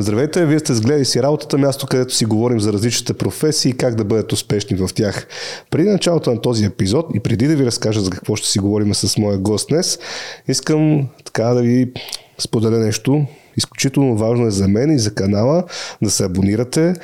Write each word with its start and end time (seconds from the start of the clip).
Здравейте, 0.00 0.46
вие 0.46 0.58
сте 0.58 0.74
сгледали 0.74 1.04
си 1.04 1.22
работата, 1.22 1.58
място, 1.58 1.86
където 1.86 2.14
си 2.14 2.24
говорим 2.24 2.60
за 2.60 2.72
различните 2.72 3.14
професии 3.14 3.70
и 3.70 3.76
как 3.76 3.94
да 3.94 4.04
бъдат 4.04 4.32
успешни 4.32 4.76
в 4.76 4.88
тях. 4.94 5.26
Преди 5.70 5.88
началото 5.88 6.30
на 6.30 6.40
този 6.40 6.64
епизод 6.64 7.06
и 7.14 7.20
преди 7.20 7.46
да 7.46 7.56
ви 7.56 7.66
разкажа 7.66 8.00
за 8.00 8.10
какво 8.10 8.36
ще 8.36 8.48
си 8.48 8.58
говорим 8.58 8.94
с 8.94 9.18
моя 9.18 9.38
гост 9.38 9.68
днес, 9.68 9.98
искам 10.48 11.08
така 11.24 11.44
да 11.44 11.62
ви 11.62 11.92
споделя 12.38 12.78
нещо. 12.78 13.26
Изключително 13.56 14.16
важно 14.16 14.46
е 14.46 14.50
за 14.50 14.68
мен 14.68 14.90
и 14.90 14.98
за 14.98 15.14
канала 15.14 15.64
да 16.02 16.10
се 16.10 16.24
абонирате, 16.24 16.94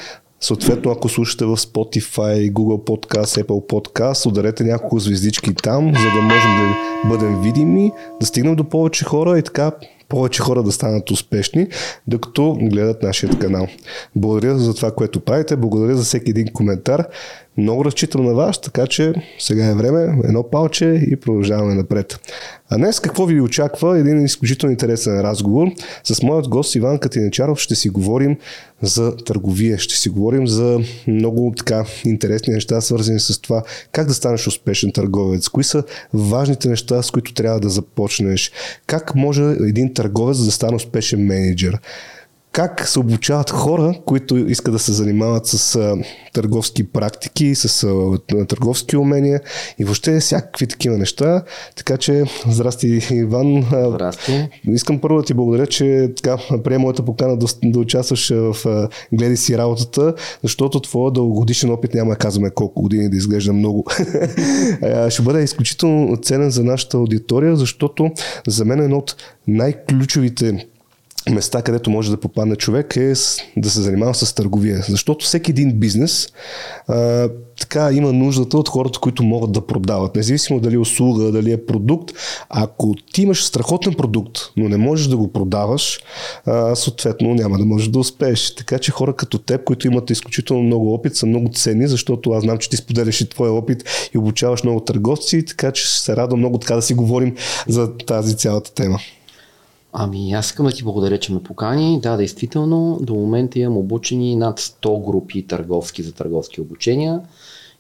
Съответно, 0.41 0.91
ако 0.91 1.09
слушате 1.09 1.45
в 1.45 1.57
Spotify, 1.57 2.53
Google 2.53 2.85
Podcast, 2.85 3.43
Apple 3.43 3.69
Podcast, 3.73 4.27
ударете 4.27 4.65
няколко 4.65 4.99
звездички 4.99 5.55
там, 5.55 5.85
за 5.87 6.11
да 6.15 6.23
можем 6.23 6.51
да 6.57 7.09
бъдем 7.09 7.43
видими, 7.43 7.93
да 8.21 8.27
стигнем 8.27 8.57
до 8.57 8.65
повече 8.65 9.05
хора 9.05 9.39
и 9.39 9.43
така 9.43 9.73
повече 10.09 10.43
хора 10.43 10.63
да 10.63 10.73
станат 10.73 11.11
успешни, 11.11 11.69
докато 12.07 12.59
гледат 12.61 13.03
нашия 13.03 13.39
канал. 13.39 13.67
Благодаря 14.17 14.59
за 14.59 14.75
това, 14.75 14.91
което 14.91 15.21
правите, 15.21 15.57
благодаря 15.57 15.97
за 15.97 16.05
всеки 16.05 16.31
един 16.31 16.47
коментар. 16.53 17.07
Много 17.59 17.85
разчитам 17.85 18.25
на 18.25 18.35
вас, 18.35 18.61
така 18.61 18.87
че 18.87 19.15
сега 19.39 19.67
е 19.67 19.75
време, 19.75 20.19
едно 20.25 20.51
палче 20.51 21.03
и 21.11 21.17
продължаваме 21.17 21.75
напред. 21.75 22.19
А 22.71 22.77
днес 22.77 23.01
какво 23.01 23.27
ви 23.27 23.41
очаква? 23.41 23.99
Един 23.99 24.25
изключително 24.25 24.73
интересен 24.73 25.21
разговор. 25.21 25.69
С 26.05 26.23
моят 26.23 26.49
гост 26.49 26.75
Иван 26.75 26.99
Катинечаров 26.99 27.59
ще 27.59 27.75
си 27.75 27.89
говорим 27.89 28.37
за 28.83 29.17
търговия, 29.17 29.79
ще 29.79 29.97
си 29.97 30.09
говорим 30.09 30.47
за 30.47 30.81
много 31.07 31.55
така 31.57 31.85
интересни 32.05 32.55
неща, 32.55 32.81
свързани 32.81 33.21
с 33.21 33.41
това 33.41 33.63
как 33.93 34.07
да 34.07 34.15
станеш 34.15 34.47
успешен 34.47 34.93
търговец, 34.93 35.49
кои 35.49 35.65
са 35.65 35.83
важните 36.15 36.69
неща, 36.69 37.03
с 37.03 37.11
които 37.11 37.35
трябва 37.35 37.61
да 37.61 37.69
започнеш, 37.69 38.53
как 38.87 39.15
може 39.15 39.43
един 39.43 39.95
търговец 39.95 40.39
да 40.39 40.51
стане 40.51 40.77
успешен 40.77 41.27
менеджер 41.27 41.79
как 42.57 42.89
се 42.89 42.99
обучават 42.99 43.51
хора, 43.51 43.95
които 44.07 44.37
искат 44.37 44.73
да 44.73 44.79
се 44.79 44.93
занимават 44.93 45.47
с 45.47 45.77
а, 45.77 45.97
търговски 46.33 46.85
практики, 46.85 47.55
с 47.55 47.85
а, 47.85 48.19
търговски 48.47 48.97
умения 48.97 49.41
и 49.79 49.85
въобще 49.85 50.21
всякакви 50.21 50.67
такива 50.67 50.99
неща. 50.99 51.43
Така 51.77 51.97
че, 51.97 52.25
здрасти, 52.49 53.01
Иван. 53.11 53.65
Здрасти. 53.89 54.49
Искам 54.69 55.01
първо 55.01 55.17
да 55.17 55.25
ти 55.25 55.35
благодаря, 55.35 55.67
че 55.67 56.11
така 56.17 56.37
приема 56.65 56.83
моята 56.83 57.05
покана 57.05 57.37
да, 57.37 57.47
да 57.65 57.79
участваш 57.79 58.29
в 58.31 58.57
а, 58.67 58.89
гледай 59.13 59.37
си 59.37 59.59
работата, 59.59 60.15
защото 60.43 60.81
твоя 60.81 61.13
дългогодишен 61.13 61.71
опит 61.71 61.95
няма 61.95 62.11
да 62.11 62.17
казваме 62.17 62.51
колко 62.51 62.83
години 62.83 63.11
да 63.11 63.17
изглежда 63.17 63.53
много. 63.53 63.85
Ще 65.09 65.23
бъде 65.23 65.43
изключително 65.43 66.17
ценен 66.17 66.51
за 66.51 66.65
нашата 66.65 66.97
аудитория, 66.97 67.57
защото 67.57 68.11
за 68.47 68.65
мен 68.65 68.81
е 68.81 68.85
едно 68.85 68.99
от 68.99 69.17
най-ключовите 69.49 70.67
места, 71.31 71.63
където 71.63 71.91
може 71.91 72.11
да 72.11 72.21
попадне 72.21 72.57
човек 72.57 72.97
е 72.97 73.13
да 73.57 73.71
се 73.71 73.83
занимава 73.83 74.15
с 74.15 74.35
търговия. 74.35 74.85
Защото 74.89 75.25
всеки 75.25 75.51
един 75.51 75.79
бизнес 75.79 76.29
а, 76.89 77.29
така 77.61 77.93
има 77.93 78.13
нуждата 78.13 78.59
от 78.59 78.69
хората, 78.69 78.99
които 78.99 79.23
могат 79.23 79.53
да 79.53 79.67
продават. 79.67 80.17
Независимо 80.17 80.61
дали 80.61 80.75
е 80.75 80.79
услуга, 80.79 81.33
дали 81.33 81.53
е 81.53 81.67
продукт. 81.67 82.15
Ако 82.49 82.95
ти 83.13 83.23
имаш 83.23 83.45
страхотен 83.45 83.95
продукт, 83.95 84.39
но 84.57 84.69
не 84.69 84.77
можеш 84.77 85.07
да 85.07 85.17
го 85.17 85.33
продаваш, 85.33 86.01
а, 86.47 86.75
съответно 86.75 87.35
няма 87.35 87.59
да 87.59 87.65
можеш 87.65 87.89
да 87.89 87.99
успееш. 87.99 88.55
Така 88.55 88.79
че 88.79 88.93
хора 88.93 89.13
като 89.13 89.39
теб, 89.39 89.65
които 89.65 89.87
имат 89.87 90.11
изключително 90.11 90.63
много 90.63 90.95
опит, 90.95 91.17
са 91.17 91.27
много 91.27 91.49
ценни, 91.49 91.89
защото 91.89 92.31
аз 92.31 92.43
знам, 92.43 92.59
че 92.59 92.71
ти 92.71 92.77
споделяш 92.77 93.21
и 93.21 93.29
твоя 93.29 93.53
опит 93.53 93.85
и 94.15 94.19
обучаваш 94.19 94.63
много 94.63 94.81
търговци, 94.81 95.45
така 95.45 95.73
че 95.73 95.87
ще 95.87 95.99
се 95.99 96.17
радвам 96.17 96.39
много 96.39 96.59
така 96.59 96.75
да 96.75 96.83
си 96.83 96.95
говорим 96.95 97.37
за 97.69 97.97
тази 97.97 98.37
цялата 98.37 98.75
тема. 98.75 98.99
Ами 99.99 100.33
аз 100.33 100.47
искам 100.47 100.67
да 100.67 100.73
ти 100.73 100.85
благодаря, 100.85 101.19
че 101.19 101.33
ме 101.33 101.43
покани. 101.43 102.01
Да, 102.01 102.17
действително, 102.17 102.99
до 103.03 103.15
момента 103.15 103.59
имам 103.59 103.77
обучени 103.77 104.37
над 104.37 104.61
100 104.61 105.05
групи 105.05 105.47
търговски 105.47 106.03
за 106.03 106.13
търговски 106.13 106.61
обучения. 106.61 107.21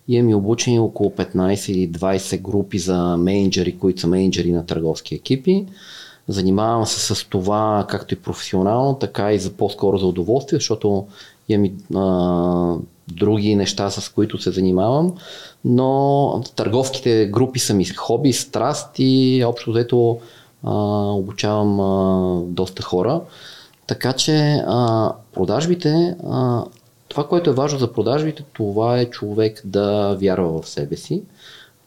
Имам 0.08 0.30
и 0.30 0.34
обучени 0.34 0.78
около 0.78 1.10
15 1.10 1.72
или 1.72 1.90
20 1.90 2.40
групи 2.40 2.78
за 2.78 3.16
менеджери, 3.16 3.78
които 3.78 4.00
са 4.00 4.06
менеджери 4.06 4.52
на 4.52 4.66
търговски 4.66 5.14
екипи. 5.14 5.66
Занимавам 6.28 6.86
се 6.86 7.14
с 7.14 7.28
това 7.28 7.86
както 7.88 8.14
и 8.14 8.18
професионално, 8.18 8.94
така 8.94 9.32
и 9.32 9.38
за 9.38 9.50
по-скоро 9.50 9.98
за 9.98 10.06
удоволствие, 10.06 10.56
защото 10.56 11.06
имам 11.48 11.64
и 11.64 11.74
а, 11.94 12.76
други 13.08 13.54
неща, 13.54 13.90
с 13.90 14.08
които 14.08 14.38
се 14.38 14.50
занимавам, 14.50 15.14
но 15.64 16.42
търговските 16.56 17.26
групи 17.26 17.58
са 17.58 17.74
ми 17.74 17.84
хоби, 17.84 18.32
страст 18.32 18.90
и 18.98 19.44
общо 19.46 19.70
взето 19.70 20.18
а, 20.66 20.72
обучавам 21.12 21.80
а, 21.80 22.40
доста 22.46 22.82
хора. 22.82 23.20
Така 23.86 24.12
че 24.12 24.62
а, 24.66 25.12
продажбите, 25.32 26.16
а, 26.30 26.64
това, 27.08 27.28
което 27.28 27.50
е 27.50 27.54
важно 27.54 27.78
за 27.78 27.92
продажбите, 27.92 28.44
това 28.52 28.98
е 28.98 29.10
човек 29.10 29.62
да 29.64 30.16
вярва 30.20 30.62
в 30.62 30.68
себе 30.68 30.96
си. 30.96 31.22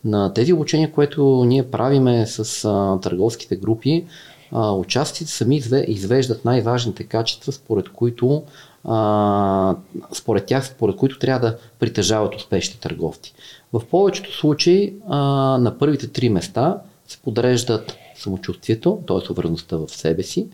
На 0.05 0.33
тези 0.33 0.53
обучения, 0.53 0.91
което 0.91 1.43
ние 1.45 1.71
правиме 1.71 2.27
с 2.27 2.65
а, 2.65 2.99
търговските 3.01 3.55
групи, 3.55 4.05
а, 4.51 4.71
участите 4.71 5.31
сами 5.31 5.61
извеждат 5.87 6.45
най-важните 6.45 7.03
качества, 7.03 7.51
според 7.51 7.89
които 7.89 8.43
а, 8.85 9.75
според 10.13 10.45
тях, 10.45 10.67
според 10.67 10.95
които 10.95 11.19
трябва 11.19 11.47
да 11.47 11.57
притежават 11.79 12.35
успешни 12.35 12.79
търговци. 12.79 13.33
В 13.73 13.81
повечето 13.91 14.37
случаи 14.37 14.93
а, 15.09 15.17
на 15.57 15.77
първите 15.77 16.07
три 16.07 16.29
места 16.29 16.77
се 17.07 17.17
подреждат 17.17 17.95
самочувствието, 18.21 18.99
т.е. 19.07 19.31
увереността 19.31 19.77
в 19.77 19.87
себе 19.87 20.23
си, 20.23 20.47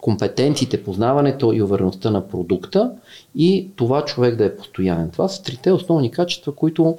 компетенциите, 0.00 0.84
познаването 0.84 1.52
и 1.52 1.62
увереността 1.62 2.10
на 2.10 2.28
продукта 2.28 2.92
и 3.34 3.68
това 3.76 4.04
човек 4.04 4.36
да 4.36 4.44
е 4.44 4.56
постоянен. 4.56 5.10
Това 5.10 5.28
са 5.28 5.42
трите 5.42 5.72
основни 5.72 6.10
качества, 6.10 6.54
които 6.54 6.98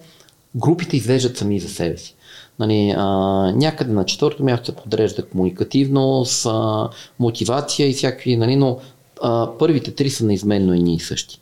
групите 0.56 0.98
извеждат 0.98 1.38
сами 1.38 1.60
за 1.60 1.70
себе 1.70 1.98
си. 1.98 2.16
Нали, 2.60 2.94
а, 2.98 3.06
някъде 3.52 3.94
на 3.94 4.06
четвърто 4.06 4.44
място 4.44 4.66
се 4.66 4.76
подрежда 4.76 5.26
комуникативност, 5.26 6.46
а, 6.50 6.90
мотивация 7.20 7.90
и 7.90 7.94
всякакви, 7.94 8.38
нали, 8.38 8.56
но 8.56 8.78
а, 9.22 9.50
първите 9.60 9.92
три 9.92 10.10
са 10.10 10.26
неизменно 10.26 10.74
едни 10.74 10.96
и 10.96 11.00
същи. 11.00 11.40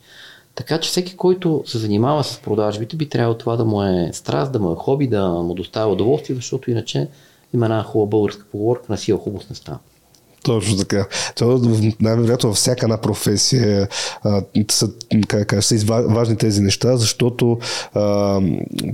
Така 0.54 0.80
че 0.80 0.90
всеки, 0.90 1.16
който 1.16 1.62
се 1.66 1.78
занимава 1.78 2.24
с 2.24 2.38
продажбите, 2.38 2.96
би 2.96 3.08
трябвало 3.08 3.38
това 3.38 3.56
да 3.56 3.64
му 3.64 3.82
е 3.82 4.10
страст, 4.12 4.52
да 4.52 4.58
му 4.58 4.72
е 4.72 4.76
хоби, 4.76 5.06
да 5.06 5.28
му 5.28 5.54
доставя 5.54 5.92
удоволствие, 5.92 6.36
защото 6.36 6.70
иначе 6.70 7.08
има 7.54 7.66
една 7.66 7.82
хубава 7.82 8.08
българска 8.08 8.44
поговорка 8.52 8.84
на 8.88 8.98
сила 8.98 9.18
хубост 9.18 9.50
не 9.50 9.56
става. 9.56 9.78
Точно 10.42 10.76
така. 10.76 11.06
Това 11.34 11.60
най-вероятно 12.00 12.48
във 12.48 12.56
всяка 12.56 12.86
една 12.86 12.96
професия 12.96 13.88
а, 14.22 14.42
са, 14.70 14.90
как, 15.28 15.46
как, 15.46 15.64
са 15.64 15.76
важни 15.86 16.36
тези 16.36 16.60
неща, 16.60 16.96
защото 16.96 17.58
а, 17.94 18.40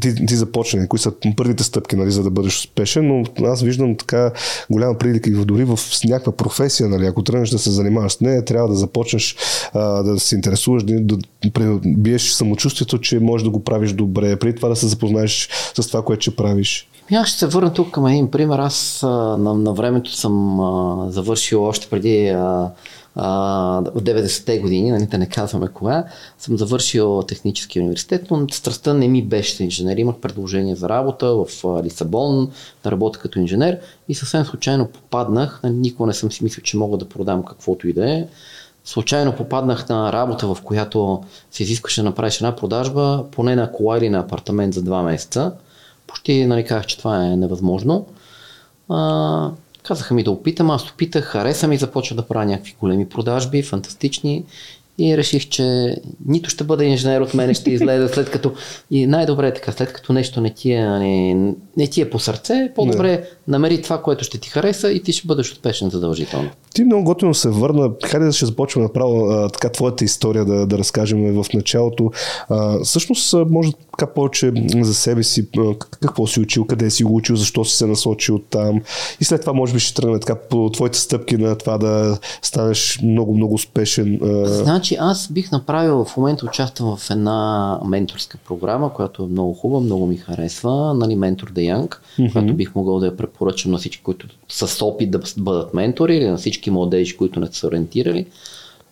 ти, 0.00 0.27
ти 0.27 0.37
започне, 0.37 0.89
кои 0.89 0.99
са 0.99 1.12
първите 1.37 1.65
стъпки, 1.65 1.97
нали, 1.97 2.11
за 2.11 2.22
да 2.22 2.31
бъдеш 2.31 2.59
успешен, 2.59 3.25
но 3.39 3.47
аз 3.47 3.62
виждам 3.62 3.97
така 3.97 4.33
голяма 4.71 4.99
прилика 4.99 5.31
и 5.31 5.33
дори 5.33 5.65
в 5.65 5.78
някаква 6.05 6.33
професия, 6.33 6.88
нали, 6.88 7.06
ако 7.06 7.23
тръгнеш 7.23 7.50
да 7.50 7.59
се 7.59 7.71
занимаваш 7.71 8.12
с 8.12 8.21
нея, 8.21 8.44
трябва 8.44 8.69
да 8.69 8.75
започнеш 8.75 9.37
а, 9.73 10.03
да 10.03 10.21
се 10.21 10.34
интересуваш, 10.34 10.83
да, 10.83 11.00
да 11.00 11.81
биеш 11.84 12.33
самочувствието, 12.33 12.99
че 12.99 13.19
можеш 13.19 13.44
да 13.44 13.50
го 13.50 13.65
правиш 13.65 13.93
добре, 13.93 14.37
преди 14.37 14.56
това 14.56 14.69
да 14.69 14.77
се 14.77 14.87
запознаеш 14.87 15.49
с 15.75 15.87
това, 15.88 16.03
което 16.03 16.23
ще 16.23 16.37
правиш. 16.37 16.88
Аз 17.12 17.28
ще 17.28 17.39
се 17.39 17.47
върна 17.47 17.72
тук 17.72 17.91
към 17.91 18.06
един 18.06 18.31
пример. 18.31 18.59
Аз 18.59 19.03
а, 19.03 19.09
на, 19.37 19.55
на 19.55 19.72
времето 19.72 20.12
съм 20.12 20.61
а, 20.61 21.06
завършил 21.11 21.65
още 21.65 21.87
преди 21.91 22.34
в 23.17 23.93
90-те 23.97 24.59
години, 24.59 24.91
нали, 24.91 25.06
да 25.06 25.19
не 25.19 25.28
казваме 25.28 25.69
кога, 25.69 26.05
съм 26.39 26.59
завършил 26.59 27.22
технически 27.22 27.81
университет, 27.81 28.31
но 28.31 28.49
страстта 28.49 28.94
не 28.94 29.09
ми 29.09 29.22
беше 29.22 29.65
инженер. 29.65 29.97
Имах 29.97 30.17
предложение 30.17 30.77
за 30.77 30.89
работа 30.89 31.34
в 31.34 31.47
Лисабон, 31.84 32.50
да 32.84 32.91
работя 32.91 33.19
като 33.19 33.38
инженер 33.38 33.78
и 34.09 34.15
съвсем 34.15 34.44
случайно 34.44 34.87
попаднах, 34.87 35.61
нали, 35.65 35.75
никога 35.75 36.06
не 36.06 36.15
съм 36.15 36.33
си 36.33 36.44
мислил, 36.44 36.62
че 36.62 36.77
мога 36.77 36.97
да 36.97 37.09
продам 37.09 37.43
каквото 37.43 37.88
и 37.88 37.93
да 37.93 38.11
е. 38.11 38.27
Случайно 38.84 39.37
попаднах 39.37 39.88
на 39.88 40.12
работа, 40.12 40.55
в 40.55 40.62
която 40.62 41.23
се 41.50 41.62
изискваше 41.62 42.00
да 42.00 42.05
направиш 42.05 42.37
една 42.37 42.56
продажба, 42.56 43.25
поне 43.31 43.56
на 43.56 43.73
кола 43.73 43.99
или 43.99 44.08
на 44.08 44.19
апартамент 44.19 44.75
за 44.75 44.82
два 44.82 45.03
месеца 45.03 45.53
почти 46.06 46.47
нали, 46.47 46.64
казах, 46.64 46.87
че 46.87 46.99
това 46.99 47.26
е 47.26 47.37
невъзможно. 47.37 48.06
А, 48.88 49.50
казаха 49.82 50.14
ми 50.14 50.23
да 50.23 50.31
опитам, 50.31 50.70
аз 50.70 50.91
опитах, 50.91 51.25
хареса 51.25 51.69
ми, 51.69 51.76
започва 51.76 52.17
да 52.17 52.29
правя 52.29 52.47
някакви 52.47 52.76
големи 52.81 53.08
продажби, 53.08 53.62
фантастични 53.62 54.44
и 54.99 55.17
реших, 55.17 55.49
че 55.49 55.97
нито 56.26 56.50
ще 56.50 56.64
бъде 56.64 56.85
инженер 56.85 57.20
от 57.20 57.35
мен, 57.35 57.55
ще 57.55 57.70
излезе 57.70 58.08
след 58.08 58.31
като... 58.31 58.53
И 58.91 59.06
най-добре 59.06 59.49
е 59.49 59.55
така, 59.55 59.73
след 59.73 59.93
като 59.93 60.12
нещо 60.12 60.41
не 60.41 60.50
ти 60.50 60.73
е, 60.73 60.87
не, 60.87 61.35
не 61.76 61.87
ти 61.87 62.00
е 62.00 62.11
по 62.11 62.19
сърце, 62.19 62.73
по-добре 62.75 63.11
не. 63.11 63.25
намери 63.49 63.82
това, 63.82 64.03
което 64.03 64.25
ще 64.25 64.38
ти 64.38 64.49
хареса 64.49 64.91
и 64.91 65.03
ти 65.03 65.12
ще 65.12 65.26
бъдеш 65.26 65.53
успешен 65.53 65.91
задължително. 65.91 66.50
Ти 66.75 66.85
много 66.85 67.05
готино 67.05 67.35
се 67.35 67.49
върна. 67.49 67.91
Хайде 68.05 68.26
да 68.26 68.32
ще 68.32 68.47
започваме 68.47 68.87
направо 68.87 69.26
а, 69.26 69.49
така 69.49 69.69
твоята 69.69 70.05
история 70.05 70.44
да, 70.44 70.67
да 70.67 70.79
разкажем 70.79 71.43
в 71.43 71.47
началото. 71.55 72.11
А, 72.49 72.85
всъщност, 72.85 73.35
може 73.50 73.70
така 73.98 74.12
повече 74.12 74.52
за 74.81 74.94
себе 74.94 75.22
си, 75.22 75.48
какво 76.00 76.26
си 76.26 76.40
учил, 76.40 76.64
къде 76.64 76.90
си 76.90 77.04
го 77.04 77.16
учил, 77.16 77.37
защо 77.37 77.64
си 77.64 77.76
се 77.76 77.87
насочил 77.87 78.38
там. 78.38 78.81
И 79.20 79.25
след 79.25 79.40
това 79.40 79.52
може 79.52 79.72
би 79.72 79.81
ще 79.81 79.94
тръгне 79.94 80.20
така 80.20 80.34
по 80.50 80.70
твоите 80.70 80.98
стъпки 80.98 81.37
на 81.37 81.58
това 81.58 81.78
да 81.78 82.19
станеш 82.43 83.00
много-много 83.02 83.54
успешен. 83.54 84.20
Значи 84.44 84.96
аз 85.00 85.32
бих 85.32 85.52
направил, 85.52 86.04
в 86.04 86.16
момента 86.16 86.46
участвам 86.46 86.96
в 86.96 87.10
една 87.10 87.81
менторска 87.84 88.38
програма, 88.46 88.93
която 88.93 89.22
е 89.22 89.26
много 89.26 89.54
хубава, 89.54 89.81
много 89.81 90.06
ми 90.06 90.16
харесва, 90.16 90.94
нали, 90.94 91.16
Ментор 91.16 91.52
Янг, 91.56 92.02
mm-hmm. 92.19 92.32
която 92.32 92.54
бих 92.54 92.75
могъл 92.75 92.98
да 92.98 93.06
я 93.06 93.16
препоръчам 93.16 93.72
на 93.72 93.78
всички, 93.78 94.02
които 94.02 94.26
са 94.48 94.69
с 94.69 94.82
опит 94.82 95.10
да 95.10 95.20
бъдат 95.37 95.75
ментори 95.75 96.16
или 96.16 96.26
на 96.26 96.37
всички 96.37 96.70
младежи, 96.70 97.16
които 97.16 97.40
не 97.40 97.46
са 97.52 97.66
ориентирали. 97.66 98.26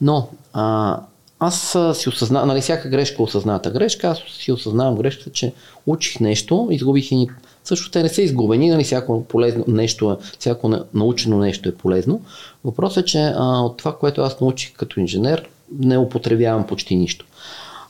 Но 0.00 0.28
а, 0.52 1.00
аз 1.38 1.76
си 1.94 2.08
осъзнавам, 2.08 2.48
нали, 2.48 2.60
всяка 2.60 2.88
грешка 2.88 3.16
е 3.19 3.22
осъзната 3.22 3.70
грешка, 3.70 4.08
аз 4.08 4.19
си 4.19 4.52
осъзнавам 4.52 4.94
грешката, 4.94 5.31
че 5.31 5.52
учих 5.86 6.20
нещо, 6.20 6.69
изгубих 6.70 7.12
и 7.12 7.28
също 7.64 7.90
те 7.90 8.02
не 8.02 8.08
са 8.08 8.22
изгубени, 8.22 8.70
нали, 8.70 8.84
всяко 8.84 9.25
полезно 9.25 9.64
нещо, 9.69 10.10
е, 10.10 10.16
всяко 10.38 10.72
научено 10.94 11.38
нещо 11.38 11.69
е 11.69 11.75
полезно. 11.75 12.20
Въпросът 12.64 13.02
е, 13.02 13.06
че 13.06 13.32
а, 13.36 13.60
от 13.60 13.76
това, 13.76 13.96
което 13.96 14.22
аз 14.22 14.40
научих 14.40 14.72
като 14.72 15.00
инженер, 15.00 15.48
не 15.78 15.98
употребявам 15.98 16.66
почти 16.66 16.96
нищо. 16.96 17.26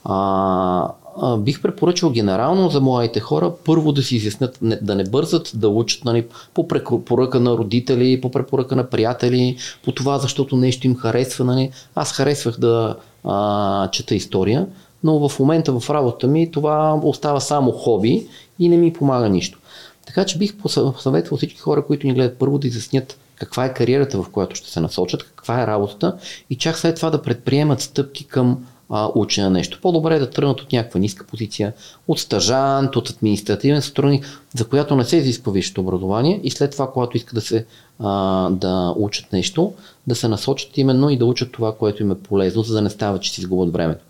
А, 0.04 0.88
а, 1.22 1.36
бих 1.36 1.62
препоръчал 1.62 2.10
генерално 2.10 2.70
за 2.70 2.80
младите 2.80 3.20
хора 3.20 3.52
първо 3.64 3.92
да 3.92 4.02
си 4.02 4.16
изяснят, 4.16 4.58
не, 4.62 4.76
да 4.76 4.94
не 4.94 5.04
бързат 5.04 5.50
да 5.54 5.68
учат 5.68 6.04
нали, 6.04 6.26
по 6.54 6.68
препоръка 6.68 7.40
на 7.40 7.50
родители, 7.50 8.20
по 8.20 8.30
препоръка 8.30 8.76
на 8.76 8.90
приятели, 8.90 9.56
по 9.84 9.92
това, 9.92 10.18
защото 10.18 10.56
нещо 10.56 10.86
им 10.86 10.96
харесва. 10.96 11.44
Нали. 11.44 11.70
Аз 11.94 12.12
харесвах 12.12 12.58
да 12.58 12.96
а, 13.24 13.90
чета 13.90 14.14
история, 14.14 14.66
но 15.04 15.28
в 15.28 15.38
момента 15.38 15.80
в 15.80 15.90
работата 15.90 16.26
ми 16.26 16.50
това 16.50 17.00
остава 17.02 17.40
само 17.40 17.72
хоби 17.72 18.26
и 18.58 18.68
не 18.68 18.76
ми 18.76 18.92
помага 18.92 19.28
нищо. 19.28 19.58
Така 20.06 20.24
че 20.24 20.38
бих 20.38 20.56
посъветвал 20.56 21.36
всички 21.36 21.60
хора, 21.60 21.86
които 21.86 22.06
ни 22.06 22.14
гледат 22.14 22.38
първо 22.38 22.58
да 22.58 22.66
изяснят 22.66 23.18
каква 23.36 23.64
е 23.64 23.74
кариерата, 23.74 24.22
в 24.22 24.30
която 24.30 24.56
ще 24.56 24.70
се 24.70 24.80
насочат, 24.80 25.22
каква 25.22 25.62
е 25.62 25.66
работата 25.66 26.16
и 26.50 26.56
чак 26.56 26.78
след 26.78 26.96
това 26.96 27.10
да 27.10 27.22
предприемат 27.22 27.80
стъпки 27.80 28.24
към 28.24 28.64
а, 28.90 29.10
учене 29.14 29.44
на 29.44 29.50
нещо. 29.50 29.78
По-добре 29.82 30.14
е 30.14 30.18
да 30.18 30.30
тръгнат 30.30 30.60
от 30.60 30.72
някаква 30.72 31.00
ниска 31.00 31.26
позиция, 31.26 31.72
от 32.08 32.18
стажант, 32.20 32.96
от 32.96 33.10
административен 33.10 33.82
сътрудник, 33.82 34.40
за 34.56 34.68
която 34.68 34.96
не 34.96 35.04
се 35.04 35.16
изисква 35.16 35.52
висшето 35.52 35.80
образование 35.80 36.40
и 36.42 36.50
след 36.50 36.70
това, 36.70 36.90
когато 36.92 37.16
искат 37.16 37.34
да 37.34 37.40
се 37.40 37.66
а, 37.98 38.50
да 38.50 38.94
учат 38.96 39.32
нещо, 39.32 39.72
да 40.06 40.14
се 40.14 40.28
насочат 40.28 40.78
именно 40.78 41.10
и 41.10 41.18
да 41.18 41.26
учат 41.26 41.52
това, 41.52 41.76
което 41.76 42.02
им 42.02 42.10
е 42.10 42.18
полезно, 42.18 42.62
за 42.62 42.74
да 42.74 42.82
не 42.82 42.90
става, 42.90 43.20
че 43.20 43.32
си 43.32 43.40
изгубят 43.40 43.72
времето. 43.72 44.04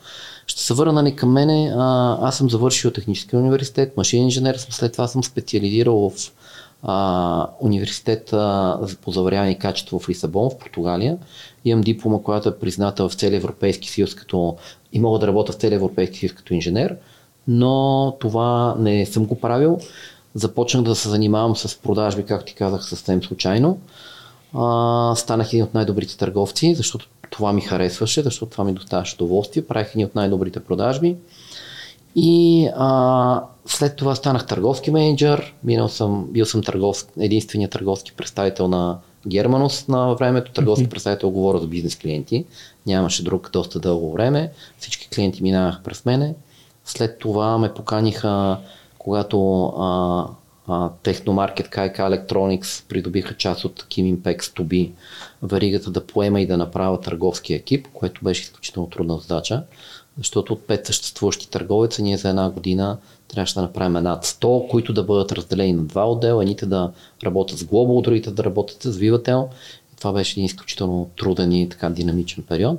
Ще 0.46 0.62
се 0.62 0.74
върна 0.74 0.92
нали, 0.92 1.16
към 1.16 1.32
мене. 1.32 1.72
А, 1.76 2.18
аз 2.20 2.38
съм 2.38 2.50
завършил 2.50 2.90
технически 2.90 3.36
университет, 3.36 3.96
машин 3.96 4.22
инженер 4.22 4.56
след 4.56 4.92
това 4.92 5.08
съм 5.08 5.24
специализирал 5.24 6.10
в 6.10 6.32
а, 6.82 7.46
университета 7.60 8.78
по 9.02 9.10
заваряване 9.10 9.50
и 9.50 9.58
качество 9.58 9.98
в 9.98 10.08
Лисабон, 10.08 10.50
в 10.50 10.58
Португалия. 10.58 11.16
Имам 11.64 11.80
диплома, 11.80 12.18
която 12.22 12.48
е 12.48 12.58
призната 12.58 13.08
в 13.08 13.14
целия 13.14 13.36
Европейски 13.36 13.90
съюз 13.90 14.14
като 14.14 14.56
и 14.92 15.00
мога 15.00 15.18
да 15.18 15.26
работя 15.26 15.52
в 15.52 15.56
целия 15.56 15.76
Европейски 15.76 16.18
съюз 16.18 16.32
като 16.32 16.54
инженер, 16.54 16.96
но 17.48 18.16
това 18.20 18.76
не 18.78 19.06
съм 19.06 19.26
го 19.26 19.40
правил. 19.40 19.78
Започнах 20.34 20.82
да 20.82 20.94
се 20.94 21.08
занимавам 21.08 21.56
с 21.56 21.78
продажби, 21.82 22.24
както 22.24 22.46
ти 22.46 22.54
казах, 22.54 22.84
съвсем 22.84 23.22
случайно. 23.22 23.78
А, 24.54 25.14
станах 25.16 25.52
един 25.52 25.64
от 25.64 25.74
най-добрите 25.74 26.16
търговци, 26.16 26.74
защото 26.74 27.08
това 27.30 27.52
ми 27.52 27.60
харесваше, 27.60 28.22
защото 28.22 28.52
това 28.52 28.64
ми 28.64 28.72
доставяше 28.72 29.14
удоволствие. 29.14 29.66
Правих 29.66 29.94
един 29.94 30.06
от 30.06 30.14
най-добрите 30.14 30.60
продажби. 30.60 31.16
И 32.16 32.68
а, 32.76 33.42
след 33.66 33.96
това 33.96 34.14
станах 34.14 34.46
търговски 34.46 34.90
менеджер. 34.90 35.54
Минал 35.64 35.88
съм, 35.88 36.26
бил 36.30 36.46
съм 36.46 36.62
търговски, 36.62 37.10
единственият 37.20 37.72
търговски 37.72 38.12
представител 38.12 38.68
на 38.68 38.98
Германос 39.28 39.88
на 39.88 40.14
времето. 40.14 40.52
Търговски 40.52 40.86
mm-hmm. 40.86 40.90
представител 40.90 41.30
говоря 41.30 41.58
за 41.58 41.66
бизнес 41.66 41.96
клиенти. 41.96 42.44
Нямаше 42.86 43.24
друг 43.24 43.50
доста 43.52 43.80
дълго 43.80 44.12
време. 44.12 44.52
Всички 44.78 45.08
клиенти 45.08 45.42
минаваха 45.42 45.82
през 45.82 46.04
мене. 46.04 46.34
След 46.84 47.18
това 47.18 47.58
ме 47.58 47.74
поканиха, 47.74 48.58
когато 49.04 49.64
а, 49.64 50.26
а, 50.68 50.90
Техномаркет 51.02 51.68
KK 51.68 51.98
Electronics 51.98 52.88
придобиха 52.88 53.36
част 53.36 53.64
от 53.64 53.82
Kim 53.82 54.16
Impex 54.16 54.38
to 54.38 54.62
be 54.62 54.90
веригата 55.42 55.90
да 55.90 56.06
поема 56.06 56.40
и 56.40 56.46
да 56.46 56.56
направя 56.56 57.00
търговски 57.00 57.54
екип, 57.54 57.88
което 57.92 58.24
беше 58.24 58.42
изключително 58.42 58.90
трудна 58.90 59.18
задача, 59.18 59.62
защото 60.18 60.52
от 60.52 60.66
пет 60.66 60.86
съществуващи 60.86 61.50
търговеца 61.50 62.02
ние 62.02 62.16
за 62.16 62.28
една 62.28 62.50
година 62.50 62.98
трябваше 63.28 63.54
да 63.54 63.62
направим 63.62 63.92
над 63.92 64.24
100, 64.24 64.68
които 64.68 64.92
да 64.92 65.02
бъдат 65.02 65.32
разделени 65.32 65.72
на 65.72 65.82
два 65.82 66.10
отдела, 66.10 66.42
едните 66.42 66.66
да 66.66 66.92
работят 67.24 67.58
с 67.58 67.64
Global, 67.64 68.02
другите 68.02 68.30
да 68.30 68.44
работят 68.44 68.82
с 68.82 68.98
Vivatel. 68.98 69.46
Това 69.96 70.12
беше 70.12 70.32
един 70.32 70.44
изключително 70.44 71.10
труден 71.18 71.52
и 71.52 71.68
така 71.68 71.90
динамичен 71.90 72.44
период. 72.48 72.78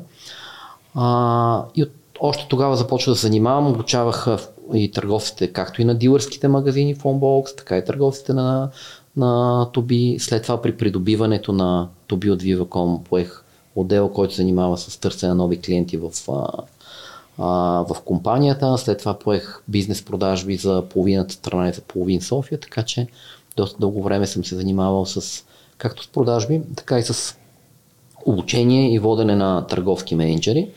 А, 0.95 1.65
и 1.75 1.83
от, 1.83 1.91
още 2.19 2.47
тогава 2.49 2.75
започва 2.75 3.11
да 3.11 3.15
се 3.15 3.27
занимавам, 3.27 3.67
обучавах 3.67 4.27
и 4.73 4.91
търговците, 4.91 5.47
както 5.47 5.81
и 5.81 5.85
на 5.85 5.95
дилърските 5.95 6.47
магазини 6.47 6.95
в 6.95 7.03
Onbox, 7.03 7.57
така 7.57 7.77
и 7.77 7.85
търговците 7.85 8.33
на, 8.33 8.69
на 9.17 9.65
Тоби. 9.71 10.17
След 10.19 10.43
това 10.43 10.61
при 10.61 10.77
придобиването 10.77 11.53
на 11.53 11.87
Тоби 12.07 12.31
от 12.31 12.43
Viva.com 12.43 13.03
поех 13.03 13.43
отдел, 13.75 14.09
който 14.09 14.35
занимава 14.35 14.77
с 14.77 14.97
търсене 14.97 15.29
на 15.29 15.35
нови 15.35 15.61
клиенти 15.61 15.97
в, 15.97 16.11
а, 17.37 17.83
в 17.83 17.95
компанията. 18.05 18.77
След 18.77 18.99
това 18.99 19.19
поех 19.19 19.61
бизнес 19.67 20.05
продажби 20.05 20.55
за 20.55 20.83
половината 20.89 21.33
страна 21.33 21.69
и 21.69 21.73
за 21.73 21.81
половин 21.81 22.21
София, 22.21 22.59
така 22.59 22.83
че 22.83 23.07
доста 23.57 23.79
дълго 23.79 24.03
време 24.03 24.27
съм 24.27 24.45
се 24.45 24.55
занимавал 24.55 25.05
с 25.05 25.43
както 25.77 26.03
с 26.03 26.07
продажби, 26.07 26.61
така 26.75 26.99
и 26.99 27.03
с 27.03 27.37
обучение 28.25 28.93
и 28.93 28.99
водене 28.99 29.35
на 29.35 29.67
търговски 29.67 30.15
менеджери 30.15 30.69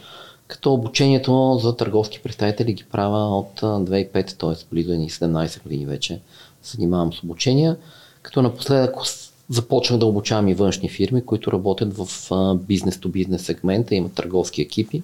като 0.48 0.72
обучението 0.72 1.58
за 1.62 1.76
търговски 1.76 2.20
представители 2.22 2.72
ги 2.72 2.84
правя 2.84 3.38
от 3.38 3.60
2005, 3.60 4.38
т.е. 4.38 4.66
близо 4.70 4.90
17 4.90 5.62
години 5.62 5.86
вече 5.86 6.20
се 6.62 6.76
занимавам 6.76 7.12
с 7.12 7.22
обучения, 7.22 7.76
като 8.22 8.42
напоследък 8.42 8.96
започнах 9.50 9.98
да 9.98 10.06
обучавам 10.06 10.48
и 10.48 10.54
външни 10.54 10.88
фирми, 10.88 11.24
които 11.26 11.52
работят 11.52 11.96
в 11.96 12.08
бизнес-то-бизнес 12.54 13.42
сегмента, 13.42 13.94
имат 13.94 14.12
търговски 14.12 14.62
екипи. 14.62 15.02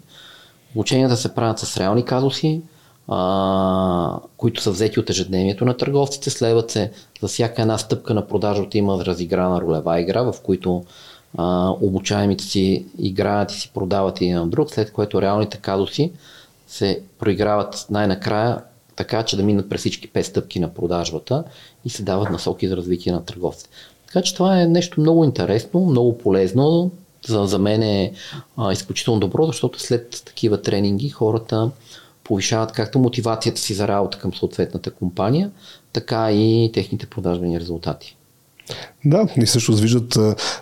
Обученията 0.74 1.16
се 1.16 1.34
правят 1.34 1.58
с 1.58 1.76
реални 1.76 2.04
казуси, 2.04 2.62
а, 3.08 4.18
които 4.36 4.62
са 4.62 4.70
взети 4.70 5.00
от 5.00 5.10
ежедневието 5.10 5.64
на 5.64 5.76
търговците. 5.76 6.30
Следват 6.30 6.70
се 6.70 6.90
за 7.20 7.28
всяка 7.28 7.62
една 7.62 7.78
стъпка 7.78 8.14
на 8.14 8.26
продажата 8.26 8.78
има 8.78 9.04
разиграна 9.04 9.60
ролева 9.60 10.00
игра, 10.00 10.22
в 10.22 10.34
които 10.42 10.84
обучаемите 11.80 12.44
си 12.44 12.86
играят 12.98 13.52
и 13.52 13.60
си 13.60 13.70
продават 13.74 14.16
един 14.16 14.34
на 14.34 14.46
друг, 14.46 14.70
след 14.70 14.92
което 14.92 15.22
реалните 15.22 15.56
казуси 15.56 16.12
се 16.66 17.00
проиграват 17.18 17.86
най-накрая 17.90 18.58
така, 18.96 19.22
че 19.22 19.36
да 19.36 19.42
минат 19.42 19.68
през 19.68 19.80
всички 19.80 20.08
пет 20.08 20.26
стъпки 20.26 20.60
на 20.60 20.74
продажбата 20.74 21.44
и 21.84 21.90
се 21.90 22.02
дават 22.02 22.30
насоки 22.30 22.68
за 22.68 22.76
развитие 22.76 23.12
на 23.12 23.24
търговците. 23.24 23.70
Така 24.06 24.22
че 24.22 24.34
това 24.34 24.60
е 24.60 24.66
нещо 24.66 25.00
много 25.00 25.24
интересно, 25.24 25.80
много 25.80 26.18
полезно. 26.18 26.90
За, 27.26 27.46
за 27.46 27.58
мен 27.58 27.82
е 27.82 28.12
а, 28.56 28.72
изключително 28.72 29.20
добро, 29.20 29.46
защото 29.46 29.80
след 29.80 30.22
такива 30.26 30.62
тренинги 30.62 31.08
хората 31.08 31.70
повишават 32.24 32.72
както 32.72 32.98
мотивацията 32.98 33.60
си 33.60 33.74
за 33.74 33.88
работа 33.88 34.18
към 34.18 34.34
съответната 34.34 34.90
компания, 34.90 35.50
така 35.92 36.32
и 36.32 36.70
техните 36.74 37.06
продажбени 37.06 37.60
резултати. 37.60 38.16
Да, 39.04 39.26
и 39.36 39.46
също 39.46 39.76
виждат 39.76 40.18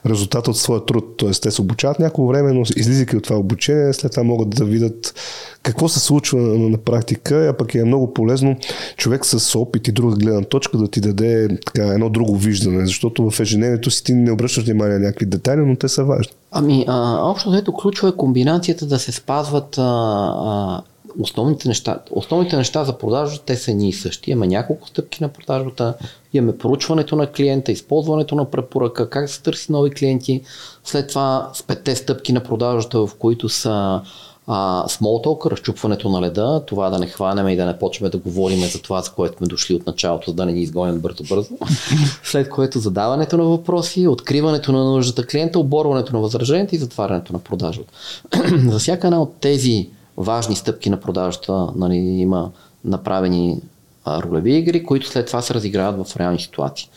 резултата 0.06 0.50
от 0.50 0.58
своя 0.58 0.86
труд. 0.86 1.14
Т.е. 1.18 1.30
те 1.30 1.50
се 1.50 1.62
обучават 1.62 1.98
някакво 1.98 2.26
време, 2.26 2.52
но 2.52 2.62
излизайки 2.76 3.16
от 3.16 3.24
това 3.24 3.36
обучение, 3.36 3.92
след 3.92 4.12
това 4.12 4.22
могат 4.22 4.50
да 4.50 4.64
видят 4.64 5.14
какво 5.62 5.88
се 5.88 6.00
случва 6.00 6.40
на, 6.40 6.78
практика, 6.78 7.48
а 7.50 7.56
пък 7.56 7.74
е 7.74 7.84
много 7.84 8.14
полезно 8.14 8.56
човек 8.96 9.26
с 9.26 9.58
опит 9.58 9.88
и 9.88 9.92
друга 9.92 10.16
гледна 10.16 10.42
точка 10.42 10.78
да 10.78 10.88
ти 10.88 11.00
даде 11.00 11.58
така, 11.66 11.86
едно 11.86 12.10
друго 12.10 12.36
виждане, 12.36 12.86
защото 12.86 13.30
в 13.30 13.40
ежедневието 13.40 13.90
си 13.90 14.04
ти 14.04 14.14
не 14.14 14.32
обръщаш 14.32 14.64
внимание 14.64 14.98
на 14.98 15.04
някакви 15.04 15.26
детайли, 15.26 15.60
но 15.60 15.76
те 15.76 15.88
са 15.88 16.04
важни. 16.04 16.32
Ами, 16.50 16.84
а, 16.88 17.18
общо 17.22 17.50
взето 17.50 17.72
ключово 17.72 18.08
е 18.08 18.16
комбинацията 18.16 18.86
да 18.86 18.98
се 18.98 19.12
спазват 19.12 19.78
а, 19.78 19.82
а, 19.82 20.82
основните 21.20 21.68
неща, 21.68 21.98
основните 22.10 22.56
неща 22.56 22.84
за 22.84 22.98
продажа, 22.98 23.40
те 23.46 23.56
са 23.56 23.74
ни 23.74 23.88
и 23.88 23.92
същи. 23.92 24.30
Имаме 24.30 24.46
няколко 24.46 24.88
стъпки 24.88 25.22
на 25.22 25.28
продажбата, 25.28 25.94
имаме 26.32 26.58
проучването 26.58 27.16
на 27.16 27.26
клиента, 27.26 27.72
използването 27.72 28.34
на 28.34 28.50
препоръка, 28.50 29.10
как 29.10 29.30
се 29.30 29.42
търси 29.42 29.72
нови 29.72 29.90
клиенти, 29.90 30.42
след 30.84 31.08
това 31.08 31.50
с 31.54 31.62
петте 31.62 31.96
стъпки 31.96 32.32
на 32.32 32.42
продажата, 32.42 33.06
в 33.06 33.10
които 33.18 33.48
са 33.48 34.02
а, 34.46 34.84
small 34.88 35.26
talk, 35.26 35.50
разчупването 35.50 36.08
на 36.08 36.20
леда, 36.20 36.62
това 36.66 36.90
да 36.90 36.98
не 36.98 37.06
хванеме 37.06 37.52
и 37.52 37.56
да 37.56 37.66
не 37.66 37.78
почваме 37.78 38.10
да 38.10 38.18
говорим 38.18 38.58
за 38.58 38.82
това, 38.82 39.00
за 39.00 39.10
което 39.10 39.38
сме 39.38 39.46
дошли 39.46 39.74
от 39.74 39.86
началото, 39.86 40.30
за 40.30 40.36
да 40.36 40.46
не 40.46 40.52
ни 40.52 40.62
изгонят 40.62 41.00
бързо-бързо. 41.00 41.58
След 42.24 42.48
което 42.48 42.78
задаването 42.78 43.36
на 43.36 43.44
въпроси, 43.44 44.06
откриването 44.06 44.72
на 44.72 44.84
нуждата 44.84 45.26
клиента, 45.26 45.58
оборването 45.58 46.12
на 46.12 46.20
възраженията 46.20 46.76
и 46.76 46.78
затварянето 46.78 47.32
на 47.32 47.38
продажата. 47.38 47.92
за 48.68 48.78
всяка 48.78 49.06
една 49.06 49.22
от 49.22 49.34
тези 49.40 49.90
важни 50.16 50.56
стъпки 50.56 50.90
на 50.90 51.00
продажата 51.00 51.68
нали, 51.76 51.96
има 51.96 52.50
направени 52.84 53.60
ролеви 54.06 54.56
игри, 54.56 54.84
които 54.84 55.06
след 55.06 55.26
това 55.26 55.42
се 55.42 55.54
разиграват 55.54 56.08
в 56.08 56.16
реални 56.16 56.40
ситуации. 56.40 56.88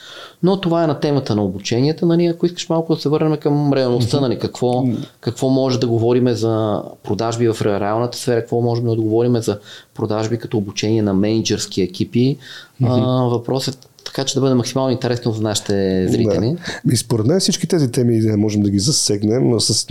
Но 0.44 0.62
това 0.62 0.84
е 0.84 0.88
на 0.88 1.00
темата 1.00 1.36
на 1.36 1.44
обученията. 1.44 2.06
Нали, 2.06 2.26
ако 2.26 2.46
искаш 2.46 2.70
малко 2.70 2.96
да 2.96 3.02
се 3.02 3.10
върнем 3.10 3.38
към 3.38 3.74
реалността, 3.74 4.22
нали, 4.22 4.40
какво, 4.40 4.86
какво 5.20 5.50
може 5.50 5.80
да 5.80 5.88
говорим 5.88 6.28
за 6.28 6.84
продажби 7.04 7.48
в 7.48 7.62
реалната 7.62 8.18
сфера, 8.18 8.42
какво 8.42 8.62
можем 8.62 8.86
да 8.86 8.96
говорим 8.96 9.38
за 9.38 9.60
продажби 9.94 10.38
като 10.38 10.58
обучение 10.58 11.02
на 11.02 11.14
менеджерски 11.14 11.82
екипи. 11.82 12.38
А, 12.84 13.02
въпросът 13.24 13.90
така 14.16 14.26
че 14.26 14.36
да 14.36 14.42
бъде 14.42 14.56
максимално 14.56 14.92
интересно 14.92 15.32
за 15.32 15.42
нашите 15.42 16.08
зрители. 16.08 16.56
Да. 16.86 16.94
И 16.94 16.98
според 16.98 17.26
мен 17.26 17.40
всички 17.40 17.68
тези 17.68 17.92
теми 17.92 18.22
можем 18.38 18.62
да 18.62 18.70
ги 18.70 18.80
засегнем, 18.80 19.50
но 19.50 19.60
с, 19.60 19.88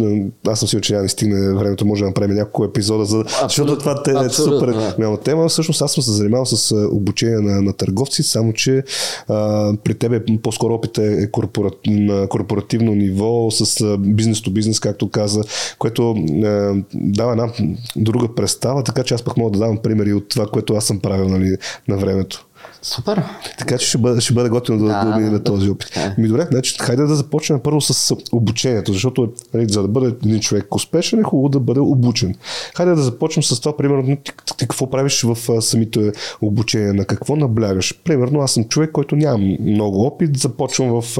аз 0.46 0.58
съм 0.58 0.68
си 0.68 0.80
че 0.80 0.92
няма 0.92 1.02
да 1.02 1.08
стигне 1.08 1.54
времето, 1.54 1.86
може 1.86 2.02
да 2.02 2.08
направим 2.08 2.36
няколко 2.36 2.64
епизода, 2.64 3.04
за, 3.04 3.24
защото 3.42 3.78
това 3.78 4.02
те, 4.02 4.10
е 4.10 4.28
супер 4.28 4.66
да. 4.66 4.94
голяма 4.96 5.16
тема. 5.16 5.48
Всъщност 5.48 5.82
аз 5.82 5.92
съм 5.92 6.02
се 6.02 6.12
занимавал 6.12 6.46
с 6.46 6.74
обучение 6.92 7.38
на, 7.38 7.62
на 7.62 7.72
търговци, 7.72 8.22
само 8.22 8.52
че 8.52 8.82
а, 9.28 9.72
при 9.84 9.94
тебе 9.94 10.24
по-скоро 10.42 10.74
опит 10.74 10.98
е 10.98 11.30
корпорат, 11.30 11.78
на 11.86 12.28
корпоративно 12.28 12.94
ниво 12.94 13.50
с 13.50 13.96
бизнес 13.98 14.42
то 14.42 14.50
бизнес, 14.50 14.80
както 14.80 15.10
каза, 15.10 15.42
което 15.78 16.10
а, 16.10 16.74
дава 16.94 17.32
една 17.32 17.48
друга 17.96 18.34
представа, 18.34 18.84
така 18.84 19.02
че 19.02 19.14
аз 19.14 19.22
пък 19.22 19.36
мога 19.36 19.50
да 19.50 19.58
давам 19.58 19.78
примери 19.78 20.12
от 20.12 20.28
това, 20.28 20.46
което 20.46 20.74
аз 20.74 20.84
съм 20.84 21.00
правил 21.00 21.28
нали, 21.28 21.56
на 21.88 21.96
времето. 21.96 22.46
Супер. 22.84 23.22
Така 23.58 23.78
че 23.78 23.86
ще 23.86 23.98
бъде, 23.98 24.20
ще 24.20 24.34
бъде 24.34 24.48
готино 24.48 24.78
да, 24.78 24.84
да, 24.84 25.10
да 25.10 25.16
минем 25.16 25.32
да, 25.32 25.42
този 25.42 25.70
опит. 25.70 25.90
Да. 25.94 26.14
Ми 26.18 26.28
добре, 26.28 26.46
значи, 26.50 26.76
хайде 26.80 27.02
да 27.02 27.16
започнем 27.16 27.60
първо 27.60 27.80
с 27.80 28.16
обучението, 28.32 28.92
защото 28.92 29.32
нали, 29.54 29.68
за 29.68 29.82
да 29.82 29.88
бъде 29.88 30.06
един 30.06 30.40
човек 30.40 30.74
успешен 30.74 31.20
е 31.20 31.22
хубаво 31.22 31.48
да 31.48 31.60
бъде 31.60 31.80
обучен. 31.80 32.34
Хайде 32.76 32.94
да 32.94 33.02
започнем 33.02 33.42
с 33.42 33.60
това, 33.60 33.76
примерно, 33.76 34.16
ти, 34.16 34.32
ти 34.58 34.68
какво 34.68 34.90
правиш 34.90 35.22
в 35.22 35.62
самите 35.62 36.12
обучения, 36.42 36.94
на 36.94 37.04
какво 37.04 37.36
наблягаш. 37.36 38.00
Примерно, 38.04 38.40
аз 38.40 38.52
съм 38.52 38.64
човек, 38.64 38.92
който 38.92 39.16
нямам 39.16 39.56
много 39.60 40.06
опит, 40.06 40.38
започвам 40.38 41.02
в 41.02 41.18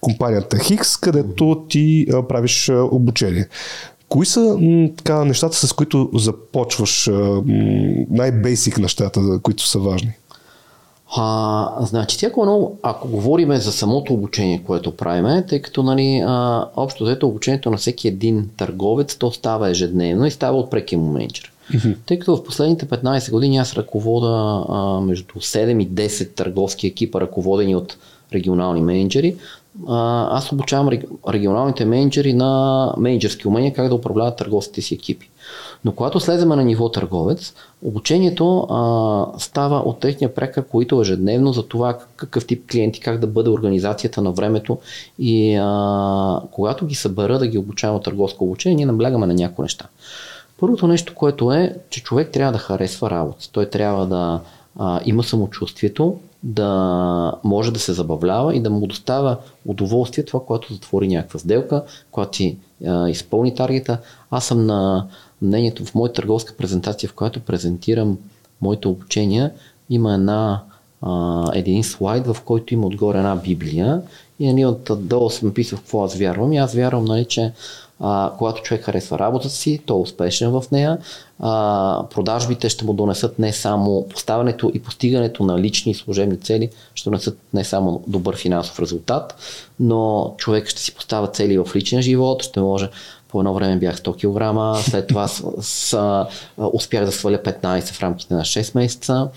компанията 0.00 0.58
Хикс, 0.58 0.96
където 0.96 1.66
ти 1.68 2.06
правиш 2.28 2.70
обучение. 2.74 3.48
Кои 4.08 4.26
са 4.26 4.58
така, 4.96 5.24
нещата, 5.24 5.56
с 5.66 5.72
които 5.72 6.10
започваш, 6.14 7.10
най-бейсик 8.10 8.78
нещата, 8.78 9.38
които 9.42 9.66
са 9.66 9.78
важни? 9.78 10.12
А, 11.16 11.86
значи, 11.86 12.16
всяко 12.16 12.42
едно, 12.42 12.72
ако 12.82 13.08
говорим 13.08 13.56
за 13.56 13.72
самото 13.72 14.14
обучение, 14.14 14.62
което 14.66 14.96
правиме, 14.96 15.44
тъй 15.48 15.62
като 15.62 15.82
нали, 15.82 16.24
а, 16.26 16.66
общо 16.76 17.04
взето 17.04 17.28
обучението 17.28 17.70
на 17.70 17.76
всеки 17.76 18.08
един 18.08 18.50
търговец, 18.56 19.16
то 19.16 19.32
става 19.32 19.70
ежедневно 19.70 20.26
и 20.26 20.30
става 20.30 20.58
от 20.58 20.70
преки 20.70 20.96
менеджер. 20.96 21.52
Mm-hmm. 21.72 21.96
Тъй 22.06 22.18
като 22.18 22.36
в 22.36 22.44
последните 22.44 22.86
15 22.86 23.30
години 23.30 23.56
аз 23.56 23.74
ръковода 23.74 24.64
а, 24.68 25.00
между 25.00 25.34
7 25.34 25.82
и 25.82 25.88
10 25.88 26.34
търговски 26.34 26.86
екипа, 26.86 27.20
ръководени 27.20 27.76
от 27.76 27.96
регионални 28.32 28.80
менеджери. 28.80 29.36
А, 29.88 30.28
аз 30.36 30.52
обучавам 30.52 30.88
регионалните 31.28 31.84
менеджери 31.84 32.32
на 32.32 32.94
менеджерски 32.98 33.48
умения 33.48 33.72
как 33.72 33.88
да 33.88 33.94
управляват 33.94 34.36
търговските 34.36 34.82
си 34.82 34.94
екипи. 34.94 35.29
Но 35.84 35.92
когато 35.92 36.20
слеземе 36.20 36.56
на 36.56 36.64
ниво 36.64 36.88
търговец, 36.88 37.54
обучението 37.82 38.60
а, 38.60 39.38
става 39.38 39.78
от 39.78 40.00
техния 40.00 40.34
прека, 40.34 40.62
които 40.62 41.00
ежедневно 41.00 41.52
за 41.52 41.68
това 41.68 41.98
какъв 42.16 42.46
тип 42.46 42.70
клиенти, 42.70 43.00
как 43.00 43.18
да 43.18 43.26
бъде 43.26 43.50
организацията 43.50 44.22
на 44.22 44.32
времето 44.32 44.78
и 45.18 45.56
а, 45.60 46.40
когато 46.50 46.86
ги 46.86 46.94
събера 46.94 47.38
да 47.38 47.46
ги 47.46 47.58
обучавам 47.58 47.96
от 47.96 48.04
търговско 48.04 48.44
обучение, 48.44 48.76
ние 48.76 48.86
наблягаме 48.86 49.26
на 49.26 49.34
някои 49.34 49.62
неща. 49.62 49.86
Първото 50.60 50.86
нещо, 50.86 51.14
което 51.14 51.52
е, 51.52 51.76
че 51.90 52.02
човек 52.02 52.30
трябва 52.30 52.52
да 52.52 52.58
харесва 52.58 53.10
работа. 53.10 53.48
Той 53.52 53.66
трябва 53.66 54.06
да 54.06 54.40
а, 54.78 55.00
има 55.04 55.22
самочувствието, 55.22 56.16
да 56.42 57.32
може 57.44 57.72
да 57.72 57.78
се 57.78 57.92
забавлява 57.92 58.56
и 58.56 58.60
да 58.60 58.70
му 58.70 58.86
доставя 58.86 59.36
удоволствие 59.66 60.24
това, 60.24 60.40
което 60.44 60.72
затвори 60.72 61.08
някаква 61.08 61.38
сделка, 61.38 61.84
когато 62.10 62.30
ти 62.30 62.58
изпълни 63.08 63.54
таргета. 63.54 63.98
Аз 64.30 64.44
съм 64.44 64.66
на 64.66 65.06
мнението 65.42 65.84
в 65.84 65.94
моята 65.94 66.14
търговска 66.14 66.56
презентация, 66.56 67.08
в 67.08 67.14
която 67.14 67.40
презентирам 67.40 68.18
моите 68.60 68.88
обучения, 68.88 69.52
има 69.90 70.14
една, 70.14 70.62
а, 71.02 71.44
един 71.54 71.84
слайд, 71.84 72.26
в 72.26 72.36
който 72.44 72.74
има 72.74 72.86
отгоре 72.86 73.18
една 73.18 73.36
Библия 73.36 74.02
и 74.40 74.52
нали, 74.52 74.66
отдолу 74.66 75.30
съм 75.30 75.48
написал 75.48 75.78
какво 75.78 76.04
аз 76.04 76.14
вярвам 76.14 76.52
и 76.52 76.58
аз 76.58 76.74
вярвам, 76.74 77.04
нали, 77.04 77.24
че 77.24 77.52
а, 78.00 78.32
когато 78.38 78.62
човек 78.62 78.84
харесва 78.84 79.18
работата 79.18 79.54
си, 79.54 79.80
той 79.86 79.96
е 79.98 80.00
успешен 80.00 80.50
в 80.50 80.64
нея. 80.72 80.98
А, 81.40 82.04
продажбите 82.10 82.68
ще 82.68 82.84
му 82.84 82.92
донесат 82.92 83.38
не 83.38 83.52
само 83.52 84.06
поставянето 84.10 84.70
и 84.74 84.82
постигането 84.82 85.44
на 85.44 85.58
лични 85.58 85.92
и 85.92 85.94
служебни 85.94 86.40
цели, 86.40 86.70
ще 86.94 87.10
донесат 87.10 87.38
не 87.54 87.64
само 87.64 88.02
добър 88.06 88.36
финансов 88.36 88.80
резултат, 88.80 89.34
но 89.80 90.34
човек 90.36 90.68
ще 90.68 90.80
си 90.80 90.94
поставя 90.94 91.26
цели 91.26 91.58
в 91.58 91.68
личен 91.76 92.02
живот, 92.02 92.42
ще 92.42 92.60
може 92.60 92.88
по 93.30 93.40
едно 93.40 93.54
време 93.54 93.76
бях 93.76 93.96
100 93.96 94.76
кг, 94.80 94.82
след 94.90 95.06
това 95.06 95.28
с, 95.28 95.42
с, 95.60 96.26
успях 96.72 97.04
да 97.04 97.12
сваля 97.12 97.38
15 97.38 97.92
в 97.92 98.02
рамките 98.02 98.34
на 98.34 98.40
6 98.40 98.74
месеца. 98.74 99.28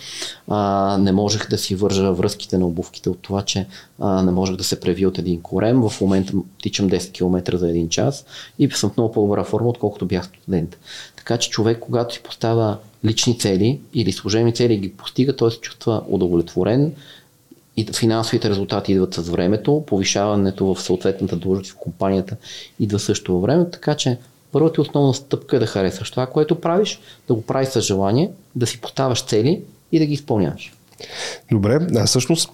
А, 0.48 0.98
не 1.00 1.12
можех 1.12 1.50
да 1.50 1.58
си 1.58 1.76
вържа 1.76 2.14
връзките 2.14 2.58
на 2.58 2.66
обувките 2.66 3.10
от 3.10 3.20
това, 3.22 3.42
че 3.42 3.68
а, 4.00 4.22
не 4.24 4.32
можех 4.32 4.56
да 4.56 4.64
се 4.64 4.80
преви 4.80 5.06
от 5.06 5.18
един 5.18 5.42
корем. 5.42 5.90
В 5.90 6.02
момента 6.02 6.34
тичам 6.62 6.90
10 6.90 7.12
км 7.12 7.58
за 7.58 7.70
един 7.70 7.90
час 7.90 8.26
и 8.60 8.70
съм 8.72 8.90
в 8.90 8.98
много 8.98 9.14
по-добра 9.14 9.44
форма, 9.44 9.70
отколкото 9.70 10.06
бях 10.06 10.26
студент. 10.26 10.78
Така 11.16 11.38
че 11.38 11.50
човек, 11.50 11.80
когато 11.80 12.14
си 12.14 12.24
поставя 12.24 12.78
лични 13.06 13.40
цели 13.40 13.82
или 13.94 14.12
служебни 14.12 14.54
цели 14.54 14.78
ги 14.78 14.94
постига, 14.94 15.36
той 15.36 15.52
се 15.52 15.60
чувства 15.60 16.02
удовлетворен, 16.08 16.94
и 17.78 17.86
финансовите 17.96 18.50
резултати 18.50 18.92
идват 18.92 19.14
с 19.14 19.30
времето, 19.30 19.84
повишаването 19.88 20.74
в 20.74 20.82
съответната 20.82 21.36
длъжност 21.36 21.72
в 21.72 21.78
компанията 21.78 22.36
идва 22.80 23.00
също 23.00 23.34
във 23.34 23.42
времето, 23.42 23.72
така 23.72 23.96
че 23.96 24.18
първата 24.52 24.82
основна 24.82 25.14
стъпка 25.14 25.56
е 25.56 25.60
да 25.60 25.66
харесваш 25.66 26.12
това, 26.12 26.26
което 26.26 26.62
правиш, 26.62 27.00
да 27.28 27.34
го 27.34 27.42
правиш 27.42 27.68
с 27.68 27.82
желание, 27.82 28.32
да 28.56 28.68
си 28.68 28.82
поставяш 28.82 29.26
цели 29.26 29.62
и 29.92 30.00
да 30.00 30.06
ги 30.06 30.14
изпълняваш. 30.14 30.74
Добре, 31.52 31.88
а 31.96 32.06
всъщност 32.06 32.50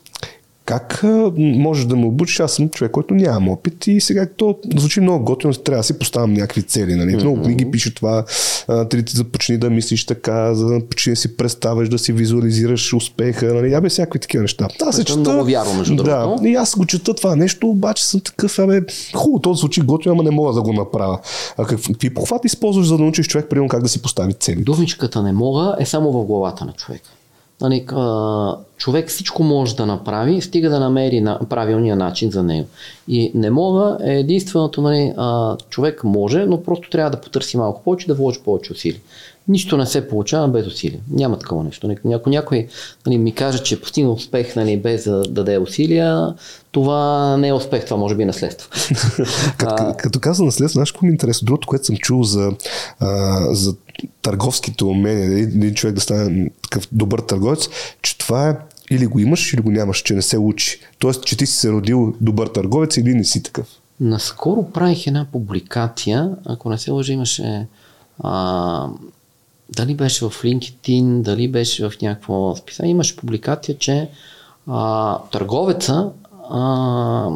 как 0.69 1.01
можеш 1.37 1.85
да 1.85 1.95
ме 1.95 2.05
обучиш? 2.05 2.39
Аз 2.39 2.53
съм 2.53 2.69
човек, 2.69 2.91
който 2.91 3.13
нямам 3.13 3.49
опит 3.49 3.87
и 3.87 4.01
сега 4.01 4.27
то 4.37 4.55
звучи 4.77 5.01
много 5.01 5.25
готино, 5.25 5.53
трябва 5.53 5.79
да 5.79 5.83
си 5.83 5.99
поставям 5.99 6.33
някакви 6.33 6.63
цели. 6.63 6.95
Нали? 6.95 7.11
Mm-hmm. 7.11 7.21
Много 7.21 7.41
книги 7.41 7.71
пише 7.71 7.95
това, 7.95 8.25
да 8.67 9.03
започни 9.09 9.57
да 9.57 9.69
мислиш 9.69 10.05
така, 10.05 10.53
за 10.53 10.65
да 10.65 10.85
почни 10.85 11.11
да 11.11 11.15
си 11.15 11.37
представяш, 11.37 11.89
да 11.89 11.99
си 11.99 12.13
визуализираш 12.13 12.93
успеха. 12.93 13.53
Нали? 13.53 13.73
Абе, 13.73 13.89
всякакви 13.89 14.19
такива 14.19 14.41
неща. 14.41 14.67
Аз 14.81 14.95
се 14.95 15.03
чета. 15.03 15.19
Много 15.19 15.45
вярвам, 15.45 15.77
между 15.77 15.95
да, 15.95 16.35
и 16.43 16.55
аз 16.55 16.75
го 16.75 16.85
чета 16.85 17.13
това 17.13 17.35
нещо, 17.35 17.67
обаче 17.67 18.05
съм 18.05 18.19
такъв, 18.19 18.59
абе, 18.59 18.81
хубаво, 19.15 19.39
то 19.39 19.53
звучи 19.53 19.81
готино, 19.81 20.13
ама 20.13 20.23
не 20.23 20.31
мога 20.31 20.53
да 20.53 20.61
го 20.61 20.73
направя. 20.73 21.19
А 21.57 21.65
какви 21.65 22.13
похвати 22.13 22.47
използваш, 22.47 22.87
за 22.87 22.97
да 22.97 23.03
научиш 23.03 23.27
човек, 23.27 23.47
примерно, 23.49 23.69
как 23.69 23.83
да 23.83 23.89
си 23.89 24.01
постави 24.01 24.33
цели? 24.33 24.63
Думичката 24.63 25.23
не 25.23 25.31
мога 25.31 25.75
е 25.79 25.85
само 25.85 26.11
в 26.11 26.25
главата 26.25 26.65
на 26.65 26.73
човека. 26.73 27.09
Нали, 27.61 27.85
човек 28.77 29.09
всичко 29.09 29.43
може 29.43 29.75
да 29.75 29.85
направи, 29.85 30.41
стига 30.41 30.69
да 30.69 30.79
намери 30.79 31.21
на, 31.21 31.39
правилния 31.49 31.95
начин 31.95 32.31
за 32.31 32.43
него. 32.43 32.67
И 33.07 33.31
не 33.35 33.49
мога 33.49 33.97
е 34.03 34.19
единственото, 34.19 34.81
нали, 34.81 35.13
а, 35.17 35.57
човек 35.69 36.03
може, 36.03 36.45
но 36.45 36.63
просто 36.63 36.89
трябва 36.89 37.11
да 37.11 37.21
потърси 37.21 37.57
малко 37.57 37.83
повече, 37.83 38.07
да 38.07 38.13
вложи 38.13 38.39
повече 38.39 38.73
усилия. 38.73 39.01
Нищо 39.49 39.77
не 39.77 39.85
се 39.85 40.07
получава 40.07 40.47
без 40.47 40.67
усилия. 40.67 40.99
Няма 41.11 41.39
такова 41.39 41.63
нещо. 41.63 41.95
Ако 42.13 42.29
някой, 42.29 42.67
нали, 43.05 43.17
ми 43.17 43.35
каже, 43.35 43.63
че 43.63 43.81
постигна 43.81 44.11
успех 44.11 44.55
нали, 44.55 44.77
без 44.77 45.03
да 45.03 45.23
даде 45.23 45.57
усилия, 45.57 46.33
това 46.71 47.37
не 47.37 47.47
е 47.47 47.53
успех, 47.53 47.85
това 47.85 47.97
може 47.97 48.15
би 48.15 48.23
е 48.23 48.25
наследство. 48.25 48.69
като, 49.57 49.93
като 49.97 50.19
каза 50.19 50.43
наследство, 50.43 50.77
знаеш 50.77 50.91
какво 50.91 51.05
ми 51.05 51.09
е 51.09 51.13
интересно? 51.13 51.45
Другото, 51.45 51.67
което 51.67 51.85
съм 51.85 51.97
чул 51.97 52.23
за, 52.23 52.51
а, 52.99 53.39
за 53.55 53.75
търговските 54.21 54.83
умения, 54.83 55.39
един 55.39 55.73
човек 55.73 55.95
да 55.95 56.01
стане 56.01 56.51
такъв 56.61 56.87
добър 56.91 57.19
търговец, 57.19 57.69
че 58.01 58.17
това 58.17 58.49
е 58.49 58.55
или 58.91 59.05
го 59.05 59.19
имаш, 59.19 59.53
или 59.53 59.61
го 59.61 59.71
нямаш, 59.71 59.97
че 59.97 60.13
не 60.13 60.21
се 60.21 60.37
учи. 60.37 60.79
Тоест, 60.99 61.25
че 61.25 61.37
ти 61.37 61.45
си 61.45 61.53
се 61.53 61.71
родил 61.71 62.15
добър 62.21 62.47
търговец 62.47 62.97
или 62.97 63.13
не 63.13 63.23
си 63.23 63.43
такъв. 63.43 63.67
Наскоро 63.99 64.71
правих 64.71 65.07
една 65.07 65.25
публикация, 65.31 66.31
ако 66.45 66.69
не 66.69 66.77
се 66.77 66.91
лъжа, 66.91 67.13
имаше 67.13 67.67
а, 68.19 68.87
дали 69.75 69.95
беше 69.95 70.25
в 70.25 70.29
LinkedIn, 70.29 71.21
дали 71.21 71.47
беше 71.47 71.89
в 71.89 72.01
някакво 72.01 72.55
списание, 72.55 72.91
имаше 72.91 73.15
публикация, 73.15 73.77
че 73.77 74.09
а, 74.67 75.17
търговеца 75.31 76.09
а, 76.49 77.29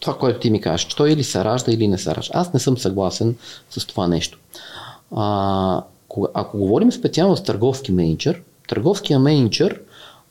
това, 0.00 0.18
което 0.18 0.40
ти 0.40 0.50
ми 0.50 0.60
кажеш, 0.60 0.84
той 0.84 1.10
или 1.10 1.24
се 1.24 1.44
ражда, 1.44 1.72
или 1.72 1.88
не 1.88 1.98
се 1.98 2.14
ражда. 2.14 2.38
Аз 2.38 2.52
не 2.52 2.60
съм 2.60 2.78
съгласен 2.78 3.36
с 3.70 3.86
това 3.86 4.08
нещо. 4.08 4.38
А, 5.16 5.82
ако 6.34 6.58
говорим 6.58 6.92
специално 6.92 7.36
с 7.36 7.42
търговски 7.42 7.92
менеджер, 7.92 8.42
търговския 8.68 9.18
менеджер 9.18 9.80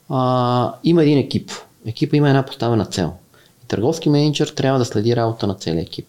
а, 0.09 0.73
има 0.83 1.03
един 1.03 1.17
екип. 1.17 1.51
Екипа 1.85 2.17
има 2.17 2.29
една 2.29 2.45
поставена 2.45 2.85
цел. 2.85 3.13
И 3.63 3.67
търговски 3.67 4.09
менеджер 4.09 4.47
трябва 4.47 4.79
да 4.79 4.85
следи 4.85 5.15
работа 5.15 5.47
на 5.47 5.55
целия 5.55 5.81
екип. 5.81 6.07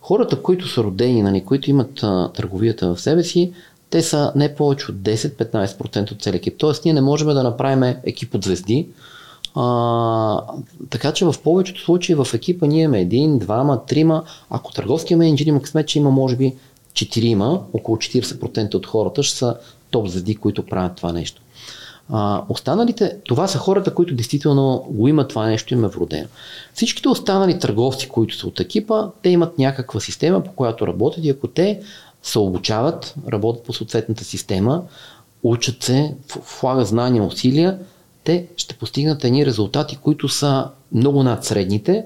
Хората, 0.00 0.42
които 0.42 0.68
са 0.68 0.82
родени, 0.82 1.22
нали, 1.22 1.44
които 1.44 1.70
имат 1.70 2.02
а, 2.02 2.30
търговията 2.34 2.94
в 2.94 3.00
себе 3.00 3.22
си, 3.22 3.52
те 3.94 4.02
са 4.02 4.32
не 4.36 4.54
повече 4.54 4.90
от 4.90 4.96
10-15% 4.96 6.12
от 6.12 6.22
целия 6.22 6.36
екип. 6.36 6.54
Тоест, 6.58 6.84
ние 6.84 6.94
не 6.94 7.00
можем 7.00 7.28
да 7.28 7.42
направим 7.42 7.96
екип 8.04 8.34
от 8.34 8.44
звезди. 8.44 8.88
А, 9.54 10.40
така 10.90 11.12
че 11.12 11.24
в 11.24 11.34
повечето 11.44 11.80
случаи 11.80 12.14
в 12.14 12.26
екипа 12.34 12.66
ние 12.66 12.82
имаме 12.82 13.00
един, 13.00 13.38
двама, 13.38 13.84
трима. 13.86 14.24
Ако 14.50 14.72
търговския 14.72 15.16
менеджер 15.16 15.46
има 15.46 15.62
късмет, 15.62 15.88
че 15.88 15.98
има 15.98 16.10
може 16.10 16.36
би 16.36 16.54
четирима, 16.94 17.60
около 17.72 17.96
40% 17.96 18.74
от 18.74 18.86
хората 18.86 19.22
ще 19.22 19.38
са 19.38 19.56
топ 19.90 20.08
звезди, 20.08 20.36
които 20.36 20.66
правят 20.66 20.96
това 20.96 21.12
нещо. 21.12 21.42
А, 22.12 22.42
останалите, 22.48 23.16
това 23.24 23.48
са 23.48 23.58
хората, 23.58 23.94
които 23.94 24.14
действително 24.14 24.86
го 24.90 25.08
имат 25.08 25.28
това 25.28 25.46
нещо, 25.46 25.74
им 25.74 25.84
е 25.84 25.88
вродено. 25.88 26.28
Всичките 26.74 27.08
останали 27.08 27.58
търговци, 27.58 28.08
които 28.08 28.36
са 28.36 28.46
от 28.46 28.60
екипа, 28.60 29.08
те 29.22 29.28
имат 29.28 29.58
някаква 29.58 30.00
система, 30.00 30.42
по 30.42 30.52
която 30.52 30.86
работят 30.86 31.24
и 31.24 31.30
ако 31.30 31.48
те 31.48 31.80
се 32.24 32.38
обучават, 32.38 33.14
работят 33.32 33.64
по 33.64 33.72
съответната 33.72 34.24
система, 34.24 34.82
учат 35.42 35.82
се, 35.82 36.14
влагат 36.60 36.86
знания, 36.86 37.24
усилия, 37.24 37.78
те 38.24 38.46
ще 38.56 38.74
постигнат 38.74 39.24
едни 39.24 39.46
резултати, 39.46 39.96
които 39.96 40.28
са 40.28 40.68
много 40.92 41.22
над 41.22 41.44
средните, 41.44 42.04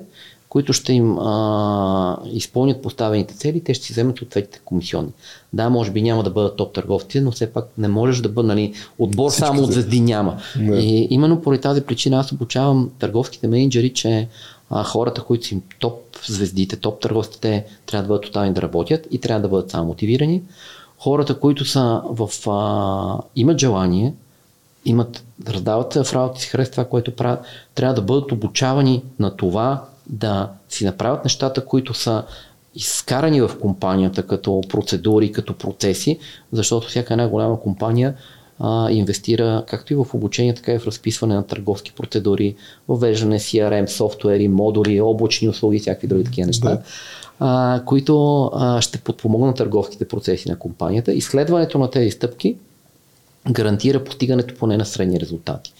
които 0.48 0.72
ще 0.72 0.92
им 0.92 1.18
а, 1.18 2.18
изпълнят 2.32 2.82
поставените 2.82 3.34
цели, 3.34 3.64
те 3.64 3.74
ще 3.74 3.86
си 3.86 3.92
вземат 3.92 4.18
съответните 4.18 4.60
комисионни. 4.64 5.10
Да, 5.52 5.70
може 5.70 5.90
би 5.90 6.02
няма 6.02 6.22
да 6.22 6.30
бъдат 6.30 6.56
топ 6.56 6.72
търговци, 6.72 7.20
но 7.20 7.30
все 7.30 7.52
пак 7.52 7.64
не 7.78 7.88
можеш 7.88 8.20
да 8.20 8.28
бъде, 8.28 8.46
нали, 8.48 8.72
отбор 8.98 9.30
Всички 9.30 9.46
само 9.46 9.62
от 9.62 9.72
звезди 9.72 10.00
няма. 10.00 10.36
Не. 10.58 10.78
И 10.78 11.08
именно 11.10 11.42
поради 11.42 11.62
тази 11.62 11.80
причина 11.80 12.18
аз 12.18 12.32
обучавам 12.32 12.90
търговските 12.98 13.48
менеджери, 13.48 13.92
че 13.92 14.28
а, 14.70 14.84
хората, 14.84 15.22
които 15.22 15.46
са 15.46 15.54
им 15.54 15.62
топ 15.78 16.00
звездите, 16.26 16.76
топ 16.76 17.00
търговците, 17.00 17.66
трябва 17.86 18.02
да 18.02 18.08
бъдат 18.08 18.24
тотални 18.24 18.52
да 18.52 18.62
работят 18.62 19.06
и 19.10 19.20
трябва 19.20 19.42
да 19.42 19.48
бъдат 19.48 19.70
само 19.70 19.86
мотивирани. 19.86 20.42
Хората, 20.98 21.40
които 21.40 21.64
са 21.64 22.02
в, 22.04 22.50
а, 22.50 23.22
имат 23.36 23.58
желание, 23.58 24.14
имат, 24.84 25.24
раздават 25.48 25.92
се 25.92 26.04
в 26.04 26.12
работа 26.12 26.40
си, 26.40 26.48
харесват 26.48 26.72
това, 26.72 26.84
което 26.84 27.16
правят, 27.16 27.44
трябва 27.74 27.94
да 27.94 28.02
бъдат 28.02 28.32
обучавани 28.32 29.02
на 29.18 29.36
това 29.36 29.84
да 30.06 30.50
си 30.68 30.84
направят 30.84 31.24
нещата, 31.24 31.64
които 31.64 31.94
са 31.94 32.24
изкарани 32.74 33.40
в 33.40 33.50
компанията 33.60 34.26
като 34.26 34.60
процедури, 34.68 35.32
като 35.32 35.54
процеси, 35.54 36.18
защото 36.52 36.88
всяка 36.88 37.14
една 37.14 37.28
голяма 37.28 37.60
компания 37.60 38.14
а, 38.60 38.90
инвестира 38.90 39.64
както 39.68 39.92
и 39.92 39.96
в 39.96 40.06
обучение, 40.14 40.54
така 40.54 40.72
и 40.72 40.78
в 40.78 40.86
разписване 40.86 41.34
на 41.34 41.46
търговски 41.46 41.92
процедури, 41.92 42.54
въвеждане 42.88 43.38
CRM, 43.38 43.86
софтуери, 43.86 44.48
модули, 44.48 45.00
облачни 45.00 45.48
услуги 45.48 45.76
и 45.76 45.80
всякакви 45.80 46.08
други 46.08 46.24
такива 46.24 46.46
неща, 46.46 46.68
да. 46.68 46.82
а, 47.40 47.82
които 47.84 48.44
а, 48.54 48.80
ще 48.80 48.98
подпомогнат 48.98 49.56
търговските 49.56 50.08
процеси 50.08 50.48
на 50.48 50.58
компанията. 50.58 51.12
Изследването 51.12 51.78
на 51.78 51.90
тези 51.90 52.10
стъпки 52.10 52.56
гарантира 53.50 54.04
постигането 54.04 54.54
поне 54.54 54.76
на 54.76 54.86
средни 54.86 55.20
резултати. 55.20 55.72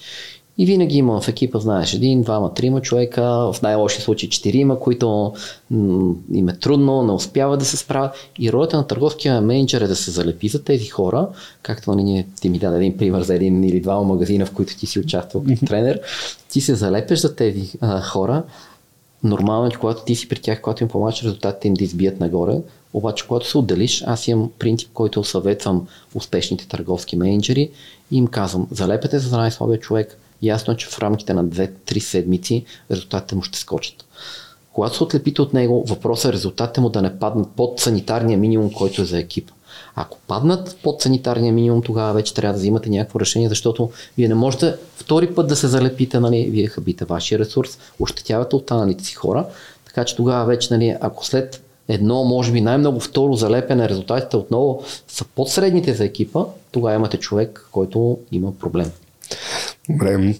И 0.60 0.66
винаги 0.66 0.96
има 0.96 1.20
в 1.20 1.28
екипа, 1.28 1.58
знаеш, 1.58 1.94
един, 1.94 2.22
двама, 2.22 2.54
трима 2.54 2.80
човека, 2.80 3.22
в 3.22 3.56
най-лоши 3.62 4.00
случаи 4.00 4.28
четирима, 4.28 4.80
които 4.80 5.32
м- 5.70 6.14
им 6.34 6.48
е 6.48 6.56
трудно, 6.56 7.02
не 7.02 7.12
успяват 7.12 7.58
да 7.58 7.64
се 7.64 7.76
справят. 7.76 8.14
И 8.38 8.52
ролята 8.52 8.76
на 8.76 8.86
търговския 8.86 9.40
менеджер 9.40 9.80
е 9.80 9.86
да 9.86 9.96
се 9.96 10.10
залепи 10.10 10.48
за 10.48 10.64
тези 10.64 10.86
хора, 10.86 11.28
както 11.62 11.90
нали, 11.90 12.02
ние, 12.02 12.26
ти 12.40 12.48
ми 12.48 12.58
даде 12.58 12.76
един 12.76 12.96
пример 12.96 13.22
за 13.22 13.34
един 13.34 13.64
или 13.64 13.80
два 13.80 14.02
магазина, 14.02 14.46
в 14.46 14.52
които 14.52 14.76
ти 14.76 14.86
си 14.86 14.98
участвал 14.98 15.44
като 15.48 15.66
тренер. 15.66 16.00
Ти 16.48 16.60
се 16.60 16.74
залепеш 16.74 17.18
за 17.18 17.36
тези 17.36 17.72
а, 17.80 18.00
хора, 18.00 18.42
нормално 19.24 19.66
е, 19.66 19.70
когато 19.70 20.04
ти 20.04 20.14
си 20.14 20.28
при 20.28 20.40
тях, 20.40 20.60
когато 20.60 20.84
им 20.84 20.88
помагаш, 20.88 21.22
резултатите 21.22 21.68
им 21.68 21.74
да 21.74 21.84
избият 21.84 22.20
нагоре. 22.20 22.60
Обаче, 22.92 23.26
когато 23.28 23.48
се 23.48 23.58
отделиш, 23.58 24.04
аз 24.06 24.28
имам 24.28 24.50
принцип, 24.58 24.88
който 24.92 25.24
съветвам 25.24 25.86
успешните 26.14 26.68
търговски 26.68 27.16
менеджери 27.16 27.70
и 28.10 28.16
им 28.16 28.26
казвам, 28.26 28.68
залепете 28.70 29.18
за 29.18 29.36
най-слабия 29.36 29.80
човек, 29.80 30.18
ясно 30.42 30.72
е, 30.72 30.76
че 30.76 30.86
в 30.86 30.98
рамките 30.98 31.34
на 31.34 31.44
2-3 31.44 31.98
седмици 31.98 32.64
резултатите 32.90 33.34
му 33.34 33.42
ще 33.42 33.58
скочат. 33.58 34.04
Когато 34.72 34.96
се 34.96 35.02
отлепите 35.02 35.42
от 35.42 35.54
него, 35.54 35.84
въпросът 35.88 36.30
е 36.30 36.32
резултатите 36.32 36.80
му 36.80 36.88
да 36.88 37.02
не 37.02 37.18
паднат 37.18 37.48
под 37.56 37.80
санитарния 37.80 38.38
минимум, 38.38 38.72
който 38.72 39.02
е 39.02 39.04
за 39.04 39.18
екипа. 39.18 39.52
Ако 39.94 40.18
паднат 40.26 40.76
под 40.82 41.02
санитарния 41.02 41.52
минимум, 41.52 41.82
тогава 41.82 42.12
вече 42.12 42.34
трябва 42.34 42.52
да 42.52 42.58
взимате 42.58 42.90
някакво 42.90 43.20
решение, 43.20 43.48
защото 43.48 43.90
вие 44.16 44.28
не 44.28 44.34
можете 44.34 44.74
втори 44.96 45.34
път 45.34 45.48
да 45.48 45.56
се 45.56 45.68
залепите, 45.68 46.20
нали, 46.20 46.50
вие 46.50 46.66
хабите 46.66 47.04
вашия 47.04 47.38
ресурс, 47.38 47.78
ощетявате 48.00 48.56
останалите 48.56 49.04
си 49.04 49.14
хора, 49.14 49.46
така 49.86 50.04
че 50.04 50.16
тогава 50.16 50.46
вече, 50.46 50.74
нали, 50.74 50.96
ако 51.00 51.26
след 51.26 51.62
едно, 51.88 52.24
може 52.24 52.52
би 52.52 52.60
най-много 52.60 53.00
второ 53.00 53.32
залепене, 53.32 53.88
резултатите 53.88 54.36
отново 54.36 54.82
са 55.08 55.24
под 55.24 55.48
средните 55.48 55.94
за 55.94 56.04
екипа, 56.04 56.44
тогава 56.72 56.94
имате 56.94 57.16
човек, 57.16 57.68
който 57.72 58.18
има 58.32 58.58
проблем. 58.58 58.90
Добре, 59.88 60.34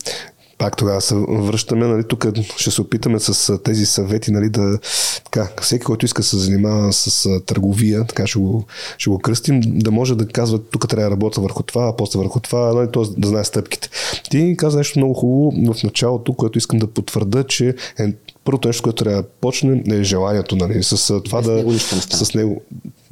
пак 0.58 0.76
тогава 0.76 1.00
се 1.00 1.14
връщаме, 1.28 1.86
нали, 1.86 2.04
тук 2.08 2.26
ще 2.56 2.70
се 2.70 2.80
опитаме 2.80 3.18
с 3.18 3.58
тези 3.58 3.86
съвети, 3.86 4.30
нали, 4.30 4.48
да, 4.48 4.78
така, 5.24 5.48
всеки, 5.62 5.84
който 5.84 6.06
иска 6.06 6.22
да 6.22 6.28
се 6.28 6.36
занимава 6.36 6.92
с 6.92 7.28
търговия, 7.46 8.04
така 8.04 8.26
ще 8.26 8.38
го, 8.38 8.64
ще 8.98 9.10
го 9.10 9.18
кръстим, 9.18 9.60
да 9.64 9.90
може 9.90 10.14
да 10.14 10.28
казва, 10.28 10.58
тук 10.58 10.88
трябва 10.88 11.04
да 11.04 11.10
работя 11.10 11.40
върху 11.40 11.62
това, 11.62 11.88
а 11.88 11.96
после 11.96 12.18
върху 12.18 12.40
това, 12.40 12.74
нали, 12.74 12.88
т.е. 12.92 13.02
да 13.20 13.28
знае 13.28 13.44
стъпките. 13.44 13.88
Ти 14.30 14.54
каза 14.58 14.78
нещо 14.78 14.98
много 14.98 15.14
хубаво 15.14 15.72
в 15.74 15.82
началото, 15.82 16.34
което 16.34 16.58
искам 16.58 16.78
да 16.78 16.86
потвърда, 16.86 17.44
че 17.44 17.74
е 17.98 18.12
първото 18.44 18.68
нещо, 18.68 18.82
което 18.82 19.04
трябва 19.04 19.22
да 19.22 19.28
почне 19.28 19.82
е 19.90 20.02
желанието, 20.02 20.56
нали, 20.56 20.82
с 20.82 21.20
това 21.24 21.38
Без 21.38 21.46
да, 21.46 21.52
него 21.52 21.72
с 21.72 22.34
него 22.34 22.62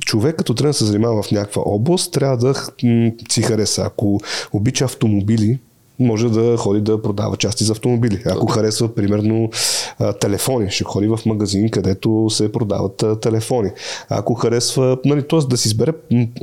човек 0.07 0.37
като 0.37 0.55
трябва 0.55 0.71
да 0.71 0.75
се 0.75 0.85
занимава 0.85 1.23
в 1.23 1.31
някаква 1.31 1.63
област, 1.63 2.13
трябва 2.13 2.37
да 2.37 2.55
си 3.31 3.43
хареса. 3.43 3.83
Ако 3.83 4.21
обича 4.53 4.85
автомобили, 4.85 5.59
може 5.99 6.29
да 6.29 6.57
ходи 6.57 6.81
да 6.81 7.03
продава 7.03 7.37
части 7.37 7.65
за 7.65 7.73
автомобили. 7.73 8.23
Ако 8.27 8.47
харесва, 8.47 8.95
примерно, 8.95 9.51
телефони, 10.21 10.71
ще 10.71 10.85
ходи 10.85 11.09
в 11.09 11.19
магазин, 11.27 11.71
където 11.71 12.31
се 12.31 12.53
продават 12.53 13.05
телефони. 13.21 13.71
Ако 14.09 14.35
харесва, 14.35 14.99
нали, 15.05 15.29
т.е. 15.29 15.39
да 15.39 15.57
си 15.57 15.69
избере 15.69 15.93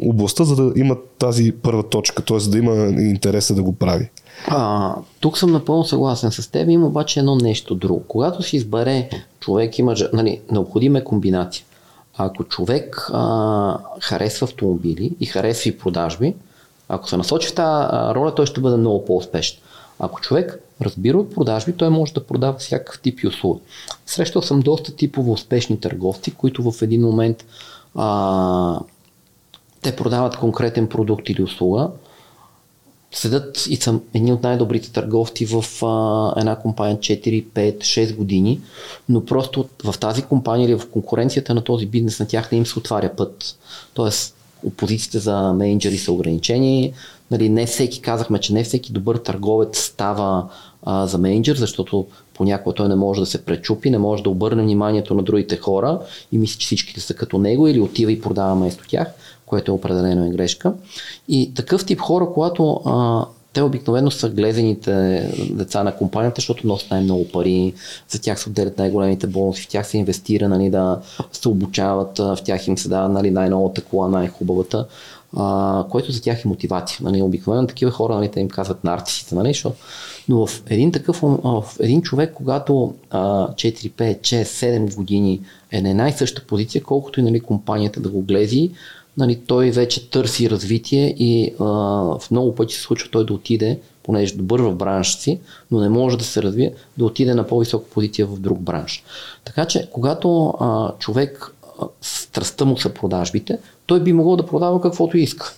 областта, 0.06 0.44
за 0.44 0.56
да 0.56 0.80
има 0.80 0.98
тази 1.20 1.52
първа 1.52 1.84
точка, 1.84 2.24
т.е. 2.24 2.50
да 2.50 2.58
има 2.58 2.76
интереса 3.02 3.56
да 3.56 3.64
го 3.64 3.74
прави. 3.74 4.10
А, 4.48 4.96
тук 5.20 5.38
съм 5.38 5.52
напълно 5.52 5.84
съгласен 5.84 6.32
с 6.32 6.52
теб, 6.52 6.70
има 6.70 6.88
обаче 6.88 7.20
едно 7.20 7.36
нещо 7.36 7.76
друго. 7.76 8.04
Когато 8.08 8.44
си 8.44 8.56
избере 8.56 9.10
човек, 9.40 9.80
има, 9.80 9.96
нали, 10.14 10.40
необходима 10.52 11.00
е 11.00 11.04
комбинация. 11.04 11.66
Ако 12.18 12.44
човек 12.44 13.10
а, 13.14 13.78
харесва 14.02 14.46
автомобили 14.46 15.12
и 15.20 15.26
харесва 15.26 15.70
и 15.70 15.78
продажби, 15.78 16.34
ако 16.94 17.10
се 17.10 17.18
насочи 17.18 17.48
в 17.48 17.56
тази 17.56 17.88
роля, 18.16 18.36
той 18.36 18.46
ще 18.46 18.62
бъде 18.62 18.78
много 18.78 19.06
по-успешен. 19.06 19.60
Ако 20.00 20.22
човек 20.22 20.60
разбира 20.82 21.18
от 21.18 21.36
продажби, 21.36 21.74
той 21.74 21.90
може 21.90 22.14
да 22.14 22.28
продава 22.28 22.58
всякакъв 22.58 23.02
тип 23.02 23.20
и 23.20 23.28
услуги. 23.28 23.62
Срещал 24.06 24.42
съм 24.42 24.60
доста 24.60 24.96
типово 24.96 25.32
успешни 25.32 25.80
търговци, 25.80 26.32
които 26.32 26.72
в 26.72 26.82
един 26.82 27.02
момент 27.02 27.46
а, 27.96 28.80
те 29.82 29.96
продават 29.96 30.38
конкретен 30.38 30.88
продукт 30.88 31.30
или 31.30 31.44
услуга, 31.44 31.90
седат 33.12 33.66
и 33.70 33.76
са 33.76 34.00
едни 34.14 34.34
от 34.34 34.44
най-добрите 34.44 34.92
търговци 34.92 35.46
в 35.46 35.86
а, 35.86 36.34
една 36.40 36.56
компания 36.56 36.98
4, 36.98 37.46
5, 37.46 37.78
6 37.78 38.16
години, 38.16 38.62
но 39.10 39.26
просто 39.26 39.70
в 39.84 40.00
тази 40.00 40.22
компания 40.22 40.66
или 40.66 40.76
в 40.76 40.90
конкуренцията 40.90 41.54
на 41.54 41.64
този 41.64 41.86
бизнес 41.86 42.20
на 42.20 42.28
тях 42.28 42.52
не 42.52 42.58
им 42.58 42.66
се 42.66 42.80
отваря 42.80 43.16
път. 43.16 43.58
Тоест, 43.94 44.36
опозициите 44.64 45.20
за 45.20 45.54
менеджери 45.54 45.98
са 45.98 46.12
ограничени. 46.12 46.94
Нали, 47.32 47.50
не 47.50 47.66
всеки, 47.66 48.02
казахме, 48.02 48.40
че 48.40 48.54
не 48.54 48.64
всеки 48.64 48.92
добър 48.92 49.18
търговец 49.18 49.80
става 49.80 50.50
а, 50.84 51.08
за 51.08 51.18
менеджер, 51.18 51.56
защото 51.56 52.08
понякога 52.34 52.76
той 52.76 52.90
не 52.90 52.96
може 52.96 53.20
да 53.20 53.26
се 53.26 53.46
пречупи, 53.46 53.90
не 53.90 53.98
може 53.98 54.24
да 54.24 54.30
обърне 54.30 54.64
вниманието 54.64 55.14
на 55.14 55.24
другите 55.24 55.58
хора 55.58 56.00
и 56.32 56.38
мисли, 56.38 56.60
че 56.60 56.66
всичките 56.66 57.02
са 57.02 57.14
като 57.14 57.38
него 57.38 57.68
или 57.68 57.80
отива 57.80 58.12
и 58.12 58.22
продава 58.22 58.56
вместо 58.56 58.88
тях, 58.88 59.08
което 59.46 59.72
е 59.72 59.76
определено 59.76 60.26
е 60.26 60.30
грешка. 60.30 60.74
И 61.28 61.54
такъв 61.54 61.86
тип 61.86 62.00
хора, 62.00 62.28
когато 62.34 62.82
а, 62.86 63.26
те 63.54 63.62
обикновено 63.62 64.12
са 64.12 64.30
глезените 64.30 64.94
деца 65.50 65.84
на 65.84 65.96
компанията, 65.96 66.42
защото 66.42 66.68
носят 66.68 66.92
най-много 66.92 67.28
пари, 67.28 67.74
за 68.10 68.22
тях 68.22 68.40
се 68.40 68.50
отделят 68.50 68.78
най-големите 68.78 69.28
бонуси, 69.28 69.64
в 69.64 69.68
тях 69.68 69.88
се 69.88 69.98
инвестира, 69.98 70.50
нали, 70.50 70.70
да 70.70 71.02
се 71.32 71.50
обучават, 71.50 72.18
в 72.18 72.38
тях 72.46 72.68
им 72.68 72.78
се 72.78 72.90
дава 72.90 73.10
нали, 73.10 73.32
най-новата 73.32 73.82
кола, 73.82 74.08
най-хубавата, 74.08 74.88
а, 75.38 75.86
което 75.90 76.12
за 76.12 76.22
тях 76.22 76.46
е 76.46 76.48
мотивация. 76.48 77.00
Нали, 77.02 77.22
обикновено 77.22 77.68
такива 77.68 77.92
хора 77.92 78.16
нали, 78.16 78.32
те 78.32 78.40
им 78.40 78.50
казват 78.50 78.84
нарцисите, 78.84 79.36
нали, 79.36 79.48
защото 79.48 79.76
но 80.30 80.48
в 80.48 80.64
един 80.70 80.92
такъв, 80.92 81.20
в 81.44 81.64
един 81.80 82.02
човек, 82.02 82.34
когато 82.34 82.94
а, 83.10 83.20
4, 83.48 83.92
5, 83.92 84.22
6, 84.22 84.44
7 84.44 84.96
години 84.96 85.42
е 85.72 85.82
на 85.82 85.90
една 85.90 86.10
и 86.10 86.12
съща 86.12 86.42
позиция, 86.48 86.84
колкото 86.84 87.20
и 87.20 87.24
нали, 87.24 87.40
компанията 87.40 88.00
да 88.00 88.10
го 88.10 88.22
глези, 88.22 88.72
нали, 89.18 89.40
той 89.48 89.72
вече 89.72 90.10
търси 90.10 90.50
развитие 90.50 91.16
и 91.18 91.54
а, 91.60 91.64
в 92.20 92.22
много 92.32 92.56
пъти 92.56 92.76
се 92.76 92.82
случва 92.82 93.10
той 93.12 93.26
да 93.26 93.34
отиде, 93.34 93.80
понеже 94.04 94.36
добър 94.36 94.62
в 94.62 94.76
бранша 94.76 95.20
си, 95.20 95.40
но 95.72 95.80
не 95.80 95.90
може 95.90 96.18
да 96.18 96.24
се 96.24 96.44
развие, 96.44 96.74
да 96.98 97.06
отиде 97.06 97.34
на 97.34 97.48
по-висока 97.48 97.90
позиция 97.90 98.28
в 98.28 98.40
друг 98.40 98.60
бранш. 98.60 99.04
Така 99.46 99.66
че, 99.66 99.90
когато 99.92 100.48
а, 100.48 100.92
човек 101.00 101.56
страстта 102.02 102.66
му 102.66 102.78
са 102.78 102.90
продажбите, 102.90 103.60
той 103.86 104.00
би 104.00 104.14
могъл 104.14 104.36
да 104.36 104.46
продава 104.46 104.82
каквото 104.82 105.18
иска. 105.18 105.54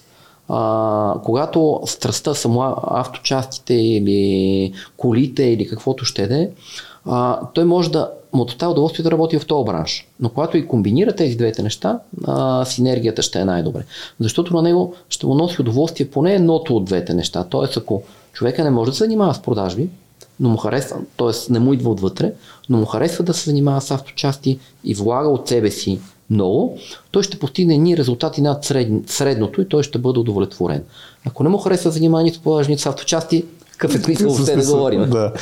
А, 0.50 1.14
когато 1.24 1.82
страстта 1.86 2.34
са 2.34 2.48
му 2.48 2.62
авточастите 2.84 3.74
или 3.74 4.74
колите 4.98 5.44
или 5.44 5.68
каквото 5.68 6.06
ще 6.06 6.28
да 6.28 6.42
е, 6.42 6.50
той 7.54 7.66
може 7.66 7.92
да 7.92 8.12
му 8.36 8.46
доставя 8.46 8.72
удоволствие 8.72 9.04
да 9.04 9.12
работи 9.12 9.40
в 9.40 9.46
този 9.46 9.66
бранш. 9.66 10.08
Но 10.20 10.30
когато 10.30 10.58
и 10.58 10.68
комбинира 10.68 11.16
тези 11.16 11.36
двете 11.36 11.64
неща, 11.64 12.00
а, 12.28 12.66
синергията 12.66 13.22
ще 13.22 13.40
е 13.40 13.46
най-добре. 13.46 13.84
Защото 14.20 14.56
на 14.56 14.62
него 14.62 14.94
ще 15.10 15.26
му 15.26 15.36
носи 15.36 15.62
удоволствие 15.62 16.10
поне 16.10 16.34
едното 16.34 16.76
от 16.76 16.86
двете 16.86 17.14
неща. 17.14 17.44
Тоест, 17.50 17.78
ако 17.78 18.04
човека 18.34 18.64
не 18.64 18.70
може 18.70 18.92
да 18.92 18.98
се 18.98 19.04
занимава 19.04 19.34
с 19.34 19.42
продажби, 19.42 19.90
но 20.40 20.50
му 20.50 20.58
харесва, 20.58 20.98
т.е. 21.18 21.54
не 21.54 21.60
му 21.60 21.74
идва 21.74 21.90
отвътре, 21.90 22.34
но 22.70 22.78
му 22.78 22.86
харесва 22.86 23.24
да 23.24 23.34
се 23.34 23.50
занимава 23.50 23.82
с 23.82 23.92
авточасти 23.92 24.60
и 24.84 24.94
влага 24.94 25.30
от 25.30 25.48
себе 25.48 25.72
си 25.72 26.00
много, 26.30 26.78
той 27.12 27.24
ще 27.24 27.40
постигне 27.40 27.78
ни 27.78 27.98
резултати 27.98 28.42
над 28.42 28.66
сред, 28.66 28.88
средното 29.08 29.62
и 29.62 29.68
той 29.68 29.84
ще 29.84 30.00
бъде 30.00 30.20
удовлетворен. 30.20 30.84
Ако 31.26 31.44
не 31.44 31.50
му 31.50 31.58
харесва 31.58 31.92
заниманието 31.92 32.38
с 32.38 32.42
продажни 32.42 32.78
с 32.78 32.86
авточасти, 32.86 33.46
какъв 33.78 33.96
е 33.96 34.04
смисъл 34.04 34.30
въобще 34.30 34.56
да 34.56 34.66
говорим? 34.66 35.10
Да. 35.10 35.34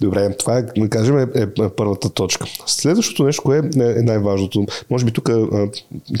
Добре, 0.00 0.36
това 0.36 0.58
е, 0.58 0.62
да 0.62 0.88
кажем, 0.88 1.18
е, 1.18 1.26
е, 1.34 1.42
е 1.42 1.68
първата 1.76 2.10
точка. 2.10 2.46
Следващото 2.66 3.24
нещо, 3.24 3.42
кое 3.42 3.58
е, 3.58 3.80
е 3.80 4.02
най-важното, 4.02 4.66
може 4.90 5.04
би 5.04 5.10
тук 5.10 5.30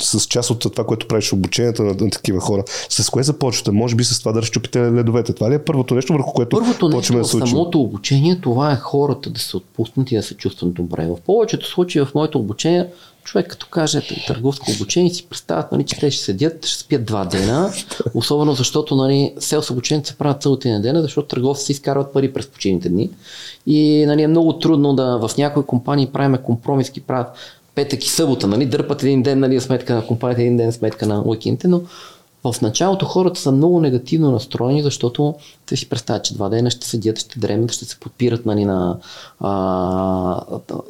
с 0.00 0.26
част 0.26 0.50
от 0.50 0.58
това, 0.58 0.84
което 0.84 1.08
правиш 1.08 1.32
обученията 1.32 1.82
на, 1.82 1.94
на 2.00 2.10
такива 2.10 2.40
хора, 2.40 2.64
с 2.88 3.10
кое 3.10 3.22
започвате? 3.22 3.70
Може 3.70 3.96
би 3.96 4.04
с 4.04 4.20
това 4.20 4.32
да 4.32 4.42
разчупите 4.42 4.78
ледовете. 4.78 5.32
Това 5.32 5.50
ли 5.50 5.54
е 5.54 5.58
първото 5.58 5.94
нещо, 5.94 6.12
върху 6.12 6.32
което 6.32 6.56
Първото 6.56 6.88
нещо 6.88 7.12
да 7.12 7.24
случим? 7.24 7.46
самото 7.46 7.80
обучение, 7.80 8.40
това 8.40 8.72
е 8.72 8.76
хората 8.76 9.30
да 9.30 9.40
се 9.40 9.56
отпуснат 9.56 10.12
и 10.12 10.16
да 10.16 10.22
се 10.22 10.34
чувстват 10.34 10.74
добре. 10.74 11.06
В 11.06 11.16
повечето 11.26 11.66
случаи 11.66 12.02
в 12.02 12.08
моето 12.14 12.38
обучение 12.38 12.86
човек 13.28 13.46
като 13.48 13.66
каже 13.66 14.00
търговско 14.26 14.70
обучение 14.70 15.10
си 15.10 15.26
представят, 15.26 15.72
нали, 15.72 15.84
че 15.84 15.98
те 16.00 16.10
ще 16.10 16.24
седят, 16.24 16.66
ще 16.66 16.78
спят 16.78 17.04
два 17.04 17.24
дена, 17.24 17.72
особено 18.14 18.52
защото 18.54 18.96
нали, 18.96 19.34
селс 19.38 19.70
обучението 19.70 20.08
се 20.08 20.18
правят 20.18 20.42
цялата 20.42 20.68
неделя, 20.68 21.02
защото 21.02 21.28
търговците 21.28 21.66
си 21.66 21.72
изкарват 21.72 22.12
пари 22.12 22.32
през 22.32 22.46
почините 22.46 22.88
дни. 22.88 23.10
И 23.66 24.04
нали, 24.06 24.22
е 24.22 24.28
много 24.28 24.58
трудно 24.58 24.94
да 24.94 25.18
в 25.18 25.36
някои 25.38 25.62
компании 25.62 26.06
правиме 26.06 26.38
компромиски, 26.38 27.00
правят 27.00 27.28
петък 27.74 28.04
и 28.04 28.08
събота, 28.08 28.46
нали, 28.46 28.66
дърпат 28.66 29.02
един 29.02 29.22
ден 29.22 29.40
нали, 29.40 29.60
сметка 29.60 29.94
на 29.94 30.06
компанията, 30.06 30.42
един 30.42 30.56
ден 30.56 30.72
сметка 30.72 31.06
на 31.06 31.22
уикендите, 31.26 31.68
но 31.68 31.80
в 32.52 32.60
началото 32.62 33.06
хората 33.06 33.40
са 33.40 33.52
много 33.52 33.80
негативно 33.80 34.30
настроени, 34.30 34.82
защото 34.82 35.34
те 35.66 35.76
си 35.76 35.88
представят, 35.88 36.24
че 36.24 36.34
два 36.34 36.48
дена 36.48 36.70
ще 36.70 36.86
седят, 36.86 37.18
ще 37.18 37.38
дремят, 37.38 37.72
ще 37.72 37.84
се 37.84 38.00
подпират 38.00 38.46
нали, 38.46 38.64
на... 38.64 38.98
А, 39.40 40.40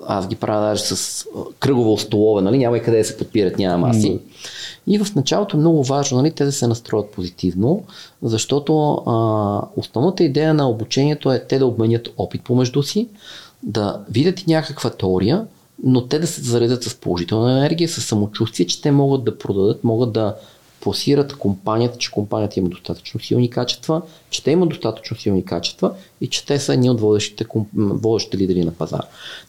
аз 0.07 0.29
ги 0.29 0.37
правя 0.37 0.66
даже 0.66 0.83
с 0.83 1.27
кръгово 1.59 1.99
столове, 1.99 2.42
нали, 2.42 2.59
няма 2.59 2.77
и 2.77 2.83
къде 2.83 2.99
да 2.99 3.05
се 3.05 3.16
подпират, 3.16 3.59
няма 3.59 3.87
маси. 3.87 4.12
Mm. 4.12 4.21
И 4.87 4.99
в 4.99 5.14
началото 5.14 5.57
е 5.57 5.61
много 5.61 5.85
важно 5.85 6.18
нали, 6.18 6.31
те 6.31 6.44
да 6.44 6.53
се 6.53 6.66
настроят 6.66 7.11
позитивно, 7.11 7.85
защото 8.23 8.92
а, 9.07 9.62
основната 9.77 10.25
идея 10.25 10.55
на 10.55 10.71
обучението 10.71 11.33
е 11.33 11.44
те 11.49 11.59
да 11.59 11.66
обменят 11.66 12.09
опит 12.16 12.42
помежду 12.42 12.83
си, 12.83 13.09
да 13.62 14.01
видят 14.11 14.40
и 14.40 14.44
някаква 14.47 14.90
теория, 14.90 15.47
но 15.85 16.07
те 16.07 16.18
да 16.18 16.27
се 16.27 16.42
заредят 16.42 16.83
с 16.83 16.94
положителна 16.94 17.59
енергия, 17.59 17.88
с 17.88 18.01
самочувствие, 18.01 18.66
че 18.66 18.83
те 18.83 18.90
могат 18.90 19.25
да 19.25 19.38
продадат, 19.38 19.85
могат 19.85 20.12
да 20.12 20.35
пласират 20.81 21.37
компанията, 21.37 21.99
че 21.99 22.11
компанията 22.11 22.61
има 22.61 22.69
достатъчно 22.69 23.21
силни 23.21 23.51
качества, 23.51 24.03
че 24.31 24.45
те 24.45 24.51
имат 24.51 24.69
достатъчно 24.69 25.17
силни 25.17 25.45
качества 25.45 25.93
и 26.21 26.27
че 26.27 26.47
те 26.47 26.59
са 26.59 26.75
едни 26.75 26.91
от 26.91 27.01
водещите, 27.01 27.47
водещите 27.77 28.38
лидери 28.38 28.64
на 28.64 28.73
пазара. 28.73 29.03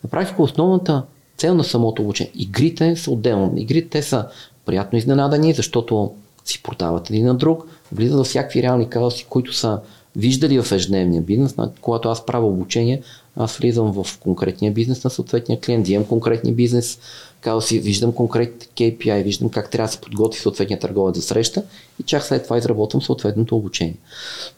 На 0.03 0.09
практика 0.09 0.43
основната 0.43 1.03
цел 1.37 1.55
на 1.55 1.63
самото 1.63 2.01
обучение. 2.01 2.31
Игрите 2.35 2.95
са 2.95 3.11
отделно. 3.11 3.53
Игрите 3.57 3.89
те 3.89 4.01
са 4.01 4.27
приятно 4.65 4.97
изненадани, 4.97 5.53
защото 5.53 6.13
си 6.45 6.63
продават 6.63 7.09
един 7.09 7.25
на 7.25 7.35
друг, 7.35 7.65
влизат 7.91 8.17
във 8.17 8.27
всякакви 8.27 8.63
реални 8.63 8.89
казуси, 8.89 9.25
които 9.29 9.53
са 9.53 9.79
виждали 10.15 10.61
в 10.61 10.71
ежедневния 10.71 11.21
бизнес. 11.21 11.55
Когато 11.81 12.09
аз 12.09 12.25
правя 12.25 12.47
обучение, 12.47 13.01
аз 13.35 13.57
влизам 13.57 14.03
в 14.03 14.19
конкретния 14.19 14.71
бизнес 14.71 15.03
на 15.03 15.09
съответния 15.09 15.59
клиент, 15.59 15.83
взимам 15.85 16.05
конкретния 16.05 16.55
бизнес, 16.55 16.99
казва 17.41 17.61
си, 17.61 17.79
виждам 17.79 18.13
конкретните 18.13 18.67
KPI, 18.67 19.23
виждам 19.23 19.49
как 19.49 19.69
трябва 19.69 19.87
да 19.87 19.91
се 19.91 20.01
подготви 20.01 20.41
съответния 20.41 20.79
търговец 20.79 21.15
за 21.15 21.21
среща 21.21 21.63
и 21.99 22.03
чак 22.03 22.23
след 22.23 22.43
това 22.43 22.57
изработвам 22.57 23.01
съответното 23.01 23.55
обучение. 23.55 23.97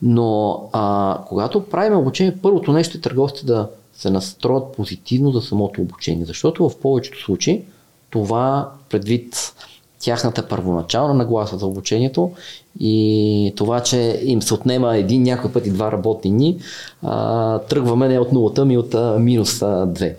Но 0.01 0.61
а, 0.73 1.17
когато 1.27 1.65
правим 1.65 1.97
обучение, 1.97 2.37
първото 2.41 2.73
нещо 2.73 2.97
е 2.97 3.01
търговците 3.01 3.45
да 3.45 3.69
се 3.93 4.09
настроят 4.09 4.75
позитивно 4.75 5.31
за 5.31 5.41
самото 5.41 5.81
обучение, 5.81 6.25
защото 6.25 6.69
в 6.69 6.79
повечето 6.79 7.21
случаи 7.21 7.61
това 8.09 8.71
предвид 8.89 9.53
тяхната 10.01 10.47
първоначална 10.47 11.13
нагласа 11.13 11.57
за 11.57 11.65
обучението 11.65 12.31
и 12.79 13.53
това, 13.55 13.79
че 13.79 14.21
им 14.23 14.41
се 14.41 14.53
отнема 14.53 14.97
един, 14.97 15.23
някой 15.23 15.51
път 15.51 15.67
и 15.67 15.69
два 15.69 15.91
работни 15.91 16.31
дни, 16.31 16.57
а, 17.03 17.59
тръгваме 17.59 18.07
не 18.07 18.19
от 18.19 18.31
нулата, 18.31 18.65
ми 18.65 18.77
от 18.77 18.93
а, 18.93 19.19
минус 19.19 19.61
а, 19.61 19.85
две. 19.85 20.15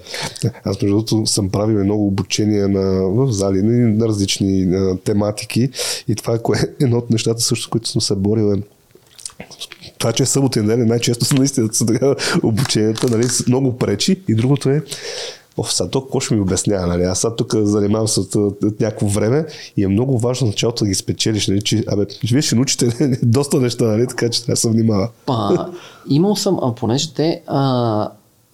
Аз 0.65 0.83
между 0.83 0.97
другото 0.97 1.27
съм 1.27 1.51
правил 1.51 1.85
много 1.85 2.07
обучения 2.07 2.69
на, 2.69 3.09
в 3.09 3.33
зали 3.33 3.63
на 3.63 4.09
различни 4.09 4.63
а, 4.75 4.97
тематики 4.97 5.71
и 6.09 6.15
това 6.15 6.35
е 6.35 6.39
едно 6.81 6.99
от 6.99 7.11
нещата 7.11 7.41
също, 7.41 7.71
които 7.71 7.89
съм 7.89 8.01
се 8.01 8.15
борил 8.15 8.53
е 8.53 8.63
това, 9.99 10.13
че 10.13 10.23
е 10.23 10.27
събота 10.27 10.59
и 10.59 10.63
неделя, 10.63 10.87
най-често 10.87 11.25
са 11.25 11.35
наистина 11.35 11.69
са 11.73 12.17
обученията, 12.43 13.17
нали, 13.17 13.27
много 13.49 13.79
пречи 13.79 14.21
и 14.29 14.35
другото 14.35 14.69
е 14.69 14.83
Оф, 15.57 15.73
сега 15.73 15.91
то 15.91 16.01
какво 16.01 16.21
ще 16.21 16.35
ми 16.35 16.41
обяснява, 16.41 16.87
нали? 16.87 17.03
Аз 17.03 17.21
сега 17.21 17.37
тук 17.37 17.55
занимавам 17.55 18.09
се 18.09 18.21
от, 18.21 18.35
от, 18.35 18.65
от 18.65 18.81
някакво 18.81 19.07
време 19.07 19.47
и 19.77 19.85
е 19.85 19.89
много 19.89 20.19
важно 20.19 20.47
началото 20.47 20.85
да 20.85 20.89
ги 20.89 20.95
спечелиш, 20.95 21.49
нали? 21.49 21.63
Че, 21.63 21.85
абе, 21.89 22.07
вие 22.31 22.43
ще 22.43 22.55
научите 22.55 23.19
доста 23.23 23.61
неща, 23.61 23.85
нали? 23.85 24.07
Така 24.07 24.31
че 24.31 24.43
трябва 24.45 24.53
да 24.53 24.61
се 24.61 24.71
внимава. 24.71 25.09
Па, 25.27 25.71
имал 26.09 26.37
съм, 26.37 26.59
а, 26.63 26.75
понеже 26.75 27.15
те 27.15 27.43
а, 27.47 27.61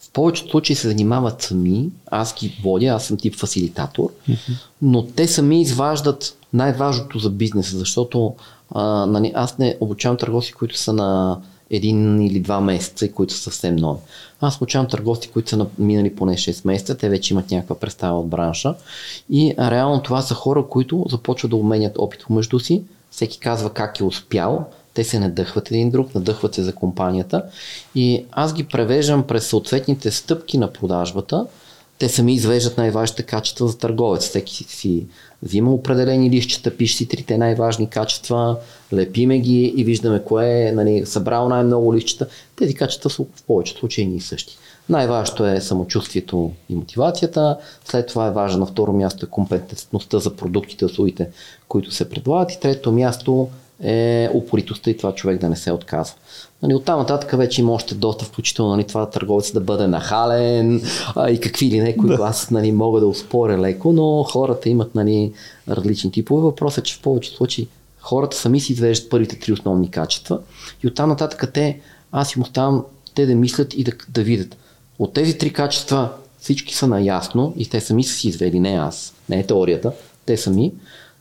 в 0.01 0.11
повечето 0.13 0.51
случаи 0.51 0.77
се 0.77 0.89
занимават 0.89 1.43
сами, 1.43 1.91
аз 2.11 2.35
ги 2.35 2.61
водя, 2.65 2.87
аз 2.87 3.07
съм 3.07 3.17
тип 3.17 3.37
фасилитатор, 3.37 4.09
но 4.83 5.07
те 5.07 5.29
сами 5.29 5.61
изваждат 5.61 6.37
най-важното 6.53 7.19
за 7.19 7.31
бизнеса, 7.31 7.79
защото 7.79 8.35
а, 8.71 9.07
нали, 9.07 9.33
аз 9.35 9.59
не 9.59 9.77
обучавам 9.81 10.17
търговци, 10.17 10.53
които 10.53 10.79
са 10.79 10.93
на 10.93 11.39
един 11.71 12.23
или 12.23 12.41
два 12.41 12.61
месеца 12.61 13.13
които 13.13 13.35
са 13.35 13.41
съвсем 13.41 13.77
нови. 13.77 14.01
Аз 14.41 14.59
получавам 14.59 14.89
търговци, 14.89 15.31
които 15.31 15.51
са 15.51 15.67
минали 15.79 16.17
поне 16.17 16.33
6 16.33 16.67
месеца, 16.67 16.97
те 16.97 17.09
вече 17.09 17.35
имат 17.35 17.51
някаква 17.51 17.79
представа 17.79 18.21
от 18.21 18.29
бранша. 18.29 18.75
И 19.31 19.55
реално 19.59 20.03
това 20.03 20.23
са 20.23 20.35
хора, 20.35 20.65
които 20.71 21.05
започват 21.11 21.51
да 21.51 21.57
уменят 21.57 21.99
опит 21.99 22.25
помежду 22.27 22.59
си, 22.59 22.83
всеки 23.11 23.39
казва 23.39 23.71
как 23.71 24.01
е 24.01 24.05
успял, 24.05 24.65
те 24.95 25.05
се 25.05 25.19
надъхват 25.19 25.71
един 25.71 25.91
друг, 25.91 26.15
надъхват 26.15 26.55
се 26.55 26.63
за 26.63 26.75
компанията. 26.75 27.43
И 27.95 28.25
аз 28.33 28.55
ги 28.55 28.65
превеждам 28.65 29.23
през 29.23 29.47
съответните 29.47 30.11
стъпки 30.11 30.59
на 30.59 30.73
продажбата, 30.73 31.47
те 31.99 32.09
сами 32.09 32.35
извеждат 32.35 32.79
най-важните 32.79 33.23
качества 33.23 33.69
за 33.69 33.79
търговец. 33.79 34.29
Всеки 34.29 34.55
си 34.55 35.07
взима 35.43 35.75
определени 35.75 36.31
лищчета, 36.31 36.77
пише 36.77 36.97
си 36.97 37.09
трите 37.09 37.39
най-важни 37.39 37.91
качества, 37.91 38.57
лепиме 38.93 39.39
ги 39.39 39.65
и 39.65 39.85
виждаме 39.85 40.23
кое 40.25 40.67
е 40.67 40.73
нали, 40.73 41.07
събрал 41.07 41.49
най-много 41.49 41.95
лищчета. 41.95 42.27
Тези 42.57 42.75
качества 42.75 43.11
са 43.11 43.23
в 43.23 43.43
повечето 43.47 43.81
случаи 43.81 44.07
ни 44.07 44.21
същи. 44.21 44.59
Най-важното 44.89 45.47
е 45.47 45.61
самочувствието 45.61 46.53
и 46.69 46.75
мотивацията, 46.75 47.59
след 47.85 48.07
това 48.07 48.27
е 48.27 48.33
важно 48.33 48.61
на 48.61 48.67
второ 48.67 48.93
място 48.93 49.27
е 49.27 49.29
компетентността 49.29 50.19
за 50.19 50.37
продуктите, 50.37 50.85
услугите, 50.85 51.29
които 51.69 51.91
се 51.91 52.09
предлагат 52.09 52.53
и 52.53 52.61
трето 52.61 52.93
място 52.93 53.49
е 53.83 54.31
упоритостта 54.35 54.91
и 54.91 54.97
това 54.97 55.15
човек 55.15 55.41
да 55.41 55.49
не 55.49 55.57
се 55.57 55.73
отказва. 55.73 56.17
Нали, 56.63 56.75
оттам 56.75 56.99
нататък 56.99 57.37
вече 57.37 57.61
има 57.61 57.73
още 57.73 57.95
доста, 57.95 58.25
включително 58.25 58.71
нали, 58.71 58.85
това 58.85 59.11
търговец 59.11 59.53
да 59.53 59.61
бъде 59.61 59.87
нахален 59.87 60.83
а, 61.15 61.31
и 61.31 61.41
какви 61.41 61.71
ли 61.71 61.81
не, 61.81 61.97
които 61.97 62.17
да. 62.17 62.23
аз 62.23 62.51
нали, 62.51 62.73
мога 62.73 63.01
да 63.01 63.07
успоря 63.07 63.59
леко, 63.59 63.93
но 63.93 64.23
хората 64.23 64.69
имат 64.69 64.95
нали, 64.95 65.33
различни 65.69 66.13
типове. 66.13 66.43
Въпросът 66.43 66.79
е, 66.79 66.89
че 66.89 66.97
в 66.97 67.03
повечето 67.03 67.37
случаи 67.37 67.69
хората 68.01 68.37
сами 68.37 68.61
си 68.61 68.73
извеждат 68.73 69.11
първите 69.11 69.39
три 69.39 69.53
основни 69.53 69.91
качества 69.91 70.41
и 70.85 70.87
оттам 70.87 71.09
нататък 71.09 71.53
те, 71.55 71.81
аз 72.13 72.37
им 72.37 72.43
оставам 72.43 72.85
те 73.15 73.27
да 73.27 73.35
мислят 73.35 73.75
и 73.75 73.85
да, 73.85 73.93
да 74.09 74.23
видят. 74.23 74.57
От 74.99 75.13
тези 75.13 75.39
три 75.39 75.53
качества 75.53 76.09
всички 76.41 76.75
са 76.75 76.87
наясно 76.87 77.55
и 77.57 77.69
те 77.69 77.81
сами 77.81 78.05
са 78.05 78.15
си 78.15 78.29
извели, 78.29 78.61
не 78.61 78.71
аз, 78.71 79.15
не 79.29 79.41
е 79.41 79.47
теорията, 79.47 79.93
те 80.27 80.37
сами. 80.37 80.73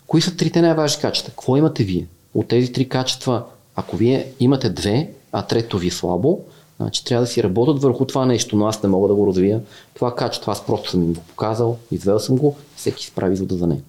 Кои 0.07 0.21
са 0.21 0.35
трите 0.35 0.61
най-важни 0.61 1.01
качества? 1.01 1.31
Какво 1.31 1.57
имате 1.57 1.83
вие? 1.83 2.07
От 2.33 2.47
тези 2.47 2.71
три 2.71 2.89
качества, 2.89 3.43
ако 3.75 3.97
вие 3.97 4.27
имате 4.39 4.69
две, 4.69 5.09
а 5.31 5.41
трето 5.41 5.77
ви 5.77 5.87
е 5.87 5.91
слабо, 5.91 6.39
значи 6.79 7.05
трябва 7.05 7.25
да 7.25 7.31
си 7.31 7.43
работят 7.43 7.81
върху 7.81 8.05
това 8.05 8.25
нещо, 8.25 8.55
но 8.55 8.67
аз 8.67 8.83
не 8.83 8.89
мога 8.89 9.07
да 9.07 9.15
го 9.15 9.27
развия. 9.27 9.61
Това 9.93 10.15
качество 10.15 10.51
аз 10.51 10.65
просто 10.65 10.89
съм 10.89 11.03
им 11.03 11.13
го 11.13 11.21
показал, 11.21 11.77
извел 11.91 12.19
съм 12.19 12.37
го, 12.37 12.55
всеки 12.75 13.05
справи 13.05 13.33
извода 13.33 13.57
за 13.57 13.67
него. 13.67 13.81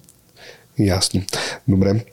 Ясно. 0.79 1.21
Добре. 1.67 2.05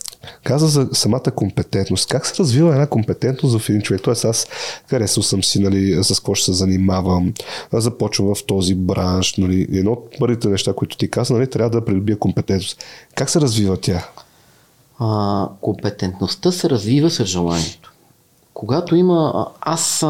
Каза 0.45 0.67
за 0.67 0.89
самата 0.93 1.31
компетентност. 1.37 2.09
Как 2.09 2.27
се 2.27 2.39
развива 2.39 2.73
една 2.73 2.87
компетентност 2.87 3.59
в 3.59 3.69
един 3.69 3.83
човек? 3.83 4.03
Тоест 4.03 4.25
аз 4.25 4.47
харесал 4.91 5.23
съм 5.23 5.45
си, 5.45 5.59
нали, 5.59 6.05
с 6.05 6.15
какво 6.15 6.35
ще 6.35 6.45
се 6.45 6.53
занимавам, 6.53 7.35
започвам 7.73 8.35
в 8.35 8.47
този 8.47 8.75
бранш. 8.75 9.37
Нали. 9.37 9.67
Едно 9.73 9.93
от 9.93 10.15
първите 10.19 10.49
неща, 10.49 10.73
които 10.73 10.97
ти 10.97 11.11
каза, 11.11 11.35
нали, 11.35 11.51
трябва 11.51 11.71
да 11.71 11.85
придобия 11.85 12.19
компетентност. 12.19 12.85
Как 13.15 13.31
се 13.31 13.41
развива 13.41 13.77
тя? 13.77 14.09
А, 14.99 15.49
компетентността 15.61 16.53
се 16.53 16.71
развива 16.71 17.11
с 17.11 17.25
желанието. 17.25 17.86
Когато 18.57 18.97
има... 18.97 19.47
Аз 19.61 20.05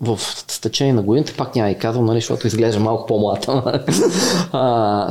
в 0.00 0.20
течение 0.60 0.92
на 0.92 1.02
годините, 1.02 1.36
пак 1.36 1.54
няма 1.54 1.70
и 1.70 1.78
казвам, 1.78 2.04
нали, 2.04 2.18
защото 2.18 2.46
изглежда 2.46 2.80
малко 2.80 3.06
по-млад. 3.06 3.42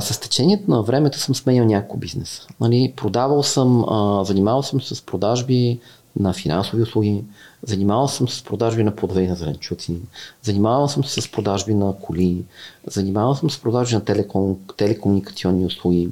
с 0.03 0.19
течението 0.21 0.71
на 0.71 0.81
времето 0.81 1.19
съм 1.19 1.35
сменял 1.35 1.65
няколко 1.65 1.97
бизнеса. 1.97 2.47
Нали, 2.61 2.93
продавал 2.95 3.43
съм, 3.43 3.85
а, 3.89 4.23
занимавал 4.23 4.63
съм 4.63 4.81
с 4.81 5.01
продажби 5.01 5.79
на 6.19 6.33
финансови 6.33 6.81
услуги, 6.81 7.23
занимавал 7.63 8.07
съм 8.07 8.27
с 8.27 8.43
продажби 8.43 8.83
на 8.83 8.95
плодове 8.95 9.21
и 9.21 9.27
на 9.27 9.35
зеленчуци, 9.35 9.95
занимавал 10.41 10.87
съм 10.87 11.03
с 11.03 11.31
продажби 11.31 11.73
на 11.73 11.93
коли, 12.01 12.43
занимавал 12.87 13.35
съм 13.35 13.49
с 13.49 13.57
продажби 13.57 13.95
на 13.95 14.05
телеком, 14.05 14.57
телекомуникационни 14.77 15.65
услуги, 15.65 16.09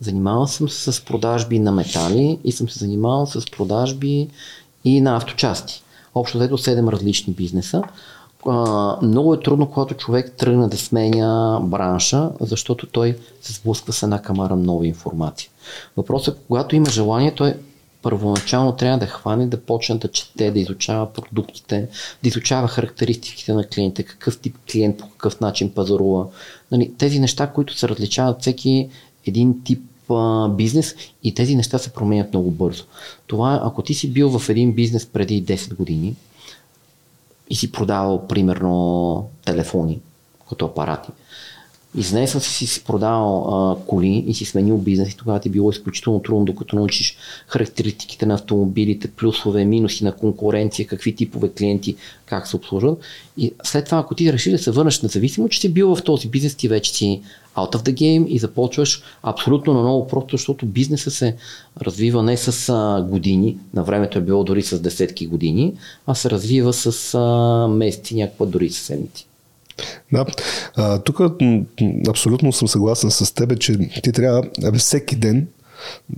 занимавал 0.00 0.46
съм 0.46 0.68
се 0.68 0.92
с 0.92 1.04
продажби 1.04 1.58
на 1.58 1.72
метали 1.72 2.38
и 2.44 2.52
съм 2.52 2.68
се 2.68 2.78
занимавал 2.78 3.26
с 3.26 3.50
продажби 3.50 4.28
и 4.84 5.00
на 5.00 5.16
авточасти 5.16 5.82
общо 6.16 6.38
взето 6.38 6.58
7 6.58 6.92
различни 6.92 7.32
бизнеса. 7.32 7.82
Много 9.02 9.34
е 9.34 9.40
трудно, 9.40 9.70
когато 9.70 9.94
човек 9.94 10.32
тръгне 10.38 10.68
да 10.68 10.76
сменя 10.76 11.60
бранша, 11.62 12.30
защото 12.40 12.86
той 12.86 13.16
се 13.40 13.52
сблъсква 13.52 13.92
с 13.92 14.02
една 14.02 14.22
камара 14.22 14.56
нова 14.56 14.86
информация. 14.86 15.50
Въпросът 15.96 16.36
е, 16.36 16.40
когато 16.46 16.76
има 16.76 16.90
желание, 16.90 17.34
той 17.34 17.54
първоначално 18.02 18.72
трябва 18.72 18.98
да 18.98 19.06
хване, 19.06 19.46
да 19.46 19.60
почне 19.60 19.94
да 19.94 20.08
чете, 20.08 20.50
да 20.50 20.58
изучава 20.58 21.12
продуктите, 21.12 21.88
да 22.22 22.28
изучава 22.28 22.68
характеристиките 22.68 23.52
на 23.52 23.64
клиентите, 23.64 24.02
какъв 24.02 24.38
тип 24.38 24.56
клиент 24.72 24.98
по 24.98 25.08
какъв 25.08 25.40
начин 25.40 25.70
пазарува. 25.70 26.26
Нали, 26.72 26.92
тези 26.98 27.20
неща, 27.20 27.46
които 27.46 27.78
се 27.78 27.88
различават 27.88 28.40
всеки 28.40 28.88
един 29.26 29.64
тип 29.64 29.82
бизнес 30.50 30.94
и 31.22 31.34
тези 31.34 31.56
неща 31.56 31.78
се 31.78 31.92
променят 31.92 32.32
много 32.32 32.50
бързо. 32.50 32.84
Това, 33.26 33.60
ако 33.62 33.82
ти 33.82 33.94
си 33.94 34.12
бил 34.12 34.38
в 34.38 34.48
един 34.48 34.72
бизнес 34.72 35.06
преди 35.06 35.44
10 35.44 35.74
години 35.74 36.16
и 37.50 37.56
си 37.56 37.72
продавал 37.72 38.26
примерно 38.26 39.28
телефони 39.44 40.00
като 40.48 40.66
апарати, 40.66 41.10
изнесъл 41.96 42.40
си 42.40 42.66
си 42.66 42.84
продавал 42.84 43.48
а, 43.48 43.76
коли 43.86 44.24
и 44.26 44.34
си 44.34 44.44
сменил 44.44 44.78
бизнес 44.78 45.12
и 45.12 45.16
тогава 45.16 45.40
ти 45.40 45.48
е 45.48 45.52
било 45.52 45.70
изключително 45.70 46.20
трудно, 46.20 46.44
докато 46.44 46.76
научиш 46.76 47.16
характеристиките 47.46 48.26
на 48.26 48.34
автомобилите, 48.34 49.08
плюсове, 49.08 49.64
минуси 49.64 50.04
на 50.04 50.12
конкуренция, 50.12 50.86
какви 50.86 51.14
типове 51.14 51.48
клиенти, 51.48 51.96
как 52.26 52.46
се 52.46 52.56
обслужват. 52.56 52.98
И 53.36 53.52
след 53.64 53.84
това, 53.84 53.98
ако 53.98 54.14
ти 54.14 54.32
решиш 54.32 54.52
да 54.52 54.58
се 54.58 54.70
върнеш 54.70 55.02
независимо, 55.02 55.48
че 55.48 55.60
си 55.60 55.72
бил 55.72 55.94
в 55.94 56.02
този 56.02 56.28
бизнес, 56.28 56.54
ти 56.54 56.68
вече 56.68 56.94
си 56.94 57.22
out 57.56 57.76
of 57.76 57.82
the 57.82 57.94
game 57.94 58.26
и 58.26 58.38
започваш 58.38 59.02
абсолютно 59.22 59.74
на 59.74 59.82
ново 59.82 60.06
просто, 60.06 60.36
защото 60.36 60.66
бизнеса 60.66 61.10
се 61.10 61.36
развива 61.80 62.22
не 62.22 62.36
с 62.36 62.68
а, 62.68 63.02
години, 63.02 63.56
на 63.74 63.84
времето 63.84 64.18
е 64.18 64.22
било 64.22 64.44
дори 64.44 64.62
с 64.62 64.80
десетки 64.80 65.26
години, 65.26 65.74
а 66.06 66.14
се 66.14 66.30
развива 66.30 66.72
с 66.72 67.14
а, 67.14 67.68
месеци, 67.68 68.14
някаква 68.14 68.46
дори 68.46 68.70
с 68.70 68.78
седмици. 68.78 69.26
Да, 70.12 70.26
тук 70.98 71.20
абсолютно 72.08 72.52
съм 72.52 72.68
съгласен 72.68 73.10
с 73.10 73.34
теб, 73.34 73.58
че 73.60 73.78
ти 74.02 74.12
трябва 74.12 74.42
всеки 74.78 75.16
ден 75.16 75.46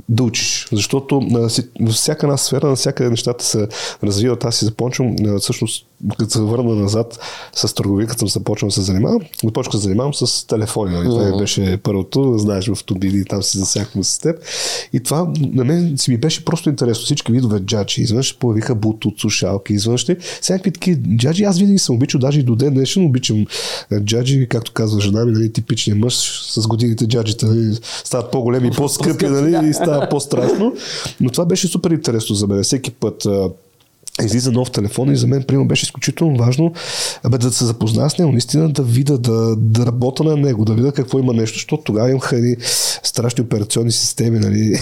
да 0.08 0.22
учиш. 0.22 0.68
Защото 0.72 1.20
във 1.80 1.94
всяка 1.94 2.26
една 2.26 2.36
сфера, 2.36 2.68
на 2.68 2.76
всяка 2.76 3.10
нещата 3.10 3.44
се 3.44 3.68
развиват. 4.02 4.44
Аз 4.44 4.56
си 4.56 4.64
започвам, 4.64 5.16
всъщност, 5.40 5.86
като 6.18 6.30
се 6.30 6.40
върна 6.40 6.74
назад 6.74 7.18
с 7.54 7.74
търговия, 7.74 8.06
като 8.06 8.18
съм 8.18 8.28
започнал 8.28 8.68
да 8.68 8.74
се 8.74 8.82
занимавам, 8.82 9.20
започнах 9.44 9.72
да 9.72 9.78
се 9.78 9.84
занимавам 9.84 10.14
с 10.14 10.46
телефони. 10.46 10.94
Нали? 10.94 11.04
Това 11.04 11.38
беше 11.38 11.78
първото, 11.82 12.38
знаеш, 12.38 12.68
в 12.68 12.84
Тубили, 12.84 13.24
там 13.24 13.42
си 13.42 13.58
засякахме 13.58 14.04
с 14.04 14.18
теб. 14.18 14.36
И 14.92 15.02
това 15.02 15.32
на 15.38 15.64
мен 15.64 15.98
си 15.98 16.10
ми 16.10 16.16
беше 16.16 16.44
просто 16.44 16.68
интересно. 16.68 17.04
Всички 17.04 17.32
видове 17.32 17.60
джаджи. 17.60 18.02
Изведнъж 18.02 18.38
появиха 18.38 18.76
Bluetooth, 18.76 19.20
слушалки, 19.20 19.72
изведнъж 19.72 20.06
всякакви 20.40 20.72
такива 20.72 21.00
джаджи. 21.16 21.44
Аз 21.44 21.58
винаги 21.58 21.78
съм 21.78 21.96
обичал, 21.96 22.20
даже 22.20 22.40
и 22.40 22.42
до 22.42 22.56
ден 22.56 22.74
днешен 22.74 23.06
обичам 23.06 23.46
джаджи, 24.00 24.46
както 24.50 24.72
казва 24.72 25.00
жена 25.00 25.24
ми, 25.24 25.32
нали, 25.32 25.52
типичният 25.52 26.00
мъж 26.00 26.14
с 26.52 26.66
годините 26.66 27.06
джаджите 27.06 27.46
нали, 27.46 27.78
стават 28.04 28.30
по-големи 28.30 28.68
и 28.68 28.70
по-скъпи, 28.70 29.26
нали, 29.26 29.57
и 29.66 29.74
става 29.74 30.08
по-страшно. 30.08 30.74
Но 31.20 31.30
това 31.30 31.44
беше 31.44 31.68
супер 31.68 31.90
интересно 31.90 32.34
за 32.34 32.46
мен. 32.46 32.62
Всеки 32.62 32.90
път 32.90 33.26
излиза 34.24 34.52
нов 34.52 34.70
телефон 34.70 35.12
и 35.12 35.16
за 35.16 35.26
мен, 35.26 35.42
примерно, 35.42 35.68
беше 35.68 35.84
изключително 35.84 36.36
важно 36.36 36.72
абе, 37.22 37.38
да 37.38 37.52
се 37.52 37.64
запозная 37.64 38.10
с 38.10 38.18
него, 38.18 38.32
наистина 38.32 38.68
да 38.68 38.82
видя, 38.82 39.18
да, 39.18 39.56
да 39.56 39.86
работя 39.86 40.24
на 40.24 40.36
него, 40.36 40.64
да 40.64 40.74
видя 40.74 40.92
какво 40.92 41.18
има 41.18 41.32
нещо, 41.32 41.54
защото 41.54 41.82
тогава 41.82 42.10
имаха 42.10 42.36
едни 42.36 42.56
страшни 43.02 43.44
операционни 43.44 43.92
системи, 43.92 44.38
нали? 44.38 44.78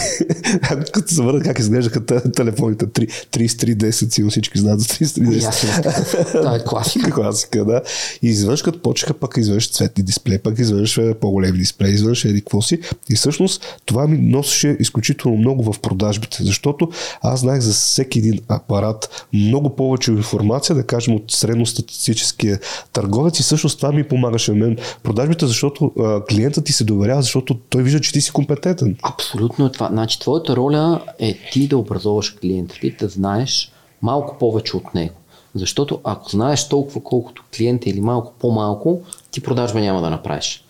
Като 0.93 1.15
се 1.15 1.23
върна 1.23 1.41
как 1.41 1.59
изглеждаха 1.59 2.07
телефоните 2.31 2.87
3310, 2.87 3.91
сигурно 3.91 4.31
всички 4.31 4.59
знаят 4.59 4.81
за 4.81 4.87
3310. 4.87 6.33
Това 6.33 6.57
е 6.57 6.65
класика. 6.65 7.11
класика, 7.15 7.65
да. 7.65 7.83
И 8.23 8.29
изведнъж 8.29 8.63
като 8.63 8.83
почеха 8.83 9.15
пък 9.15 9.37
изведнъж 9.37 9.71
цветни 9.71 10.05
дисплеи, 10.05 10.39
пък 10.39 10.59
изведнъж 10.59 11.01
по-големи 11.21 11.59
дисплеи, 11.59 11.95
изведнъж 11.95 12.25
еди 12.25 12.41
какво 12.41 12.63
си. 12.63 12.81
И 13.11 13.15
всъщност 13.15 13.81
това 13.85 14.07
ми 14.07 14.19
носеше 14.19 14.77
изключително 14.81 15.37
много 15.37 15.73
в 15.73 15.81
продажбите, 15.81 16.39
защото 16.41 16.89
аз 17.23 17.41
знаех 17.41 17.61
за 17.61 17.73
всеки 17.73 18.19
един 18.19 18.39
апарат, 18.49 19.26
много 19.33 19.77
повече 19.77 20.11
информация, 20.11 20.77
да 20.77 20.87
кажем, 20.87 21.15
от 21.15 21.31
средностатистическия 21.31 22.61
търговец 22.93 23.41
и 23.41 23.43
всъщност 23.43 23.77
това 23.77 23.93
ми 23.93 24.09
помагаше 24.09 24.53
мен 24.53 24.79
продажбите, 25.03 25.47
защото 25.47 25.93
а, 25.99 26.25
клиентът 26.25 26.65
ти 26.65 26.73
се 26.73 26.85
доверява, 26.85 27.23
защото 27.23 27.55
той 27.55 27.83
вижда, 27.83 28.01
че 28.01 28.13
ти 28.13 28.21
си 28.21 28.33
компетентен. 28.33 28.97
Абсолютно 29.03 29.67
е 29.67 29.73
това. 29.73 29.89
Значи, 29.89 30.21
твоята 30.21 30.57
роля 30.57 31.01
е 31.19 31.39
ти 31.53 31.69
да 31.69 31.79
образоваш 31.79 32.31
клиента, 32.31 32.75
ти 32.81 32.91
да 32.91 33.09
знаеш 33.09 33.73
малко 34.03 34.39
повече 34.39 34.77
от 34.77 34.95
него. 34.95 35.15
Защото 35.55 36.01
ако 36.05 36.31
знаеш 36.31 36.69
толкова 36.69 37.01
колкото 37.01 37.45
клиента 37.57 37.91
или 37.91 38.01
малко 38.01 38.33
по-малко, 38.39 39.01
ти 39.31 39.43
продажба 39.43 39.81
няма 39.81 40.03
да 40.03 40.11
направиш. 40.11 40.65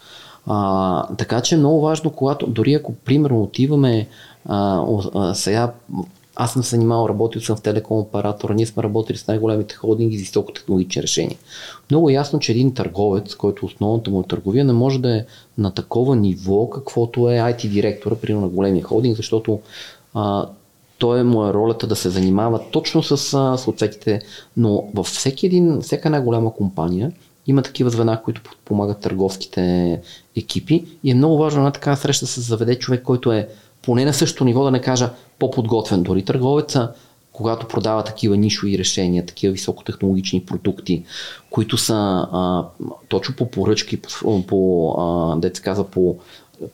А, 0.46 1.06
така 1.16 1.40
че 1.40 1.54
е 1.54 1.58
много 1.58 1.80
важно, 1.80 2.10
когато, 2.10 2.46
дори 2.46 2.74
ако 2.74 2.94
примерно 2.94 3.42
отиваме 3.42 4.08
а, 4.48 4.82
а, 5.14 5.34
сега 5.34 5.72
аз 6.36 6.52
съм 6.52 6.62
се 6.62 6.70
занимавал, 6.70 7.08
работил 7.08 7.40
съм 7.40 7.56
в 7.56 7.62
телеком 7.62 7.98
оператора, 7.98 8.54
ние 8.54 8.66
сме 8.66 8.82
работили 8.82 9.18
с 9.18 9.26
най-големите 9.26 9.74
холдинги 9.74 10.16
за 10.16 10.20
високотехнологични 10.20 11.02
решения. 11.02 11.36
Много 11.90 12.10
е 12.10 12.12
ясно, 12.12 12.38
че 12.38 12.52
един 12.52 12.74
търговец, 12.74 13.34
който 13.34 13.66
основната 13.66 14.10
му 14.10 14.20
е 14.20 14.28
търговия, 14.28 14.64
не 14.64 14.72
може 14.72 14.98
да 14.98 15.16
е 15.16 15.24
на 15.58 15.70
такова 15.70 16.16
ниво, 16.16 16.70
каквото 16.70 17.30
е 17.30 17.34
IT 17.34 17.68
директора, 17.68 18.14
примерно 18.14 18.46
на 18.46 18.52
големия 18.52 18.84
холдинг, 18.84 19.16
защото 19.16 19.60
а, 20.14 20.48
той 20.98 21.20
е 21.20 21.24
му 21.24 21.46
е 21.46 21.52
ролята 21.52 21.86
да 21.86 21.96
се 21.96 22.10
занимава 22.10 22.60
точно 22.70 23.02
с 23.02 23.16
съответните, 23.58 24.20
но 24.56 24.84
във 24.94 25.06
всеки 25.06 25.46
един, 25.46 25.80
всяка 25.80 26.08
една 26.08 26.20
голяма 26.20 26.54
компания 26.54 27.12
има 27.46 27.62
такива 27.62 27.90
звена, 27.90 28.22
които 28.22 28.42
помагат 28.64 29.00
търговските 29.00 30.00
екипи 30.36 30.84
и 31.04 31.10
е 31.10 31.14
много 31.14 31.38
важно 31.38 31.62
на 31.62 31.72
така 31.72 31.96
среща 31.96 32.26
се 32.26 32.40
заведе 32.40 32.78
човек, 32.78 33.02
който 33.02 33.32
е 33.32 33.48
поне 33.86 34.04
на 34.04 34.14
същото 34.14 34.44
ниво 34.44 34.64
да 34.64 34.70
не 34.70 34.80
кажа 34.80 35.10
по-подготвен. 35.38 36.02
Дори 36.02 36.24
търговеца, 36.24 36.92
когато 37.32 37.68
продава 37.68 38.04
такива 38.04 38.36
нишови 38.36 38.78
решения, 38.78 39.26
такива 39.26 39.52
високотехнологични 39.52 40.44
продукти, 40.44 41.04
които 41.50 41.76
са 41.76 42.28
а, 42.32 42.64
точно 43.08 43.36
по 43.36 43.50
поръчки, 43.50 43.96
по, 43.96 44.46
по 44.46 44.90
а, 44.98 45.36
деца 45.36 45.62
каза, 45.62 45.84
по 45.84 46.16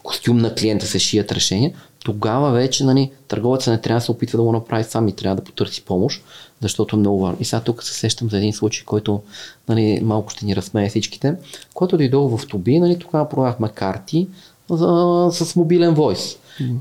костюм 0.03 0.39
на 0.39 0.55
клиента 0.55 0.87
се 0.87 0.99
шият 0.99 1.33
решения, 1.33 1.73
тогава 2.05 2.51
вече 2.51 2.85
нали, 2.85 3.11
търговеца 3.29 3.71
не 3.71 3.81
трябва 3.81 4.01
да 4.01 4.05
се 4.05 4.13
опитва 4.13 4.37
да 4.37 4.43
го 4.43 4.53
направи 4.53 4.85
сам 4.85 5.09
и 5.09 5.13
трябва 5.13 5.37
да 5.37 5.45
потърси 5.45 5.85
помощ, 5.85 6.25
защото 6.61 6.97
е 6.97 6.99
много 6.99 7.21
важно. 7.21 7.37
И 7.41 7.45
сега 7.45 7.61
тук 7.61 7.83
се 7.83 7.95
сещам 7.95 8.31
за 8.31 8.37
един 8.37 8.53
случай, 8.53 8.85
който 8.85 9.23
нали, 9.69 10.01
малко 10.03 10.31
ще 10.31 10.47
ни 10.47 10.57
разсмее 10.57 10.89
всичките. 10.89 11.35
Когато 11.75 11.97
дойдох 11.97 12.39
в 12.39 12.49
Тоби, 12.49 12.79
нали, 12.79 12.99
тогава 12.99 13.29
продавахме 13.29 13.69
карти 13.69 14.29
за, 14.71 15.29
с 15.33 15.57
мобилен 15.57 15.95
войс. 15.95 16.37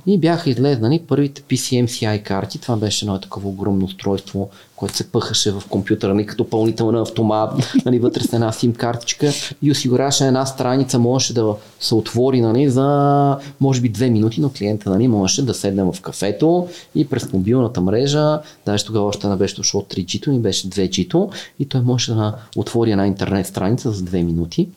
И 0.06 0.18
бяха 0.18 0.50
излезнани 0.50 1.02
първите 1.08 1.42
PCMCI 1.42 2.24
карти. 2.24 2.60
Това 2.60 2.76
беше 2.76 3.06
едно 3.06 3.20
такова 3.20 3.50
огромно 3.50 3.86
устройство, 3.86 4.50
което 4.76 4.98
се 4.98 5.12
пъхаше 5.12 5.52
в 5.52 5.64
компютъра, 5.70 6.14
нали, 6.14 6.26
като 6.26 6.50
пълнителна 6.50 7.02
автомат, 7.02 7.74
нали, 7.86 8.00
вътре 8.00 8.24
с 8.24 8.34
една 8.34 8.52
сим 8.52 8.74
картичка 8.74 9.32
и 9.62 9.72
осигуряваше 9.72 10.28
една 10.28 10.46
страница, 10.46 11.00
можеше 11.00 11.34
да 11.34 11.56
се 11.80 11.96
отвори 11.96 12.42
нали, 12.42 12.70
за 12.70 13.38
може 13.60 13.82
би 13.82 13.90
две 13.90 14.10
минути, 14.10 14.42
но 14.42 14.50
клиента 14.50 14.90
нали, 14.90 15.08
можеше 15.08 15.46
да 15.46 15.54
седне 15.54 15.84
в 15.84 15.96
кафето 16.02 16.68
и 16.96 17.08
през 17.08 17.34
мобилната 17.34 17.82
мрежа, 17.82 18.40
даже 18.66 18.86
тогава 18.86 19.06
още 19.06 19.28
не 19.28 19.36
беше 19.36 19.56
дошло 19.56 19.82
3G, 19.82 20.28
ми 20.28 20.40
беше 20.40 20.70
2G 20.70 21.30
и 21.60 21.66
той 21.66 21.82
можеше 21.82 22.14
да 22.14 22.36
отвори 22.56 22.92
една 22.92 23.08
интернет 23.08 23.48
страница 23.48 23.92
за 23.92 24.04
две 24.04 24.24
минути. 24.24 24.70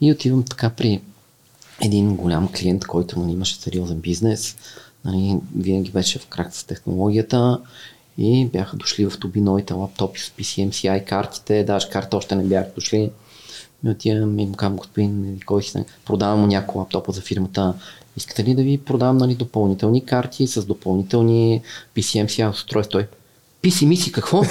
И 0.00 0.12
отивам 0.12 0.42
така 0.42 0.70
при 0.70 1.00
един 1.82 2.16
голям 2.16 2.48
клиент, 2.52 2.86
който 2.86 3.18
нали, 3.18 3.32
имаше 3.32 3.56
сериозен 3.56 4.00
бизнес, 4.00 4.56
нали, 5.04 5.38
винаги 5.56 5.90
беше 5.90 6.18
в 6.18 6.26
крак 6.26 6.54
с 6.54 6.64
технологията 6.64 7.60
и 8.18 8.46
бяха 8.46 8.76
дошли 8.76 9.06
в 9.06 9.18
туби 9.20 9.40
новите 9.40 9.74
лаптопи 9.74 10.20
с 10.20 10.32
PCMCI 10.38 11.04
картите, 11.04 11.64
даже 11.64 11.88
карта 11.88 12.16
още 12.16 12.34
не 12.34 12.44
бяха 12.44 12.70
дошли. 12.74 13.10
И 13.84 13.88
отивам 13.88 14.38
и 14.38 14.46
му 14.46 14.54
казвам, 14.54 14.76
господин, 14.76 15.40
кой 15.46 15.62
си, 15.62 15.84
продавам 16.04 16.40
му 16.40 16.46
няколко 16.46 16.78
лаптопа 16.78 17.12
за 17.12 17.20
фирмата. 17.20 17.74
Искате 18.16 18.44
ли 18.44 18.54
да 18.54 18.62
ви 18.62 18.78
продам 18.78 19.16
нали, 19.16 19.34
допълнителни 19.34 20.04
карти 20.04 20.46
с 20.46 20.64
допълнителни 20.64 21.62
PCMCI 21.96 22.50
устройства? 22.50 23.04
Писи 23.62 23.86
миси, 23.86 24.12
какво? 24.12 24.42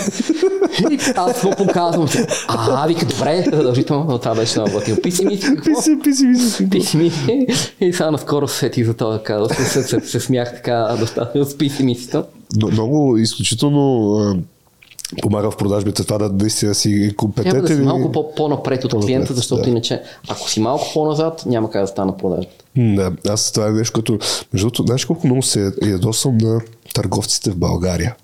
Аз 1.15 1.45
го 1.45 1.51
показвам. 1.51 2.07
А, 2.47 2.87
вика, 2.87 3.05
добре, 3.05 3.43
задължително, 3.53 4.05
но 4.09 4.17
това 4.17 4.35
беше 4.35 4.59
много 4.59 4.73
готино. 4.73 4.97
Писи 5.03 5.25
миси, 5.25 5.47
какво? 5.55 5.63
Писи, 5.63 5.99
писи, 6.03 6.25
миси. 6.25 6.69
Писи 6.69 6.97
миси. 6.97 7.47
И 7.81 7.93
сега 7.93 8.11
наскоро 8.11 8.47
се 8.47 8.57
сети 8.57 8.83
за 8.83 8.93
това, 8.93 9.23
казал, 9.23 9.49
се, 9.49 9.65
се, 9.65 9.83
се, 9.83 9.99
се, 9.99 10.19
смях 10.19 10.55
така 10.55 10.95
достатъчно 10.99 11.45
с 11.45 11.57
писи 11.57 11.83
мисито. 11.83 12.23
Но, 12.55 12.67
много 12.67 13.17
изключително 13.17 14.15
помага 15.21 15.51
в 15.51 15.57
продажбите 15.57 16.03
това 16.03 16.17
да 16.17 16.29
наистина 16.29 16.75
си 16.75 17.13
компетентен. 17.17 17.51
Трябва 17.51 17.67
да 17.67 17.75
си 17.75 17.81
малко 17.81 18.11
по- 18.11 18.35
по-напред 18.35 18.83
от 18.83 18.91
по-напред, 18.91 19.07
клиента, 19.07 19.33
защото 19.33 19.63
да. 19.63 19.69
иначе, 19.69 20.01
ако 20.27 20.49
си 20.49 20.59
малко 20.59 20.87
по-назад, 20.93 21.43
няма 21.45 21.71
как 21.71 21.81
да 21.81 21.87
стана 21.87 22.17
продажбата. 22.17 22.65
Да, 22.77 23.11
аз 23.29 23.51
това 23.51 23.67
е 23.67 23.71
нещо, 23.71 23.93
като... 23.93 24.19
Между 24.53 24.65
другото, 24.67 24.83
знаеш 24.83 25.05
колко 25.05 25.27
много 25.27 25.41
се 25.41 25.71
ядосвам 25.83 26.37
на 26.37 26.61
търговците 26.93 27.51
в 27.51 27.55
България. 27.55 28.15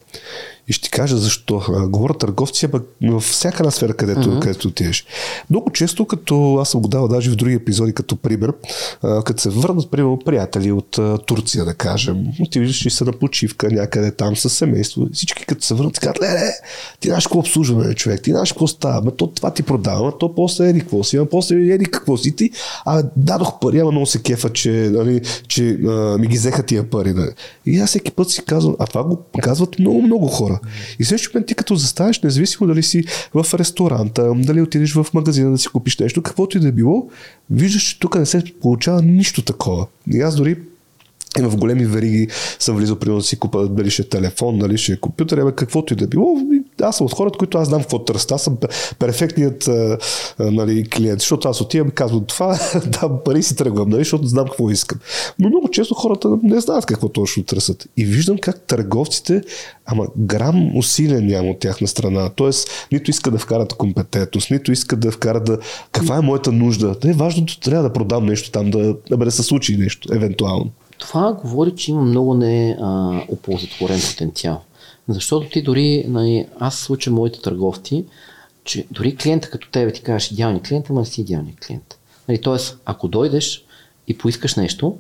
И 0.72 0.74
ще 0.74 0.90
кажа 0.90 1.18
защо. 1.18 1.62
Говоря 1.90 2.14
търговци, 2.14 2.66
ама 2.66 2.82
във 3.02 3.24
всяка 3.24 3.58
една 3.60 3.72
сфера, 3.72 3.94
където, 3.94 4.22
uh-huh. 4.22 4.40
където 4.40 4.68
отидеш. 4.68 5.06
Много 5.50 5.72
често, 5.72 6.06
като 6.06 6.56
аз 6.56 6.70
съм 6.70 6.82
го 6.82 6.88
давал 6.88 7.08
даже 7.08 7.30
в 7.30 7.36
други 7.36 7.56
епизоди, 7.56 7.94
като 7.94 8.16
пример, 8.16 8.54
като 9.02 9.42
се 9.42 9.50
върнат, 9.50 9.92
примерно, 9.92 10.20
приятели 10.26 10.72
от 10.72 11.00
Турция, 11.26 11.66
да 11.66 11.74
кажем, 11.74 12.26
отиваш 12.42 12.86
и 12.86 12.90
са 12.90 13.06
на 13.06 13.12
почивка 13.12 13.70
някъде 13.72 14.12
там 14.12 14.36
с 14.36 14.50
семейство. 14.50 15.08
Всички 15.14 15.46
като 15.46 15.66
се 15.66 15.74
върнат, 15.74 16.00
казват, 16.00 16.22
ле, 16.22 16.52
ти 17.00 17.08
знаеш 17.08 17.28
какво 17.28 17.40
обслужваме, 17.40 17.94
човек, 17.94 18.22
ти 18.22 18.32
знаеш 18.32 18.52
какво 18.52 18.68
става, 18.68 19.02
ма 19.02 19.12
то 19.12 19.28
това 19.28 19.54
ти 19.54 19.64
продава, 19.64 20.18
то 20.18 20.36
после 20.36 20.70
еди 20.70 20.80
какво 20.80 21.04
си, 21.04 21.18
ама 21.18 21.26
после 21.26 21.56
еди 21.56 21.86
какво 21.86 22.18
си 22.18 22.36
ти. 22.36 22.52
А 22.86 23.04
дадох 23.16 23.60
пари, 23.60 23.80
ама 23.80 23.92
много 23.92 24.06
се 24.06 24.22
кефа, 24.22 24.50
че, 24.50 24.72
нали, 24.72 25.22
че 25.48 25.70
а, 25.70 26.18
ми 26.18 26.28
ги 26.28 26.38
взеха 26.38 26.64
тия 26.64 26.90
пари. 26.90 27.14
Нали. 27.14 27.32
И 27.66 27.80
аз 27.80 27.90
всеки 27.90 28.12
път 28.12 28.30
си 28.30 28.46
казвам, 28.46 28.76
а 28.80 28.86
това 28.86 29.04
го 29.04 29.18
казват 29.42 29.80
много, 29.80 30.02
много 30.02 30.28
хора. 30.28 30.60
И 31.00 31.04
следващия 31.04 31.32
момент 31.34 31.48
ти 31.48 31.56
като 31.56 31.76
заставаш, 31.76 32.20
независимо 32.20 32.68
дали 32.68 32.84
си 32.84 33.04
в 33.34 33.46
ресторанта, 33.54 34.34
дали 34.36 34.62
отидеш 34.62 34.94
в 34.94 35.06
магазина 35.14 35.52
да 35.52 35.58
си 35.58 35.68
купиш 35.68 35.98
нещо, 35.98 36.22
каквото 36.22 36.58
и 36.58 36.60
да 36.60 36.68
е 36.68 36.72
било, 36.72 37.10
виждаш, 37.50 37.84
че 37.84 38.00
тук 38.00 38.16
не 38.16 38.26
се 38.26 38.44
получава 38.62 39.02
нищо 39.02 39.42
такова. 39.42 39.88
И 40.14 40.22
аз 40.22 40.36
дори 40.36 40.56
и 41.40 41.42
в 41.42 41.58
големи 41.58 41.86
вериги 41.86 42.28
съм 42.60 42.78
влизал, 42.78 42.96
примерно 42.96 43.20
да 43.20 43.26
си 43.26 43.40
купа 43.40 43.68
дали 43.68 43.90
ще 43.90 44.02
е 44.02 44.10
телефон, 44.10 44.60
дали 44.60 44.78
ще 44.78 44.94
е 44.94 44.98
компютър, 44.98 45.38
абе, 45.38 45.52
каквото 45.52 45.94
и 45.94 45.98
да 45.98 46.08
било. 46.08 46.38
Аз 46.82 46.98
съм 46.98 47.06
от 47.06 47.14
хората, 47.14 47.38
които 47.38 47.58
аз 47.58 47.68
знам 47.68 47.82
какво 47.82 48.00
търся. 48.06 48.36
Аз 48.36 48.44
съм 48.44 48.58
перфектният 49.00 49.68
а, 49.68 49.98
нали, 50.40 50.90
клиент, 50.90 51.20
защото 51.20 51.50
аз 51.50 51.62
отивам 51.62 51.88
и 51.88 51.92
казвам 51.92 52.26
това, 52.26 52.60
дам 53.02 53.20
пари 53.26 53.44
си 53.44 53.56
тръгвам, 53.56 53.90
нали, 53.90 54.02
защото 54.02 54.28
знам 54.28 54.46
какво 54.46 54.70
искам. 54.70 55.00
Но 55.40 55.50
много 55.50 55.70
често 55.70 55.94
хората 55.94 56.38
не 56.44 56.60
знаят 56.60 56.86
какво 56.86 57.10
точно 57.10 57.44
търсят. 57.44 57.88
И 57.98 58.06
виждам 58.06 58.38
как 58.38 58.62
търговците, 58.62 59.42
ама 59.86 60.08
грам 60.18 60.78
усилия 60.78 61.22
няма 61.22 61.50
от 61.50 61.60
тяхна 61.60 61.88
страна. 61.88 62.30
Тоест, 62.36 62.70
нито 62.92 63.12
искат 63.12 63.34
да 63.34 63.40
вкарат 63.40 63.74
компетентност, 63.74 64.52
нито 64.52 64.72
искат 64.72 65.00
да 65.00 65.12
вкарат 65.12 65.46
да... 65.46 65.58
Каква 65.92 66.18
е 66.18 66.22
моята 66.22 66.52
нужда? 66.52 66.96
Не 67.04 67.12
е 67.12 67.14
важното, 67.14 67.60
трябва 67.60 67.84
да 67.84 67.94
продам 67.94 68.26
нещо 68.26 68.52
там, 68.52 68.72
да, 68.72 68.96
да, 69.10 69.18
да 69.18 69.32
се 69.32 69.44
случи 69.44 69.78
нещо, 69.78 70.16
евентуално. 70.16 70.72
Това 70.98 71.34
говори, 71.34 71.76
че 71.76 71.92
има 71.92 72.02
много 72.02 72.34
не 72.34 72.78
а, 72.82 73.22
оползотворен 73.30 74.00
потенциал. 74.10 74.62
Защото 75.14 75.50
ти 75.50 75.62
дори, 75.62 76.06
нали, 76.08 76.46
аз 76.60 76.76
случая 76.76 77.14
моите 77.14 77.42
търговци, 77.42 78.06
че 78.64 78.86
дори 78.92 79.16
клиента 79.16 79.50
като 79.50 79.70
тебе 79.72 79.94
ти 79.94 80.02
кажеш 80.02 80.32
идеални 80.32 80.62
клиент, 80.62 80.90
ама 80.90 81.00
не 81.00 81.06
си 81.06 81.22
идеалният 81.22 81.60
клиент. 81.60 81.98
Нали, 82.28 82.42
Тоест, 82.42 82.78
ако 82.86 83.08
дойдеш 83.08 83.66
и 84.08 84.18
поискаш 84.18 84.56
нещо, 84.56 84.98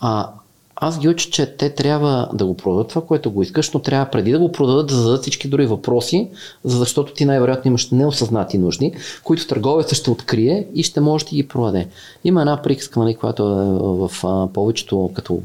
а, 0.00 0.30
аз 0.76 0.98
ги 0.98 1.08
уча, 1.08 1.30
че 1.30 1.56
те 1.56 1.70
трябва 1.70 2.28
да 2.34 2.46
го 2.46 2.56
продадат 2.56 2.88
това, 2.88 3.06
което 3.06 3.30
го 3.30 3.42
искаш, 3.42 3.70
но 3.70 3.80
трябва 3.80 4.10
преди 4.10 4.32
да 4.32 4.38
го 4.38 4.52
продадат 4.52 4.86
да 4.86 4.94
зададат 4.94 5.22
всички 5.22 5.48
други 5.48 5.66
въпроси, 5.66 6.28
защото 6.64 7.12
ти 7.12 7.24
най-вероятно 7.24 7.68
имаш 7.68 7.90
неосъзнати 7.90 8.58
нужди, 8.58 8.92
които 9.24 9.46
търговецът 9.46 9.98
ще 9.98 10.10
открие 10.10 10.66
и 10.74 10.82
ще 10.82 11.00
може 11.00 11.24
да 11.24 11.30
ги 11.30 11.48
продаде. 11.48 11.88
Има 12.24 12.40
една 12.40 12.62
приказка, 12.62 13.00
нали, 13.00 13.14
която 13.14 13.42
е 13.42 14.08
в 14.08 14.10
повечето, 14.54 15.10
като 15.14 15.40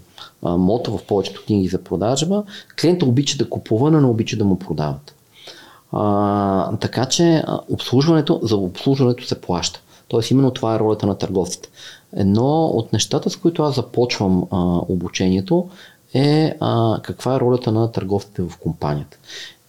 мото 0.45 0.97
в 0.97 1.03
повечето 1.03 1.43
книги 1.45 1.67
за 1.67 1.83
продажба. 1.83 2.43
Клиентът 2.81 3.09
обича 3.09 3.37
да 3.37 3.49
купува, 3.49 3.91
но 3.91 4.01
не 4.01 4.07
обича 4.07 4.37
да 4.37 4.45
му 4.45 4.59
продават. 4.59 5.15
А, 5.91 6.77
така 6.77 7.05
че 7.05 7.43
обслужването, 7.69 8.39
за 8.43 8.57
обслужването 8.57 9.25
се 9.25 9.41
плаща. 9.41 9.81
Тоест 10.07 10.31
именно 10.31 10.51
това 10.51 10.75
е 10.75 10.79
ролята 10.79 11.07
на 11.07 11.17
търговците. 11.17 11.69
Едно 12.15 12.65
от 12.65 12.93
нещата, 12.93 13.29
с 13.29 13.35
които 13.35 13.63
аз 13.63 13.75
започвам 13.75 14.43
а, 14.51 14.57
обучението 14.89 15.69
е 16.13 16.55
а, 16.59 16.99
каква 17.03 17.35
е 17.35 17.39
ролята 17.39 17.71
на 17.71 17.91
търговците 17.91 18.41
в 18.41 18.57
компанията. 18.57 19.17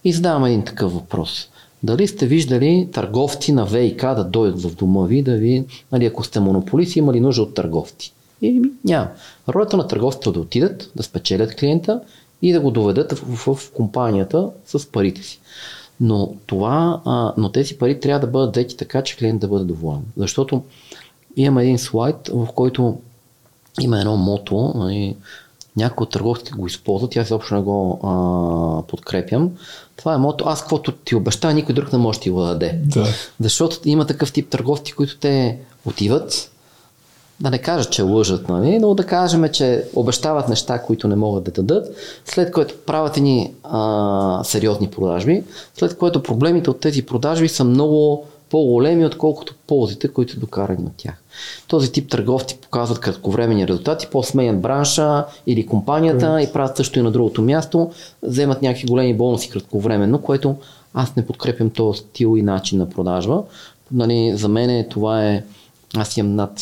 И 0.03 0.13
задавам 0.13 0.45
един 0.45 0.63
такъв 0.63 0.93
въпрос. 0.93 1.49
Дали 1.83 2.07
сте 2.07 2.25
виждали 2.25 2.89
търговци 2.93 3.51
на 3.51 3.65
ВИК 3.65 4.01
да 4.01 4.23
дойдат 4.23 4.61
в 4.61 4.75
дома 4.75 5.05
ви, 5.05 5.23
да 5.23 5.35
ви, 5.35 5.65
нали, 5.91 6.05
ако 6.05 6.23
сте 6.23 6.39
монополист, 6.39 6.95
има 6.95 7.13
ли 7.13 7.19
нужда 7.19 7.41
от 7.41 7.53
търговци? 7.53 8.13
И 8.41 8.61
няма. 8.85 9.07
Ролята 9.49 9.77
на 9.77 9.87
търговците 9.87 10.29
е 10.29 10.33
да 10.33 10.39
отидат, 10.39 10.91
да 10.95 11.03
спечелят 11.03 11.55
клиента 11.55 12.01
и 12.41 12.53
да 12.53 12.59
го 12.59 12.71
доведат 12.71 13.19
в, 13.19 13.55
в, 13.55 13.71
компанията 13.71 14.49
с 14.65 14.91
парите 14.91 15.23
си. 15.23 15.39
Но, 15.99 16.33
това, 16.45 17.01
а, 17.05 17.33
но 17.37 17.51
тези 17.51 17.77
пари 17.77 17.99
трябва 17.99 18.19
да 18.19 18.31
бъдат 18.31 18.55
взети 18.55 18.77
така, 18.77 19.01
че 19.01 19.17
клиент 19.17 19.41
да 19.41 19.47
бъде 19.47 19.65
доволен. 19.65 20.01
Защото 20.17 20.63
имам 21.35 21.57
един 21.57 21.79
слайд, 21.79 22.15
в 22.33 22.47
който 22.55 22.97
има 23.81 23.99
едно 23.99 24.17
мото, 24.17 24.73
нали, 24.75 25.15
някои 25.77 26.03
от 26.03 26.11
търговците 26.11 26.51
го 26.51 26.67
използват, 26.67 27.17
аз 27.17 27.27
изобщо 27.27 27.55
не 27.55 27.61
го 27.61 27.99
а, 28.03 28.87
подкрепям. 28.87 29.51
Това 29.95 30.13
е 30.13 30.17
мото, 30.17 30.45
аз 30.47 30.61
каквото 30.61 30.91
ти 30.91 31.15
обеща, 31.15 31.53
никой 31.53 31.75
друг 31.75 31.93
не 31.93 31.99
може 31.99 32.19
да 32.19 32.23
ти 32.23 32.29
го 32.29 32.41
даде. 32.41 32.79
Да. 32.83 33.05
Защото 33.39 33.89
има 33.89 34.05
такъв 34.05 34.33
тип 34.33 34.49
търговци, 34.49 34.93
които 34.93 35.17
те 35.17 35.57
отиват, 35.85 36.51
да 37.39 37.49
не 37.49 37.57
кажа, 37.57 37.89
че 37.89 38.01
лъжат, 38.01 38.49
нали, 38.49 38.79
но 38.79 38.93
да 38.93 39.05
кажем, 39.05 39.49
че 39.53 39.83
обещават 39.95 40.49
неща, 40.49 40.81
които 40.81 41.07
не 41.07 41.15
могат 41.15 41.43
да 41.43 41.51
дадат, 41.51 41.95
след 42.25 42.51
което 42.51 42.77
правят 42.85 43.17
ни 43.17 43.53
а, 43.63 44.43
сериозни 44.43 44.87
продажби, 44.87 45.43
след 45.75 45.97
което 45.97 46.23
проблемите 46.23 46.69
от 46.69 46.79
тези 46.79 47.05
продажби 47.05 47.47
са 47.47 47.63
много 47.63 48.25
по-големи, 48.49 49.05
отколкото 49.05 49.55
ползите, 49.67 50.07
които 50.07 50.39
докарани 50.39 50.85
от 50.85 50.91
тях. 50.97 51.13
Този 51.67 51.91
тип 51.91 52.09
търговци 52.09 52.57
показват 52.57 52.99
кратковременни 52.99 53.67
резултати, 53.67 54.07
по-сменят 54.11 54.61
бранша 54.61 55.25
или 55.47 55.65
компанията 55.65 56.25
mm. 56.25 56.49
и 56.49 56.53
правят 56.53 56.77
също 56.77 56.99
и 56.99 57.01
на 57.01 57.11
другото 57.11 57.41
място, 57.41 57.91
вземат 58.23 58.61
някакви 58.61 58.87
големи 58.87 59.13
бонуси 59.13 59.49
кратковременно, 59.49 60.21
което 60.21 60.55
аз 60.93 61.15
не 61.15 61.25
подкрепям 61.25 61.69
този 61.69 61.99
стил 61.99 62.37
и 62.37 62.41
начин 62.41 62.77
на 62.77 62.89
продажба. 62.89 63.43
Нали, 63.91 64.31
за 64.35 64.47
мен 64.47 64.85
това 64.89 65.25
е, 65.25 65.43
аз 65.97 66.17
имам 66.17 66.35
над, 66.35 66.61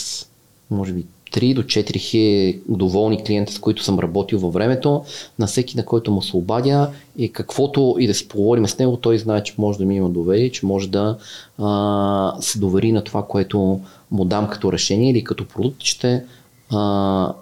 може 0.71 0.93
би, 0.93 1.05
3 1.35 1.55
до 1.55 1.63
4 1.63 1.99
хиляди 1.99 2.59
доволни 2.69 3.23
клиента, 3.23 3.53
с 3.53 3.59
които 3.59 3.83
съм 3.83 3.99
работил 3.99 4.39
във 4.39 4.53
времето, 4.53 5.03
на 5.39 5.47
всеки, 5.47 5.77
на 5.77 5.85
който 5.85 6.11
му 6.11 6.21
се 6.21 6.37
обадя 6.37 6.89
и 7.17 7.31
каквото 7.31 7.95
и 7.99 8.07
да 8.07 8.13
си 8.13 8.27
поговорим 8.27 8.67
с 8.67 8.79
него, 8.79 8.97
той 8.97 9.17
знае, 9.17 9.43
че 9.43 9.55
може 9.57 9.77
да 9.77 9.85
ми 9.85 9.95
има 9.95 10.09
доверие, 10.09 10.51
че 10.51 10.65
може 10.65 10.89
да 10.89 11.17
а, 11.59 12.33
се 12.39 12.59
довери 12.59 12.91
на 12.91 13.03
това, 13.03 13.25
което 13.27 13.79
му 14.11 14.25
дам 14.25 14.49
като 14.49 14.71
решение 14.71 15.11
или 15.11 15.23
като 15.23 15.47
продукт, 15.47 15.83
ще 15.83 16.23
а, 16.71 17.33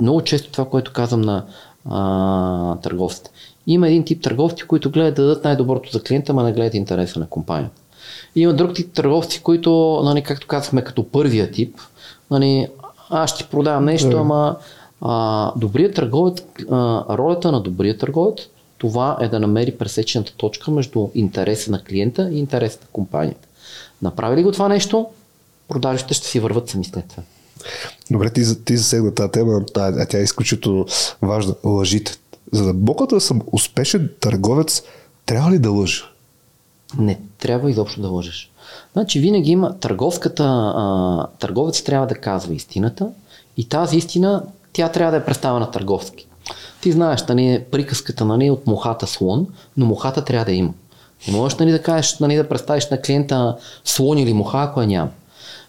много 0.00 0.22
често 0.22 0.52
това, 0.52 0.64
което 0.64 0.92
казвам 0.92 1.20
на 1.20 1.44
а, 1.90 2.76
търговците. 2.76 3.30
Има 3.66 3.88
един 3.88 4.04
тип 4.04 4.22
търговци, 4.22 4.64
които 4.64 4.90
гледат 4.90 5.14
да 5.14 5.22
дадат 5.22 5.44
най-доброто 5.44 5.90
за 5.92 6.02
клиента, 6.02 6.34
но 6.34 6.42
не 6.42 6.52
гледат 6.52 6.74
интереса 6.74 7.20
на 7.20 7.28
компанията. 7.28 7.80
Има 8.36 8.54
друг 8.54 8.74
тип 8.74 8.92
търговци, 8.92 9.42
които, 9.42 10.00
нали, 10.04 10.22
както 10.22 10.46
казахме, 10.46 10.84
като 10.84 11.08
първия 11.08 11.50
тип, 11.50 11.76
нали, 12.30 12.68
аз 13.10 13.30
ще 13.34 13.44
продавам 13.44 13.84
нещо, 13.84 14.08
yeah. 14.08 14.20
ама 14.20 14.56
а, 15.00 15.52
добрият 15.56 15.94
търговец, 15.94 16.42
а, 16.70 17.04
ролята 17.16 17.52
на 17.52 17.60
добрия 17.60 17.98
търговец, 17.98 18.38
това 18.78 19.18
е 19.20 19.28
да 19.28 19.40
намери 19.40 19.78
пресечената 19.78 20.32
точка 20.36 20.70
между 20.70 21.08
интереса 21.14 21.70
на 21.70 21.84
клиента 21.84 22.30
и 22.32 22.38
интереса 22.38 22.78
на 22.82 22.86
компанията. 22.92 23.48
Направи 24.02 24.36
ли 24.36 24.42
го 24.42 24.52
това 24.52 24.68
нещо, 24.68 25.06
продажите 25.68 26.14
ще 26.14 26.26
си 26.26 26.40
върват 26.40 26.68
сами 26.68 26.84
след 26.84 27.08
това. 27.08 27.22
Добре, 28.10 28.30
ти, 28.30 28.64
ти 28.64 28.76
засегна 28.76 29.14
тази 29.14 29.30
тема, 29.30 29.62
а 29.76 30.06
тя 30.06 30.18
е 30.18 30.22
изключително 30.22 30.86
важна. 31.22 31.54
Лъжите. 31.64 32.16
За 32.52 32.64
да 32.64 32.72
мога 32.72 33.06
да 33.06 33.20
съм 33.20 33.40
успешен 33.52 34.10
търговец, 34.20 34.82
трябва 35.26 35.50
ли 35.50 35.58
да 35.58 35.70
лъжа? 35.70 36.04
Не 36.98 37.20
трябва 37.38 37.70
изобщо 37.70 38.00
да 38.00 38.08
лъжеш. 38.08 38.50
Значи 38.98 39.20
винаги 39.20 39.50
има 39.50 39.78
търговската, 39.78 40.44
а, 40.44 41.26
търговец 41.38 41.82
трябва 41.82 42.06
да 42.06 42.14
казва 42.14 42.54
истината 42.54 43.08
и 43.56 43.68
тази 43.68 43.96
истина, 43.96 44.42
тя 44.72 44.88
трябва 44.88 45.10
да 45.10 45.16
е 45.16 45.24
представена 45.24 45.70
търговски. 45.70 46.26
Ти 46.80 46.92
знаеш, 46.92 47.24
нали, 47.28 47.64
приказката 47.70 48.24
нали, 48.24 48.50
от 48.50 48.66
мухата 48.66 49.06
слон, 49.06 49.46
но 49.76 49.86
мухата 49.86 50.24
трябва 50.24 50.44
да 50.44 50.52
има. 50.52 50.72
Не 51.28 51.36
можеш 51.36 51.58
нали, 51.58 51.70
да 51.70 51.82
кажеш, 51.82 52.18
нали, 52.18 52.36
да 52.36 52.48
представиш 52.48 52.90
на 52.90 53.00
клиента 53.00 53.56
слон 53.84 54.18
или 54.18 54.32
муха, 54.32 54.58
ако 54.62 54.80
я 54.80 54.86
няма. 54.86 55.10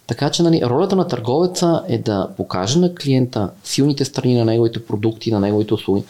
Така 0.08 0.30
че 0.30 0.44
нали, 0.44 0.62
ролята 0.64 0.96
на 0.96 1.08
търговеца 1.08 1.84
е 1.88 1.98
да 1.98 2.30
покаже 2.38 2.80
на 2.80 2.96
клиента 2.96 3.50
силните 3.64 4.06
страни 4.06 4.38
на 4.38 4.46
неговите 4.46 4.86
продукти, 4.86 5.32
на 5.32 5.40
неговите 5.40 5.74
услуги, 5.74 6.04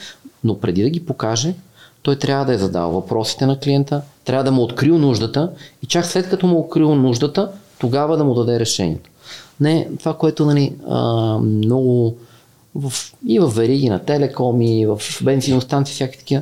но 0.43 0.59
преди 0.59 0.83
да 0.83 0.89
ги 0.89 1.05
покаже, 1.05 1.53
той 2.09 2.15
трябва 2.15 2.45
да 2.45 2.53
е 2.53 2.57
задал 2.57 2.91
въпросите 2.91 3.45
на 3.45 3.59
клиента, 3.59 4.01
трябва 4.25 4.43
да 4.43 4.51
му 4.51 4.61
открил 4.61 4.97
нуждата 4.97 5.51
и 5.83 5.85
чак 5.85 6.05
след 6.05 6.29
като 6.29 6.47
му 6.47 6.59
открил 6.59 6.95
нуждата, 6.95 7.51
тогава 7.79 8.17
да 8.17 8.23
му 8.23 8.33
даде 8.33 8.59
решението. 8.59 9.09
Не, 9.59 9.87
това, 9.99 10.13
което 10.13 10.45
нали, 10.45 10.75
а, 10.87 11.03
много 11.37 12.15
в, 12.75 12.93
и 13.27 13.39
в 13.39 13.47
вериги 13.47 13.89
на 13.89 13.99
телекоми, 13.99 14.85
в 14.85 14.99
бензиностанции, 15.23 15.93
всяки 15.93 16.19
такива, 16.19 16.41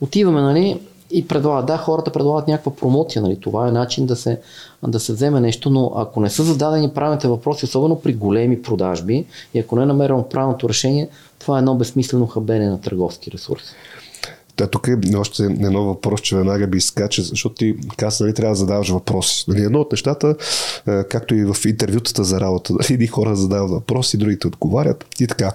отиваме, 0.00 0.40
нали, 0.40 0.80
и 1.10 1.28
предлагат, 1.28 1.66
да, 1.66 1.76
хората 1.76 2.12
предлагат 2.12 2.48
някаква 2.48 2.74
промоция, 2.74 3.22
нали, 3.22 3.40
това 3.40 3.68
е 3.68 3.72
начин 3.72 4.06
да 4.06 4.16
се, 4.16 4.40
да 4.86 5.00
се 5.00 5.12
вземе 5.12 5.40
нещо, 5.40 5.70
но 5.70 5.92
ако 5.96 6.20
не 6.20 6.30
са 6.30 6.42
зададени 6.42 6.90
правилните 6.90 7.28
въпроси, 7.28 7.64
особено 7.64 8.00
при 8.00 8.14
големи 8.14 8.62
продажби, 8.62 9.24
и 9.54 9.58
ако 9.58 9.76
не 9.76 9.82
е 9.82 9.86
намерено 9.86 10.28
правилното 10.28 10.68
решение, 10.68 11.08
това 11.38 11.56
е 11.56 11.58
едно 11.58 11.74
безсмислено 11.74 12.26
хабене 12.26 12.68
на 12.68 12.80
търговски 12.80 13.30
ресурси. 13.30 13.74
Да, 14.56 14.66
тук 14.66 14.88
е 14.88 15.16
още 15.16 15.42
едно 15.42 15.84
въпрос, 15.84 16.20
че 16.20 16.36
веднага 16.36 16.66
би 16.66 16.78
изкача, 16.78 17.22
защото 17.22 17.54
ти 17.54 17.74
каза, 17.96 18.24
нали, 18.24 18.34
трябва 18.34 18.52
да 18.52 18.58
задаваш 18.58 18.88
въпроси. 18.88 19.44
Нали, 19.48 19.62
едно 19.62 19.80
от 19.80 19.92
нещата, 19.92 20.36
е, 20.88 21.04
както 21.04 21.34
и 21.34 21.44
в 21.44 21.56
интервютата 21.64 22.24
за 22.24 22.40
работа, 22.40 22.72
нали, 22.72 22.94
едни 22.94 23.06
хора 23.06 23.36
задават 23.36 23.70
въпроси, 23.70 24.16
другите 24.16 24.46
отговарят 24.46 25.06
и 25.20 25.26
така. 25.26 25.52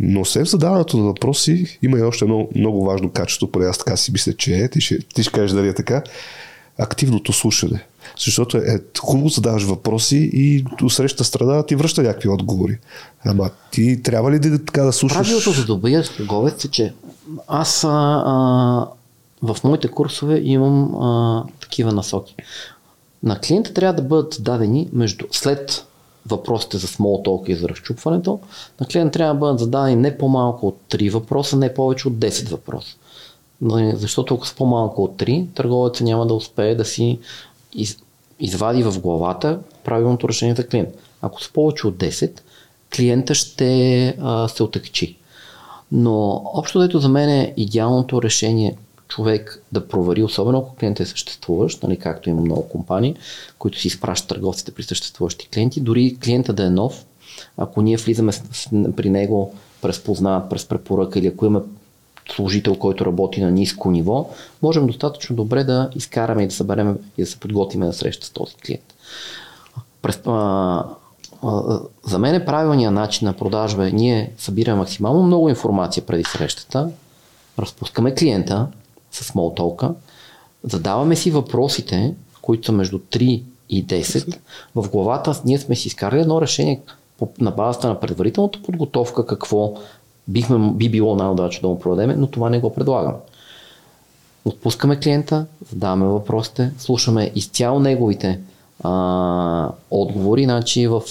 Но 0.00 0.24
след 0.24 0.46
задаването 0.46 0.96
на 0.96 1.04
въпроси 1.04 1.78
има 1.82 1.98
и 1.98 2.02
още 2.02 2.24
едно 2.24 2.48
много 2.54 2.84
важно 2.84 3.10
качество, 3.10 3.50
поне 3.50 3.66
аз 3.66 3.78
така 3.78 3.96
си 3.96 4.12
мисля, 4.12 4.32
че 4.32 4.54
е, 4.54 4.68
ти 4.68 4.80
ще, 4.80 4.98
ти 4.98 5.22
ще 5.22 5.32
кажеш 5.32 5.50
дали 5.50 5.68
е 5.68 5.74
така, 5.74 6.02
активното 6.78 7.32
слушане. 7.32 7.84
Защото 8.24 8.56
е 8.56 8.80
хубаво 8.98 9.28
задаваш 9.28 9.62
въпроси 9.62 10.30
и 10.32 10.64
до 10.78 10.90
среща 10.90 11.24
страна 11.24 11.62
ти 11.62 11.74
връща 11.74 12.02
някакви 12.02 12.28
отговори. 12.28 12.78
Ама 13.24 13.50
ти 13.72 14.02
трябва 14.02 14.30
ли 14.30 14.38
да, 14.38 14.64
така 14.64 14.82
да 14.82 14.92
слушаш? 14.92 15.18
Правилото 15.18 15.52
за 15.52 15.64
добрия 15.64 16.04
търговец 16.16 16.64
е, 16.64 16.68
че 16.68 16.94
аз 17.48 17.84
а, 17.84 17.88
а, 18.26 18.86
в 19.42 19.56
моите 19.64 19.88
курсове 19.88 20.40
имам 20.44 20.94
а, 20.94 21.44
такива 21.60 21.92
насоки. 21.92 22.34
На 23.22 23.40
клиента 23.40 23.74
трябва 23.74 24.02
да 24.02 24.08
бъдат 24.08 24.36
дадени 24.40 24.88
между 24.92 25.24
след 25.30 25.86
въпросите 26.26 26.78
за 26.78 26.86
small 26.86 27.26
talk 27.26 27.48
и 27.48 27.54
за 27.54 27.68
разчупването, 27.68 28.38
на 28.80 28.86
клиента 28.86 29.12
трябва 29.12 29.34
да 29.34 29.40
бъдат 29.40 29.58
зададени 29.58 29.96
не 29.96 30.18
по-малко 30.18 30.66
от 30.66 30.78
3 30.90 31.10
въпроса, 31.10 31.56
не 31.56 31.74
повече 31.74 32.08
от 32.08 32.14
10 32.14 32.48
въпроса. 32.48 32.96
Защото 33.94 34.34
ако 34.34 34.46
са 34.46 34.54
по-малко 34.54 35.04
от 35.04 35.16
3, 35.16 35.46
търговецът 35.54 36.00
няма 36.00 36.26
да 36.26 36.34
успее 36.34 36.74
да 36.74 36.84
си 36.84 37.18
извади 38.40 38.82
в 38.82 39.00
главата 39.00 39.58
правилното 39.84 40.28
решение 40.28 40.54
за 40.54 40.66
клиент. 40.66 40.88
Ако 41.22 41.42
са 41.42 41.52
повече 41.52 41.86
от 41.86 41.96
10, 41.96 42.40
клиента 42.96 43.34
ще 43.34 44.08
а, 44.20 44.48
се 44.48 44.62
отекчи. 44.62 45.16
Но 45.92 46.42
общо 46.44 46.80
дето 46.80 46.98
за 46.98 47.08
мен 47.08 47.28
е 47.28 47.54
идеалното 47.56 48.22
решение 48.22 48.76
човек 49.08 49.62
да 49.72 49.88
провери, 49.88 50.22
особено 50.22 50.58
ако 50.58 50.74
клиент 50.74 51.00
е 51.00 51.06
съществуващ, 51.06 51.82
нали, 51.82 51.96
както 51.96 52.30
има 52.30 52.40
много 52.40 52.68
компании, 52.68 53.16
които 53.58 53.78
си 53.78 53.88
изпращат 53.88 54.28
търговците 54.28 54.72
при 54.72 54.82
съществуващи 54.82 55.48
клиенти, 55.48 55.80
дори 55.80 56.16
клиента 56.24 56.52
да 56.52 56.64
е 56.64 56.70
нов, 56.70 57.06
ако 57.56 57.82
ние 57.82 57.96
влизаме 57.96 58.32
при 58.96 59.10
него 59.10 59.54
през 59.82 60.04
познат, 60.04 60.50
през 60.50 60.64
препоръка 60.64 61.18
или 61.18 61.26
ако 61.26 61.46
има 61.46 61.62
служител, 62.32 62.74
който 62.74 63.06
работи 63.06 63.40
на 63.40 63.50
ниско 63.50 63.90
ниво, 63.90 64.30
можем 64.62 64.86
достатъчно 64.86 65.36
добре 65.36 65.64
да 65.64 65.90
изкараме 65.94 66.42
и 66.42 66.46
да 66.46 66.54
съберем 66.54 66.98
и 67.18 67.22
да 67.22 67.26
се 67.26 67.40
подготвим 67.40 67.80
на 67.80 67.92
среща 67.92 68.26
с 68.26 68.30
този 68.30 68.54
клиент. 68.54 68.94
През, 70.02 70.20
а, 70.26 70.84
за 72.06 72.18
мен 72.18 72.34
е 72.34 72.44
правилният 72.44 72.94
начин 72.94 73.28
на 73.28 73.32
продажба 73.32 73.88
е 73.88 73.92
ние 73.92 74.32
събираме 74.38 74.78
максимално 74.78 75.22
много 75.22 75.48
информация 75.48 76.06
преди 76.06 76.24
срещата, 76.24 76.90
разпускаме 77.58 78.14
клиента 78.14 78.66
с 79.10 79.24
смолтолка, 79.24 79.94
задаваме 80.64 81.16
си 81.16 81.30
въпросите, 81.30 82.14
които 82.42 82.66
са 82.66 82.72
между 82.72 82.98
3 82.98 83.42
и 83.70 83.86
10. 83.86 84.38
В 84.74 84.90
главата 84.90 85.40
ние 85.44 85.58
сме 85.58 85.76
си 85.76 85.88
изкарали 85.88 86.20
едно 86.20 86.40
решение 86.40 86.80
на 87.38 87.50
базата 87.50 87.88
на 87.88 88.00
предварителната 88.00 88.62
подготовка, 88.62 89.26
какво 89.26 89.74
бихме, 90.28 90.70
би 90.72 90.88
било 90.88 91.16
най-удачно 91.16 91.68
да 91.68 91.68
му 91.68 91.80
продадем, 91.80 92.20
но 92.20 92.26
това 92.26 92.50
не 92.50 92.60
го 92.60 92.74
предлагаме. 92.74 93.16
Отпускаме 94.44 95.00
клиента, 95.00 95.46
задаваме 95.70 96.06
въпросите, 96.06 96.70
слушаме 96.78 97.32
изцяло 97.34 97.80
неговите 97.80 98.40
а, 98.82 99.70
отговори, 99.90 100.44
значи 100.44 100.86
в 100.86 101.02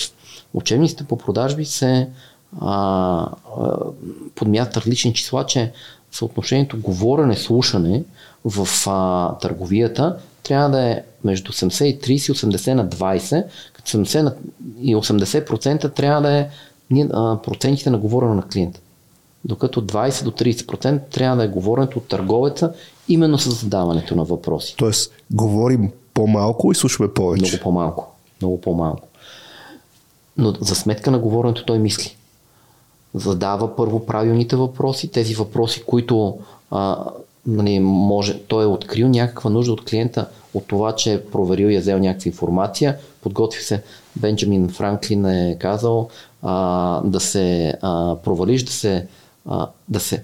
учебниците 0.53 1.03
по 1.03 1.18
продажби 1.18 1.66
се 1.66 2.10
а, 2.62 3.28
а, 3.57 3.78
подмятат 4.36 4.78
различни 4.78 5.14
числа, 5.14 5.45
че 5.45 5.72
съотношението 6.12 6.82
говорене-слушане 6.82 8.03
в 8.45 8.68
а, 8.88 9.38
търговията 9.38 10.18
трябва 10.43 10.70
да 10.70 10.82
е 10.82 11.03
между 11.24 11.51
70 11.51 11.84
и 11.84 11.99
30 11.99 12.12
и 12.12 12.36
80 12.36 12.74
на 12.74 12.88
20, 12.89 13.45
като 13.74 13.89
70 13.89 14.34
и 14.82 14.95
80% 14.95 15.93
трябва 15.93 16.22
да 16.22 16.34
е 16.34 16.49
а, 17.14 17.41
процентите 17.41 17.89
на 17.89 17.97
говорене 17.97 18.34
на 18.34 18.47
клиента. 18.47 18.80
Докато 19.45 19.81
20 19.81 20.23
до 20.23 20.31
30% 20.31 21.01
трябва 21.09 21.37
да 21.37 21.43
е 21.43 21.47
говоренето 21.47 21.97
от 21.97 22.07
търговеца 22.07 22.73
именно 23.07 23.37
с 23.37 23.49
задаването 23.51 24.15
на 24.15 24.23
въпроси. 24.23 24.75
Тоест, 24.77 25.11
говорим 25.31 25.91
по-малко 26.13 26.71
и 26.71 26.75
слушаме 26.75 27.13
повече. 27.13 27.41
Много 27.41 27.63
по-малко. 27.63 28.15
Много 28.41 28.61
по-малко. 28.61 29.07
Но 30.37 30.53
за 30.61 30.75
сметка 30.75 31.11
на 31.11 31.19
говоренето 31.19 31.65
той 31.65 31.79
мисли. 31.79 32.15
Задава 33.13 33.75
първо 33.75 34.05
правилните 34.05 34.55
въпроси, 34.55 35.07
тези 35.07 35.35
въпроси, 35.35 35.83
които 35.83 36.37
а, 36.71 37.05
нали, 37.47 37.79
може, 37.79 38.39
той 38.39 38.63
е 38.63 38.67
открил 38.67 39.07
някаква 39.07 39.49
нужда 39.49 39.73
от 39.73 39.85
клиента 39.85 40.27
от 40.53 40.67
това, 40.67 40.95
че 40.95 41.13
е 41.13 41.25
проверил 41.25 41.67
и 41.67 41.75
е 41.75 41.79
взел 41.79 41.99
някаква 41.99 42.29
информация, 42.29 42.97
подготви 43.21 43.61
се. 43.61 43.83
Бенджамин 44.15 44.69
Франклин 44.69 45.25
е 45.25 45.57
казал 45.59 46.09
а, 46.41 47.01
да 47.01 47.19
се 47.19 47.73
а, 47.81 48.15
провалиш, 48.15 48.63
да 48.63 48.71
се, 48.71 49.07
а, 49.45 49.67
да 49.89 49.99
се 49.99 50.23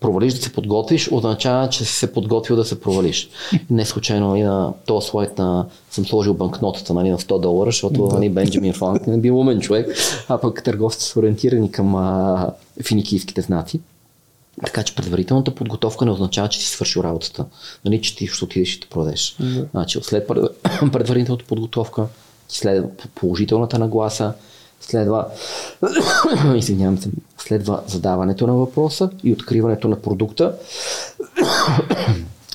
провалиш 0.00 0.34
да 0.34 0.42
се 0.42 0.52
подготвиш, 0.52 1.12
означава, 1.12 1.68
че 1.68 1.84
си 1.84 1.92
се 1.92 2.12
подготвил 2.12 2.56
да 2.56 2.64
се 2.64 2.80
провалиш. 2.80 3.28
Не 3.70 3.84
случайно 3.84 4.28
нали, 4.28 4.42
на 4.42 4.72
този 4.86 5.08
слайд 5.08 5.38
на, 5.38 5.66
съм 5.90 6.06
сложил 6.06 6.34
банкнотата 6.34 6.94
нали, 6.94 7.10
на 7.10 7.18
100 7.18 7.40
долара, 7.40 7.68
защото 7.68 8.06
нали, 8.06 8.28
Бенджамин 8.28 8.72
Франклин 8.72 9.14
е 9.14 9.18
бил 9.18 9.40
умен 9.40 9.60
човек, 9.60 9.96
а 10.28 10.38
пък 10.38 10.62
търговците 10.62 11.04
са 11.04 11.18
ориентирани 11.18 11.72
към 11.72 11.94
а, 11.94 12.50
финикийските 12.86 13.40
знаци. 13.40 13.80
Така 14.64 14.82
че 14.82 14.94
предварителната 14.94 15.54
подготовка 15.54 16.04
не 16.04 16.10
означава, 16.10 16.48
че 16.48 16.58
си 16.58 16.66
свършил 16.66 17.00
работата. 17.00 17.44
Нали, 17.84 18.02
че 18.02 18.16
ти 18.16 18.26
ще 18.26 18.44
отидеш 18.44 18.68
и 18.68 18.72
ще 18.72 18.88
продадеш. 18.88 19.36
Mm-hmm. 19.40 19.70
Значи, 19.70 19.98
след 20.02 20.28
предварителната 20.92 21.44
подготовка, 21.44 22.06
следва 22.48 22.88
положителната 23.14 23.78
нагласа, 23.78 24.32
следва, 24.80 25.26
извинявам 26.56 26.98
се, 26.98 27.10
следва 27.38 27.82
задаването 27.86 28.46
на 28.46 28.54
въпроса 28.54 29.10
и 29.24 29.32
откриването 29.32 29.88
на 29.88 30.02
продукта. 30.02 30.54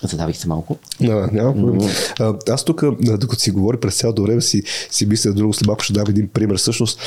Задавих 0.03 0.37
се 0.37 0.47
малко. 0.47 0.77
Да, 1.01 1.29
няма 1.31 1.55
mm-hmm. 1.55 2.49
Аз 2.49 2.63
тук, 2.63 2.83
докато 3.01 3.41
си 3.41 3.51
говори 3.51 3.77
през 3.77 3.97
цялото 3.97 4.23
време, 4.23 4.41
си, 4.41 4.63
си 4.91 5.05
мисля 5.05 5.33
друго, 5.33 5.53
след 5.53 5.67
малко 5.67 5.83
ще 5.83 5.93
дам 5.93 6.05
един 6.09 6.27
пример. 6.27 6.57
Всъщност, 6.57 6.99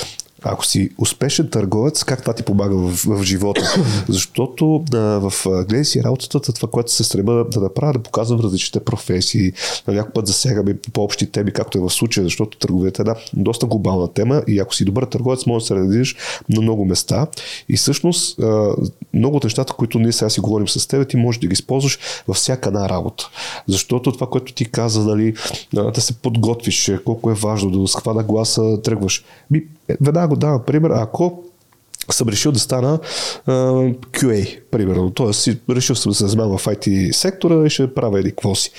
ако 0.45 0.67
си 0.67 0.91
успешен 0.99 1.49
търговец, 1.51 2.05
как 2.05 2.21
това 2.21 2.33
ти 2.33 2.43
помага 2.43 2.77
в, 2.77 3.05
в 3.07 3.23
живота? 3.23 3.75
Защото 4.09 4.85
да, 4.91 5.21
в 5.21 5.47
гледай 5.47 5.85
си 5.85 6.03
работата, 6.03 6.53
това, 6.53 6.69
което 6.71 6.93
се 6.93 7.05
стреба 7.05 7.45
да 7.53 7.61
направя, 7.61 7.93
да 7.93 7.99
показвам 7.99 8.41
различните 8.41 8.85
професии, 8.85 9.53
на 9.87 9.95
някой 9.95 10.13
път 10.13 10.27
засягаме 10.27 10.77
по-общи 10.93 11.27
теми, 11.27 11.53
както 11.53 11.79
е 11.79 11.81
в 11.81 11.91
случая, 11.91 12.25
защото 12.25 12.59
търговията 12.59 13.03
е 13.03 13.05
една 13.05 13.15
доста 13.33 13.67
глобална 13.67 14.13
тема 14.13 14.43
и 14.49 14.59
ако 14.59 14.75
си 14.75 14.85
добър 14.85 15.05
търговец, 15.05 15.47
може 15.47 15.63
да 15.63 15.67
се 15.67 15.75
редиш 15.75 16.17
на 16.49 16.63
много 16.63 16.85
места. 16.85 17.27
И 17.69 17.77
всъщност 17.77 18.41
много 19.15 19.37
от 19.37 19.45
нещата, 19.45 19.73
които 19.73 19.99
ние 19.99 20.13
сега 20.13 20.31
си 20.31 20.41
говорим 20.41 20.69
с 20.69 20.87
теб, 20.87 21.09
ти 21.09 21.17
можеш 21.17 21.41
да 21.41 21.47
ги 21.47 21.53
използваш 21.53 21.99
във 22.29 22.37
всяка 22.37 22.69
една 22.69 22.89
работа. 22.89 23.31
Защото 23.69 24.13
това, 24.13 24.27
което 24.27 24.53
ти 24.53 24.65
каза, 24.65 25.05
нали, 25.05 25.35
да 25.73 26.01
се 26.01 26.13
подготвиш, 26.13 26.91
колко 27.05 27.31
е 27.31 27.35
важно, 27.35 27.71
да 27.71 27.89
с 27.89 27.95
каква 27.95 28.23
гласа 28.23 28.83
тръгваш. 28.83 29.25
Би, 29.51 29.67
веднага 30.01 30.29
го 30.29 30.37
давам 30.37 30.63
пример, 30.67 30.91
ако 30.91 31.45
съм 32.13 32.29
решил 32.29 32.53
да 32.53 32.59
стана 32.59 32.99
uh, 33.47 33.97
QA, 33.97 34.61
примерно. 34.71 35.11
Тоест, 35.11 35.49
решил 35.71 35.97
съм 35.97 36.11
да 36.11 36.17
се 36.17 36.27
занимавам 36.27 36.59
в 36.59 36.65
IT 36.65 37.13
сектора 37.13 37.67
и 37.67 37.71
ще 37.71 37.95
правя 37.95 38.21
еди 38.21 38.31
какво 38.31 38.55
си. 38.55 38.71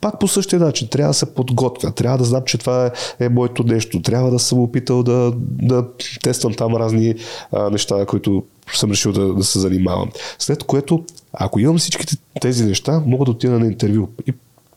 Пак 0.00 0.18
по 0.18 0.28
същия 0.28 0.60
начин, 0.60 0.88
трябва 0.88 1.10
да 1.10 1.14
се 1.14 1.34
подготвя, 1.34 1.92
трябва 1.92 2.18
да 2.18 2.24
знам, 2.24 2.42
че 2.46 2.58
това 2.58 2.86
е, 2.86 2.90
е 3.24 3.28
моето 3.28 3.62
нещо, 3.62 4.02
трябва 4.02 4.30
да 4.30 4.38
съм 4.38 4.58
опитал 4.58 5.02
да, 5.02 5.32
да 5.38 5.84
тествам 6.22 6.54
там 6.54 6.76
разни 6.76 7.14
а, 7.52 7.70
неща, 7.70 8.06
които 8.06 8.44
съм 8.74 8.90
решил 8.90 9.12
да, 9.12 9.34
да 9.34 9.44
се 9.44 9.58
занимавам. 9.58 10.10
След 10.38 10.64
което, 10.64 11.04
ако 11.32 11.60
имам 11.60 11.78
всичките 11.78 12.16
тези 12.40 12.64
неща, 12.64 13.02
мога 13.06 13.24
да 13.24 13.30
отида 13.30 13.58
на 13.58 13.66
интервю. 13.66 14.08
И 14.26 14.32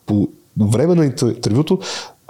по 0.06 0.28
време 0.58 0.94
на 0.94 1.04
интервюто 1.04 1.78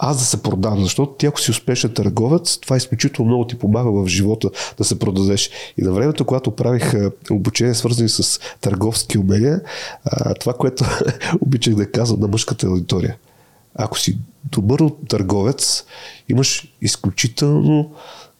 аз 0.02 0.18
да 0.18 0.24
се 0.24 0.42
продам, 0.42 0.82
защото 0.82 1.12
ти 1.12 1.26
ако 1.26 1.40
си 1.40 1.50
успешен 1.50 1.94
търговец, 1.94 2.58
това 2.58 2.76
изключително 2.76 3.28
много 3.28 3.46
ти 3.46 3.58
помага 3.58 3.90
в 3.90 4.06
живота 4.06 4.50
да 4.78 4.84
се 4.84 4.98
продадеш. 4.98 5.50
И 5.78 5.82
на 5.82 5.92
времето, 5.92 6.24
когато 6.24 6.50
правих 6.50 6.94
обучение 7.30 7.74
свързани 7.74 8.08
с 8.08 8.40
търговски 8.60 9.18
умения, 9.18 9.60
това, 10.40 10.52
което 10.52 10.84
обичах 11.40 11.74
да 11.74 11.90
казвам 11.90 12.20
на 12.20 12.28
мъжката 12.28 12.66
аудитория. 12.66 13.16
Ако 13.74 13.98
си 13.98 14.18
добър 14.44 14.90
търговец, 15.08 15.84
имаш 16.28 16.74
изключително 16.82 17.90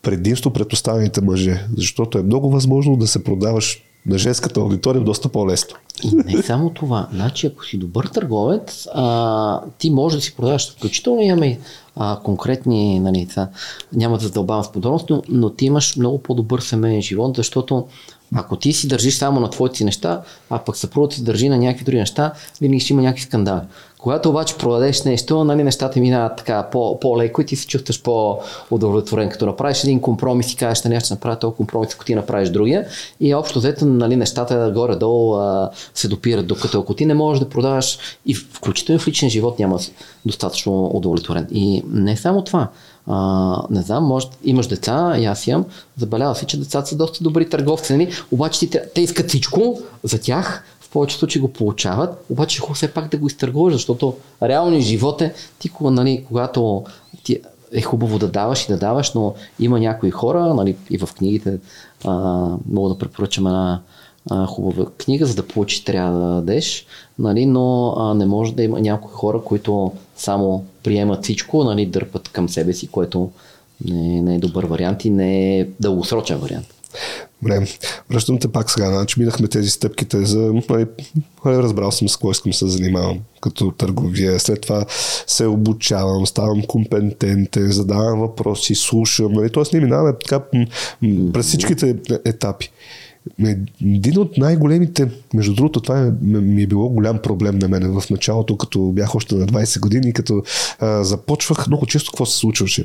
предимство 0.02 0.52
пред 0.52 0.72
останалите 0.72 1.20
мъже, 1.20 1.66
защото 1.76 2.18
е 2.18 2.22
много 2.22 2.50
възможно 2.50 2.96
да 2.96 3.06
се 3.06 3.24
продаваш 3.24 3.82
на 4.07 4.18
женската 4.18 4.61
аудитория 4.61 5.05
доста 5.05 5.28
по-лесно. 5.28 5.76
И 6.05 6.14
не 6.14 6.42
само 6.42 6.70
това. 6.70 7.09
Значи, 7.12 7.46
ако 7.46 7.64
си 7.64 7.78
добър 7.78 8.07
търговец, 8.07 8.88
а, 8.94 9.61
ти 9.78 9.90
можеш 9.90 10.18
да 10.18 10.24
си 10.24 10.36
продаваш. 10.36 10.72
Включително 10.72 11.20
имаме 11.20 11.59
а, 11.96 12.18
конкретни, 12.24 13.01
нали, 13.01 13.26
са, 13.30 13.48
няма 13.92 14.18
да 14.18 14.24
задълбавам 14.24 14.64
с 14.64 14.72
подробност, 14.72 15.11
но, 15.11 15.22
но 15.28 15.51
ти 15.51 15.64
имаш 15.64 15.96
много 15.96 16.18
по-добър 16.18 16.61
семейен 16.61 17.03
живот, 17.03 17.36
защото 17.36 17.86
ако 18.34 18.57
ти 18.57 18.72
си 18.72 18.88
държиш 18.88 19.14
само 19.14 19.40
на 19.40 19.51
твоите 19.51 19.76
си 19.76 19.84
неща, 19.84 20.22
а 20.51 20.59
пък 20.59 20.76
съпругът 20.76 21.12
си 21.12 21.24
държи 21.24 21.48
на 21.48 21.59
някакви 21.59 21.84
други 21.84 21.98
неща, 21.98 22.32
винаги 22.61 22.80
ще 22.80 22.92
има 22.92 23.03
някакви 23.03 23.22
скандали. 23.22 23.61
Когато 24.03 24.28
обаче 24.28 24.59
продадеш 24.59 25.03
нещо, 25.03 25.44
нали, 25.44 25.64
нещата 25.64 26.01
минават 26.01 26.36
така 26.36 26.68
по, 26.72 27.01
по-леко 27.01 27.40
и 27.40 27.46
ти 27.46 27.57
се 27.57 27.66
чувстваш 27.66 28.03
по-удовлетворен, 28.03 29.28
като 29.28 29.46
направиш 29.46 29.84
един 29.84 30.01
компромис 30.01 30.53
и 30.53 30.57
кажеш, 30.57 30.84
не, 30.84 31.01
ще 31.01 31.14
направя 31.14 31.38
този 31.38 31.57
компромис, 31.57 31.94
ако 31.94 32.05
ти 32.05 32.14
направиш 32.14 32.48
другия. 32.48 32.86
И 33.20 33.34
общо 33.34 33.59
взето 33.59 33.86
нали, 33.86 34.16
нещата 34.16 34.72
горе-долу 34.74 35.34
а, 35.34 35.70
се 35.94 36.09
допират, 36.09 36.46
докато 36.46 36.80
ако 36.80 36.94
ти 36.94 37.07
не 37.07 37.14
можеш 37.14 37.40
да 37.40 37.48
продаваш 37.48 37.98
и 38.26 38.34
включително 38.34 38.98
в 38.98 39.09
личен 39.09 39.30
живот 39.30 39.59
няма 39.59 39.78
достатъчно 40.26 40.90
удовлетворен. 40.94 41.46
И 41.51 41.82
не 41.90 42.16
само 42.16 42.44
това. 42.44 42.68
А, 43.07 43.62
не 43.70 43.82
знам, 43.82 44.05
може, 44.05 44.26
имаш 44.44 44.66
деца, 44.66 45.14
и 45.18 45.24
аз 45.24 45.46
имам, 45.46 45.64
забелява 45.98 46.34
си, 46.34 46.46
че 46.46 46.59
децата 46.59 46.86
са 46.86 46.96
доста 46.96 47.24
добри 47.24 47.48
търговци, 47.48 47.92
нали? 47.92 48.12
обаче 48.30 48.70
те, 48.70 48.82
те 48.94 49.01
искат 49.01 49.28
всичко 49.28 49.80
за 50.05 50.20
тях, 50.20 50.64
повечето 50.93 51.18
случаи 51.18 51.43
го 51.43 51.49
получават, 51.49 52.24
обаче 52.30 52.61
хубаво 52.61 52.74
все 52.74 52.95
пак 52.95 53.09
да 53.09 53.16
го 53.16 53.26
изтъргуваш, 53.26 53.72
защото 53.72 54.16
реалният 54.43 54.84
живот 54.84 55.22
е, 55.22 55.34
ти 55.59 55.70
нали, 55.80 56.24
когато 56.28 56.84
ти 57.24 57.41
е 57.72 57.82
хубаво 57.82 58.18
да 58.18 58.28
даваш 58.28 58.64
и 58.64 58.72
да 58.72 58.78
даваш, 58.78 59.14
но 59.14 59.34
има 59.59 59.80
някои 59.80 60.11
хора, 60.11 60.55
нали, 60.55 60.76
и 60.91 60.99
в 60.99 61.09
книгите 61.18 61.59
а, 62.05 62.12
мога 62.70 62.88
да 62.88 62.99
препоръчам 62.99 63.47
една 63.47 63.80
а, 64.30 64.47
хубава 64.47 64.91
книга, 64.99 65.26
за 65.26 65.34
да 65.34 65.49
получиш 65.49 65.84
трябва 65.84 66.18
да 66.18 66.34
дадеш, 66.34 66.86
нали, 67.18 67.47
но 67.47 67.95
а, 67.97 68.14
не 68.14 68.26
може 68.26 68.55
да 68.55 68.62
има 68.62 68.80
някои 68.80 69.12
хора, 69.12 69.43
които 69.45 69.93
само 70.16 70.64
приемат 70.82 71.22
всичко, 71.22 71.64
нали, 71.64 71.86
дърпат 71.86 72.28
към 72.28 72.49
себе 72.49 72.72
си, 72.72 72.88
което 72.88 73.30
не, 73.84 74.22
не 74.22 74.34
е 74.34 74.38
добър 74.38 74.64
вариант 74.64 75.05
и 75.05 75.11
не 75.11 75.59
е 75.59 75.68
дългосрочен 75.80 76.38
вариант. 76.38 76.80
Добре, 77.43 77.66
връщам 78.11 78.38
те 78.38 78.49
пак 78.49 78.70
сега. 78.70 78.86
Значи 78.86 79.20
минахме 79.20 79.49
тези 79.49 79.70
стъпките 79.70 80.24
за... 80.24 80.38
Нали, 80.68 80.86
разбрал 81.45 81.91
съм 81.91 82.09
с 82.09 82.16
кой 82.16 82.30
искам 82.30 82.53
се 82.53 82.66
занимавам 82.66 83.18
като 83.41 83.70
търговия. 83.70 84.41
След 84.41 84.61
това 84.61 84.84
се 85.26 85.47
обучавам, 85.47 86.26
ставам 86.26 86.62
компетентен, 86.62 87.72
задавам 87.72 88.20
въпроси, 88.20 88.74
слушам. 88.74 89.32
Нали, 89.32 89.51
Тоест 89.51 89.72
ние 89.72 89.82
минаваме 89.82 90.12
така 90.18 90.45
през 91.32 91.47
всичките 91.47 91.97
етапи 92.24 92.70
един 93.82 94.18
от 94.18 94.38
най-големите, 94.38 95.10
между 95.34 95.54
другото, 95.54 95.80
това 95.80 96.00
е, 96.00 96.10
ми 96.22 96.62
е 96.62 96.66
било 96.66 96.88
голям 96.88 97.18
проблем 97.18 97.58
на 97.58 97.68
мен 97.68 98.00
в 98.00 98.10
началото, 98.10 98.56
като 98.56 98.80
бях 98.80 99.14
още 99.14 99.34
на 99.34 99.46
20 99.46 99.80
години, 99.80 100.12
като 100.12 100.42
а, 100.78 101.04
започвах 101.04 101.66
много 101.66 101.86
често 101.86 102.10
какво 102.10 102.26
се 102.26 102.38
случваше. 102.38 102.84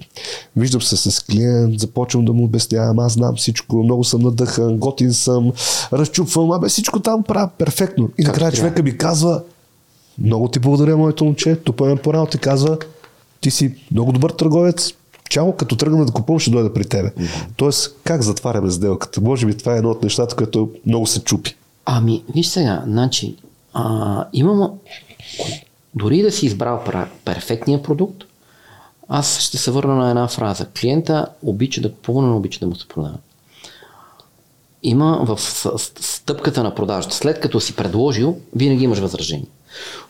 Виждам 0.55 0.81
се 0.81 0.97
с 0.97 1.25
клиент, 1.25 1.79
започвам 1.79 2.25
да 2.25 2.33
му 2.33 2.43
обяснявам, 2.43 2.99
аз 2.99 3.13
знам 3.13 3.35
всичко, 3.35 3.83
много 3.83 4.03
съм 4.03 4.21
надъхан, 4.21 4.77
готин 4.77 5.13
съм, 5.13 5.51
разчупвам, 5.93 6.51
абе 6.51 6.67
всичко 6.67 6.99
там 6.99 7.23
правя 7.23 7.49
перфектно. 7.57 8.09
И 8.17 8.23
накрая 8.23 8.51
човека 8.51 8.83
ми 8.83 8.97
казва, 8.97 9.43
много 10.19 10.47
ти 10.47 10.59
благодаря, 10.59 10.97
моето 10.97 11.25
момче, 11.25 11.55
тупаме 11.55 11.95
по 11.95 12.13
работа, 12.13 12.37
казва, 12.37 12.77
ти 13.41 13.51
си 13.51 13.75
много 13.91 14.11
добър 14.11 14.29
търговец, 14.29 14.93
чао, 15.29 15.55
като 15.55 15.75
тръгнем 15.75 16.05
да 16.05 16.11
купувам, 16.11 16.39
ще 16.39 16.51
дойда 16.51 16.73
при 16.73 16.85
тебе. 16.85 17.09
Mm-hmm. 17.09 17.47
Тоест, 17.55 17.95
как 18.03 18.21
затваряме 18.21 18.71
сделката? 18.71 19.21
Може 19.21 19.45
би 19.45 19.57
това 19.57 19.73
е 19.75 19.77
едно 19.77 19.89
от 19.89 20.03
нещата, 20.03 20.35
което 20.35 20.71
много 20.85 21.07
се 21.07 21.23
чупи. 21.23 21.55
Ами, 21.85 22.23
виж 22.35 22.47
сега, 22.47 22.83
значи, 22.87 23.35
а, 23.73 24.25
имам, 24.33 24.71
дори 25.95 26.21
да 26.21 26.31
си 26.31 26.45
избрал 26.45 26.83
перфектния 27.25 27.83
продукт, 27.83 28.23
аз 29.07 29.39
ще 29.39 29.57
се 29.57 29.71
върна 29.71 29.95
на 29.95 30.09
една 30.09 30.27
фраза. 30.27 30.65
Клиента 30.65 31.27
обича 31.41 31.81
да 31.81 31.91
купува, 31.91 32.21
но 32.21 32.37
обича 32.37 32.59
да 32.59 32.67
му 32.67 32.75
се 32.75 32.87
продава. 32.87 33.17
Има 34.83 35.19
в 35.23 35.39
стъпката 35.99 36.63
на 36.63 36.75
продажата, 36.75 37.15
след 37.15 37.39
като 37.39 37.59
си 37.59 37.75
предложил, 37.75 38.37
винаги 38.55 38.83
имаш 38.83 38.99
възражение. 38.99 39.47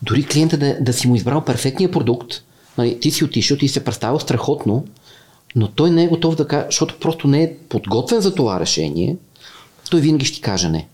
Дори 0.01 0.25
клиента 0.25 0.57
да, 0.57 0.77
да 0.81 0.93
си 0.93 1.07
му 1.07 1.15
избрал 1.15 1.41
перфектния 1.41 1.91
продукт, 1.91 2.33
нали, 2.77 2.99
ти 2.99 3.11
си 3.11 3.23
отишъл, 3.23 3.57
ти 3.57 3.67
се 3.67 3.83
представил 3.83 4.19
страхотно, 4.19 4.85
но 5.55 5.67
той 5.67 5.91
не 5.91 6.03
е 6.03 6.07
готов 6.07 6.35
да 6.35 6.47
каже, 6.47 6.65
защото 6.65 6.99
просто 6.99 7.27
не 7.27 7.43
е 7.43 7.53
подготвен 7.69 8.21
за 8.21 8.35
това 8.35 8.59
решение, 8.59 9.17
той 9.89 10.01
винаги 10.01 10.25
ще 10.25 10.41
каже 10.41 10.69
не. 10.69 10.87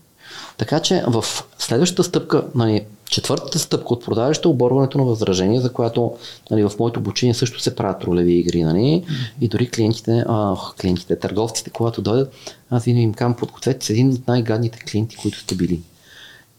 Така 0.58 0.80
че 0.80 1.04
в 1.06 1.24
следващата 1.58 2.04
стъпка, 2.04 2.44
нали, 2.54 2.84
четвъртата 3.10 3.58
стъпка 3.58 3.94
от 3.94 4.04
продажата 4.04 4.48
е 4.48 4.50
оборването 4.50 4.98
на 4.98 5.04
възражение, 5.04 5.60
за 5.60 5.72
която 5.72 6.16
нали, 6.50 6.62
в 6.62 6.72
моето 6.78 7.00
обучение 7.00 7.34
също 7.34 7.60
се 7.60 7.76
правят 7.76 8.04
ролеви 8.04 8.32
игри. 8.32 8.62
Нали, 8.62 9.04
и 9.40 9.48
дори 9.48 9.70
клиентите, 9.70 10.24
а, 10.28 10.56
клиентите, 10.80 11.18
търговците, 11.18 11.70
когато 11.70 12.02
дойдат, 12.02 12.34
аз 12.70 12.84
винаги 12.84 13.02
им 13.02 13.14
казвам, 13.14 13.36
подгответе 13.36 13.86
се 13.86 13.92
един 13.92 14.10
от 14.10 14.28
най-гадните 14.28 14.78
клиенти, 14.78 15.16
които 15.16 15.38
сте 15.38 15.54
били. 15.54 15.80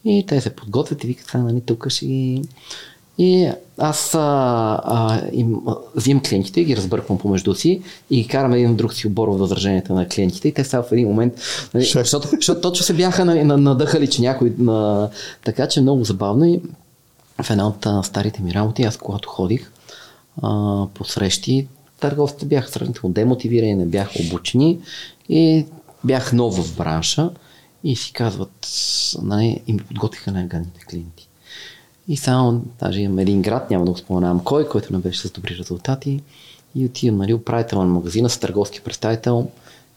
И 0.06 0.26
те 0.28 0.42
се 0.42 0.56
подготвят 0.56 1.04
и 1.04 1.08
викат, 1.08 1.34
нали, 1.34 1.62
тук 1.62 1.90
ще 1.90 2.06
ги 2.06 2.42
и 3.18 3.52
аз 3.78 4.16
а, 4.16 4.20
а, 4.84 5.22
им, 5.34 5.56
взимам 5.96 6.24
клиентите 6.24 6.64
ги 6.64 6.78
разбърквам 6.78 7.18
помежду 7.18 7.56
си 7.56 7.82
и 8.10 8.28
карам 8.28 8.54
един 8.54 8.76
друг 8.76 8.94
си 8.94 9.08
обор 9.08 9.28
в 9.28 9.38
възраженията 9.38 9.94
на 9.94 10.08
клиентите. 10.08 10.48
И 10.48 10.54
те 10.54 10.64
са 10.64 10.84
в 10.84 10.92
един 10.92 11.08
момент, 11.08 11.34
нали, 11.74 11.86
защото, 11.86 12.28
защото 12.36 12.62
точно 12.62 12.86
се 12.86 12.94
бяха 12.94 13.26
надъхали, 13.26 14.10
че 14.10 14.22
някой, 14.22 14.54
на, 14.58 15.10
така 15.44 15.68
че 15.68 15.82
много 15.82 16.04
забавно. 16.04 16.46
И 16.46 16.62
в 17.44 17.50
една 17.50 17.68
от 17.68 18.06
старите 18.06 18.42
ми 18.42 18.54
работи, 18.54 18.84
аз 18.84 18.98
когато 18.98 19.30
ходих 19.30 19.72
а, 20.42 20.86
по 20.94 21.06
срещи, 21.06 21.68
търговците 22.00 22.46
бяха 22.46 22.72
сравнително 22.72 23.14
демотивирани, 23.14 23.76
не 23.76 23.86
бяха 23.86 24.20
обучени 24.28 24.80
и 25.30 25.66
бях 26.04 26.34
нов 26.34 26.56
в 26.56 26.78
бранша. 26.78 27.30
И 27.84 27.96
си 27.96 28.14
казват, 28.14 28.68
нали, 29.22 29.62
и 29.68 29.74
ми 29.74 29.80
подготвиха 29.80 30.32
най-гадните 30.32 30.80
клиенти. 30.90 31.28
И 32.08 32.18
само, 32.18 32.62
даже 32.80 33.02
имам 33.02 33.20
един 33.20 33.42
град, 33.42 33.72
няма 33.72 33.86
да 33.86 33.92
го 33.92 33.98
споменавам 33.98 34.40
кой, 34.40 34.68
който 34.68 34.94
не 34.94 35.00
беше 35.00 35.20
с 35.20 35.32
добри 35.32 35.56
резултати. 35.60 36.22
И 36.76 36.86
отивам, 36.86 37.18
нали, 37.18 37.34
управител 37.34 37.80
на 37.80 37.86
магазина 37.86 38.30
с 38.30 38.38
търговски 38.38 38.82
представител 38.82 39.48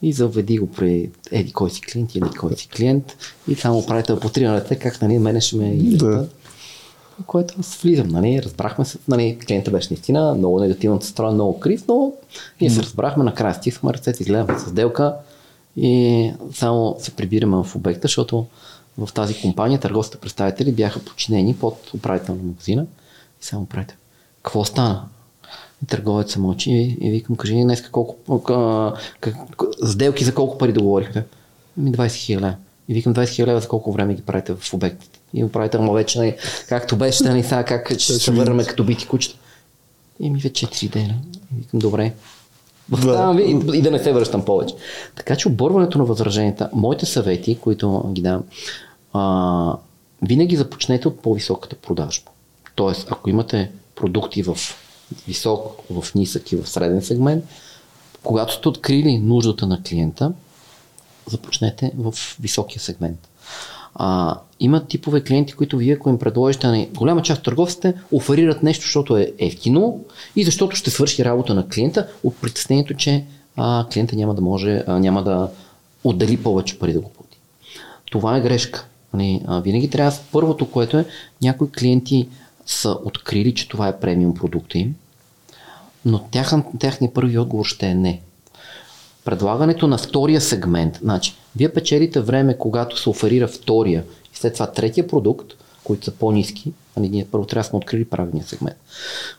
и 0.03 0.13
заведи 0.13 0.59
го 0.59 0.67
при 0.67 1.11
еди 1.31 1.53
кой 1.53 1.71
си 1.71 1.81
клиент 1.81 2.17
еди 2.17 2.31
кой 2.41 2.57
си 2.57 2.69
клиент. 2.69 3.17
И 3.49 3.55
само 3.55 3.79
управител 3.79 4.21
по 4.21 4.29
три 4.29 4.47
дете, 4.47 4.77
как 4.77 5.03
нали, 5.03 5.19
мене 5.19 5.41
ще 5.41 5.57
ме 5.57 5.77
да. 5.77 6.29
Което 7.27 7.55
аз 7.61 7.77
влизам, 7.77 8.09
нали, 8.09 8.43
разбрахме 8.43 8.85
се, 8.85 8.99
нали, 9.09 9.39
клиента 9.47 9.71
беше 9.71 9.89
наистина 9.91 10.35
много 10.35 10.61
негативно 10.61 11.03
строен, 11.03 11.35
много 11.35 11.61
крив, 11.61 11.85
но 11.89 12.13
ние 12.61 12.71
се 12.71 12.83
разбрахме, 12.83 13.25
накрая 13.25 13.55
стисахме 13.55 13.93
ръцете, 13.93 14.23
изгледахме 14.23 14.59
с 14.59 14.63
сделка 14.63 15.15
и 15.77 16.33
само 16.55 16.97
се 16.99 17.11
прибираме 17.11 17.63
в 17.65 17.77
обекта, 17.77 18.01
защото 18.03 18.47
в 18.99 19.13
тази 19.13 19.41
компания 19.41 19.81
търговските 19.81 20.21
представители 20.21 20.73
бяха 20.73 21.05
подчинени 21.05 21.57
под 21.57 21.95
управител 21.95 22.35
на 22.35 22.43
магазина 22.43 22.87
и 23.43 23.45
само 23.45 23.63
управител. 23.63 23.97
Какво 24.43 24.65
стана? 24.65 25.05
И 25.83 25.87
търговец 25.87 26.33
се 26.33 26.39
мълчи 26.39 26.97
и, 27.01 27.11
викам, 27.11 27.37
кажи 27.37 27.55
днес 27.55 27.89
колко, 27.89 28.43
а, 28.53 28.93
как, 29.21 29.37
сделки 29.85 30.25
за 30.25 30.35
колко 30.35 30.59
пари 30.59 30.73
договорихте? 30.73 31.25
Ми 31.77 31.93
20 31.93 32.15
хиляди. 32.15 32.57
И 32.89 32.95
викам 32.95 33.15
20 33.15 33.29
хиляди 33.29 33.61
за 33.61 33.69
колко 33.69 33.93
време 33.93 34.15
ги 34.15 34.23
правите 34.23 34.55
в 34.55 34.75
обектите. 34.75 35.19
И 35.35 35.45
управител 35.45 35.83
му 35.83 35.93
вече, 35.93 36.19
нали, 36.19 36.37
както 36.69 36.97
беше, 36.97 37.25
нали, 37.25 37.43
сега 37.43 37.65
как 37.65 37.99
ще 37.99 38.13
се 38.13 38.31
върнем 38.31 38.67
като 38.67 38.85
бити 38.85 39.07
кучета. 39.07 39.39
И 40.21 40.31
ми 40.31 40.41
вече 40.41 40.67
4 40.67 40.91
дена. 40.91 41.15
И 41.53 41.59
викам, 41.59 41.81
добре. 41.81 42.13
Да. 42.89 43.33
ви 43.33 43.43
и, 43.43 43.79
и 43.79 43.83
да 43.83 43.91
не 43.91 43.99
се 43.99 44.13
връщам 44.13 44.45
повече. 44.45 44.75
Така 45.17 45.37
че 45.37 45.49
оборването 45.49 45.99
на 45.99 46.05
възраженията, 46.05 46.71
моите 46.73 47.07
съвети, 47.07 47.59
които 47.59 48.11
ги 48.13 48.23
дам, 48.23 48.43
а, 49.17 49.79
винаги 50.23 50.57
започнете 50.57 51.09
от 51.09 51.23
по-високата 51.23 51.77
продажба. 51.77 52.31
Тоест, 52.75 53.09
ако 53.11 53.31
имате 53.31 53.71
продукти 53.95 54.43
в 54.43 54.59
висок, 55.27 55.83
в 55.91 56.15
нисък 56.15 56.53
и 56.53 56.57
в 56.57 56.69
среден 56.69 57.03
сегмент, 57.03 57.45
когато 58.23 58.53
сте 58.53 58.69
открили 58.69 59.19
нуждата 59.19 59.67
на 59.67 59.83
клиента, 59.83 60.33
започнете 61.27 61.93
в 61.97 62.15
високия 62.41 62.81
сегмент. 62.81 63.29
А, 63.95 64.39
има 64.61 64.87
типове 64.87 65.25
клиенти, 65.25 65.53
които 65.53 65.77
вие, 65.77 65.95
ако 65.95 66.09
им 66.09 66.19
предложите, 66.19 66.89
голяма 66.95 67.23
част 67.23 67.39
от 67.39 67.45
търговците 67.45 67.95
оферират 68.13 68.63
нещо, 68.63 68.83
защото 68.83 69.17
е 69.17 69.33
ефтино 69.39 70.05
и 70.37 70.45
защото 70.45 70.77
ще 70.77 70.91
свърши 70.91 71.25
работа 71.25 71.55
на 71.55 71.69
клиента 71.69 72.09
от 72.25 72.37
притеснението, 72.37 72.95
че 72.95 73.25
а, 73.57 73.87
клиента 73.93 74.17
няма 74.17 74.35
да 74.35 74.43
може, 74.43 74.85
а, 74.87 74.99
няма 74.99 75.23
да 75.23 75.51
отдели 76.05 76.43
повече 76.43 76.79
пари 76.79 76.93
да 76.93 77.01
го 77.01 77.13
плати. 77.13 77.39
Това 78.11 78.37
е 78.37 78.41
грешка. 78.41 78.87
Нали, 79.15 79.43
а, 79.47 79.61
винаги 79.61 79.91
трябва, 79.91 80.19
първото, 80.33 80.71
което 80.71 80.99
е, 80.99 81.07
някои 81.43 81.71
клиенти 81.71 82.29
са 82.67 82.99
открили, 83.05 83.55
че 83.55 83.69
това 83.69 83.89
е 83.89 84.01
премиум 84.01 84.35
продукта 84.35 84.79
им, 84.79 84.95
но 86.05 86.25
тяхният 86.79 87.15
първи 87.15 87.39
отговор 87.39 87.65
ще 87.65 87.87
е 87.87 87.95
не. 87.95 88.21
Предлагането 89.25 89.87
на 89.87 89.99
втория 89.99 90.41
сегмент, 90.41 90.99
значи, 91.03 91.35
вие 91.57 91.73
печелите 91.73 92.21
време, 92.21 92.59
когато 92.59 93.01
се 93.01 93.09
оферира 93.09 93.49
втория 93.49 94.05
и 94.35 94.37
след 94.37 94.55
това 94.55 94.67
третия 94.67 95.07
продукт, 95.07 95.53
които 95.85 96.05
са 96.05 96.11
по-низки, 96.11 96.73
нали, 96.97 97.09
ние 97.09 97.25
първо 97.25 97.47
трябва 97.47 97.63
да 97.63 97.69
сме 97.69 97.77
открили 97.77 98.05
правилния 98.05 98.45
сегмент. 98.45 98.77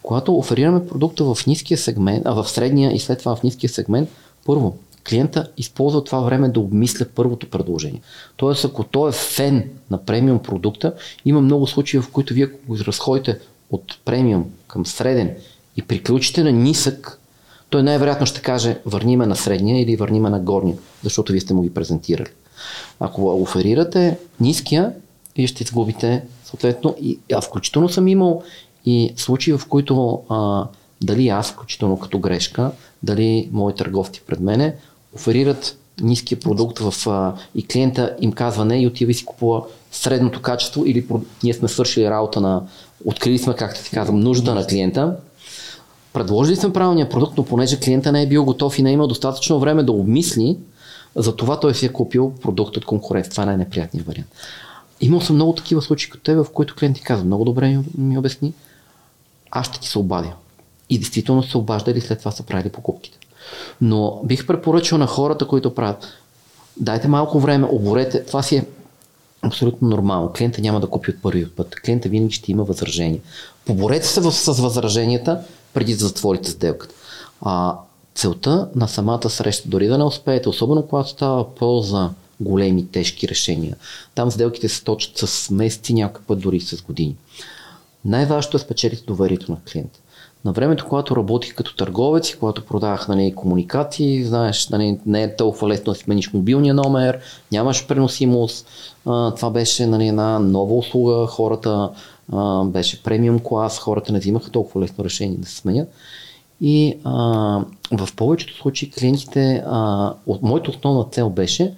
Когато 0.04 0.36
оферираме 0.36 0.88
продукта 0.88 1.24
в 1.24 1.48
ниския 1.48 1.78
сегмент, 1.78 2.26
а 2.26 2.34
в 2.34 2.50
средния 2.50 2.94
и 2.94 3.00
след 3.00 3.20
това 3.20 3.36
в 3.36 3.44
ниския 3.44 3.70
сегмент, 3.70 4.10
първо, 4.46 4.78
клиента 5.10 5.52
използва 5.58 6.04
това 6.04 6.20
време 6.20 6.50
да 6.50 6.60
обмисля 6.60 7.06
първото 7.16 7.50
предложение. 7.50 8.02
Тоест, 8.36 8.66
ако 8.66 8.84
той 8.84 9.10
е 9.10 9.14
фен 9.14 9.70
на 9.92 10.06
премиум 10.06 10.40
продукта, 10.40 10.94
има 11.26 11.42
много 11.42 11.68
случаи, 11.68 12.00
в 12.00 12.12
които 12.12 12.34
вие 12.34 12.46
го 12.46 12.78
разходите 12.78 13.40
от 13.72 13.98
премиум 14.06 14.46
към 14.68 14.86
среден 14.86 15.36
и 15.78 15.82
приключите 15.82 16.44
на 16.44 16.52
нисък, 16.52 17.20
той 17.70 17.84
най-вероятно 17.84 18.26
ще 18.26 18.42
каже 18.42 18.80
върниме 18.86 19.26
на 19.26 19.36
средния 19.36 19.82
или 19.82 19.96
върниме 19.96 20.30
на 20.30 20.40
горния, 20.40 20.78
защото 21.04 21.32
вие 21.32 21.42
сте 21.42 21.54
му 21.54 21.62
ги 21.62 21.74
презентирали. 21.74 22.30
Ако 23.00 23.42
оферирате 23.42 24.18
ниския, 24.40 24.94
вие 25.36 25.48
ще 25.48 25.64
изгубите 25.64 26.24
съответно. 26.46 26.96
И, 27.02 27.20
а 27.34 27.42
включително 27.42 27.90
съм 27.90 28.08
имал 28.08 28.44
и 28.86 29.14
случаи, 29.18 29.54
в 29.54 29.68
които 29.70 30.22
а, 30.30 30.68
дали 31.02 31.30
аз, 31.30 31.52
включително 31.52 32.00
като 32.00 32.20
грешка, 32.20 32.72
дали 33.04 33.50
мои 33.52 33.76
търговци 33.76 34.22
пред 34.28 34.40
мене, 34.40 34.76
оферират 35.16 35.78
ниския 36.02 36.40
продукт 36.40 36.80
в, 36.80 37.08
а, 37.08 37.36
и 37.56 37.68
клиента 37.68 38.16
им 38.22 38.32
казва 38.32 38.66
не 38.66 38.82
и 38.82 38.88
отива 38.88 39.12
и 39.12 39.14
си 39.14 39.26
купува 39.26 39.64
средното 39.92 40.42
качество 40.42 40.86
или 40.86 41.08
ние 41.44 41.54
сме 41.54 41.68
свършили 41.68 42.10
работа 42.10 42.42
на, 42.42 42.64
открили 43.06 43.38
сме, 43.38 43.56
както 43.56 43.84
ти 43.84 43.90
казвам, 43.90 44.20
нужда 44.20 44.56
на 44.56 44.68
клиента, 44.68 45.16
предложили 46.14 46.56
сме 46.56 46.74
правилния 46.74 47.10
продукт, 47.10 47.38
но 47.38 47.46
понеже 47.46 47.80
клиента 47.80 48.12
не 48.12 48.22
е 48.22 48.28
бил 48.28 48.46
готов 48.46 48.80
и 48.80 48.82
не 48.84 48.90
е 48.90 48.94
имал 48.94 49.08
достатъчно 49.08 49.60
време 49.60 49.84
да 49.84 49.92
обмисли, 49.92 50.58
за 51.16 51.36
това 51.36 51.60
той 51.60 51.76
си 51.76 51.86
е 51.86 51.90
купил 51.90 52.34
продукт 52.42 52.78
от 52.78 52.86
конкурент. 52.86 53.30
Това 53.30 53.44
е 53.44 53.46
най-неприятният 53.46 54.08
вариант. 54.08 54.28
Имал 55.02 55.22
съм 55.22 55.36
много 55.36 55.54
такива 55.54 55.82
случаи 55.82 56.10
като 56.10 56.24
тебе, 56.24 56.44
в 56.44 56.52
които 56.54 56.76
клиенти 56.76 57.02
казват, 57.02 57.26
много 57.26 57.46
добре 57.46 57.68
ми, 57.68 57.84
ми 57.98 58.18
обясни, 58.18 58.54
аз 59.52 59.68
ще 59.68 59.80
ти 59.80 59.88
се 59.88 60.00
обадя. 60.00 60.34
И 60.90 60.98
действително 60.98 61.44
се 61.44 61.58
обаждали 61.58 62.02
след 62.02 62.20
това 62.20 62.32
са 62.32 62.44
правили 62.44 62.70
покупките. 62.70 63.17
Но 63.82 64.22
бих 64.24 64.48
препоръчал 64.48 64.98
на 64.98 65.08
хората, 65.08 65.48
които 65.48 65.76
правят, 65.76 66.08
дайте 66.78 67.08
малко 67.08 67.40
време, 67.40 67.68
оборете, 67.72 68.24
това 68.24 68.44
си 68.44 68.56
е 68.56 68.66
абсолютно 69.42 69.90
нормално. 69.90 70.34
Клиента 70.38 70.62
няма 70.62 70.80
да 70.80 70.88
купи 70.88 71.12
от 71.12 71.22
първи 71.22 71.50
път. 71.50 71.76
Клиента 71.76 72.10
винаги 72.10 72.34
ще 72.34 72.52
има 72.52 72.64
възражения. 72.64 73.22
Поборете 73.66 74.08
се 74.08 74.32
с 74.32 74.62
възраженията, 74.62 75.40
преди 75.74 75.94
да 75.94 76.00
затворите 76.00 76.50
сделката. 76.50 76.96
А, 77.42 77.76
целта 78.16 78.70
на 78.76 78.88
самата 78.88 79.30
среща, 79.30 79.70
дори 79.70 79.88
да 79.88 79.98
не 79.98 80.04
успеете, 80.04 80.50
особено 80.50 80.88
когато 80.88 81.10
става 81.10 81.56
полза 81.56 82.10
големи, 82.40 82.88
тежки 82.88 83.28
решения, 83.28 83.76
там 84.16 84.32
сделките 84.32 84.70
се 84.70 84.84
точат 84.84 85.18
с 85.18 85.50
месеци, 85.50 85.94
някой 85.94 86.22
път 86.28 86.40
дори 86.40 86.60
с 86.60 86.82
години. 86.82 87.16
Най-важното 88.06 88.58
е 88.58 88.60
спечелите 88.60 89.04
доверието 89.04 89.52
на 89.52 89.58
клиента. 89.72 90.00
На 90.48 90.54
времето, 90.54 90.86
когато 90.86 91.16
работих 91.16 91.56
като 91.56 91.76
търговец 91.76 92.30
и 92.30 92.40
когато 92.40 92.66
продавах 92.66 93.08
нали, 93.08 93.34
комуникации, 93.36 94.24
знаеш, 94.24 94.70
нали, 94.70 95.00
не 95.06 95.24
е 95.24 95.36
толкова 95.36 95.68
лесно 95.68 95.94
да 95.94 96.00
смениш 96.00 96.34
мобилния 96.34 96.74
номер, 96.74 97.20
нямаш 97.52 97.88
преносимост. 97.88 98.68
Това 99.06 99.50
беше 99.50 99.88
нали, 99.88 100.08
една 100.08 100.40
нова 100.40 100.76
услуга, 100.76 101.28
хората 101.28 101.90
беше 102.66 103.04
премиум 103.04 103.40
клас, 103.40 103.80
хората 103.80 104.14
не 104.14 104.20
взимаха 104.20 104.52
толкова 104.52 104.82
лесно 104.82 105.04
решение 105.04 105.38
да 105.38 105.48
се 105.48 105.56
сменят. 105.56 105.90
И 106.62 106.98
а, 107.04 107.12
в 107.92 108.10
повечето 108.16 108.58
случаи 108.58 108.92
клиентите, 108.92 109.64
а, 109.68 110.14
от, 110.28 110.42
моята 110.42 110.72
основна 110.72 111.04
цел 111.04 111.30
беше, 111.30 111.74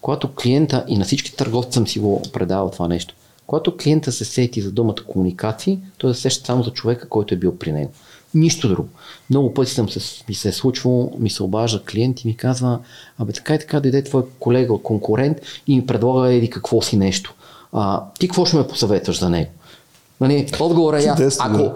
когато 0.00 0.34
клиента 0.34 0.84
и 0.88 0.98
на 0.98 1.04
всички 1.04 1.36
търговци 1.36 1.72
съм 1.72 1.86
си 1.86 1.98
го 1.98 2.22
предавал 2.32 2.70
това 2.70 2.88
нещо, 2.88 3.14
когато 3.46 3.76
клиента 3.76 4.12
се 4.12 4.24
сети 4.24 4.60
за 4.60 4.72
думата 4.72 5.04
комуникации, 5.06 5.78
той 5.98 6.14
се 6.14 6.20
сеща 6.20 6.46
само 6.46 6.62
за 6.62 6.70
човека, 6.70 7.08
който 7.08 7.34
е 7.34 7.38
бил 7.38 7.58
при 7.58 7.72
него. 7.72 7.92
Нищо 8.34 8.68
друго. 8.68 8.88
Много 9.30 9.54
пъти 9.54 9.70
съм 9.70 9.88
се, 9.88 10.24
ми 10.28 10.34
се 10.34 10.48
е 10.48 10.52
случвало, 10.52 11.12
ми 11.18 11.30
се 11.30 11.42
обажда 11.42 11.82
клиент 11.82 12.20
и 12.20 12.26
ми 12.26 12.36
казва, 12.36 12.78
абе 13.18 13.32
така 13.32 13.54
и 13.54 13.58
така 13.58 13.80
дойде 13.80 14.04
твой 14.04 14.22
колега, 14.40 14.78
конкурент 14.82 15.38
и 15.66 15.76
ми 15.76 15.86
предлага 15.86 16.32
еди 16.32 16.50
какво 16.50 16.82
си 16.82 16.96
нещо. 16.96 17.34
А, 17.72 18.02
ти 18.18 18.28
какво 18.28 18.46
ще 18.46 18.56
ме 18.56 18.66
посъветваш 18.66 19.20
за 19.20 19.30
него? 19.30 19.50
Нали, 20.20 20.48
отговора 20.60 21.02
е 21.02 21.06
ако, 21.38 21.72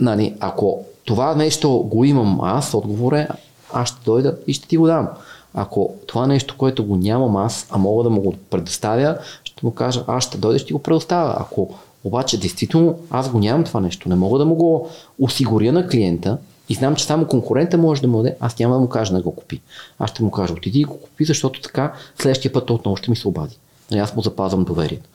нали, 0.00 0.34
ако 0.40 0.84
това 1.04 1.34
нещо 1.34 1.70
го 1.78 2.04
имам 2.04 2.40
аз, 2.40 2.74
отговор 2.74 3.12
е 3.12 3.28
аз 3.72 3.88
ще 3.88 4.04
дойда 4.04 4.36
и 4.46 4.52
ще 4.52 4.68
ти 4.68 4.76
го 4.76 4.86
дам. 4.86 5.08
Ако 5.54 5.94
това 6.06 6.26
нещо, 6.26 6.54
което 6.58 6.84
го 6.84 6.96
нямам 6.96 7.36
аз, 7.36 7.66
а 7.70 7.78
мога 7.78 8.02
да 8.02 8.10
му 8.10 8.20
го 8.20 8.34
предоставя, 8.50 9.18
ще 9.44 9.66
му 9.66 9.74
кажа, 9.74 10.04
аз 10.06 10.24
ще 10.24 10.38
дойда, 10.38 10.58
ще 10.58 10.66
ти 10.66 10.72
го 10.72 10.78
предоставя. 10.78 11.36
Ако 11.40 11.74
обаче 12.06 12.40
действително 12.40 12.98
аз 13.10 13.30
го 13.30 13.38
нямам 13.38 13.64
това 13.64 13.80
нещо, 13.80 14.08
не 14.08 14.14
мога 14.14 14.38
да 14.38 14.44
му 14.44 14.54
го 14.54 14.88
осигуря 15.18 15.72
на 15.72 15.88
клиента 15.88 16.38
и 16.68 16.74
знам, 16.74 16.96
че 16.96 17.04
само 17.04 17.26
конкурента 17.26 17.78
може 17.78 18.02
да 18.02 18.08
му 18.08 18.16
даде, 18.16 18.36
аз 18.40 18.58
няма 18.58 18.74
да 18.74 18.80
му 18.80 18.88
кажа 18.88 19.12
да 19.14 19.22
го 19.22 19.36
купи. 19.36 19.60
Аз 19.98 20.10
ще 20.10 20.22
му 20.22 20.30
кажа, 20.30 20.52
отиди 20.52 20.80
и 20.80 20.84
го 20.84 21.00
купи, 21.00 21.24
защото 21.24 21.60
така 21.60 21.92
следващия 22.18 22.52
път 22.52 22.70
отново 22.70 22.96
ще 22.96 23.10
ми 23.10 23.16
се 23.16 23.28
обади. 23.28 23.56
Нали, 23.90 24.00
аз 24.00 24.16
му 24.16 24.22
запазвам 24.22 24.64
доверието. 24.64 25.08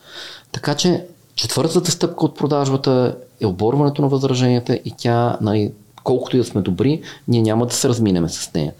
Така 0.52 0.74
че 0.74 1.06
четвъртата 1.34 1.90
стъпка 1.90 2.24
от 2.24 2.36
продажбата 2.36 3.16
е 3.40 3.46
оборването 3.46 4.02
на 4.02 4.08
възраженията 4.08 4.74
и 4.84 4.94
тя, 4.96 5.38
нали, 5.40 5.72
колкото 6.04 6.36
и 6.36 6.38
да 6.38 6.44
сме 6.44 6.60
добри, 6.60 7.02
ние 7.28 7.42
няма 7.42 7.66
да 7.66 7.74
се 7.74 7.88
разминеме 7.88 8.28
с 8.28 8.54
нея. 8.54 8.72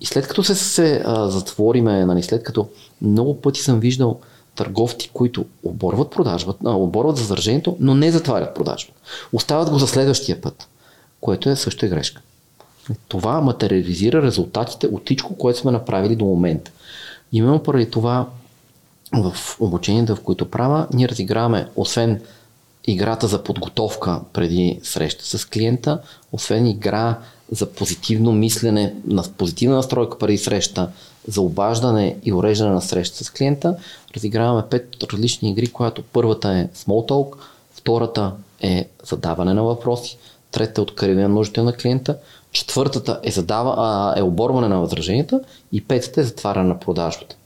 И 0.00 0.06
след 0.06 0.28
като 0.28 0.42
се, 0.42 0.54
се 0.54 1.02
а, 1.06 1.28
затвориме, 1.28 2.04
нали, 2.04 2.22
след 2.22 2.42
като 2.42 2.68
много 3.02 3.40
пъти 3.40 3.60
съм 3.60 3.80
виждал 3.80 4.20
търговци, 4.60 5.10
които 5.12 5.44
оборват 5.62 6.10
продажбата, 6.10 6.58
а, 6.64 6.70
оборват 6.70 7.18
възражението, 7.18 7.76
но 7.80 7.94
не 7.94 8.12
затварят 8.12 8.54
продажбата. 8.54 9.00
Остават 9.32 9.70
го 9.70 9.78
за 9.78 9.86
следващия 9.86 10.40
път, 10.40 10.68
което 11.20 11.50
е 11.50 11.56
също 11.56 11.86
е 11.86 11.88
грешка. 11.88 12.22
Това 13.08 13.40
материализира 13.40 14.22
резултатите 14.22 14.86
от 14.86 15.04
всичко, 15.04 15.36
което 15.36 15.58
сме 15.58 15.70
направили 15.70 16.16
до 16.16 16.24
момента. 16.24 16.70
Именно 17.32 17.62
поради 17.62 17.90
това 17.90 18.26
в 19.12 19.36
обученията, 19.60 20.16
в 20.16 20.20
които 20.20 20.50
правя, 20.50 20.86
ние 20.92 21.08
разиграваме, 21.08 21.68
освен 21.76 22.20
играта 22.86 23.26
за 23.26 23.44
подготовка 23.44 24.20
преди 24.32 24.80
среща 24.82 25.38
с 25.38 25.44
клиента, 25.44 25.98
освен 26.32 26.66
игра 26.66 27.18
за 27.50 27.66
позитивно 27.66 28.32
мислене, 28.32 28.94
на 29.06 29.22
позитивна 29.38 29.76
настройка 29.76 30.18
преди 30.18 30.38
среща, 30.38 30.88
за 31.28 31.40
обаждане 31.40 32.16
и 32.24 32.32
уреждане 32.32 32.70
на 32.70 32.80
среща 32.80 33.24
с 33.24 33.30
клиента, 33.30 33.76
разиграваме 34.16 34.62
пет 34.70 34.88
различни 35.12 35.50
игри, 35.50 35.66
която 35.66 36.02
първата 36.02 36.52
е 36.52 36.68
small 36.76 37.10
talk, 37.10 37.36
втората 37.74 38.32
е 38.60 38.88
задаване 39.04 39.54
на 39.54 39.62
въпроси, 39.62 40.18
третата 40.50 40.80
е 40.80 40.82
откриване 40.82 41.22
на 41.22 41.34
нуждите 41.34 41.62
на 41.62 41.72
клиента, 41.72 42.16
четвъртата 42.52 43.20
е, 43.22 43.30
задава, 43.30 43.74
а, 43.78 44.18
е 44.18 44.22
оборване 44.22 44.68
на 44.68 44.80
възраженията 44.80 45.40
и 45.72 45.84
петата 45.84 46.20
е 46.20 46.24
затваряне 46.24 46.68
на 46.68 46.80
продажбата. 46.80 47.36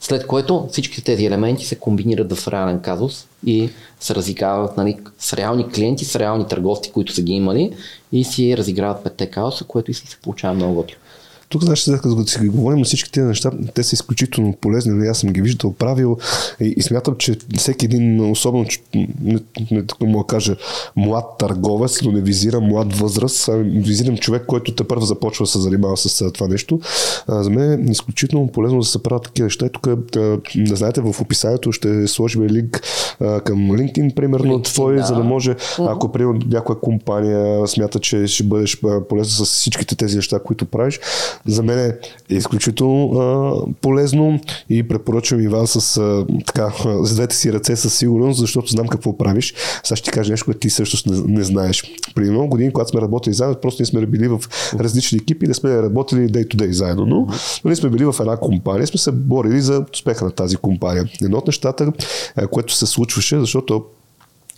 След 0.00 0.26
което 0.26 0.68
всички 0.70 1.04
тези 1.04 1.26
елементи 1.26 1.66
се 1.66 1.78
комбинират 1.78 2.32
в 2.32 2.48
реален 2.48 2.80
казус 2.80 3.26
и 3.46 3.70
се 4.00 4.14
разиграват 4.14 4.76
нали, 4.76 4.96
с 5.18 5.32
реални 5.32 5.68
клиенти, 5.68 6.04
с 6.04 6.16
реални 6.16 6.46
търговци, 6.46 6.92
които 6.92 7.12
са 7.12 7.22
ги 7.22 7.32
имали 7.32 7.76
и 8.12 8.24
си 8.24 8.56
разиграват 8.56 9.04
петте 9.04 9.26
казуса, 9.26 9.64
което 9.64 9.90
и 9.90 9.94
си 9.94 10.06
се 10.06 10.16
получава 10.16 10.54
много 10.54 10.74
готино. 10.74 11.00
Тук, 11.48 11.62
знаеш, 11.62 11.78
след 11.78 12.00
като 12.00 12.26
си 12.26 12.38
ги 12.38 12.48
говорим 12.48 12.84
всички 12.84 13.12
тези 13.12 13.26
неща, 13.26 13.50
те 13.74 13.82
са 13.82 13.94
изключително 13.94 14.52
полезни. 14.60 14.92
Нали, 14.92 15.08
аз 15.08 15.18
съм 15.18 15.30
ги 15.30 15.42
виждал, 15.42 15.72
правил 15.72 16.18
и, 16.60 16.74
и 16.76 16.82
смятам, 16.82 17.14
че 17.18 17.36
всеки 17.56 17.84
един, 17.84 18.30
особено, 18.30 18.64
че, 18.64 18.80
не, 18.94 19.38
не 19.70 19.86
така 19.86 20.04
му 20.04 20.24
кажа, 20.24 20.56
млад 20.96 21.24
търговец, 21.38 22.02
но 22.02 22.12
не 22.12 22.20
визирам 22.20 22.64
млад 22.64 22.96
възраст, 22.96 23.48
а 23.48 23.56
визирам 23.64 24.16
човек, 24.16 24.44
който 24.46 24.74
те 24.74 24.84
първо 24.84 25.04
започва 25.04 25.42
да 25.42 25.50
се 25.50 25.58
занимава 25.58 25.96
с 25.96 26.32
това 26.32 26.48
нещо. 26.48 26.80
А, 27.26 27.42
за 27.42 27.50
мен 27.50 27.88
е 27.88 27.90
изключително 27.90 28.48
полезно 28.48 28.78
да 28.78 28.86
се 28.86 29.02
правят 29.02 29.22
такива 29.22 29.46
неща. 29.46 29.66
И 29.66 29.72
тук, 29.72 29.88
не 30.54 30.76
знаете, 30.76 31.00
в 31.00 31.20
описанието 31.20 31.72
ще 31.72 32.08
сложим 32.08 32.42
линк 32.42 32.82
а, 33.20 33.40
към 33.40 33.58
LinkedIn, 33.58 34.14
примерно, 34.14 34.58
LinkedIn, 34.58 34.64
твой, 34.64 34.96
да. 34.96 35.02
за 35.02 35.14
да 35.14 35.24
може, 35.24 35.56
ако 35.78 36.12
примерно 36.12 36.40
някоя 36.46 36.80
компания 36.80 37.66
смята, 37.68 38.00
че 38.00 38.26
ще 38.26 38.44
бъдеш 38.44 38.80
полезна 39.08 39.46
с 39.46 39.50
всичките 39.50 39.96
тези 39.96 40.16
неща, 40.16 40.38
които 40.38 40.66
правиш, 40.66 41.00
за 41.46 41.62
мен 41.62 41.78
е 41.78 41.94
изключително 42.34 43.20
а, 43.20 43.56
полезно 43.80 44.40
и 44.68 44.88
препоръчвам 44.88 45.40
Иван 45.40 45.66
с, 45.66 45.96
а, 45.96 46.26
така, 46.46 46.72
с 47.02 47.14
двете 47.14 47.36
си 47.36 47.52
ръце 47.52 47.76
със 47.76 47.94
сигурност, 47.94 48.40
защото 48.40 48.70
знам 48.70 48.88
какво 48.88 49.18
правиш. 49.18 49.54
Сега 49.84 49.96
ще 49.96 50.04
ти 50.04 50.10
кажа 50.10 50.30
нещо, 50.30 50.44
което 50.44 50.60
ти 50.60 50.70
също 50.70 51.10
не, 51.10 51.22
не 51.26 51.44
знаеш. 51.44 51.82
Преди 52.14 52.30
много 52.30 52.48
години, 52.48 52.72
когато 52.72 52.90
сме 52.90 53.00
работили 53.00 53.34
заедно, 53.34 53.56
просто 53.62 53.82
ние 53.82 53.86
сме 53.86 54.06
били 54.06 54.28
в 54.28 54.40
различни 54.74 55.18
екипи, 55.18 55.46
не 55.46 55.54
сме 55.54 55.82
работили 55.82 56.32
day-to-day 56.32 56.70
заедно, 56.70 57.06
но, 57.06 57.16
но 57.64 57.68
ние 57.68 57.76
сме 57.76 57.90
били 57.90 58.04
в 58.04 58.14
една 58.20 58.36
компания, 58.36 58.86
сме 58.86 58.98
се 58.98 59.12
борили 59.12 59.60
за 59.60 59.84
успеха 59.94 60.24
на 60.24 60.30
тази 60.30 60.56
компания. 60.56 61.04
Едно 61.22 61.38
от 61.38 61.46
нещата, 61.46 61.92
което 62.50 62.74
се 62.74 62.86
случваше, 62.86 63.40
защото 63.40 63.84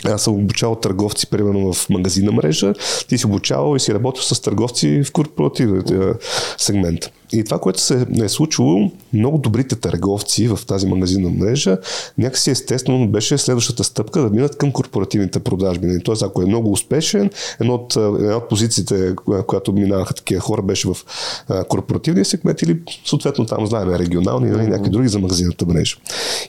аз 0.04 0.22
съм 0.22 0.34
обучавал 0.34 0.76
търговци, 0.76 1.26
примерно 1.26 1.72
в 1.72 1.88
магазина 1.88 2.32
мрежа. 2.32 2.74
Ти 3.08 3.18
си 3.18 3.26
обучавал 3.26 3.76
и 3.76 3.80
си 3.80 3.94
работил 3.94 4.22
с 4.22 4.40
търговци 4.40 5.02
в 5.04 5.12
корпоративния 5.12 6.14
сегмент. 6.58 7.10
И 7.32 7.44
това, 7.44 7.58
което 7.58 7.80
се 7.80 8.06
е 8.22 8.28
случило, 8.28 8.90
много 9.12 9.38
добрите 9.38 9.76
търговци 9.76 10.48
в 10.48 10.58
тази 10.66 10.86
магазинна 10.86 11.30
мрежа, 11.30 11.78
някакси 12.18 12.50
естествено 12.50 13.08
беше 13.08 13.38
следващата 13.38 13.84
стъпка 13.84 14.20
да 14.20 14.30
минат 14.30 14.58
към 14.58 14.72
корпоративните 14.72 15.40
продажби. 15.40 15.98
Тоест, 16.04 16.22
ако 16.22 16.42
е 16.42 16.46
много 16.46 16.72
успешен, 16.72 17.30
една 17.60 17.74
от, 17.74 17.96
една 17.96 18.36
от 18.36 18.48
позициите, 18.48 19.14
която 19.46 19.72
минаваха 19.72 20.14
такива 20.14 20.40
хора, 20.40 20.62
беше 20.62 20.88
в 20.88 20.96
корпоративния 21.68 22.24
сегмент 22.24 22.62
или 22.62 22.80
съответно 23.04 23.46
там 23.46 23.66
знаем 23.66 23.88
регионални 23.88 24.48
или 24.48 24.56
нали, 24.56 24.66
някакви 24.66 24.90
други 24.90 25.08
за 25.08 25.18
магазинната 25.18 25.66
мрежа. 25.66 25.96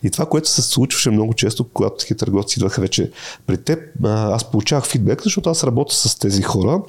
И 0.04 0.10
това, 0.10 0.26
което 0.26 0.50
се 0.50 0.62
случваше 0.62 1.10
много 1.10 1.34
често, 1.34 1.64
когато 1.74 1.96
такива 1.96 2.18
търговци 2.18 2.60
идваха 2.60 2.82
вече 2.82 3.12
при 3.48 3.58
теб, 3.58 3.80
аз 4.04 4.52
получавах 4.52 4.88
фидбек, 4.88 5.24
защото 5.24 5.50
аз 5.50 5.64
работя 5.64 5.96
с 5.96 6.20
тези 6.20 6.42
хора 6.42 6.82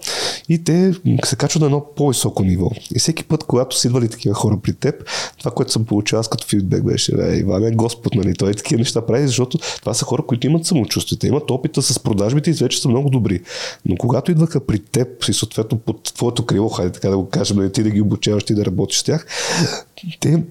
и 0.49 0.65
те 0.65 0.95
се 1.25 1.37
качват 1.37 1.61
на 1.61 1.67
едно 1.67 1.87
по-високо 1.97 2.43
ниво. 2.43 2.71
И 2.95 2.99
всеки 2.99 3.25
път, 3.25 3.45
когато 3.45 3.79
са 3.83 3.89
идвали 3.89 4.09
такива 4.09 4.35
хора 4.35 4.59
при 4.63 4.73
теб, 4.73 4.95
това, 5.39 5.51
което 5.51 5.73
съм 5.73 5.85
получавал 5.85 6.25
като 6.31 6.47
фидбек 6.47 6.85
беше, 6.85 7.17
бе, 7.17 7.37
Иван 7.37 7.77
Господ, 7.77 8.15
нали? 8.15 8.35
Той 8.35 8.55
такива 8.55 8.79
неща 8.79 9.07
прави, 9.07 9.27
защото 9.27 9.59
това 9.81 9.95
са 9.95 10.05
хора, 10.05 10.23
които 10.27 10.47
имат 10.47 10.67
самочувствие, 10.67 11.29
имат 11.29 11.51
опита 11.51 11.83
с 11.83 11.99
продажбите 11.99 12.51
и 12.51 12.53
вече 12.53 12.81
са 12.81 12.89
много 12.89 13.11
добри. 13.11 13.41
Но 13.87 13.97
когато 13.97 14.31
идваха 14.31 14.67
при 14.67 14.79
теб 14.79 15.25
и 15.29 15.33
съответно 15.33 15.79
под 15.79 16.03
твоето 16.03 16.47
крило, 16.47 16.69
хайде 16.69 16.93
така 16.93 17.09
да 17.09 17.17
го 17.17 17.29
кажем, 17.29 17.57
нали, 17.57 17.73
ти 17.73 17.83
да 17.83 17.91
ги 17.91 18.01
обучаваш, 18.01 18.45
ти 18.45 18.55
да 18.55 18.65
работиш 18.65 18.99
с 18.99 19.03
тях, 19.03 19.27
те 20.21 20.43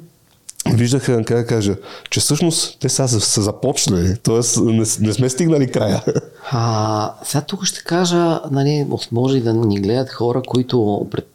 виждаха, 0.69 1.23
как 1.23 1.37
да 1.37 1.45
кажа, 1.45 1.75
че 2.09 2.19
всъщност 2.19 2.77
те 2.79 2.89
са, 2.89 3.07
са 3.07 3.41
започнали, 3.41 4.17
т.е. 4.17 4.61
Не, 4.61 4.85
не 4.99 5.13
сме 5.13 5.29
стигнали 5.29 5.71
края. 5.71 6.03
А, 6.51 7.13
сега 7.23 7.41
тук 7.41 7.65
ще 7.65 7.83
кажа, 7.83 8.41
нали, 8.51 8.87
може 9.11 9.39
да 9.39 9.53
ни 9.53 9.81
гледат 9.81 10.09
хора, 10.09 10.41
които 10.47 11.07
пред, 11.11 11.27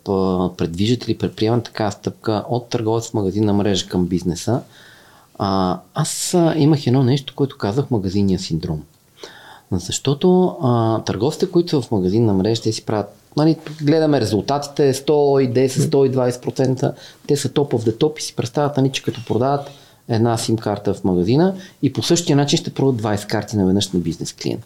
предвиждат 0.56 1.08
или 1.08 1.18
предприемат 1.18 1.64
така 1.64 1.90
стъпка 1.90 2.44
от 2.48 2.68
търговец 2.68 3.10
в 3.10 3.14
магазинна 3.14 3.52
мрежа 3.52 3.88
към 3.88 4.06
бизнеса. 4.06 4.60
А, 5.38 5.78
аз 5.94 6.36
имах 6.56 6.86
едно 6.86 7.02
нещо, 7.02 7.32
което 7.36 7.58
казах 7.58 7.90
магазинния 7.90 8.38
синдром. 8.38 8.82
Защото 9.72 10.56
а, 10.62 11.00
търговците, 11.04 11.50
които 11.50 11.70
са 11.70 11.80
в 11.80 11.90
магазинна 11.90 12.32
мрежа, 12.32 12.62
те 12.62 12.72
си 12.72 12.84
правят 12.84 13.16
Нали, 13.36 13.56
гледаме 13.82 14.20
резултатите 14.20 14.94
110-120%, 14.94 16.92
те 17.26 17.36
са 17.36 17.48
топ 17.48 17.72
в 17.72 17.98
топ 17.98 18.18
и 18.18 18.22
си 18.22 18.36
представят, 18.36 18.76
нали, 18.76 18.90
че 18.92 19.02
като 19.02 19.24
продават 19.24 19.70
една 20.08 20.36
сим 20.36 20.56
карта 20.56 20.94
в 20.94 21.04
магазина 21.04 21.54
и 21.82 21.92
по 21.92 22.02
същия 22.02 22.36
начин 22.36 22.58
ще 22.58 22.74
продадат 22.74 23.02
20 23.02 23.26
карти 23.26 23.56
наведнъж 23.56 23.92
на 23.92 24.00
бизнес 24.00 24.32
клиент. 24.32 24.64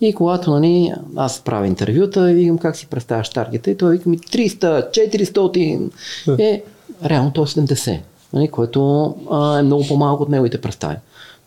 И 0.00 0.14
когато 0.14 0.50
нали, 0.50 0.92
аз 1.16 1.40
правя 1.40 1.66
интервюта 1.66 2.30
и 2.30 2.34
викам 2.34 2.58
как 2.58 2.76
си 2.76 2.86
представяш 2.86 3.30
таргета 3.30 3.70
и 3.70 3.76
той 3.76 3.96
вика 3.96 4.08
ми 4.08 4.18
300, 4.18 4.90
400, 4.90 5.90
е, 6.38 6.62
реално 7.04 7.32
то 7.32 7.42
е 7.42 7.46
70, 7.46 8.00
нали, 8.32 8.48
което 8.48 9.14
а, 9.30 9.58
е 9.58 9.62
много 9.62 9.86
по-малко 9.86 10.22
от 10.22 10.28
неговите 10.28 10.60
представи. 10.60 10.96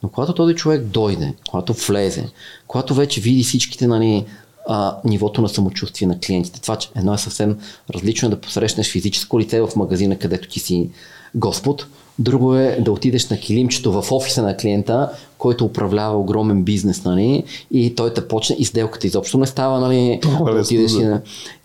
Но 0.04 0.10
когато 0.10 0.34
този 0.34 0.56
човек 0.56 0.84
дойде, 0.84 1.34
когато 1.50 1.74
влезе, 1.74 2.26
когато 2.68 2.94
вече 2.94 3.22
види 3.22 3.44
всичките 3.44 3.88
нали, 3.88 4.26
а, 4.68 4.98
нивото 5.06 5.42
на 5.42 5.50
самочувствие 5.50 6.08
на 6.08 6.20
клиентите. 6.20 6.62
Това, 6.62 6.76
че 6.76 6.90
едно 6.96 7.14
е 7.14 7.18
съвсем 7.18 7.58
различно 7.94 8.30
да 8.30 8.42
посрещнеш 8.42 8.92
физическо 8.92 9.40
лице 9.40 9.62
в 9.62 9.70
магазина, 9.76 10.18
където 10.18 10.50
ти 10.50 10.60
си 10.60 10.90
Господ. 11.36 11.86
Друго 12.20 12.56
е 12.56 12.78
да 12.82 12.92
отидеш 12.92 13.30
на 13.30 13.38
килимчето 13.38 13.92
в 13.92 14.12
офиса 14.12 14.42
на 14.42 14.58
клиента, 14.58 15.10
който 15.38 15.66
управлява 15.66 16.18
огромен 16.18 16.64
бизнес, 16.64 17.04
нали? 17.04 17.44
И 17.72 17.96
той 17.96 18.14
те 18.14 18.28
почне 18.28 18.56
и 18.60 18.66
сделката 18.66 19.08
изобщо 19.08 19.38
не 19.38 19.48
става, 19.48 19.80
нали? 19.80 20.20
Това 20.22 20.52
да 20.52 20.60
отидеш 20.60 20.92
да. 20.92 21.22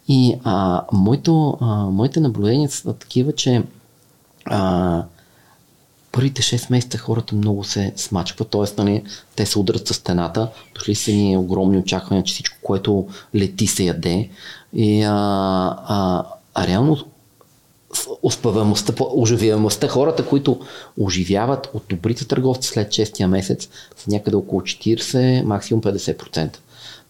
и, 0.09 0.15
и 0.15 0.35
а, 0.45 0.83
моето, 0.93 1.57
а, 1.61 1.67
моите 1.77 2.21
наблюдения 2.21 2.71
са 2.71 2.93
такива, 2.93 3.33
че 3.33 3.63
а, 4.45 5.03
първите 6.13 6.43
6 6.43 6.71
месеца 6.71 6.99
хората 6.99 7.35
много 7.35 7.65
се 7.65 7.93
смачкват, 7.97 8.49
т.е. 8.49 8.83
Нали, 8.83 9.03
те 9.37 9.47
се 9.47 9.59
удрят 9.59 9.89
с 9.89 9.95
стената, 9.95 10.49
дошли 10.75 10.95
са 10.95 11.11
ни 11.11 11.37
огромни 11.37 11.79
очаквания, 11.79 12.25
че 12.25 12.33
всичко, 12.33 12.57
което 12.63 13.07
лети 13.35 13.67
се 13.67 13.85
яде. 13.85 14.29
И, 14.75 15.03
а, 15.03 15.13
а, 15.87 16.25
а 16.55 16.67
реално 16.67 16.97
успеваемостта, 18.23 18.93
оживяемостта, 19.01 19.89
хората, 19.89 20.27
които 20.27 20.61
оживяват 21.01 21.71
от 21.75 21.83
добрите 21.89 22.25
търговци 22.25 22.69
след 22.69 22.89
6 22.89 23.27
месец, 23.27 23.69
са 23.97 24.11
някъде 24.11 24.37
около 24.37 24.61
40, 24.61 25.43
максимум 25.43 25.83
50%. 25.83 26.57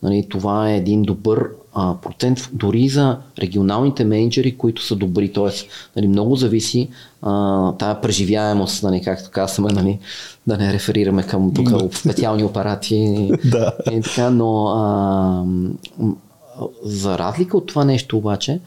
Нали, 0.03 0.27
това 0.29 0.71
е 0.71 0.77
един 0.77 1.03
добър 1.03 1.49
а, 1.75 1.95
процент 2.03 2.49
дори 2.53 2.89
за 2.89 3.19
регионалните 3.39 4.05
менеджери, 4.05 4.57
които 4.57 4.83
са 4.83 4.97
добри. 4.97 5.33
Т.е. 5.33 5.51
Нали, 5.97 6.09
много 6.09 6.37
зависи 6.37 6.89
а, 7.23 7.73
тая 7.73 8.01
преживяемост, 8.01 8.83
нали, 8.83 9.03
както 9.03 9.31
казваме, 9.31 9.73
нали, 9.73 9.99
да 10.47 10.57
не 10.57 10.73
реферираме 10.73 11.23
към 11.23 11.55
тук 11.55 11.95
специални 11.95 12.45
операции. 12.45 13.33
да. 13.45 13.73
И 13.93 14.01
така, 14.01 14.31
но 14.31 14.67
а, 14.67 15.45
за 16.85 17.19
разлика 17.19 17.57
от 17.57 17.67
това 17.67 17.85
нещо 17.85 18.19
обаче, 18.19 18.61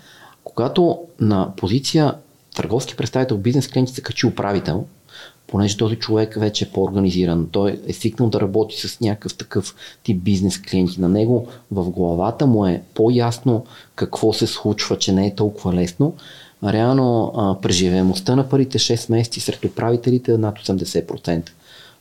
когато 0.44 1.00
на 1.20 1.52
позиция 1.58 2.14
търговски 2.56 2.96
представител, 2.96 3.38
бизнес 3.38 3.68
клиент 3.68 3.90
се 3.90 4.02
качи 4.02 4.28
управител, 4.28 4.86
понеже 5.48 5.78
този 5.78 5.96
човек 5.96 6.36
вече 6.40 6.66
е 6.66 6.70
по-организиран, 6.70 7.48
той 7.52 7.82
е 7.88 7.94
свикнал 7.94 8.30
да 8.30 8.42
работи 8.42 8.88
с 8.88 9.00
някакъв 9.00 9.38
такъв 9.38 9.76
тип 10.04 10.24
бизнес 10.24 10.62
клиенти. 10.62 11.02
На 11.02 11.10
него 11.10 11.48
в 11.72 11.90
главата 11.90 12.46
му 12.46 12.66
е 12.66 12.82
по-ясно 12.94 13.66
какво 13.96 14.34
се 14.34 14.48
случва, 14.48 14.98
че 14.98 15.14
не 15.14 15.28
е 15.28 15.36
толкова 15.36 15.74
лесно. 15.74 16.14
Реално 16.64 17.34
преживеемостта 17.62 18.36
на 18.36 18.50
първите 18.50 18.80
6 18.80 19.12
месеца 19.12 19.42
сред 19.42 19.66
управителите 19.66 20.34
е 20.34 20.38
над 20.38 20.60
80%. 20.60 21.50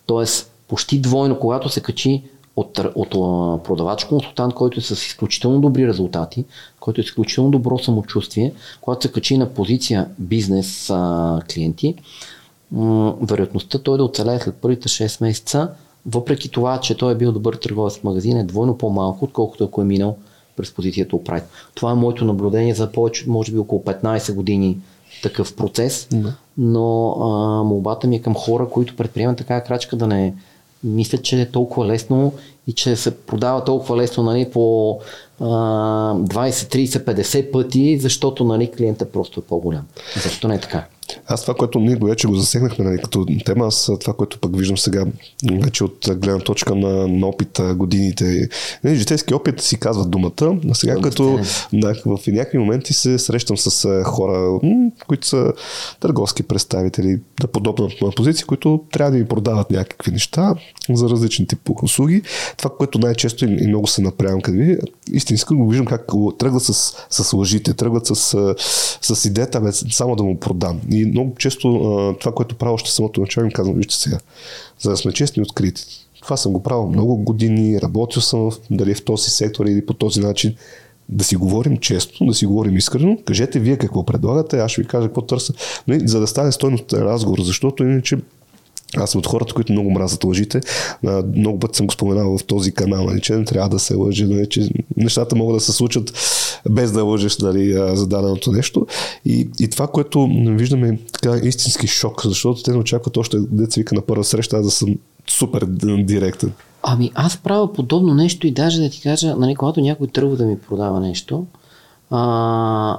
Тоест, 0.07 0.51
почти 0.69 1.01
двойно, 1.01 1.39
когато 1.39 1.69
се 1.69 1.81
качи 1.81 2.23
от, 2.57 2.79
от 2.95 3.11
продавач 3.65 4.05
консултант, 4.05 4.55
който 4.55 4.81
е 4.81 4.83
с 4.83 4.91
изключително 4.91 5.61
добри 5.61 5.89
резултати, 5.89 6.45
който 6.81 7.01
е 7.01 7.05
изключително 7.05 7.51
добро 7.51 7.79
самочувствие, 7.79 8.53
когато 8.81 9.03
се 9.03 9.13
качи 9.13 9.39
на 9.39 9.49
позиция 9.49 10.09
бизнес 10.19 10.93
клиенти, 11.55 11.95
вероятността 13.21 13.79
той 13.79 13.99
да 13.99 14.05
оцелее 14.05 14.41
след 14.41 14.55
първите 14.55 14.89
6 14.89 15.23
месеца, 15.23 15.71
въпреки 16.07 16.49
това, 16.49 16.81
че 16.81 16.97
той 16.97 17.13
е 17.13 17.17
бил 17.17 17.33
добър 17.33 17.55
търговец 17.55 17.97
в 17.97 18.05
магазин, 18.05 18.37
е 18.37 18.45
двойно 18.45 18.79
по-малко, 18.79 19.25
отколкото 19.25 19.65
ако 19.65 19.83
е 19.83 19.85
минал 19.85 20.17
през 20.57 20.75
позицията 20.75 21.17
управител. 21.17 21.49
Това 21.75 21.91
е 21.91 21.95
моето 21.95 22.25
наблюдение 22.25 22.75
за 22.75 22.93
повече, 22.93 23.25
може 23.29 23.53
би 23.53 23.59
около 23.59 23.83
15 23.83 24.35
години 24.35 24.79
такъв 25.23 25.57
процес, 25.57 26.09
да. 26.13 26.35
но 26.59 27.11
а, 27.11 27.63
молбата 27.63 28.07
ми 28.07 28.17
е 28.17 28.23
към 28.23 28.35
хора, 28.35 28.69
които 28.69 28.97
предприемат 28.97 29.39
такава 29.39 29.61
крачка 29.61 29.97
да 29.97 30.07
не 30.07 30.35
мислят, 30.85 31.23
че 31.23 31.41
е 31.41 31.51
толкова 31.51 31.87
лесно 31.87 32.33
и 32.67 32.73
че 32.73 32.97
се 32.97 33.17
продава 33.17 33.65
толкова 33.65 33.97
лесно 33.97 34.23
нали, 34.23 34.51
по 34.51 34.99
20, 35.41 36.25
30, 36.27 37.05
50 37.05 37.51
пъти, 37.51 37.99
защото 37.99 38.45
нали, 38.45 38.71
клиентът 38.71 39.13
просто 39.13 39.41
е 39.41 39.43
по-голям. 39.43 39.87
Защо 40.23 40.49
не 40.49 40.55
е 40.55 40.61
така? 40.61 40.87
Аз 41.27 41.43
това, 41.43 41.55
което 41.55 41.81
ние 41.81 41.97
вече 42.03 42.27
го 42.27 42.35
засегнахме 42.35 42.85
нали, 42.85 42.99
като 42.99 43.27
тема, 43.45 43.67
аз 43.67 43.91
това, 44.01 44.13
което 44.13 44.39
пък 44.39 44.57
виждам 44.57 44.79
сега 44.79 45.07
вече 45.63 45.85
от 45.85 46.09
гледна 46.17 46.39
точка 46.39 46.75
на, 46.75 47.09
на 47.09 47.27
опита, 47.27 47.75
годините. 47.75 48.49
Нали, 48.85 48.97
житейски 48.97 49.35
опит 49.35 49.61
си 49.61 49.81
казва 49.81 50.05
думата, 50.07 50.59
а 50.71 50.75
сега 50.75 50.97
като 51.01 51.41
да, 51.73 51.95
в 52.07 52.19
някакви 52.27 52.59
моменти 52.59 52.93
се 52.93 53.19
срещам 53.19 53.57
с 53.57 54.03
хора, 54.05 54.59
които 55.07 55.27
са 55.27 55.53
търговски 56.01 56.43
представители 56.43 57.21
на 57.43 57.49
подобна 57.49 57.89
позиция, 58.17 58.47
които 58.47 58.85
трябва 58.93 59.13
да 59.13 59.19
ми 59.19 59.29
продават 59.29 59.71
някакви 59.71 60.11
неща 60.11 60.55
за 60.91 61.09
различни 61.09 61.47
типи 61.47 61.73
услуги. 61.83 62.23
Това, 62.57 62.71
което 62.79 62.99
най-често 62.99 63.45
и 63.45 63.67
много 63.67 63.87
се 63.87 64.03
направям, 64.03 64.41
къде 64.41 64.59
ви, 64.59 64.79
истински 65.35 65.55
го 65.55 65.69
виждам 65.69 65.87
как 65.87 66.07
тръгват 66.39 66.63
с, 66.63 66.97
с 67.11 67.33
лъжите, 67.33 67.75
тръгват 67.75 68.07
с, 68.07 68.15
с 69.03 69.25
идеята, 69.25 69.61
бе, 69.61 69.73
само 69.73 70.17
да 70.17 70.23
му 70.23 70.41
продам. 70.41 70.81
И 70.91 71.05
много 71.05 71.35
често 71.39 71.69
това, 72.21 72.33
което 72.33 72.55
правя 72.55 72.73
още 72.73 72.91
самото 72.91 73.21
начало, 73.21 73.45
им 73.45 73.53
казвам, 73.53 73.77
вижте 73.77 73.95
сега, 73.95 74.19
за 74.81 74.91
да 74.91 74.97
сме 74.97 75.13
честни 75.13 75.41
и 75.41 75.43
открити. 75.43 75.85
Това 76.23 76.37
съм 76.37 76.53
го 76.53 76.63
правил 76.63 76.87
много 76.87 77.17
години, 77.17 77.81
работил 77.81 78.23
съм 78.23 78.51
дали 78.71 78.95
в 78.95 79.05
този 79.05 79.31
сектор 79.31 79.67
или 79.67 79.87
по 79.87 79.95
този 79.95 80.21
начин. 80.21 80.55
да 81.09 81.25
си 81.25 81.37
говорим 81.37 81.77
често, 81.77 82.25
да 82.25 82.35
си 82.35 82.47
говорим 82.47 82.77
искрено. 82.77 83.19
Кажете 83.25 83.61
вие 83.61 83.77
какво 83.77 84.07
предлагате, 84.07 84.59
аз 84.59 84.71
ще 84.71 84.83
ви 84.83 84.89
кажа 84.89 85.09
какво 85.09 85.23
търся. 85.23 85.55
Но 85.89 85.95
и, 85.95 86.09
за 86.09 86.21
да 86.21 86.27
стане 86.27 86.53
стойност 86.53 86.93
разговор, 86.93 87.41
защото 87.41 87.83
иначе 87.83 88.19
аз 89.01 89.11
съм 89.11 89.19
от 89.19 89.27
хората, 89.27 89.55
които 89.55 89.73
много 89.73 89.91
мразят 89.91 90.25
лъжите. 90.25 90.61
Много 91.37 91.59
пъти 91.59 91.77
съм 91.77 91.87
го 91.87 91.93
споменавал 91.93 92.39
в 92.39 92.45
този 92.45 92.73
канал, 92.73 93.05
нали, 93.05 93.21
че 93.21 93.37
не 93.37 93.45
трябва 93.45 93.69
да 93.69 93.79
се 93.79 93.95
лъжи, 93.95 94.27
нали, 94.27 94.49
че 94.49 94.71
нещата 94.97 95.37
могат 95.37 95.57
да 95.57 95.61
се 95.61 95.73
случат 95.73 96.13
без 96.71 96.93
да 96.93 97.05
лъжеш 97.05 97.39
нали, 97.39 97.73
за 97.73 98.07
даденото 98.07 98.53
нещо. 98.53 98.87
И, 99.25 99.49
и 99.61 99.69
това, 99.69 99.87
което 99.87 100.29
виждаме 100.47 100.89
е 100.89 100.99
така 101.13 101.37
истински 101.47 101.87
шок, 101.87 102.23
защото 102.25 102.63
те 102.63 102.71
не 102.71 102.79
очакват 102.79 103.17
още 103.17 103.37
деца 103.41 103.81
вика 103.81 103.95
на 103.95 104.01
първа 104.01 104.25
среща, 104.25 104.57
аз 104.57 104.65
да 104.65 104.71
съм 104.71 104.97
супер 105.31 105.65
директен. 106.05 106.53
Ами 106.83 107.11
аз 107.15 107.37
правя 107.37 107.73
подобно 107.73 108.15
нещо 108.15 108.47
и 108.47 108.51
даже 108.51 108.81
да 108.81 108.91
ти 108.91 109.01
кажа, 109.01 109.37
нали, 109.37 109.55
когато 109.55 109.81
някой 109.81 110.07
тръгва 110.07 110.37
да 110.37 110.47
ми 110.47 110.59
продава 110.59 111.01
нещо, 111.01 111.47
а, 112.11 112.99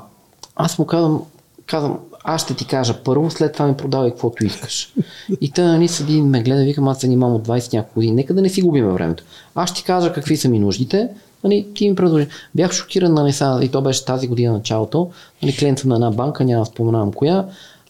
аз 0.55 0.79
му 0.79 0.85
казвам, 0.85 1.21
казвам, 1.65 1.99
аз 2.25 2.41
ще 2.41 2.53
ти 2.53 2.67
кажа 2.67 2.93
първо, 3.03 3.31
след 3.31 3.53
това 3.53 3.67
ми 3.67 3.77
продавай 3.77 4.09
каквото 4.09 4.45
искаш. 4.45 4.93
И 5.41 5.51
той 5.51 5.65
нали, 5.65 5.87
седи 5.87 6.21
ме 6.21 6.41
гледа, 6.43 6.63
викам, 6.63 6.87
аз 6.87 6.97
се 6.97 7.07
занимавам 7.07 7.35
от 7.35 7.47
20 7.47 7.73
няколко 7.73 7.95
години, 7.95 8.15
нека 8.15 8.33
да 8.33 8.41
не 8.41 8.49
си 8.49 8.61
губиме 8.61 8.93
времето. 8.93 9.23
Аз 9.55 9.69
ще 9.69 9.77
ти 9.77 9.83
кажа 9.83 10.13
какви 10.13 10.37
са 10.37 10.49
ми 10.49 10.59
нуждите, 10.59 11.09
нали, 11.43 11.67
ти 11.75 11.89
ми 11.89 11.95
предложи. 11.95 12.27
Бях 12.55 12.71
шокиран, 12.71 13.13
нали, 13.13 13.33
сега, 13.33 13.59
и 13.61 13.69
то 13.69 13.81
беше 13.81 14.05
тази 14.05 14.27
година 14.27 14.53
началото, 14.53 15.09
нали, 15.43 15.57
клиент 15.57 15.79
съм 15.79 15.89
на 15.89 15.95
една 15.95 16.11
банка, 16.11 16.45
няма 16.45 16.61
да 16.61 16.65
споменавам 16.65 17.13
коя, 17.13 17.45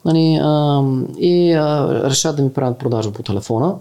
нали, 0.06 0.40
а, 0.44 0.84
и 1.18 1.54
а, 1.54 2.04
решат 2.10 2.36
да 2.36 2.44
ми 2.44 2.54
правят 2.54 2.78
продажа 2.78 3.12
по 3.12 3.24
телефона 3.24 3.76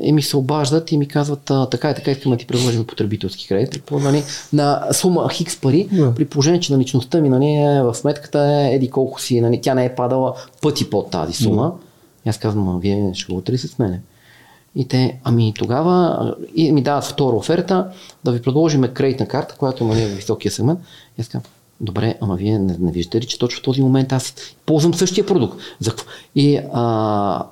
и 0.00 0.12
ми 0.12 0.22
се 0.22 0.36
обаждат 0.36 0.92
и 0.92 0.98
ми 0.98 1.08
казват 1.08 1.50
а, 1.50 1.66
така 1.66 1.90
и 1.90 1.94
така 1.94 2.10
искаме 2.10 2.36
да 2.36 2.40
ти 2.40 2.46
предложим 2.46 2.86
потребителски 2.86 3.48
кредит 3.48 3.90
нали, 3.92 4.22
на 4.52 4.88
сума 4.92 5.28
хикс 5.28 5.60
пари, 5.60 5.88
yeah. 5.92 6.14
при 6.14 6.24
положение, 6.24 6.60
че 6.60 6.72
наличността 6.72 7.20
ми 7.20 7.28
нали, 7.28 7.54
е, 7.54 7.82
в 7.82 7.94
сметката 7.94 8.40
е 8.40 8.74
еди 8.74 8.90
колко 8.90 9.20
си, 9.20 9.40
нали, 9.40 9.60
тя 9.60 9.74
не 9.74 9.84
е 9.84 9.94
падала 9.94 10.34
пъти 10.62 10.90
под 10.90 11.10
тази 11.10 11.32
сума. 11.32 11.62
Yeah. 11.62 12.26
И 12.26 12.28
аз 12.28 12.38
казвам, 12.38 12.68
а 12.68 12.78
вие 12.78 13.10
ще 13.14 13.32
го 13.32 13.42
с 13.56 13.78
мене. 13.78 14.00
И 14.76 14.88
те, 14.88 15.18
ами 15.24 15.54
тогава 15.58 16.34
и 16.54 16.72
ми 16.72 16.82
дават 16.82 17.04
втора 17.04 17.36
оферта 17.36 17.90
да 18.24 18.32
ви 18.32 18.42
предложим 18.42 18.82
кредитна 18.82 19.28
карта, 19.28 19.54
която 19.58 19.84
има 19.84 19.94
в 19.94 20.16
високия 20.16 20.52
сегмент. 20.52 20.80
И 21.18 21.20
аз 21.20 21.28
казвам, 21.28 21.51
Добре, 21.82 22.14
ама 22.20 22.36
вие 22.36 22.58
не, 22.58 22.76
не 22.80 22.92
виждате 22.92 23.20
ли, 23.20 23.26
че 23.26 23.38
точно 23.38 23.60
в 23.60 23.62
този 23.62 23.82
момент 23.82 24.12
аз 24.12 24.34
ползвам 24.66 24.94
същия 24.94 25.26
продукт? 25.26 25.60
За 25.80 25.92
И, 26.36 26.60
а, 26.72 27.44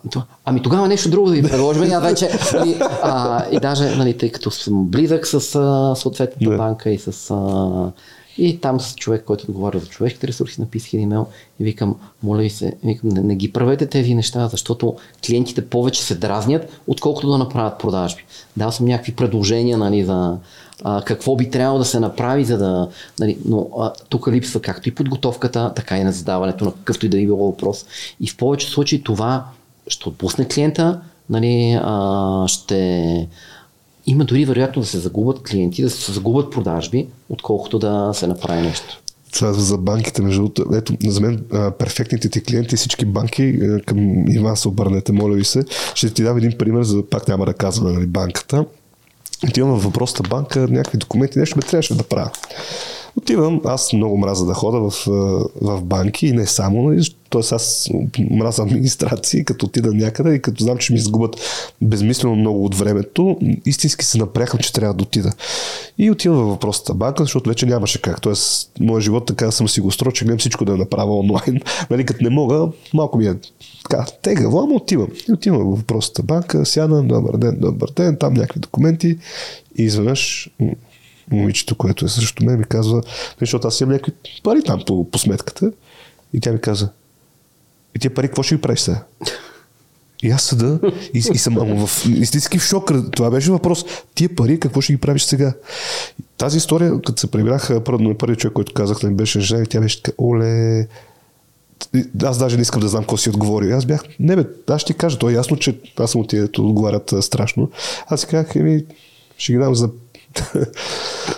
ами 0.45 0.63
тогава 0.63 0.89
нещо 0.89 1.11
друго 1.11 1.29
да 1.29 1.35
ви 1.35 1.43
предложим. 1.43 1.85
Я 1.85 2.01
вече, 2.01 2.31
нали, 2.55 2.77
а, 3.03 3.45
и 3.51 3.61
даже, 3.61 3.97
нали, 3.97 4.19
тъй 4.19 4.31
като 4.31 4.51
съм 4.51 4.87
близък 4.87 5.27
с 5.27 5.35
а, 5.35 5.95
съответната 5.97 6.57
банка 6.57 6.91
и 6.91 6.99
с 6.99 7.31
а, 7.31 7.93
и 8.39 8.61
там 8.61 8.81
с 8.81 8.95
човек, 8.95 9.25
който 9.25 9.45
отговаря 9.49 9.79
за 9.79 9.87
човешките 9.87 10.29
ресурси, 10.29 10.61
написах 10.61 10.95
един 10.95 11.05
имейл 11.05 11.27
и 11.61 11.65
викам, 11.65 11.97
моля 12.23 12.43
ви 12.43 12.51
се, 12.51 12.77
викам, 12.85 13.09
не, 13.09 13.21
не 13.21 13.37
ги 13.37 13.53
правете 13.53 13.87
тези 13.87 14.15
неща, 14.15 14.49
защото 14.49 14.97
клиентите 15.27 15.67
повече 15.67 16.03
се 16.03 16.15
дразнят, 16.15 16.81
отколкото 16.87 17.31
да 17.31 17.39
направят 17.39 17.79
продажби. 17.79 18.25
Дал 18.57 18.73
съм 18.73 18.87
някакви 18.87 19.15
предложения 19.15 19.79
нали, 19.79 20.05
за 20.05 20.37
а, 20.85 21.03
какво 21.03 21.37
би 21.37 21.51
трябвало 21.51 21.79
да 21.79 21.85
се 21.85 22.01
направи, 22.01 22.45
за 22.45 22.59
да. 22.59 22.89
Нали, 23.21 23.39
но 23.45 23.69
а, 23.79 23.93
тук 24.09 24.29
липсва 24.29 24.61
както 24.61 24.89
и 24.89 24.95
подготовката, 24.95 25.73
така 25.77 25.99
и 25.99 26.05
на 26.05 26.13
задаването 26.13 26.65
на 26.65 26.73
какъвто 26.73 27.07
и 27.07 27.09
да 27.09 27.21
е 27.21 27.27
било 27.27 27.47
въпрос. 27.47 27.87
И 28.21 28.29
в 28.29 28.37
повечето 28.37 28.73
случаи 28.73 29.03
това 29.03 29.45
ще 29.87 30.09
отпусне 30.09 30.49
клиента, 30.49 31.01
нали, 31.31 31.81
а, 31.83 32.49
ще 32.49 33.29
има 34.07 34.25
дори 34.25 34.45
вероятно 34.45 34.83
да 34.83 34.89
се 34.89 34.99
загубят 34.99 35.43
клиенти, 35.43 35.83
да 35.83 35.91
се 35.91 36.13
загубят 36.13 36.51
продажби, 36.51 37.07
отколкото 37.29 37.79
да 37.79 38.11
се 38.15 38.27
направи 38.27 38.61
нещо. 38.63 39.01
Това 39.33 39.53
за 39.53 39.79
банките, 39.79 40.23
между 40.23 40.41
другото, 40.41 40.77
ето, 40.77 40.97
за 41.07 41.21
мен 41.21 41.45
перфектните 41.79 42.29
ти 42.29 42.43
клиенти, 42.43 42.77
всички 42.77 43.05
банки, 43.05 43.59
към 43.87 44.29
Иван 44.29 44.57
се 44.57 44.69
обърнете, 44.69 45.13
моля 45.13 45.35
ви 45.35 45.45
се, 45.45 45.65
ще 45.95 46.11
ти 46.11 46.23
дам 46.23 46.37
един 46.37 46.59
пример, 46.59 46.83
за 46.83 47.03
пак 47.11 47.29
няма 47.29 47.47
да 47.47 47.55
казваме 47.55 47.93
нали, 47.93 48.07
банката. 48.07 48.65
Отивам 49.49 49.79
в 49.79 49.85
въпросната 49.85 50.29
банка, 50.29 50.61
някакви 50.61 50.99
документи, 50.99 51.39
нещо 51.39 51.57
ме 51.57 51.63
трябваше 51.63 51.95
да 51.95 52.03
правя. 52.03 52.31
Отивам, 53.17 53.61
аз 53.65 53.93
много 53.93 54.17
мраза 54.17 54.47
да 54.47 54.55
хода 54.55 54.91
в, 54.91 55.07
в 55.61 55.83
банки 55.83 56.27
и 56.27 56.33
не 56.33 56.47
само, 56.47 56.83
нали, 56.83 57.05
т.е. 57.31 57.55
аз 57.55 57.89
мраза 58.31 58.63
администрации, 58.63 59.45
като 59.45 59.67
отида 59.67 59.95
някъде 59.95 60.35
и 60.35 60.43
като 60.43 60.65
знам, 60.65 60.79
че 60.79 60.93
ми 60.93 60.99
изгубят 60.99 61.37
безмислено 61.83 62.37
много 62.37 62.65
от 62.65 62.75
времето, 62.75 63.39
истински 63.67 64.05
се 64.05 64.19
напряхам, 64.19 64.61
че 64.61 64.73
трябва 64.73 64.95
да 64.95 65.03
отида. 65.03 65.33
И 65.99 66.11
отивам 66.11 66.39
във 66.39 66.49
въпросната 66.49 66.95
банка, 66.95 67.23
защото 67.25 67.51
вече 67.51 67.67
нямаше 67.67 68.03
как. 68.03 68.21
Тоест, 68.21 68.71
моят 68.81 69.05
живот 69.05 69.27
така 69.27 69.51
съм 69.51 69.69
си 69.69 69.81
го 69.81 69.91
строил, 69.91 70.13
че 70.13 70.25
гледам 70.25 70.39
всичко 70.39 70.65
да 70.65 70.77
направя 70.77 71.19
онлайн. 71.19 71.61
Нали, 71.91 72.07
като 72.07 72.25
не 72.25 72.31
мога, 72.31 72.69
малко 72.95 73.19
ми 73.19 73.27
е 73.27 73.35
така, 73.83 74.07
тегаво, 74.23 74.61
ама 74.61 74.75
отивам. 74.75 75.09
И 75.29 75.33
отивам 75.33 75.59
във 75.59 75.79
въпросната 75.79 76.23
банка, 76.23 76.67
сядам, 76.67 77.09
добър 77.09 77.37
ден, 77.37 77.57
добър 77.61 77.91
ден, 77.97 78.17
там 78.21 78.35
някакви 78.35 78.61
документи 78.61 79.19
и 79.79 79.83
изведнъж 79.83 80.51
момичето, 81.31 81.75
което 81.75 82.05
е 82.05 82.09
срещу 82.09 82.45
мен, 82.45 82.59
ми 82.59 82.65
казва, 82.65 83.03
защото 83.41 83.69
аз 83.69 83.81
имам 83.81 83.93
някакви 83.93 84.13
пари 84.43 84.63
там 84.63 84.83
по, 84.87 85.11
по 85.11 85.19
сметката. 85.19 85.73
И 86.33 86.41
тя 86.41 86.53
ми 86.53 86.61
каза, 86.61 86.89
и 87.97 87.99
тия 87.99 88.15
пари, 88.15 88.27
какво 88.27 88.43
ще 88.43 88.55
ви 88.55 88.61
правиш 88.61 88.81
сега? 88.81 89.05
И 90.23 90.31
аз 90.31 90.43
съда 90.43 90.81
и, 91.15 91.19
и 91.19 91.39
съм 91.39 91.59
ама 91.59 91.87
в 91.87 92.07
истински 92.07 92.59
в 92.59 92.65
шок. 92.65 92.93
Това 93.13 93.31
беше 93.31 93.51
въпрос. 93.51 93.85
Тия 94.15 94.35
пари, 94.37 94.61
какво 94.61 94.81
ще 94.81 94.93
ги 94.93 95.01
правиш 95.01 95.23
сега? 95.23 95.55
Тази 96.37 96.57
история, 96.57 97.03
като 97.03 97.21
се 97.21 97.31
прибрах, 97.31 97.71
на 97.89 98.19
първият 98.19 98.41
човек, 98.41 98.55
който 98.55 98.73
казах, 98.73 99.03
не 99.03 99.11
беше 99.11 99.41
жена, 99.41 99.67
тя 99.67 99.81
беше 99.81 100.03
така, 100.03 100.17
оле, 100.19 100.87
аз 102.23 102.39
даже 102.39 102.57
не 102.57 102.63
искам 102.63 102.81
да 102.81 102.89
знам 102.89 103.03
какво 103.03 103.17
си 103.17 103.31
отговори. 103.31 103.73
Аз 103.73 103.85
бях, 103.85 104.03
не 104.21 104.37
бе, 104.37 104.45
аз 104.69 104.81
ще 104.81 104.93
ти 104.93 104.99
кажа, 104.99 105.19
то 105.19 105.31
е 105.31 105.33
ясно, 105.33 105.57
че 105.57 105.79
аз 105.97 106.11
съм 106.11 106.21
от 106.21 106.29
тия, 106.29 106.49
отговарят 106.59 107.15
страшно. 107.21 107.71
Аз 108.07 108.21
си 108.21 108.27
казах, 108.27 108.57
еми, 108.57 108.85
ще 109.39 109.53
ги 109.53 109.59
дам 109.59 109.75
за 109.75 109.91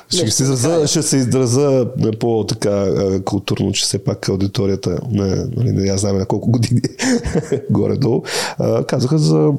ще, 0.09 0.31
се 0.31 0.43
израза, 0.43 0.87
ще 0.87 1.03
се 1.03 1.17
израза 1.17 1.87
по-така 2.21 2.87
културно, 3.25 3.73
че 3.73 3.83
все 3.83 4.05
пак 4.05 4.29
аудиторията, 4.29 5.01
не, 5.11 5.45
нали, 5.57 5.73
не 5.73 5.87
я 5.87 5.99
знаме 5.99 6.19
на 6.19 6.27
колко 6.27 6.51
години 6.51 6.81
горе-долу, 7.71 8.23
казаха 8.87 9.19
за 9.19 9.53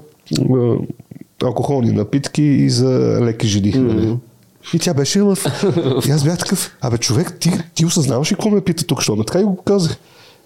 алкохолни 1.43 1.91
напитки 1.91 2.43
и 2.43 2.69
за 2.69 3.19
леки 3.21 3.47
жени. 3.47 3.73
Mm-hmm. 3.73 4.17
И 4.73 4.79
тя 4.79 4.93
беше 4.93 5.21
в... 5.21 5.37
И 6.07 6.11
аз 6.11 6.23
бях 6.23 6.37
такъв, 6.37 6.77
абе 6.81 6.97
човек, 6.97 7.39
ти, 7.39 7.51
ти 7.73 7.85
осъзнаваш 7.85 8.31
ли 8.31 8.35
какво 8.35 8.49
ме 8.49 8.61
пита 8.61 8.83
тук, 8.85 8.99
защото 8.99 9.23
така 9.23 9.39
и 9.39 9.43
го 9.43 9.55
казах. 9.55 9.97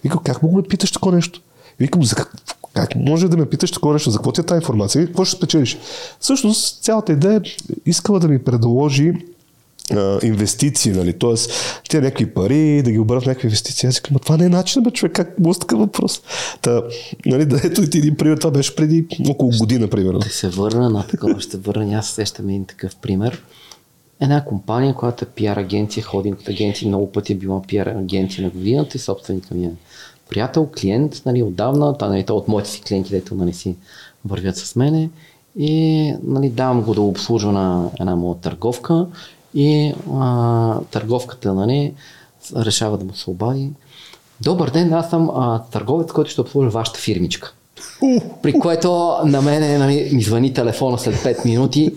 Викам, 0.03 0.19
как 0.23 0.43
мога 0.43 0.61
да 0.61 0.67
питаш 0.67 0.91
такова 0.91 1.15
нещо? 1.15 1.41
Викам, 1.79 2.03
за 2.03 2.15
как, 2.15 2.35
как 2.73 2.95
може 2.95 3.27
да 3.27 3.37
ме 3.37 3.45
питаш 3.45 3.71
такова 3.71 3.93
нещо? 3.93 4.11
За 4.11 4.17
какво 4.17 4.31
ти 4.31 4.41
е 4.41 4.43
тази 4.43 4.57
информация? 4.57 5.05
Какво 5.05 5.25
ще 5.25 5.37
спечелиш? 5.37 5.77
Всъщност, 6.19 6.83
цялата 6.83 7.13
идея 7.13 7.35
е 7.35 7.41
искала 7.85 8.19
да 8.19 8.27
ми 8.27 8.39
предложи 8.39 9.13
инвестиции, 10.23 10.91
нали? 10.91 11.13
Тоест, 11.13 11.51
тя 11.89 12.01
някакви 12.01 12.33
пари, 12.33 12.81
да 12.83 12.91
ги 12.91 12.99
обърнат 12.99 13.23
в 13.23 13.27
някакви 13.27 13.47
инвестиции. 13.47 13.89
Аз 13.89 13.99
казвам, 13.99 14.19
това 14.19 14.37
не 14.37 14.45
е 14.45 14.49
начин, 14.49 14.83
бе, 14.83 14.91
човек, 14.91 15.15
как 15.15 15.39
може 15.39 15.59
такъв 15.59 15.79
въпрос? 15.79 16.21
Та, 16.61 16.81
нали, 17.25 17.45
да, 17.45 17.61
ето 17.63 17.81
и 17.81 17.89
ти 17.89 17.97
един 17.97 18.15
пример, 18.15 18.37
това 18.37 18.51
беше 18.51 18.75
преди 18.75 19.07
около 19.29 19.51
година, 19.59 19.87
примерно. 19.87 20.19
Да 20.19 20.29
се 20.29 20.49
върна 20.49 20.89
на 20.89 21.07
такова, 21.07 21.41
ще 21.41 21.57
върна, 21.57 21.97
аз 21.97 22.09
сещам 22.09 22.49
един 22.49 22.65
такъв 22.65 22.95
пример. 22.95 23.43
Една 24.21 24.45
компания, 24.45 24.93
която 24.93 25.25
е 25.25 25.27
пиар 25.27 25.57
агенция, 25.57 26.03
ходинг 26.03 26.49
агенция, 26.49 26.87
много 26.87 27.11
пъти 27.11 27.33
е 27.33 27.35
била 27.35 27.61
пиар 27.61 27.87
агенция 27.87 28.43
на 28.43 28.49
годината 28.49 28.97
и 28.97 28.99
собственика 28.99 29.55
ми 29.55 29.65
е 29.65 29.71
приятел, 30.29 30.69
клиент, 30.81 31.21
нали, 31.25 31.43
отдавна, 31.43 31.97
та, 31.97 32.09
нали, 32.09 32.25
от 32.29 32.47
моите 32.47 32.69
си 32.69 32.81
клиенти, 32.81 33.09
дето 33.09 33.35
нали, 33.35 33.53
си 33.53 33.75
вървят 34.25 34.57
с 34.57 34.75
мене 34.75 35.09
и 35.59 36.13
нали, 36.23 36.49
давам 36.49 36.81
го 36.81 36.93
да 36.93 37.01
обслужва 37.01 37.51
на 37.51 37.89
една 37.99 38.15
моя 38.15 38.37
търговка 38.37 39.07
и 39.53 39.93
а, 40.13 40.79
търговката 40.91 41.53
нали, 41.53 41.93
решава 42.55 42.97
да 42.97 43.05
му 43.05 43.13
се 43.13 43.29
обади. 43.29 43.69
Добър 44.41 44.69
ден, 44.69 44.93
аз 44.93 45.09
съм 45.09 45.29
а, 45.29 45.63
търговец, 45.71 46.11
който 46.11 46.31
ще 46.31 46.41
обслужва 46.41 46.69
вашата 46.69 46.99
фирмичка. 46.99 47.53
При 48.41 48.53
което 48.53 49.15
на 49.25 49.41
мене 49.41 49.77
нали, 49.77 50.09
ми 50.13 50.21
звъни 50.21 50.53
телефона 50.53 50.97
след 50.97 51.15
5 51.15 51.45
минути. 51.45 51.95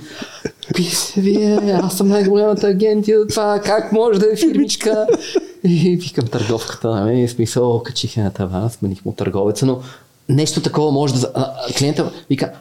Писе, 0.74 1.20
вие, 1.20 1.80
аз 1.82 1.96
съм 1.96 2.08
най-голямата 2.08 2.66
агенция, 2.66 3.26
това 3.26 3.60
как 3.64 3.92
може 3.92 4.20
да 4.20 4.32
е 4.32 4.36
фирмичка? 4.36 5.06
И 5.64 5.96
викам 5.96 6.26
търговката, 6.26 6.90
нали, 6.90 7.28
в 7.28 7.30
смисъл, 7.30 7.82
качих 7.82 8.16
на 8.16 8.30
тавана, 8.30 8.70
смених 8.70 9.04
му 9.04 9.12
търговеца, 9.12 9.66
но 9.66 9.80
нещо 10.28 10.62
такова 10.62 10.92
може 10.92 11.14
да... 11.14 11.30
А, 11.34 11.72
клиента 11.78 12.12
вика, 12.30 12.52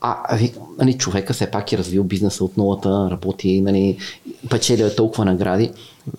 а, 0.00 0.38
нали, 0.78 0.98
човека 0.98 1.32
все 1.32 1.50
пак 1.50 1.72
е 1.72 1.78
развил 1.78 2.04
бизнеса 2.04 2.44
от 2.44 2.56
нулата, 2.56 3.08
работи, 3.10 3.60
нали, 3.60 3.98
печели 4.50 4.82
е 4.82 4.94
толкова 4.94 5.24
награди. 5.24 5.70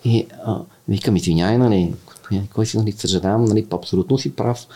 И 0.05 0.27
а, 0.45 0.57
викам, 0.87 1.15
извиняй, 1.15 1.57
нали, 1.57 1.93
кой 2.53 2.65
си, 2.65 2.77
нали, 2.77 2.91
съжалявам, 2.91 3.45
нали, 3.45 3.67
абсолютно 3.71 4.17
си 4.17 4.35
прав. 4.35 4.67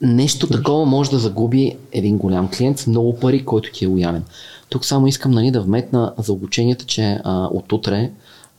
Нещо 0.00 0.46
такова 0.46 0.84
може 0.84 1.10
да 1.10 1.18
загуби 1.18 1.76
един 1.92 2.18
голям 2.18 2.50
клиент 2.50 2.78
с 2.78 2.86
много 2.86 3.16
пари, 3.16 3.44
който 3.44 3.72
ти 3.72 3.84
е 3.84 3.88
лоялен. 3.88 4.24
Тук 4.68 4.84
само 4.84 5.06
искам 5.06 5.32
нали, 5.32 5.50
да 5.50 5.60
вметна 5.62 6.12
за 6.18 6.32
обученията, 6.32 6.84
че 6.84 7.20
а, 7.24 7.46
от 7.46 7.72
утре 7.72 8.10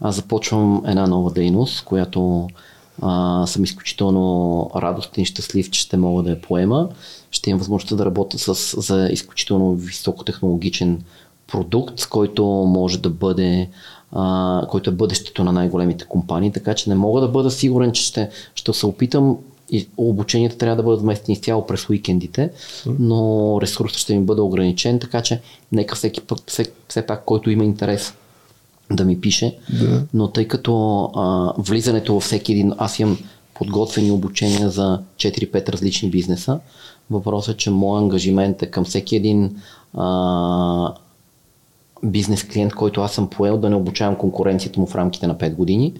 аз 0.01 0.15
започвам 0.15 0.83
една 0.87 1.07
нова 1.07 1.31
дейност, 1.31 1.85
която 1.85 2.47
а, 3.01 3.45
съм 3.47 3.63
изключително 3.63 4.71
радостен 4.75 5.23
и 5.23 5.25
щастлив, 5.25 5.69
че 5.69 5.81
ще 5.81 5.97
мога 5.97 6.23
да 6.23 6.29
я 6.29 6.41
поема. 6.41 6.89
Ще 7.35 7.49
имам 7.49 7.59
възможността 7.59 7.95
да 7.95 8.05
работя 8.05 8.39
с, 8.39 8.81
за 8.81 9.09
изключително 9.11 9.75
високотехнологичен 9.75 11.01
продукт, 11.47 12.07
който 12.09 12.45
може 12.45 12.97
да 12.97 13.09
бъде 13.09 13.69
а, 14.11 14.67
който 14.69 14.89
е 14.89 14.93
бъдещето 14.93 15.43
на 15.43 15.51
най-големите 15.51 16.05
компании, 16.05 16.51
така 16.51 16.73
че 16.73 16.89
не 16.89 16.95
мога 16.95 17.21
да 17.21 17.27
бъда 17.27 17.51
сигурен, 17.51 17.91
че 17.91 18.03
ще, 18.03 18.29
ще 18.55 18.73
се 18.73 18.85
опитам 18.85 19.37
и 19.71 19.87
обученията 19.97 20.57
трябва 20.57 20.75
да 20.75 20.83
бъдат 20.83 21.01
вместени 21.01 21.33
изцяло 21.33 21.65
през 21.65 21.89
уикендите, 21.89 22.49
но 22.99 23.59
ресурсът 23.61 23.99
ще 23.99 24.17
ми 24.17 24.25
бъде 24.25 24.41
ограничен, 24.41 24.99
така 24.99 25.21
че 25.21 25.41
нека 25.71 25.95
всеки 25.95 26.21
път, 26.21 26.43
все, 26.47 26.65
все 26.89 27.05
пак, 27.05 27.25
който 27.25 27.49
има 27.49 27.63
интерес 27.63 28.13
да 28.91 29.05
ми 29.05 29.21
пише, 29.21 29.57
Да. 29.79 30.03
но 30.13 30.27
тъй 30.27 30.47
като 30.47 31.03
а, 31.15 31.53
влизането 31.57 32.13
във 32.13 32.23
всеки 32.23 32.51
един, 32.51 32.73
аз 32.77 32.99
имам 32.99 33.17
подготвени 33.55 34.11
обучения 34.11 34.69
за 34.69 34.99
4-5 35.17 35.69
различни 35.69 36.09
бизнеса, 36.09 36.59
въпросът 37.11 37.55
е, 37.55 37.57
че 37.57 37.71
моят 37.71 38.01
ангажимент 38.01 38.61
е 38.61 38.65
към 38.65 38.85
всеки 38.85 39.15
един 39.15 39.55
а, 39.93 40.93
бизнес 42.03 42.43
клиент, 42.43 42.73
който 42.73 43.01
аз 43.01 43.13
съм 43.13 43.29
поел 43.29 43.57
да 43.57 43.69
не 43.69 43.75
обучавам 43.75 44.15
конкуренцията 44.15 44.79
му 44.79 44.85
в 44.87 44.95
рамките 44.95 45.27
на 45.27 45.35
5 45.35 45.55
години, 45.55 45.93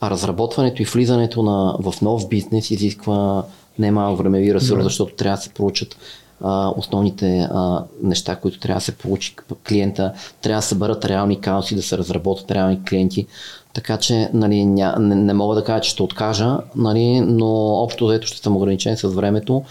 а 0.00 0.10
разработването 0.10 0.82
и 0.82 0.84
влизането 0.84 1.42
на, 1.42 1.76
в 1.80 2.00
нов 2.02 2.28
бизнес 2.28 2.70
изисква 2.70 3.44
немалък 3.78 4.18
времеви 4.18 4.54
ресурс, 4.54 4.78
Да. 4.78 4.84
защото 4.84 5.14
трябва 5.14 5.36
да 5.36 5.42
се 5.42 5.50
проучат 5.50 5.96
а, 6.40 6.72
основните 6.76 7.48
а, 7.50 7.84
неща, 8.02 8.36
които 8.36 8.58
трябва 8.58 8.78
да 8.78 8.84
се 8.84 8.96
получи 8.96 9.36
клиента, 9.68 10.12
трябва 10.42 10.58
да 10.58 10.62
се 10.62 10.68
съберат 10.68 11.04
реални 11.04 11.40
кауси, 11.40 11.74
да 11.74 11.82
се 11.82 11.98
разработят 11.98 12.50
реални 12.50 12.84
клиенти. 12.84 13.26
Така 13.74 13.96
че 13.96 14.30
нали, 14.34 14.64
ня, 14.64 14.96
не, 14.98 15.14
не 15.14 15.34
мога 15.34 15.54
да 15.54 15.64
кажа, 15.64 15.80
че 15.80 15.90
ще 15.90 16.02
откажа, 16.02 16.58
нали, 16.76 17.20
но 17.20 17.46
общо 17.74 18.06
взето 18.06 18.26
ще 18.26 18.38
съм 18.38 18.56
ограничен 18.56 18.96
с 18.96 19.08
времето 19.08 19.62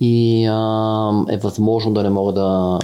и 0.00 0.46
а, 0.46 1.10
е 1.28 1.36
възможно 1.36 1.92
да 1.92 2.02
не 2.02 2.10
мога 2.10 2.32
да 2.32 2.78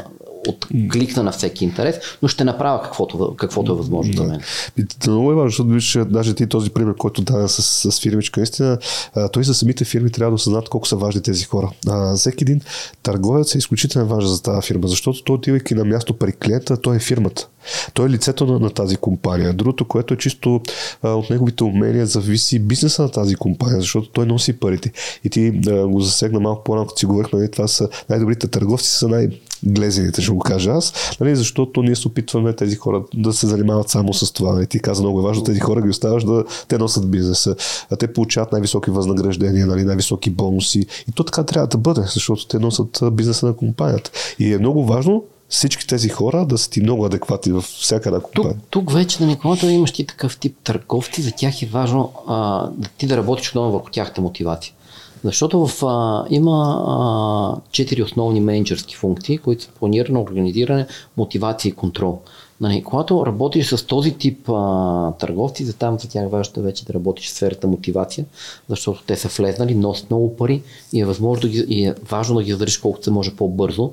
откликна 0.48 1.22
на 1.22 1.32
всеки 1.32 1.64
интерес, 1.64 1.96
но 2.22 2.28
ще 2.28 2.44
направя 2.44 2.82
каквото, 2.82 3.34
каквото 3.36 3.72
е 3.72 3.76
възможно 3.76 4.12
за 4.12 4.24
мен. 4.24 4.40
Много 5.06 5.32
е 5.32 5.34
важно, 5.34 5.48
защото 5.48 5.68
виж, 5.68 5.98
даже 6.06 6.34
ти 6.34 6.46
този 6.46 6.70
пример, 6.70 6.94
който 6.96 7.22
даде 7.22 7.48
с, 7.48 7.92
с 7.92 8.00
фирмичка, 8.00 8.40
наистина, 8.40 8.78
той 9.32 9.44
за 9.44 9.54
самите 9.54 9.84
фирми 9.84 10.10
трябва 10.10 10.30
да 10.30 10.34
осъзнат 10.34 10.68
колко 10.68 10.88
са 10.88 10.96
важни 10.96 11.22
тези 11.22 11.44
хора. 11.44 11.70
А, 11.88 12.16
всеки 12.16 12.44
един 12.44 12.60
търговец 13.02 13.54
е 13.54 13.58
изключително 13.58 14.08
важен 14.08 14.28
за 14.28 14.42
тази 14.42 14.66
фирма, 14.66 14.88
защото 14.88 15.24
той 15.24 15.34
отивайки 15.34 15.74
на 15.74 15.84
място 15.84 16.14
при 16.14 16.32
клиента, 16.32 16.80
той 16.80 16.96
е 16.96 17.00
фирмата. 17.00 17.48
Той 17.94 18.06
е 18.06 18.10
лицето 18.10 18.46
на, 18.46 18.58
на 18.58 18.70
тази 18.70 18.96
компания. 18.96 19.52
Другото, 19.52 19.88
което 19.88 20.14
е 20.14 20.16
чисто 20.16 20.60
а, 21.02 21.10
от 21.10 21.30
неговите 21.30 21.64
умения, 21.64 22.06
зависи 22.06 22.58
бизнеса 22.58 23.02
на 23.02 23.10
тази 23.10 23.34
компания, 23.34 23.80
защото 23.80 24.08
той 24.08 24.26
носи 24.26 24.52
парите. 24.52 24.92
И 25.24 25.30
ти 25.30 25.60
а, 25.68 25.86
го 25.86 26.00
засегна 26.00 26.40
малко 26.40 26.64
по-рано, 26.64 26.86
като 26.86 26.98
си 26.98 27.06
говорихме, 27.06 27.38
нали, 27.38 27.50
това 27.50 27.68
са 27.68 27.88
най-добрите 28.08 28.48
търговци, 28.48 28.88
са 28.88 29.08
най- 29.08 29.28
глезените, 29.66 30.22
ще 30.22 30.32
го 30.32 30.38
кажа 30.38 30.70
аз, 30.70 30.92
нали, 31.20 31.36
защото 31.36 31.82
ние 31.82 31.96
се 31.96 32.08
опитваме 32.08 32.52
тези 32.52 32.76
хора 32.76 33.02
да 33.14 33.32
се 33.32 33.46
занимават 33.46 33.88
само 33.88 34.14
с 34.14 34.32
това. 34.32 34.52
Нали. 34.52 34.66
Ти 34.66 34.80
каза 34.80 35.02
много 35.02 35.20
е 35.20 35.22
важно, 35.22 35.44
тези 35.44 35.60
хора 35.60 35.82
ги 35.82 35.88
оставаш 35.88 36.24
да 36.24 36.44
те 36.68 36.78
носят 36.78 37.10
бизнеса. 37.10 37.56
А 37.90 37.96
те 37.96 38.12
получават 38.12 38.52
най-високи 38.52 38.90
възнаграждения, 38.90 39.66
нали, 39.66 39.84
най-високи 39.84 40.30
бонуси. 40.30 40.86
И 41.08 41.12
то 41.14 41.24
така 41.24 41.42
трябва 41.42 41.66
да 41.66 41.78
бъде, 41.78 42.02
защото 42.14 42.46
те 42.46 42.58
носят 42.58 43.00
бизнеса 43.12 43.46
на 43.46 43.56
компанията. 43.56 44.10
И 44.38 44.54
е 44.54 44.58
много 44.58 44.84
важно 44.84 45.24
всички 45.48 45.86
тези 45.86 46.08
хора 46.08 46.46
да 46.46 46.58
са 46.58 46.70
ти 46.70 46.80
много 46.80 47.04
адекватни 47.06 47.52
във 47.52 47.64
всяка 47.64 48.08
една 48.08 48.20
Тук, 48.20 48.34
компания. 48.34 48.60
тук 48.70 48.92
вече, 48.92 49.24
нали, 49.24 49.36
когато 49.36 49.66
имаш 49.66 49.92
ти 49.92 50.06
такъв 50.06 50.38
тип 50.38 50.56
търговци, 50.64 51.22
за 51.22 51.32
тях 51.32 51.62
е 51.62 51.66
важно 51.66 52.12
а, 52.26 52.66
да 52.76 52.88
ти 52.98 53.06
да 53.06 53.16
работиш 53.16 53.48
отново 53.48 53.72
върху 53.72 53.90
тяхната 53.90 54.20
мотивация. 54.20 54.72
Защото 55.24 55.66
в, 55.66 55.82
а, 55.82 56.24
има 56.30 56.84
а, 56.86 57.60
четири 57.70 58.02
основни 58.02 58.40
менеджерски 58.40 58.96
функции, 58.96 59.38
които 59.38 59.62
са 59.62 59.70
планиране, 59.70 60.18
организиране, 60.18 60.86
мотивация 61.16 61.68
и 61.68 61.72
контрол. 61.72 62.20
Нали, 62.60 62.84
когато 62.84 63.26
работиш 63.26 63.68
с 63.68 63.86
този 63.86 64.14
тип 64.14 64.48
а, 64.48 65.12
търговци, 65.12 65.64
за 65.64 65.72
там 65.72 65.98
за 65.98 66.08
тях 66.08 66.30
важно 66.30 66.62
е 66.62 66.64
вече 66.64 66.84
да 66.84 66.94
работиш 66.94 67.26
в 67.26 67.32
сферата 67.32 67.66
мотивация, 67.66 68.24
защото 68.68 69.02
те 69.06 69.16
са 69.16 69.28
влезнали, 69.28 69.74
носят 69.74 70.10
много 70.10 70.36
пари 70.36 70.62
и 70.92 71.00
е, 71.00 71.04
възможно 71.04 71.50
и 71.68 71.84
е 71.84 71.94
важно 72.10 72.36
да 72.36 72.42
ги 72.42 72.52
задържиш 72.52 72.78
колкото 72.78 73.04
се 73.04 73.10
може 73.10 73.36
по-бързо 73.36 73.90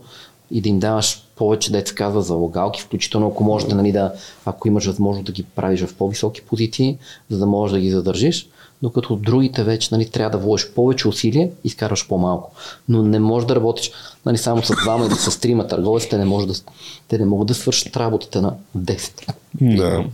и 0.52 0.62
да 0.62 0.70
им 0.70 0.80
даваш 0.80 1.24
повече 1.36 1.72
деца 1.72 1.96
казва 1.96 2.22
за 2.22 2.34
логалки, 2.34 2.82
включително 2.82 3.28
ако 3.28 3.44
можеш 3.44 3.68
да, 3.70 3.76
нали, 3.76 3.92
да, 3.92 4.14
ако 4.46 4.68
имаш 4.68 4.86
възможност 4.86 5.26
да 5.26 5.32
ги 5.32 5.44
правиш 5.44 5.82
в 5.82 5.96
по-високи 5.96 6.42
позиции, 6.42 6.98
за 7.30 7.38
да 7.38 7.46
можеш 7.46 7.74
да 7.74 7.80
ги 7.80 7.92
задържиш, 7.92 8.50
докато 8.82 9.16
другите 9.16 9.64
вече 9.64 9.90
нали, 9.92 10.10
трябва 10.10 10.38
да 10.38 10.44
вложиш 10.44 10.70
повече 10.70 11.08
усилия 11.08 11.46
и 11.46 11.68
изкарваш 11.68 12.08
по-малко. 12.08 12.52
Но 12.90 13.04
не 13.04 13.20
можеш 13.20 13.48
да 13.48 13.56
работиш 13.56 13.92
нали, 14.26 14.38
само 14.38 14.64
с 14.64 14.76
двама 14.84 15.06
или 15.06 15.14
с 15.14 15.40
трима 15.40 15.68
търговци, 15.68 16.10
те 16.10 16.18
не, 16.18 16.26
може 16.26 16.48
да, 16.48 16.54
те 17.08 17.18
не 17.18 17.26
могат 17.26 17.48
да 17.48 17.54
свършат 17.54 17.98
работата 17.98 18.42
на 18.42 18.54
10. 18.78 19.12
Да. 19.62 20.06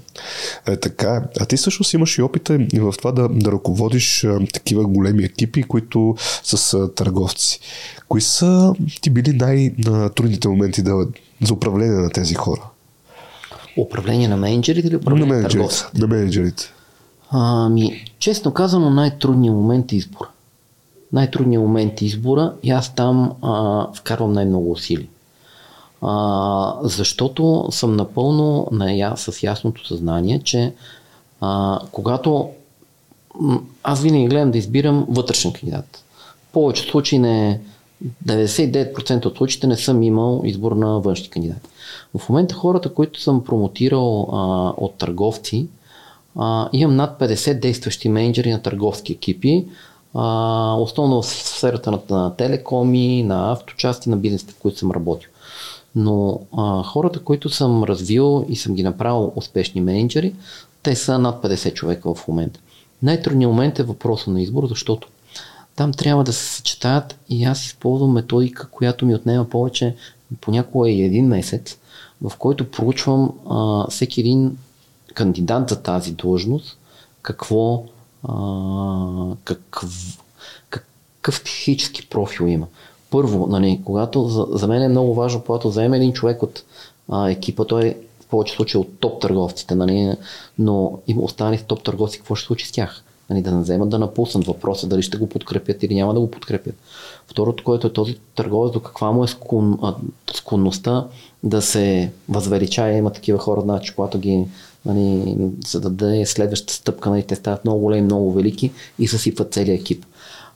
Е, 0.67 0.77
така. 0.77 1.23
А 1.39 1.45
ти 1.45 1.57
също 1.57 1.83
си 1.83 1.95
имаш 1.95 2.17
и 2.17 2.21
опита 2.21 2.55
и 2.73 2.79
в 2.79 2.93
това 2.97 3.11
да, 3.11 3.29
да 3.29 3.51
ръководиш 3.51 4.23
а, 4.23 4.39
такива 4.53 4.85
големи 4.85 5.23
екипи, 5.23 5.63
които 5.63 6.15
с 6.43 6.73
а, 6.73 6.93
търговци. 6.93 7.59
Кои 8.07 8.21
са 8.21 8.73
ти 9.01 9.09
били 9.09 9.33
най-трудните 9.33 10.47
моменти 10.47 10.81
да, 10.81 11.07
за 11.41 11.53
управление 11.53 11.95
на 11.95 12.09
тези 12.09 12.35
хора? 12.35 12.61
Управление 13.77 14.27
на 14.27 14.37
менеджерите 14.37 14.87
или 14.87 14.95
На 14.95 14.99
управление 14.99 15.27
на 15.27 15.33
менеджерите. 15.35 15.57
търговците? 15.57 15.99
На 15.99 16.07
менеджерите. 16.07 16.73
Ами, 17.31 18.05
честно 18.19 18.53
казано, 18.53 18.89
най-трудният 18.89 19.55
момент 19.55 19.91
е 19.91 19.95
избора. 19.95 20.29
Най-трудният 21.13 21.63
момент 21.63 22.01
е 22.01 22.05
избора 22.05 22.53
и 22.63 22.71
аз 22.71 22.95
там 22.95 23.33
а, 23.41 23.87
вкарвам 23.93 24.33
най-много 24.33 24.71
усилия. 24.71 25.07
А, 26.01 26.75
защото 26.81 27.67
съм 27.71 27.95
напълно 27.95 28.67
ная, 28.71 29.17
с 29.17 29.43
ясното 29.43 29.87
съзнание, 29.87 30.41
че 30.43 30.73
а, 31.41 31.79
когато 31.91 32.49
аз 33.83 34.01
винаги 34.01 34.27
гледам 34.27 34.51
да 34.51 34.57
избирам 34.57 35.05
вътрешен 35.09 35.53
кандидат. 35.53 36.03
В 36.49 36.53
повечето 36.53 36.91
случаи 36.91 37.19
не 37.19 37.61
99% 38.25 39.25
от 39.25 39.37
случаите 39.37 39.67
не 39.67 39.75
съм 39.75 40.03
имал 40.03 40.41
избор 40.45 40.71
на 40.71 40.99
външни 40.99 41.29
кандидати. 41.29 41.69
В 42.17 42.29
момента 42.29 42.55
хората, 42.55 42.93
които 42.93 43.21
съм 43.21 43.43
промотирал 43.43 44.29
а, 44.31 44.73
от 44.77 44.93
търговци, 44.93 45.67
имам 46.73 46.95
над 46.95 47.19
50 47.19 47.59
действащи 47.59 48.09
менеджери 48.09 48.51
на 48.51 48.61
търговски 48.61 49.13
екипи, 49.13 49.65
а, 50.13 50.75
основно 50.75 51.21
в 51.21 51.25
сферата 51.25 51.91
на, 51.91 51.99
на 52.09 52.35
телекоми, 52.35 53.23
на 53.23 53.51
авточасти, 53.51 54.09
на 54.09 54.17
бизнесите, 54.17 54.53
в 54.53 54.57
които 54.57 54.77
съм 54.77 54.91
работил. 54.91 55.29
Но 55.95 56.39
а, 56.57 56.83
хората, 56.83 57.19
които 57.19 57.49
съм 57.49 57.83
развил 57.83 58.45
и 58.49 58.55
съм 58.55 58.75
ги 58.75 58.83
направил 58.83 59.31
успешни 59.35 59.81
менеджери, 59.81 60.35
те 60.83 60.95
са 60.95 61.19
над 61.19 61.43
50 61.43 61.73
човека 61.73 62.13
в 62.13 62.27
момента. 62.27 62.59
Най-трудният 63.03 63.51
момент 63.51 63.79
е 63.79 63.83
въпроса 63.83 64.31
на 64.31 64.41
избор, 64.41 64.67
защото 64.67 65.07
там 65.75 65.91
трябва 65.91 66.23
да 66.23 66.33
се 66.33 66.55
съчетаят 66.55 67.19
и 67.29 67.45
аз 67.45 67.65
използвам 67.65 68.11
методика, 68.11 68.67
която 68.71 69.05
ми 69.05 69.15
отнема 69.15 69.49
повече, 69.49 69.95
понякога 70.41 70.89
и 70.89 71.01
един 71.01 71.27
месец, 71.27 71.77
в 72.21 72.37
който 72.37 72.71
проучвам 72.71 73.31
а, 73.49 73.87
всеки 73.89 74.19
един 74.19 74.57
кандидат 75.17 75.69
за 75.69 75.81
тази 75.81 76.11
длъжност, 76.11 76.77
какво, 77.21 77.83
а, 78.27 79.35
какъв, 79.43 80.17
какъв 80.69 81.43
психически 81.43 82.09
профил 82.09 82.45
има. 82.45 82.67
Първо, 83.09 83.47
нали, 83.47 83.81
когато 83.85 84.27
за, 84.27 84.47
за 84.49 84.67
мен 84.67 84.81
е 84.81 84.87
много 84.87 85.13
важно, 85.13 85.41
когато 85.41 85.69
вземе 85.69 85.97
един 85.97 86.13
човек 86.13 86.43
от 86.43 86.63
а, 87.09 87.29
екипа, 87.29 87.65
той 87.65 87.85
е 87.85 87.97
в 88.21 88.25
повече 88.25 88.55
случаи 88.55 88.81
от 88.81 88.99
топ 88.99 89.21
търговците, 89.21 89.75
нали, 89.75 90.13
но 90.59 90.99
има 91.07 91.21
останали 91.21 91.63
топ 91.67 91.83
търговци, 91.83 92.17
какво 92.17 92.35
ще 92.35 92.47
случи 92.47 92.67
с 92.67 92.71
тях? 92.71 93.03
Нали, 93.29 93.41
да 93.41 93.51
не 93.51 93.61
вземат 93.61 93.89
да 93.89 93.99
напуснат 93.99 94.45
въпроса, 94.45 94.87
дали 94.87 95.01
ще 95.01 95.17
го 95.17 95.29
подкрепят 95.29 95.83
или 95.83 95.95
няма 95.95 96.13
да 96.13 96.19
го 96.19 96.31
подкрепят. 96.31 96.75
Второто, 97.27 97.63
което 97.63 97.87
е 97.87 97.93
този 97.93 98.17
търговец, 98.35 98.73
до 98.73 98.79
каква 98.79 99.11
му 99.11 99.23
е 99.23 99.27
склон, 99.27 99.79
а, 99.81 99.95
склонността 100.33 101.07
да 101.43 101.61
се 101.61 102.11
възвеличава. 102.29 102.91
Има 102.91 103.11
такива 103.11 103.39
хора, 103.39 103.61
значи, 103.61 103.95
когато 103.95 104.19
ги 104.19 104.45
нали, 104.87 105.37
за 105.67 105.81
да 105.81 105.89
даде 105.89 106.25
следващата 106.25 106.73
стъпка, 106.73 107.09
нали, 107.09 107.23
те 107.23 107.35
стават 107.35 107.65
много 107.65 107.79
големи, 107.79 108.01
много 108.01 108.33
велики 108.33 108.71
и 108.99 109.07
съсипват 109.07 109.53
целият 109.53 109.81
екип. 109.81 110.05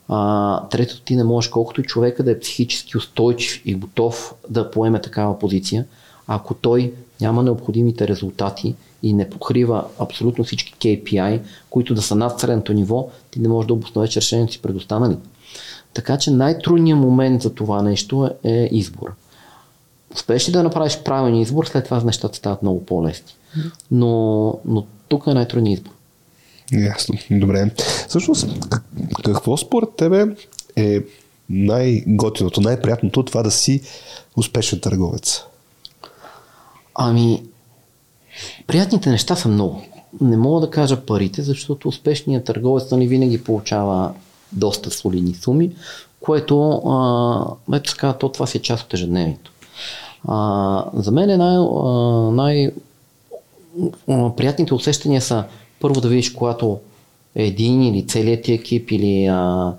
А, 0.07 0.67
трето, 0.67 1.01
ти 1.01 1.15
не 1.15 1.23
можеш 1.23 1.49
колкото 1.49 1.81
и 1.81 1.83
човека 1.83 2.23
да 2.23 2.31
е 2.31 2.39
психически 2.39 2.97
устойчив 2.97 3.61
и 3.65 3.75
готов 3.75 4.33
да 4.49 4.71
поеме 4.71 5.01
такава 5.01 5.39
позиция, 5.39 5.85
ако 6.27 6.53
той 6.53 6.93
няма 7.21 7.43
необходимите 7.43 8.07
резултати 8.07 8.75
и 9.03 9.13
не 9.13 9.29
покрива 9.29 9.85
абсолютно 9.99 10.43
всички 10.43 10.73
KPI, 10.73 11.39
които 11.69 11.93
да 11.93 12.01
са 12.01 12.15
над 12.15 12.39
средното 12.39 12.73
ниво, 12.73 13.09
ти 13.31 13.39
не 13.39 13.47
можеш 13.47 13.67
да 13.67 13.73
обосновеш 13.73 14.15
решението 14.15 14.53
си 14.53 14.61
пред 14.61 14.75
останалите. 14.75 15.29
Така 15.93 16.17
че 16.17 16.31
най-трудният 16.31 16.99
момент 16.99 17.41
за 17.41 17.53
това 17.53 17.81
нещо 17.81 18.29
е, 18.43 18.51
е 18.51 18.69
избор. 18.71 19.13
Успееш 20.13 20.49
ли 20.49 20.51
да 20.51 20.63
направиш 20.63 20.99
правилен 21.05 21.35
избор, 21.35 21.65
след 21.65 21.85
това 21.85 22.03
нещата 22.03 22.37
стават 22.37 22.61
много 22.61 22.85
по-лесни. 22.85 23.33
Но, 23.91 24.59
но 24.65 24.85
тук 25.07 25.27
е 25.27 25.33
най-трудният 25.33 25.79
избор. 25.79 25.93
Ясно, 26.71 27.15
добре. 27.31 27.71
Всъщност, 28.07 28.47
какво 29.23 29.57
според 29.57 29.89
тебе 29.97 30.25
е 30.75 30.99
най-готиното, 31.49 32.61
най-приятното 32.61 33.23
това 33.23 33.43
да 33.43 33.51
си 33.51 33.81
успешен 34.37 34.79
търговец? 34.79 35.41
Ами, 36.95 37.43
приятните 38.67 39.09
неща 39.09 39.35
са 39.35 39.47
много. 39.47 39.81
Не 40.21 40.37
мога 40.37 40.61
да 40.61 40.71
кажа 40.71 41.05
парите, 41.05 41.41
защото 41.41 41.87
успешният 41.87 42.45
търговец 42.45 42.91
нали, 42.91 43.07
винаги 43.07 43.43
получава 43.43 44.13
доста 44.51 44.91
солидни 44.91 45.33
суми, 45.33 45.71
което, 46.19 46.71
а, 46.71 47.75
ето 47.75 47.91
така, 47.91 48.13
то 48.13 48.29
това 48.29 48.47
си 48.47 48.57
е 48.57 48.61
част 48.61 48.83
от 48.83 48.93
ежедневието. 48.93 49.51
А, 50.27 50.85
за 50.93 51.11
мен 51.11 51.29
е 51.29 51.37
най, 51.37 51.57
най- 52.31 52.71
приятните 54.37 54.73
усещания 54.73 55.21
са 55.21 55.43
първо 55.79 56.01
да 56.01 56.07
видиш, 56.07 56.29
когато 56.29 56.79
един 57.35 57.83
или 57.83 58.07
целият 58.07 58.43
ти 58.43 58.53
екип 58.53 58.91
или 58.91 59.25
а, 59.25 59.73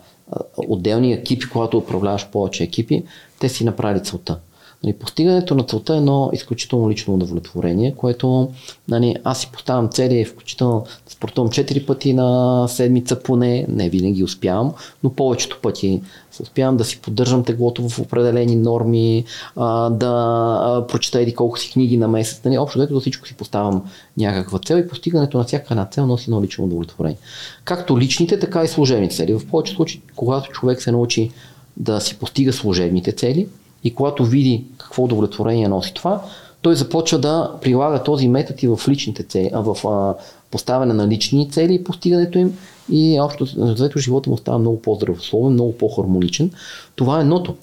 отделни 0.57 1.13
екипи, 1.13 1.49
когато 1.49 1.79
управляваш 1.79 2.27
повече 2.27 2.65
екипи, 2.65 3.05
те 3.41 3.49
си 3.49 3.65
направили 3.65 4.05
целта. 4.05 4.39
Нали, 4.85 4.95
постигането 4.95 5.55
на 5.55 5.65
целта 5.65 5.95
е 5.95 5.97
едно 5.97 6.31
изключително 6.33 6.91
лично 6.91 7.15
удовлетворение, 7.15 7.95
което 7.97 8.51
нали, 8.89 9.17
аз 9.25 9.41
си 9.41 9.51
поставям 9.53 9.89
цели, 9.89 10.25
включително 10.25 10.87
спортувам 11.09 11.51
4 11.51 11.87
пъти 11.87 12.13
на 12.13 12.69
седмица 12.69 13.23
поне, 13.23 13.67
не 13.69 13.89
винаги 13.89 14.25
успявам, 14.25 14.73
но 15.03 15.11
повечето 15.11 15.59
пъти 15.63 16.03
успявам 16.43 16.77
да 16.77 16.85
си 16.85 17.01
поддържам 17.01 17.45
теглото 17.45 17.89
в 17.89 17.99
определени 17.99 18.57
норми, 18.57 19.25
а, 19.57 19.91
да 19.91 20.85
прочета 20.89 21.21
еди 21.21 21.35
колко 21.35 21.59
си 21.59 21.73
книги 21.73 21.97
на 21.97 22.09
месец. 22.09 22.45
Нали, 22.45 22.59
общо 22.59 22.79
дето 22.79 22.95
за 22.95 23.01
всичко 23.01 23.27
си 23.27 23.35
поставям 23.35 23.83
някаква 24.17 24.59
цел 24.59 24.77
и 24.77 24.89
постигането 24.89 25.39
на 25.39 25.45
всяка 25.45 25.67
една 25.71 25.85
цел 25.85 26.07
носи 26.07 26.25
едно 26.31 26.43
лично 26.43 26.65
удовлетворение. 26.65 27.19
Както 27.65 27.99
личните, 27.99 28.39
така 28.39 28.63
и 28.63 28.69
служебните 28.69 29.17
цели. 29.17 29.35
В 29.35 29.47
повечето 29.47 29.77
случаи, 29.77 30.03
когато 30.17 30.51
човек 30.51 30.83
се 30.83 30.93
научи 30.93 31.31
да 31.77 32.01
си 32.01 32.19
постига 32.19 32.53
служебните 32.53 33.13
цели, 33.13 33.49
и 33.85 33.95
когато 33.95 34.25
види 34.25 34.65
какво 34.79 35.05
удовлетворение 35.05 35.69
носи 35.69 35.95
това, 35.95 36.23
той 36.63 36.77
започва 36.77 37.19
да 37.19 37.51
прилага 37.63 38.03
този 38.03 38.29
метод 38.29 38.59
и 38.63 38.69
в 38.69 38.81
личните 38.89 39.23
цели, 39.23 39.51
а 39.55 39.61
в 39.61 39.89
а, 39.89 40.15
поставяне 40.51 40.95
на 40.95 41.09
лични 41.09 41.51
цели 41.51 41.75
и 41.75 41.85
постигането 41.85 42.39
им 42.39 42.59
и 42.91 43.21
общо 43.21 43.47
заето 43.75 43.99
живота 43.99 44.31
му 44.31 44.37
става 44.37 44.59
много 44.59 44.83
по-здравословен, 44.83 45.53
много 45.53 45.73
по-хармоничен. 45.73 46.51
Това 46.97 47.19
е 47.19 47.21
едното. 47.21 47.55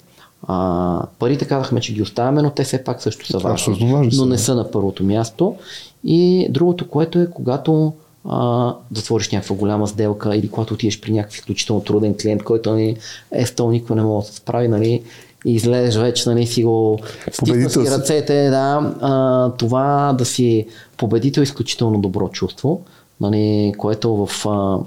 А, 0.48 1.06
парите 1.18 1.44
казахме, 1.44 1.80
че 1.80 1.94
ги 1.94 2.02
оставяме, 2.02 2.42
но 2.42 2.50
те 2.50 2.64
все 2.64 2.84
пак 2.84 3.02
също 3.02 3.26
са 3.26 3.38
важни, 3.38 4.10
но 4.16 4.26
не 4.26 4.38
са 4.38 4.54
на 4.54 4.70
първото 4.70 5.04
място. 5.04 5.56
И 6.04 6.46
другото, 6.50 6.88
което 6.88 7.18
е, 7.18 7.30
когато 7.30 7.92
а, 8.28 8.74
затвориш 8.94 9.30
някаква 9.30 9.56
голяма 9.56 9.86
сделка 9.86 10.36
или 10.36 10.50
когато 10.50 10.74
отидеш 10.74 11.00
при 11.00 11.12
някакъв 11.12 11.36
изключително 11.36 11.82
труден 11.82 12.14
клиент, 12.22 12.42
който 12.42 12.74
ни 12.74 12.96
е 13.32 13.46
стол, 13.46 13.70
никой 13.70 13.96
не 13.96 14.02
може 14.02 14.26
да 14.26 14.32
се 14.32 14.36
справи, 14.38 14.68
нали, 14.68 15.02
и 15.44 15.54
излезеш 15.54 15.96
вече, 15.96 16.28
нали, 16.28 16.46
си 16.46 16.64
го 16.64 16.98
стискаш 17.32 17.72
си 17.72 17.90
ръцете, 17.90 18.50
да, 18.50 18.94
а, 19.00 19.50
това 19.50 20.14
да 20.18 20.24
си 20.24 20.66
победител 20.96 21.40
е 21.40 21.44
изключително 21.44 22.00
добро 22.00 22.28
чувство, 22.28 22.82
нали, 23.20 23.74
което 23.78 24.26
в 24.26 24.46
а, 24.48 24.78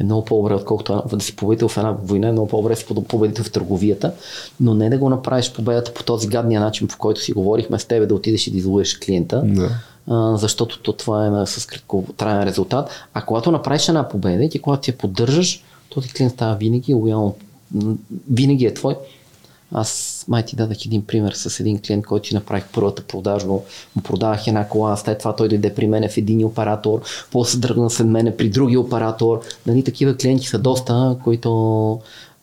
е 0.00 0.04
много 0.04 0.24
по-добре, 0.24 0.54
отколкото 0.54 1.02
да 1.12 1.20
си 1.20 1.36
победител 1.36 1.68
в 1.68 1.76
една 1.76 1.96
война, 2.02 2.28
е 2.28 2.32
много 2.32 2.48
по-добре 2.48 2.74
да 2.74 2.76
си 2.76 2.86
победител 3.08 3.44
в 3.44 3.52
търговията, 3.52 4.12
но 4.60 4.74
не 4.74 4.90
да 4.90 4.98
го 4.98 5.08
направиш 5.08 5.52
победата 5.52 5.94
по 5.94 6.04
този 6.04 6.28
гадния 6.28 6.60
начин, 6.60 6.88
по 6.88 6.98
който 6.98 7.20
си 7.20 7.32
говорихме 7.32 7.78
с 7.78 7.84
тебе, 7.84 8.06
да 8.06 8.14
отидеш 8.14 8.46
и 8.46 8.50
да 8.50 8.56
излуеш 8.56 8.98
клиента, 8.98 9.42
да. 9.44 9.70
а, 10.06 10.36
защото 10.36 10.82
то, 10.82 10.92
това 10.92 11.42
е 11.42 11.46
с 11.46 11.66
краткотраен 11.66 12.42
резултат. 12.42 12.90
А 13.14 13.22
когато 13.22 13.50
направиш 13.50 13.88
една 13.88 14.08
победа 14.08 14.44
и 14.44 14.48
ти 14.48 14.58
когато 14.58 14.82
ти 14.82 14.90
я 14.90 14.98
поддържаш, 14.98 15.64
този 15.88 16.08
клиент 16.08 16.32
става 16.32 16.56
винаги 16.56 16.94
лоялно, 16.94 17.36
винаги 18.30 18.66
е 18.66 18.74
твой 18.74 18.96
аз 19.72 20.24
май 20.28 20.44
ти 20.44 20.56
дадах 20.56 20.86
един 20.86 21.06
пример 21.06 21.32
с 21.32 21.60
един 21.60 21.80
клиент, 21.86 22.06
който 22.06 22.28
ти 22.28 22.34
направих 22.34 22.64
първата 22.72 23.02
продажба. 23.02 23.52
Му 23.96 24.02
продавах 24.04 24.46
една 24.46 24.68
кола, 24.68 24.96
след 24.96 25.18
това 25.18 25.36
той 25.36 25.48
дойде 25.48 25.74
при 25.74 25.86
мен 25.86 26.08
в 26.08 26.16
един 26.16 26.44
оператор, 26.44 27.00
после 27.32 27.58
дръгна 27.58 27.90
след 27.90 28.06
мене 28.06 28.36
при 28.36 28.48
други 28.48 28.76
оператор. 28.76 29.40
Нали, 29.66 29.84
такива 29.84 30.16
клиенти 30.16 30.46
са 30.46 30.58
доста, 30.58 31.16
които 31.24 32.00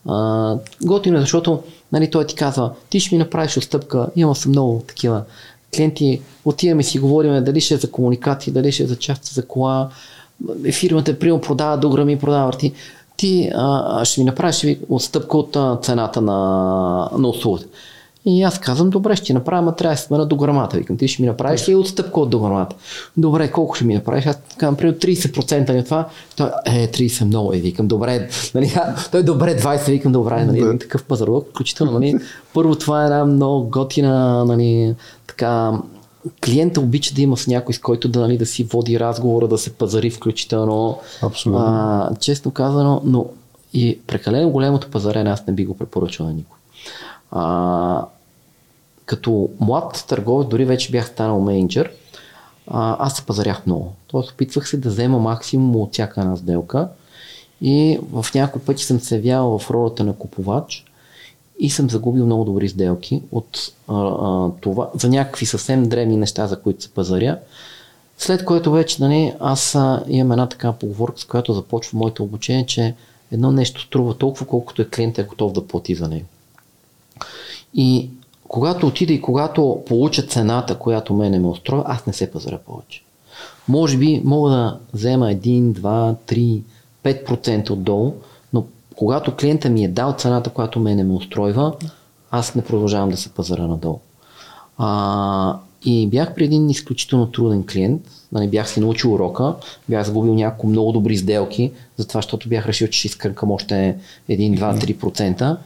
а, 0.08 0.58
готино, 0.84 1.18
е, 1.18 1.22
защото 1.22 1.64
нали, 1.92 2.12
той 2.12 2.28
ти 2.28 2.36
казва, 2.36 2.74
ти 2.90 3.00
ще 3.00 3.16
ми 3.16 3.20
направиш 3.20 3.58
отстъпка, 3.58 4.08
имам 4.16 4.36
съм 4.36 4.52
много 4.52 4.84
такива 4.88 5.24
клиенти, 5.76 6.22
отиваме 6.46 6.84
си 6.84 7.00
говорим 7.00 7.44
дали 7.44 7.62
ще 7.62 7.74
е 7.74 7.78
за 7.78 7.92
комуникации, 7.92 8.54
дали 8.54 8.72
ще 8.72 8.84
е 8.84 8.88
за 8.88 8.96
части 8.96 9.34
за 9.34 9.48
кола, 9.48 9.90
фирмата, 10.72 11.20
примерно, 11.20 11.42
продава, 11.42 11.78
друга 11.78 12.06
ми 12.06 12.20
продава 12.20 12.46
върти 12.46 12.74
ти 13.18 13.52
а, 13.56 14.06
ще 14.06 14.22
ми 14.22 14.26
направиш 14.26 14.78
отстъпка 14.90 15.38
от 15.38 15.56
а, 15.56 15.80
цената 15.82 16.22
на, 16.22 17.10
на 17.18 17.28
услугата. 17.28 17.66
И 18.28 18.44
аз 18.44 18.60
казвам, 18.60 18.90
добре, 18.90 19.16
ще 19.16 19.26
ти 19.26 19.34
направя, 19.34 19.60
ама 19.60 19.76
трябва 19.76 19.96
да 19.96 20.02
смена 20.02 20.26
до 20.26 20.36
грамата. 20.36 20.78
Викам, 20.78 20.98
ти 20.98 21.08
ще 21.08 21.22
ми 21.22 21.28
направиш 21.28 21.70
ли 21.70 21.76
отстъпка 21.76 22.20
от 22.20 22.30
до 22.30 22.40
грамата? 22.40 22.76
Добре, 23.18 23.52
колко 23.52 23.76
ще 23.76 23.86
ми 23.86 23.94
направиш? 23.94 24.26
Аз 24.26 24.38
казвам, 24.58 24.76
примерно 24.76 25.00
30% 25.00 25.76
на 25.76 25.84
това. 25.84 26.08
Той, 26.36 26.50
е, 26.66 26.88
30 26.88 27.24
много 27.24 27.54
е, 27.54 27.58
викам, 27.58 27.88
добре. 27.88 28.30
Нали, 28.56 28.74
той, 29.12 29.24
добре, 29.24 29.58
20, 29.58 29.86
викам, 29.92 30.12
добре, 30.12 30.46
нали, 30.46 30.62
да. 30.62 30.78
такъв 30.78 31.04
пазар. 31.04 31.28
Включително, 31.50 31.92
нали, 31.92 32.16
първо 32.54 32.76
това 32.76 33.02
е 33.02 33.06
една 33.06 33.26
много 33.26 33.70
готина, 33.70 34.46
нали, 34.46 34.96
така, 35.28 35.72
клиента 36.46 36.82
обича 36.82 37.14
да 37.14 37.22
има 37.22 37.38
с 37.38 37.48
някой, 37.48 37.74
с 37.74 37.80
който 37.80 38.10
да, 38.10 38.20
нали, 38.20 38.38
да 38.38 38.46
си 38.46 38.64
води 38.64 39.00
разговора, 39.00 39.48
да 39.48 39.58
се 39.58 39.74
пазари 39.74 40.10
включително. 40.10 41.00
Абсолютно. 41.22 41.62
А, 41.66 42.10
честно 42.20 42.52
казано, 42.52 43.02
но 43.06 43.26
и 43.74 44.00
прекалено 44.08 44.50
големото 44.50 44.92
пазарене 44.92 45.30
аз 45.30 45.48
не 45.48 45.54
би 45.54 45.66
го 45.66 45.78
препоръчал 45.78 46.26
на 46.26 46.34
никой. 46.34 46.58
А, 47.32 48.06
като 49.06 49.50
млад 49.60 50.06
търговец, 50.08 50.48
дори 50.48 50.66
вече 50.66 50.92
бях 50.92 51.08
станал 51.08 51.40
менеджер, 51.40 51.92
а, 52.68 53.06
аз 53.06 53.16
се 53.16 53.26
пазарях 53.26 53.66
много. 53.66 53.94
Тоест 54.08 54.32
опитвах 54.32 54.70
се 54.70 54.78
да 54.78 54.90
взема 54.90 55.20
максимум 55.20 55.76
от 55.76 55.94
всяка 55.94 56.22
една 56.22 56.36
сделка 56.36 56.88
и 57.62 58.00
в 58.12 58.26
някои 58.36 58.62
пъти 58.62 58.84
съм 58.84 59.00
се 59.00 59.16
явявал 59.16 59.60
в 59.60 59.72
ролята 59.72 60.04
на 60.04 60.14
купувач 60.14 60.85
и 61.60 61.70
съм 61.70 61.90
загубил 61.90 62.26
много 62.26 62.46
добри 62.46 62.70
сделки 62.70 63.22
от 63.32 63.74
а, 63.88 63.94
а, 63.98 64.52
това, 64.62 64.90
за 64.94 65.10
някакви 65.10 65.46
съвсем 65.46 65.90
древни 65.90 66.18
неща, 66.18 66.48
за 66.48 66.62
които 66.62 66.84
се 66.84 66.90
пазаря. 66.90 67.40
След 68.18 68.46
което 68.46 68.72
вече 68.72 69.04
нали, 69.04 69.34
аз 69.40 69.76
а, 69.76 70.04
имам 70.08 70.32
една 70.32 70.50
така 70.50 70.72
поговорка, 70.72 71.20
с 71.20 71.26
която 71.26 71.54
започва 71.54 71.98
моето 71.98 72.24
обучение, 72.24 72.66
че 72.66 72.96
едно 73.32 73.52
нещо 73.52 73.82
струва 73.82 74.18
толкова, 74.18 74.46
колкото 74.46 74.82
е 74.82 74.90
клиент 74.90 75.18
е 75.18 75.24
готов 75.24 75.52
да 75.52 75.68
плати 75.68 75.96
за 75.96 76.08
него. 76.08 76.26
И 77.74 78.10
когато 78.48 78.88
отида 78.88 79.14
и 79.14 79.22
когато 79.22 79.84
получа 79.88 80.22
цената, 80.22 80.80
която 80.80 81.14
мене 81.14 81.40
ме 81.40 81.48
устроя, 81.48 81.84
аз 81.86 82.06
не 82.06 82.14
се 82.14 82.32
пазаря 82.32 82.60
повече. 82.66 83.04
Може 83.68 83.98
би 83.98 84.22
мога 84.26 84.50
да 84.50 84.80
взема 84.94 85.26
1, 85.26 85.62
2, 85.72 86.16
3, 86.28 86.62
5% 87.04 87.70
отдолу, 87.70 88.14
когато 88.96 89.36
клиента 89.36 89.70
ми 89.70 89.84
е 89.84 89.88
дал 89.88 90.14
цената, 90.18 90.50
която 90.50 90.80
ме 90.80 90.96
не 90.96 91.04
ме 91.04 91.14
устройва, 91.14 91.74
аз 92.32 92.56
не 92.56 92.64
продължавам 92.64 93.10
да 93.10 93.18
се 93.18 93.30
пазара 93.30 93.68
надолу. 93.68 94.00
А, 94.78 95.58
и 95.86 96.08
бях 96.08 96.36
при 96.36 96.44
един 96.44 96.70
изключително 96.70 97.32
труден 97.32 97.66
клиент, 97.72 98.02
нали, 98.32 98.48
бях 98.48 98.70
си 98.70 98.80
научил 98.80 99.14
урока, 99.14 99.56
бях 99.90 100.06
загубил 100.06 100.34
няколко 100.34 100.68
много 100.68 100.92
добри 100.92 101.18
сделки, 101.18 101.72
затова, 101.98 102.18
защото 102.18 102.50
бях 102.50 102.66
решил, 102.66 102.88
че 102.88 103.00
ще 103.00 103.08
изкъркам 103.08 103.52
още 103.52 103.98
1, 104.30 104.60
2, 104.60 104.96
3% 104.98 105.58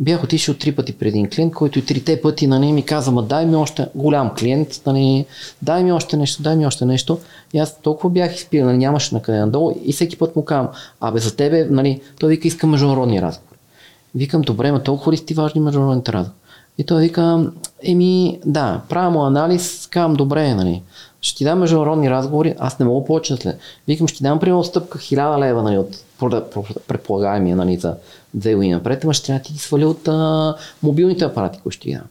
бях 0.00 0.24
отишъл 0.24 0.54
три 0.54 0.72
пъти 0.72 0.92
при 0.92 1.08
един 1.08 1.30
клиент, 1.30 1.54
който 1.54 1.78
и 1.78 1.84
трите 1.84 2.20
пъти 2.20 2.46
нали, 2.46 2.72
ми 2.72 2.82
каза, 2.82 3.10
ма 3.10 3.22
дай 3.22 3.46
ми 3.46 3.56
още 3.56 3.86
голям 3.94 4.30
клиент, 4.38 4.80
нали, 4.86 5.26
дай 5.62 5.84
ми 5.84 5.92
още 5.92 6.16
нещо, 6.16 6.42
дай 6.42 6.56
ми 6.56 6.66
още 6.66 6.84
нещо. 6.84 7.18
И 7.52 7.58
аз 7.58 7.80
толкова 7.80 8.10
бях 8.10 8.36
изпил, 8.36 8.64
нали, 8.64 8.76
нямаше 8.76 9.14
на 9.14 9.22
къде 9.22 9.38
надолу 9.38 9.74
и 9.84 9.92
всеки 9.92 10.18
път 10.18 10.36
му 10.36 10.44
казвам, 10.44 10.68
абе 11.00 11.18
за 11.18 11.36
тебе, 11.36 11.64
нали, 11.70 12.00
той 12.20 12.28
вика, 12.28 12.48
иска 12.48 12.66
международни 12.66 13.22
разговори. 13.22 13.58
Викам, 14.14 14.42
добре, 14.42 14.72
ма 14.72 14.82
толкова 14.82 15.12
ли 15.12 15.16
сте 15.16 15.34
важни 15.34 15.60
международните 15.60 16.12
разговори? 16.12 16.38
И 16.78 16.84
той 16.84 17.02
вика, 17.02 17.50
еми, 17.82 18.38
да, 18.46 18.80
правя 18.88 19.10
му 19.10 19.24
анализ, 19.24 19.86
казвам, 19.86 20.14
добре, 20.14 20.54
нали, 20.54 20.82
ще 21.20 21.38
ти 21.38 21.44
дам 21.44 21.58
международни 21.58 22.10
разговори, 22.10 22.54
аз 22.58 22.78
не 22.78 22.86
мога 22.86 23.06
повече 23.06 23.36
след. 23.36 23.58
Викам, 23.88 24.08
ще 24.08 24.16
ти 24.16 24.22
дам 24.22 24.38
примерно 24.38 24.64
стъпка 24.64 24.98
1000 24.98 25.38
лева 25.38 25.62
нали, 25.62 25.78
от 25.78 26.04
предполагаемия 26.88 27.56
нали, 27.56 27.76
за 27.76 27.94
две 28.34 28.54
години 28.54 28.72
напред, 28.72 29.04
ама 29.04 29.14
ще 29.14 29.26
трябва 29.26 29.38
да 29.38 29.44
ти 29.44 29.52
ги 29.52 29.58
сваля 29.58 29.86
от 29.86 30.08
а, 30.08 30.54
мобилните 30.82 31.24
апарати, 31.24 31.58
които 31.62 31.76
ще 31.76 31.82
ти 31.82 31.92
дам. 31.92 32.02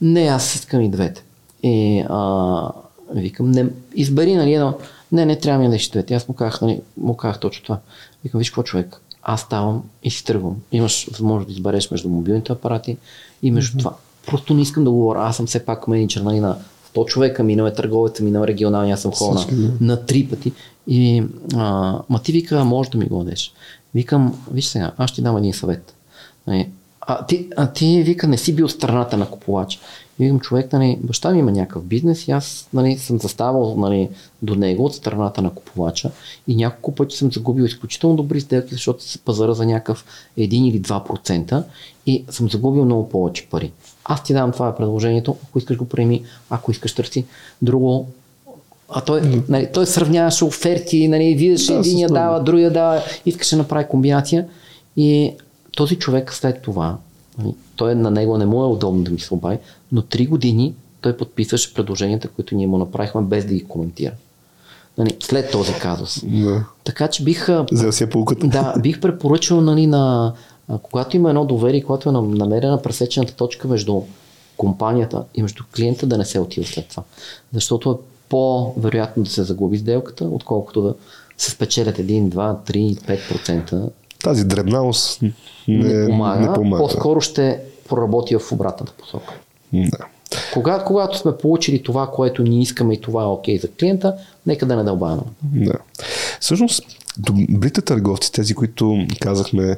Не, 0.00 0.20
аз 0.20 0.54
искам 0.54 0.80
и 0.80 0.90
двете. 0.90 1.24
И 1.62 2.04
а, 2.08 2.70
викам, 3.14 3.50
не, 3.50 3.66
избери 3.94 4.34
нали, 4.34 4.54
едно. 4.54 4.74
Не, 5.12 5.26
не 5.26 5.38
трябва 5.38 5.68
ми 5.68 5.78
да 5.78 5.84
двете. 5.92 6.14
Аз 6.14 6.28
му 6.28 6.34
казах, 6.34 6.60
нали, 6.60 6.80
му 6.96 7.16
казах 7.16 7.40
точно 7.40 7.62
това. 7.62 7.78
Викам, 8.24 8.38
виж 8.38 8.50
какво 8.50 8.62
човек, 8.62 9.00
аз 9.22 9.40
ставам 9.40 9.82
и 10.02 10.10
си 10.10 10.24
тръгвам. 10.24 10.56
Имаш 10.72 11.06
възможност 11.10 11.46
да 11.46 11.52
избереш 11.52 11.90
между 11.90 12.08
мобилните 12.08 12.52
апарати 12.52 12.96
и 13.42 13.50
между 13.50 13.76
mm-hmm. 13.76 13.78
това. 13.78 13.94
Просто 14.26 14.54
не 14.54 14.62
искам 14.62 14.84
да 14.84 14.90
говоря. 14.90 15.20
Аз 15.22 15.36
съм 15.36 15.46
все 15.46 15.64
пак 15.64 15.88
менеджер 15.88 16.20
нали, 16.20 16.40
на 16.40 16.56
100 16.94 17.06
човека, 17.06 17.42
минал 17.42 17.66
е 17.66 17.72
търговец, 17.72 18.20
минал 18.20 18.42
е 18.42 18.46
регионалния, 18.46 18.94
аз 18.94 19.02
съм 19.02 19.12
ходил 19.12 19.58
на, 19.58 19.70
на 19.80 20.06
три 20.06 20.26
пъти. 20.26 20.52
И 20.86 21.24
а, 21.54 21.98
ма 22.08 22.22
ти 22.22 22.32
вика, 22.32 22.64
може 22.64 22.90
да 22.90 22.98
ми 22.98 23.08
го 23.08 23.18
дадеш. 23.18 23.52
Викам, 23.94 24.44
виж 24.52 24.64
сега, 24.64 24.92
аз 24.96 25.12
ти 25.14 25.22
дам 25.22 25.36
един 25.36 25.52
съвет. 25.52 25.94
Нали, 26.46 26.68
а 27.00 27.26
ти, 27.26 27.48
а 27.56 27.72
ти 27.72 28.02
вика, 28.02 28.26
не 28.28 28.38
си 28.38 28.54
бил 28.54 28.68
страната 28.68 29.16
на 29.16 29.30
купувач. 29.30 29.80
Викам, 30.18 30.40
човек, 30.40 30.72
нали, 30.72 30.98
баща 31.02 31.30
ми 31.30 31.38
има 31.38 31.52
някакъв 31.52 31.84
бизнес 31.84 32.28
и 32.28 32.30
аз 32.30 32.68
нали, 32.72 32.98
съм 32.98 33.18
заставал 33.18 33.76
нали, 33.76 34.08
до 34.42 34.54
него 34.54 34.84
от 34.84 34.94
страната 34.94 35.42
на 35.42 35.50
купувача 35.50 36.10
и 36.48 36.56
няколко 36.56 36.94
пъти 36.94 37.16
съм 37.16 37.32
загубил 37.32 37.64
изключително 37.64 38.16
добри 38.16 38.40
сделки, 38.40 38.74
защото 38.74 39.04
се 39.04 39.18
пазара 39.18 39.54
за 39.54 39.66
някакъв 39.66 40.04
1 40.38 40.68
или 40.68 40.82
2% 40.82 41.62
и 42.06 42.24
съм 42.30 42.50
загубил 42.50 42.84
много 42.84 43.08
повече 43.08 43.48
пари. 43.50 43.72
Аз 44.04 44.22
ти 44.22 44.32
давам 44.32 44.52
това 44.52 44.76
предложението, 44.76 45.36
ако 45.48 45.58
искаш 45.58 45.76
го 45.76 45.88
приеми, 45.88 46.24
ако 46.50 46.70
искаш 46.70 46.94
търси 46.94 47.24
друго, 47.62 48.08
а 48.94 49.00
той, 49.00 49.20
нали, 49.48 49.68
той 49.74 49.86
сравняваше 49.86 50.44
оферти, 50.44 51.08
нали, 51.08 51.34
виждаше 51.34 51.72
да, 51.72 51.78
единия 51.78 52.08
дава, 52.08 52.42
другия 52.42 52.70
дава, 52.70 53.02
искаше 53.26 53.56
да 53.56 53.62
направи 53.62 53.86
комбинация. 53.88 54.46
И 54.96 55.32
този 55.76 55.96
човек 55.96 56.32
след 56.32 56.62
това, 56.62 56.96
нали, 57.38 57.54
той 57.76 57.94
на 57.94 58.10
него 58.10 58.38
не 58.38 58.46
му 58.46 58.64
е 58.64 58.66
удобно 58.66 59.02
да 59.02 59.10
ми 59.10 59.20
се 59.20 59.34
обади, 59.34 59.58
но 59.92 60.02
три 60.02 60.26
години 60.26 60.74
той 61.00 61.16
подписваше 61.16 61.74
предложенията, 61.74 62.28
които 62.28 62.54
ние 62.54 62.66
му 62.66 62.78
направихме 62.78 63.22
без 63.22 63.44
да 63.44 63.54
ги 63.54 63.64
коментира. 63.64 64.12
Нали, 64.98 65.16
след 65.20 65.50
този 65.50 65.72
казус. 65.72 66.24
Да. 66.24 66.64
Така 66.84 67.08
че 67.08 67.24
бих, 67.24 67.48
За 67.72 67.92
си 67.92 68.06
да, 68.44 68.74
бих 68.80 69.00
препоръчал 69.00 69.60
нали, 69.60 69.86
на, 69.86 70.32
когато 70.82 71.16
има 71.16 71.28
едно 71.28 71.44
доверие, 71.44 71.82
когато 71.82 72.08
е 72.08 72.12
намерена 72.12 72.82
пресечената 72.82 73.34
точка 73.34 73.68
между 73.68 74.02
компанията 74.56 75.24
и 75.34 75.42
между 75.42 75.64
клиента 75.76 76.06
да 76.06 76.18
не 76.18 76.24
се 76.24 76.38
отива 76.40 76.66
след 76.66 76.88
това. 76.88 77.02
Защото 77.52 77.90
е 77.90 77.94
по-вероятно 78.32 79.22
да 79.22 79.30
се 79.30 79.42
загуби 79.42 79.78
сделката, 79.78 80.24
отколкото 80.24 80.82
да 80.82 80.94
се 81.38 81.50
спечелят 81.50 81.98
1, 81.98 82.28
2, 82.28 82.56
3, 82.70 83.20
5%. 83.30 83.90
Тази 84.24 84.44
дребналост 84.44 85.22
не, 85.22 85.32
не, 85.68 86.06
помага, 86.06 86.40
не 86.40 86.54
помага. 86.54 86.82
По-скоро 86.82 87.20
ще 87.20 87.60
проработи 87.88 88.36
в 88.36 88.52
обратната 88.52 88.92
посока. 88.92 89.34
Да. 89.72 89.98
Кога, 90.52 90.84
когато 90.84 91.18
сме 91.18 91.36
получили 91.36 91.82
това, 91.82 92.06
което 92.06 92.42
ние 92.42 92.62
искаме 92.62 92.94
и 92.94 93.00
това 93.00 93.22
е 93.22 93.26
окей 93.26 93.58
за 93.58 93.68
клиента, 93.68 94.14
нека 94.46 94.66
да 94.66 94.76
не 94.76 94.84
дълбаваме. 94.84 95.22
Да. 95.42 95.74
Всъщност, 96.40 96.82
добрите 97.18 97.80
търговци, 97.80 98.32
тези, 98.32 98.54
които 98.54 99.06
казахме, 99.20 99.76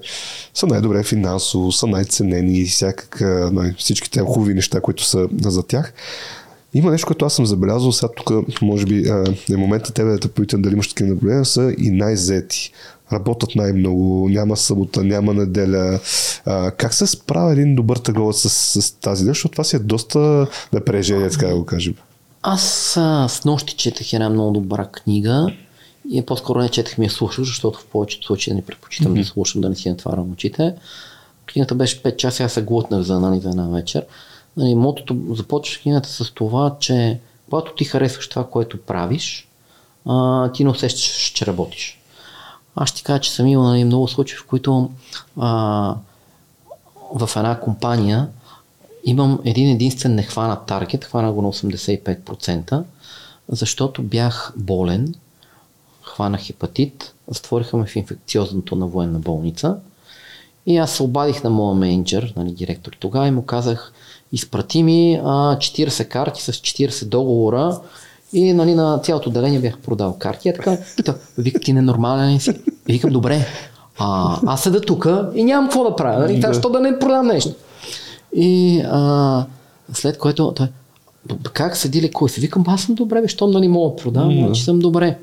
са 0.55 0.66
най-добре 0.66 1.02
финансово, 1.02 1.72
са 1.72 1.86
най-ценени 1.86 2.59
и 2.59 2.66
всякак, 2.66 3.22
всички 3.78 4.10
тези 4.10 4.26
хубави 4.26 4.55
неща, 4.55 4.81
които 4.81 5.05
са 5.05 5.28
за 5.43 5.62
тях. 5.62 5.93
Има 6.74 6.90
нещо, 6.90 7.06
което 7.06 7.24
аз 7.24 7.34
съм 7.34 7.46
забелязал, 7.46 7.92
сега 7.92 8.09
тук 8.16 8.62
може 8.62 8.86
би 8.86 9.09
е 9.52 9.56
момента 9.56 9.92
тебе 9.92 10.10
да 10.10 10.18
те 10.18 10.28
попитам 10.28 10.62
дали 10.62 10.72
имаш 10.72 10.88
такива 10.88 11.09
наблюдения, 11.09 11.44
са 11.44 11.74
и 11.78 11.90
най-зети 11.90 12.72
работят 13.12 13.55
най-много, 13.56 14.28
няма 14.28 14.56
събота, 14.56 15.05
няма 15.05 15.34
неделя. 15.34 16.01
А, 16.46 16.70
как 16.70 16.94
се 16.94 17.06
справя 17.06 17.52
един 17.52 17.74
добър 17.74 17.96
търговец 17.96 18.36
с, 18.36 18.82
с 18.82 18.92
тази 18.92 19.24
нещо? 19.24 19.48
Това 19.48 19.64
си 19.64 19.76
е 19.76 19.78
доста 19.78 20.46
напрежение, 20.72 21.30
така 21.30 21.46
да 21.46 21.56
го 21.56 21.64
кажем. 21.64 21.94
Аз 22.42 22.96
а, 22.96 23.28
с 23.28 23.44
нощи 23.44 23.76
четах 23.76 24.12
една 24.12 24.28
много 24.28 24.52
добра 24.52 24.86
книга 24.86 25.46
и 26.10 26.22
по-скоро 26.22 26.59
не 26.59 26.68
четах 26.68 26.98
ми 26.98 27.05
я 27.05 27.10
слушах, 27.10 27.44
защото 27.44 27.78
в 27.78 27.86
повечето 27.86 28.26
случаи 28.26 28.55
не 28.55 28.62
предпочитам 28.62 29.12
mm-hmm. 29.12 29.18
да 29.20 29.24
слушам, 29.24 29.60
да 29.60 29.68
не 29.68 29.76
си 29.76 29.88
натварям 29.88 30.32
очите. 30.32 30.74
Книгата 31.52 31.74
беше 31.74 32.02
5 32.02 32.16
часа, 32.16 32.44
аз 32.44 32.52
се 32.52 32.62
глутнах 32.62 33.02
за, 33.02 33.20
нали, 33.20 33.40
за 33.40 33.48
една 33.48 33.68
вечер. 33.68 34.05
Нали, 34.56 34.74
мотото 34.74 35.16
започваш 35.31 35.78
книгата 35.78 36.09
с 36.09 36.31
това, 36.31 36.76
че 36.81 37.20
когато 37.44 37.74
ти 37.74 37.85
харесваш 37.85 38.28
това, 38.28 38.51
което 38.51 38.82
правиш, 38.82 39.48
а, 40.06 40.52
ти 40.52 40.64
не 40.64 40.70
усещаш, 40.70 41.32
че 41.35 41.47
работиш. 41.47 42.01
Аз 42.76 42.89
ще 42.89 43.02
кажа, 43.02 43.20
че 43.20 43.32
съм 43.32 43.47
имал 43.47 43.64
нали, 43.64 43.85
много 43.85 44.09
случаи, 44.09 44.39
в 44.39 44.47
които 44.47 44.90
а, 45.36 45.97
в 47.14 47.31
една 47.36 47.60
компания 47.60 48.28
имам 49.05 49.40
един 49.44 49.70
единствен 49.70 50.14
нехванат 50.14 50.66
таргет, 50.66 51.05
хвана 51.05 51.32
го 51.32 51.43
на 51.43 51.52
85%, 51.52 52.85
защото 53.48 54.02
бях 54.02 54.52
болен, 54.56 55.14
хванах 56.02 56.40
хепатит, 56.40 57.14
затвориха 57.28 57.76
ме 57.76 57.86
в 57.86 57.97
инфекциозното 57.97 58.76
на 58.76 58.86
военна 58.86 59.18
болница 59.18 59.76
и 60.66 60.76
аз 60.76 60.93
се 60.93 61.02
обадих 61.02 61.43
на 61.43 61.51
моя 61.51 61.74
менеджер, 61.74 62.32
нали, 62.36 62.52
директор 62.52 62.93
тогава 63.01 63.28
и 63.28 63.31
му 63.31 63.47
казах, 63.47 63.93
изпрати 64.35 64.82
ми 64.82 65.20
а, 65.24 65.56
40 65.56 66.09
карти 66.09 66.43
с 66.43 66.52
40 66.52 67.05
договора 67.05 67.81
и 68.32 68.52
нали, 68.52 68.74
на 68.74 68.98
цялото 68.98 69.28
отделение 69.28 69.59
бях 69.59 69.78
продал 69.78 70.16
карти. 70.19 70.48
А 70.48 70.52
така, 70.52 70.78
вика, 71.39 71.61
ти 71.61 71.73
ненормален 71.73 72.40
си. 72.40 72.51
И 72.89 72.93
викам, 72.93 73.11
добре, 73.11 73.47
а, 73.98 74.39
аз 74.47 74.62
седа 74.62 74.81
тук 74.81 75.06
и 75.35 75.44
нямам 75.44 75.66
какво 75.69 75.85
да 75.85 75.97
правя. 75.97 76.19
Нали? 76.19 76.40
Да. 76.40 76.52
Защо 76.52 76.70
да 76.70 76.81
не 76.81 76.98
продам 76.98 77.27
нещо? 77.27 77.55
И 78.36 78.82
а, 78.86 79.47
след 79.93 80.19
което 80.19 80.52
той, 80.52 80.69
как 81.52 81.77
седи 81.77 82.02
ли 82.02 82.11
кой 82.11 82.28
си? 82.28 82.40
Викам, 82.40 82.65
аз 82.66 82.82
съм 82.82 82.94
добре, 82.94 83.20
бе, 83.20 83.28
щом 83.28 83.51
нали 83.51 83.69
мога 83.69 83.97
да 83.97 84.02
продам, 84.02 84.31
mm-hmm. 84.31 84.52
че 84.52 84.65
съм 84.65 84.78
добре. 84.78 85.19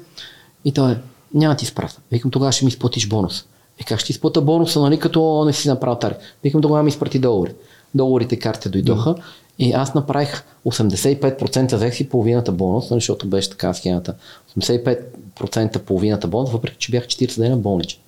И 0.65 0.71
той, 0.71 0.97
няма 1.33 1.55
ти 1.55 1.65
изпраща. 1.65 2.01
Викам, 2.11 2.31
тогава 2.31 2.51
ще 2.51 2.65
ми 2.65 2.69
изплатиш 2.69 3.07
бонус. 3.07 3.45
И 3.79 3.83
как 3.83 3.99
ще 3.99 4.11
изплата 4.11 4.41
бонуса, 4.41 4.79
нали, 4.81 4.99
като 4.99 5.43
не 5.45 5.53
си 5.53 5.69
направил 5.69 5.99
тари? 5.99 6.13
Викам, 6.43 6.61
тогава 6.61 6.83
ми 6.83 6.89
изпрати 6.89 7.19
договори. 7.19 7.51
Договорите 7.95 8.39
карти 8.39 8.69
дойдоха. 8.69 9.15
И 9.59 9.71
аз 9.71 9.93
направих 9.93 10.43
85% 10.65 11.75
взех 11.75 11.95
си 11.95 12.09
половината 12.09 12.51
бонус, 12.51 12.89
нали, 12.89 12.99
защото 12.99 13.27
беше 13.27 13.49
така 13.49 13.73
схемата. 13.73 14.13
85% 14.59 15.79
половината 15.79 16.27
бонус, 16.27 16.51
въпреки 16.51 16.77
че 16.79 16.91
бях 16.91 17.03
40 17.03 17.39
дена 17.41 17.57
болничен. 17.57 17.99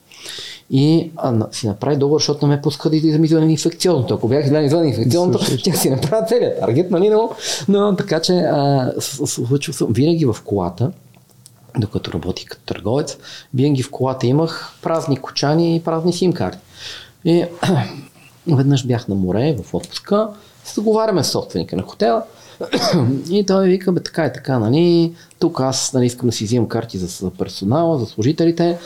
И 0.69 1.11
а, 1.15 1.47
си 1.51 1.67
направи 1.67 1.97
договор, 1.97 2.19
защото 2.19 2.47
не 2.47 2.55
ме 2.55 2.61
пуска 2.61 2.89
да 2.89 2.95
излизам 2.95 3.23
извън 3.23 3.49
инфекционното. 3.49 4.13
Ако 4.13 4.27
бях 4.27 4.45
излязъл 4.45 4.65
извън 4.65 4.87
инфекционното, 4.87 5.45
тя 5.63 5.73
си 5.73 5.89
направи 5.89 6.27
целият 6.27 6.59
таргет, 6.59 6.91
нали? 6.91 7.09
Но, 7.09 7.31
но 7.67 7.95
така 7.95 8.21
че 8.21 8.33
а, 8.33 8.91
случва 8.99 9.73
се 9.73 9.85
винаги 9.89 10.25
в 10.25 10.35
колата, 10.45 10.91
докато 11.77 12.13
работих 12.13 12.47
като 12.47 12.73
търговец, 12.73 13.17
винаги 13.53 13.83
в 13.83 13.91
колата 13.91 14.27
имах 14.27 14.75
празни 14.81 15.17
кочани 15.17 15.75
и 15.75 15.79
празни 15.79 16.13
сим 16.13 16.33
карти. 16.33 16.59
И 17.25 17.45
веднъж 18.47 18.87
бях 18.87 19.07
на 19.07 19.15
море 19.15 19.55
в 19.63 19.73
отпуска 19.73 20.29
се 20.63 20.81
с 21.23 21.23
собственика 21.23 21.75
на 21.75 21.83
хотела 21.83 22.23
и 23.29 23.45
той 23.45 23.67
вика, 23.67 23.91
бе, 23.91 23.99
така 23.99 24.25
и 24.25 24.33
така, 24.33 24.59
нали, 24.59 25.13
тук 25.39 25.59
аз 25.59 25.93
нали, 25.93 26.05
искам 26.05 26.29
да 26.29 26.35
си 26.35 26.43
взимам 26.43 26.67
карти 26.67 26.97
за, 26.97 27.31
персонала, 27.31 27.99
за 27.99 28.05
служителите. 28.05 28.77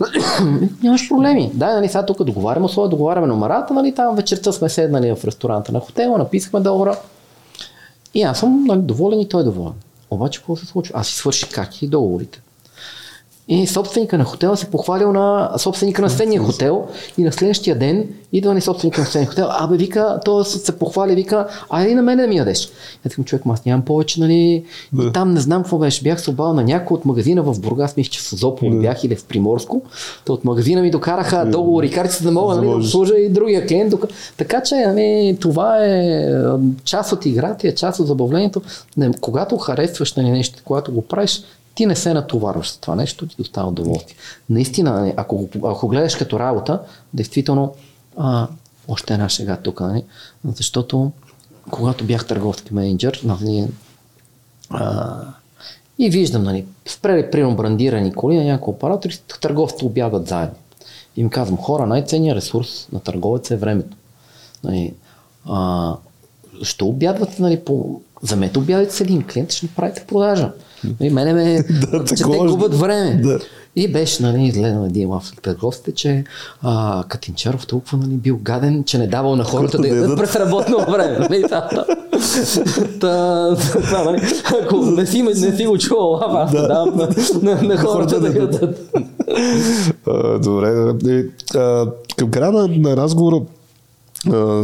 Нямаш 0.82 1.08
проблеми. 1.08 1.50
Да, 1.54 1.74
нали, 1.74 1.88
сега 1.88 2.06
тук 2.06 2.24
договаряме 2.24 2.66
условия, 2.66 2.90
договаряме 2.90 3.26
номерата, 3.26 3.74
нали, 3.74 3.94
там 3.94 4.16
вечерта 4.16 4.52
сме 4.52 4.68
седнали 4.68 5.14
в 5.14 5.24
ресторанта 5.24 5.72
на 5.72 5.80
хотела, 5.80 6.18
написахме 6.18 6.60
договора. 6.60 6.96
И 8.14 8.22
аз 8.22 8.38
съм 8.38 8.64
нали, 8.64 8.80
доволен 8.80 9.20
и 9.20 9.28
той 9.28 9.40
е 9.40 9.44
доволен. 9.44 9.72
Обаче 10.10 10.38
какво 10.38 10.56
се 10.56 10.66
случва? 10.66 10.98
Аз 10.98 11.06
си 11.06 11.14
свърших 11.14 11.54
карти 11.54 11.84
и 11.84 11.88
договорите. 11.88 12.40
И 13.50 13.66
собственика 13.66 14.18
на 14.18 14.24
хотела 14.24 14.56
се 14.56 14.66
похвалил 14.66 15.12
на 15.12 15.52
собственика 15.58 16.02
на 16.02 16.10
следния 16.10 16.40
хотел 16.40 16.86
и 17.18 17.24
на 17.24 17.32
следващия 17.32 17.78
ден 17.78 18.08
идва 18.32 18.54
ни 18.54 18.60
собственика 18.60 19.00
на 19.00 19.06
следния 19.06 19.28
хотел. 19.28 19.46
Абе, 19.50 19.76
вика, 19.76 20.20
то 20.24 20.44
се 20.44 20.78
похвали, 20.78 21.14
вика, 21.14 21.48
айде 21.70 21.94
на 21.94 22.02
мен 22.02 22.18
да 22.18 22.26
ми 22.26 22.36
ядеш. 22.36 22.70
Я 23.04 23.10
такъв 23.10 23.24
човек, 23.24 23.42
аз 23.48 23.64
нямам 23.64 23.84
повече, 23.84 24.20
нали? 24.20 24.64
Да. 24.92 25.06
И 25.06 25.12
там 25.12 25.34
не 25.34 25.40
знам 25.40 25.62
какво 25.62 25.78
беше. 25.78 26.02
Бях 26.02 26.20
се 26.20 26.30
обал 26.30 26.54
на 26.54 26.64
някой 26.64 26.94
от 26.94 27.04
магазина 27.04 27.42
в 27.42 27.60
Бургас, 27.60 27.96
мисля, 27.96 28.10
че 28.10 28.20
в 28.20 28.22
Созопол 28.22 28.70
да. 28.70 28.76
бях 28.76 29.04
или 29.04 29.16
в 29.16 29.24
Приморско. 29.24 29.82
То 30.24 30.32
от 30.32 30.44
магазина 30.44 30.82
ми 30.82 30.90
докараха 30.90 31.44
да. 31.44 31.50
договори, 31.50 31.90
карти, 31.90 32.24
да 32.24 32.30
мога 32.30 32.54
нали, 32.54 32.66
да 32.66 32.76
обслужа 32.76 33.18
и 33.18 33.28
другия 33.28 33.66
клиент. 33.66 33.94
Така 34.36 34.62
че 34.62 34.74
нали, 34.74 35.38
това 35.40 35.84
е 35.84 36.26
част 36.84 37.12
от 37.12 37.26
играта, 37.26 37.68
е 37.68 37.74
част 37.74 38.00
от 38.00 38.06
забавлението. 38.06 38.62
Не, 38.96 39.10
когато 39.20 39.56
харесваш 39.56 40.14
нали, 40.14 40.30
нещо, 40.30 40.58
когато 40.64 40.92
го 40.92 41.02
правиш, 41.02 41.42
ти 41.78 41.86
не 41.86 41.96
се 41.96 42.14
натоварваш 42.14 42.70
с 42.70 42.76
това 42.76 42.96
нещо, 42.96 43.26
ти 43.26 43.36
достава 43.38 43.68
удоволствие. 43.68 44.16
Наистина, 44.50 45.12
ако, 45.16 45.48
ако 45.64 45.88
гледаш 45.88 46.16
като 46.16 46.38
работа, 46.38 46.82
действително, 47.14 47.74
а, 48.16 48.48
още 48.88 49.14
една 49.14 49.28
шега 49.28 49.56
тук, 49.56 49.80
нали? 49.80 50.04
защото 50.44 51.12
когато 51.70 52.04
бях 52.04 52.26
търговски 52.26 52.74
менеджер, 52.74 53.20
нали, 53.24 53.68
а, 54.70 55.20
и 55.98 56.10
виждам, 56.10 56.42
нали, 56.42 56.66
спрели 56.86 57.30
примерно 57.30 57.56
брандирани 57.56 58.12
коли 58.12 58.36
на 58.36 58.44
няколко 58.44 58.70
оператори, 58.70 59.16
търговците 59.40 59.84
обядат 59.84 60.26
заедно. 60.26 60.56
И 61.16 61.20
им 61.20 61.30
казвам, 61.30 61.58
хора, 61.58 61.86
най-ценният 61.86 62.36
ресурс 62.36 62.88
на 62.92 63.00
търговец 63.00 63.50
е 63.50 63.56
времето. 63.56 63.96
Нали, 64.64 64.94
а, 65.46 65.94
що 66.62 66.86
обядвате, 66.86 67.42
нали, 67.42 67.60
по... 67.60 68.00
Замете 68.22 68.58
обядите 68.58 68.94
с 68.94 69.00
един 69.00 69.22
клиент, 69.22 69.52
ще 69.52 69.66
направите 69.66 70.04
продажа. 70.08 70.52
И 71.00 71.10
мене 71.10 71.32
ме, 71.32 71.62
Да, 71.92 72.04
че 72.04 72.14
те 72.14 72.22
губят 72.24 72.74
време. 72.74 73.20
Да. 73.22 73.38
И 73.76 73.92
беше, 73.92 74.22
нали, 74.22 74.42
изгледан 74.42 74.84
един 74.84 75.08
в 75.08 75.22
търговците, 75.42 75.94
че 75.94 76.24
а, 76.62 77.04
Катинчаров 77.08 77.66
толкова 77.66 77.98
нали, 77.98 78.10
бил 78.10 78.38
гаден, 78.42 78.84
че 78.84 78.98
не 78.98 79.06
давал 79.06 79.36
на 79.36 79.44
хората 79.44 79.76
да 79.76 79.88
да 79.88 79.88
ядат 79.88 80.18
през 80.18 80.36
работно 80.36 80.78
време. 80.78 81.18
Нали, 81.30 81.42
та, 81.42 81.68
та, 81.68 81.84
та, 83.00 83.56
това, 83.56 84.04
нали, 84.04 84.22
ако 84.62 84.76
не 84.76 85.06
си, 85.06 85.22
не 85.22 85.34
си 85.34 85.66
го 85.66 85.78
чувал, 85.78 86.20
аз 86.22 86.52
да. 86.52 86.68
давам 86.68 86.96
на, 86.96 87.08
на, 87.42 87.62
на 87.62 87.76
хората 87.76 88.20
да 88.20 88.38
ядат. 88.38 88.90
Добре. 90.42 90.94
Към 92.16 92.30
края 92.30 92.52
на 92.52 92.96
разговора 92.96 93.40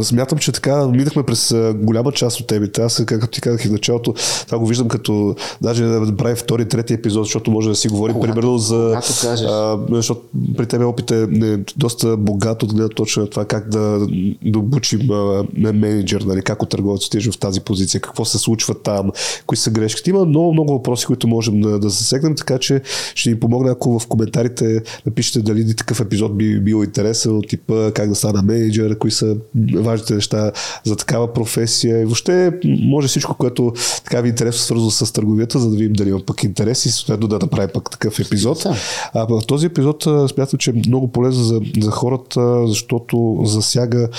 смятам, 0.03 0.37
че 0.37 0.51
така 0.51 0.87
минахме 0.87 1.23
през 1.23 1.53
голяма 1.75 2.11
част 2.11 2.39
от 2.39 2.47
темите. 2.47 2.81
Аз, 2.81 3.03
както 3.05 3.27
ти 3.27 3.41
казах 3.41 3.65
и 3.65 3.67
в 3.67 3.71
началото, 3.71 4.13
това 4.45 4.59
го 4.59 4.65
виждам 4.65 4.87
като 4.87 5.35
даже 5.61 5.83
да 5.85 6.15
правим 6.17 6.35
втори, 6.35 6.67
трети 6.67 6.93
епизод, 6.93 7.25
защото 7.25 7.51
може 7.51 7.69
да 7.69 7.75
си 7.75 7.87
говорим 7.87 8.13
Когато- 8.13 8.33
примерно 8.33 8.57
за... 8.57 9.01
А, 9.47 9.79
защото 9.91 10.21
при 10.57 10.65
тебе 10.65 10.85
опит 10.85 11.11
е, 11.11 11.21
е 11.23 11.57
доста 11.77 12.17
богат 12.17 12.63
от 12.63 12.73
гледна 12.73 12.89
точка 12.89 13.19
на 13.19 13.29
това 13.29 13.45
как 13.45 13.69
да, 13.69 14.07
да 14.45 14.59
обучим 14.59 15.11
а, 15.11 15.43
менеджер, 15.57 16.21
нали, 16.21 16.41
как 16.41 16.63
от 16.63 16.69
търговец 16.69 17.05
отидеш 17.05 17.29
в 17.29 17.37
тази 17.37 17.61
позиция, 17.61 18.01
какво 18.01 18.25
се 18.25 18.37
случва 18.37 18.73
там, 18.73 19.11
кои 19.45 19.57
са 19.57 19.71
грешките. 19.71 20.09
Има 20.09 20.25
много, 20.25 20.53
много 20.53 20.73
въпроси, 20.73 21.05
които 21.05 21.27
можем 21.27 21.61
да, 21.61 21.79
да 21.79 21.89
засегнем, 21.89 22.35
така 22.35 22.57
че 22.57 22.81
ще 23.15 23.29
ви 23.29 23.39
помогна, 23.39 23.71
ако 23.71 23.99
в 23.99 24.07
коментарите 24.07 24.81
напишете 25.05 25.39
дали 25.39 25.75
такъв 25.75 25.99
епизод 25.99 26.37
би 26.37 26.59
бил 26.59 26.83
интересен 26.83 27.37
от 27.37 27.47
типа 27.47 27.91
как 27.91 28.09
да 28.09 28.15
стана 28.15 28.41
менеджер, 28.41 28.97
кои 28.97 29.11
са 29.11 29.35
важните 29.75 30.13
неща 30.15 30.51
за 30.83 30.95
такава 30.95 31.33
професия 31.33 32.01
и 32.01 32.05
въобще 32.05 32.51
може 32.65 33.07
всичко, 33.07 33.33
което 33.37 33.73
така 34.03 34.21
ви 34.21 34.29
интересно 34.29 34.61
свързано 34.61 34.91
с 34.91 35.13
търговията, 35.13 35.59
за 35.59 35.69
да 35.69 35.77
видим 35.77 35.93
дали 35.93 36.09
има 36.09 36.19
пък 36.25 36.43
интерес 36.43 36.85
и 36.85 36.91
съответно 36.91 37.27
да 37.27 37.39
направим 37.39 37.69
пък 37.73 37.91
такъв 37.91 38.19
епизод. 38.19 38.65
А 39.13 39.25
в 39.25 39.41
този 39.47 39.65
епизод 39.65 40.03
смятам, 40.03 40.59
че 40.59 40.69
е 40.69 40.73
много 40.87 41.11
полезен 41.11 41.43
за, 41.43 41.61
за 41.81 41.91
хората, 41.91 42.67
защото 42.67 43.41
засяга 43.43 44.09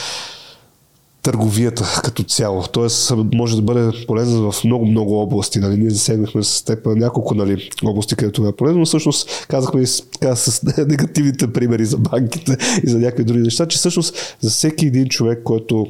търговията 1.27 2.01
като 2.05 2.23
цяло. 2.23 2.63
Тоест 2.73 3.13
може 3.35 3.57
да 3.57 3.63
бъде 3.63 4.07
полезен 4.07 4.51
в 4.51 4.65
много-много 4.65 5.19
области. 5.19 5.59
Нали? 5.59 5.77
Ние 5.77 5.91
засегнахме 5.91 6.43
с 6.43 6.65
теб 6.65 6.87
няколко 6.87 7.35
нали, 7.35 7.71
области, 7.85 8.17
където 8.17 8.47
е 8.47 8.57
полезно, 8.57 8.79
но 8.79 8.87
всъщност 8.87 9.47
казахме 9.49 9.81
и 9.81 9.87
с, 9.87 10.11
така, 10.11 10.37
с 10.37 10.63
негативните 10.89 11.53
примери 11.53 11.85
за 11.85 11.99
банките 11.99 12.57
и 12.85 12.89
за 12.91 12.99
някакви 12.99 13.25
други 13.25 13.43
неща, 13.43 13.67
че 13.67 13.79
всъщност 13.79 14.37
за 14.41 14.51
всеки 14.51 14.87
един 14.87 15.09
човек, 15.09 15.43
който 15.45 15.87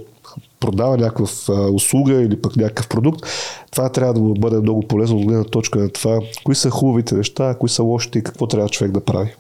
продава 0.60 0.96
някаква 0.96 1.26
услуга 1.72 2.22
или 2.22 2.40
пък 2.42 2.56
някакъв 2.56 2.88
продукт, 2.88 3.20
това 3.72 3.88
трябва 3.88 4.14
да 4.14 4.20
бъде 4.20 4.60
много 4.60 4.82
полезно 4.82 5.16
от 5.16 5.26
гледна 5.26 5.44
точка 5.44 5.78
на 5.78 5.88
това, 5.88 6.20
кои 6.44 6.54
са 6.54 6.70
хубавите 6.70 7.14
неща, 7.14 7.54
кои 7.54 7.68
са 7.68 7.82
лошите 7.82 8.18
и 8.18 8.22
какво 8.22 8.46
трябва 8.46 8.68
човек 8.68 8.92
да 8.92 9.00
прави. 9.00 9.34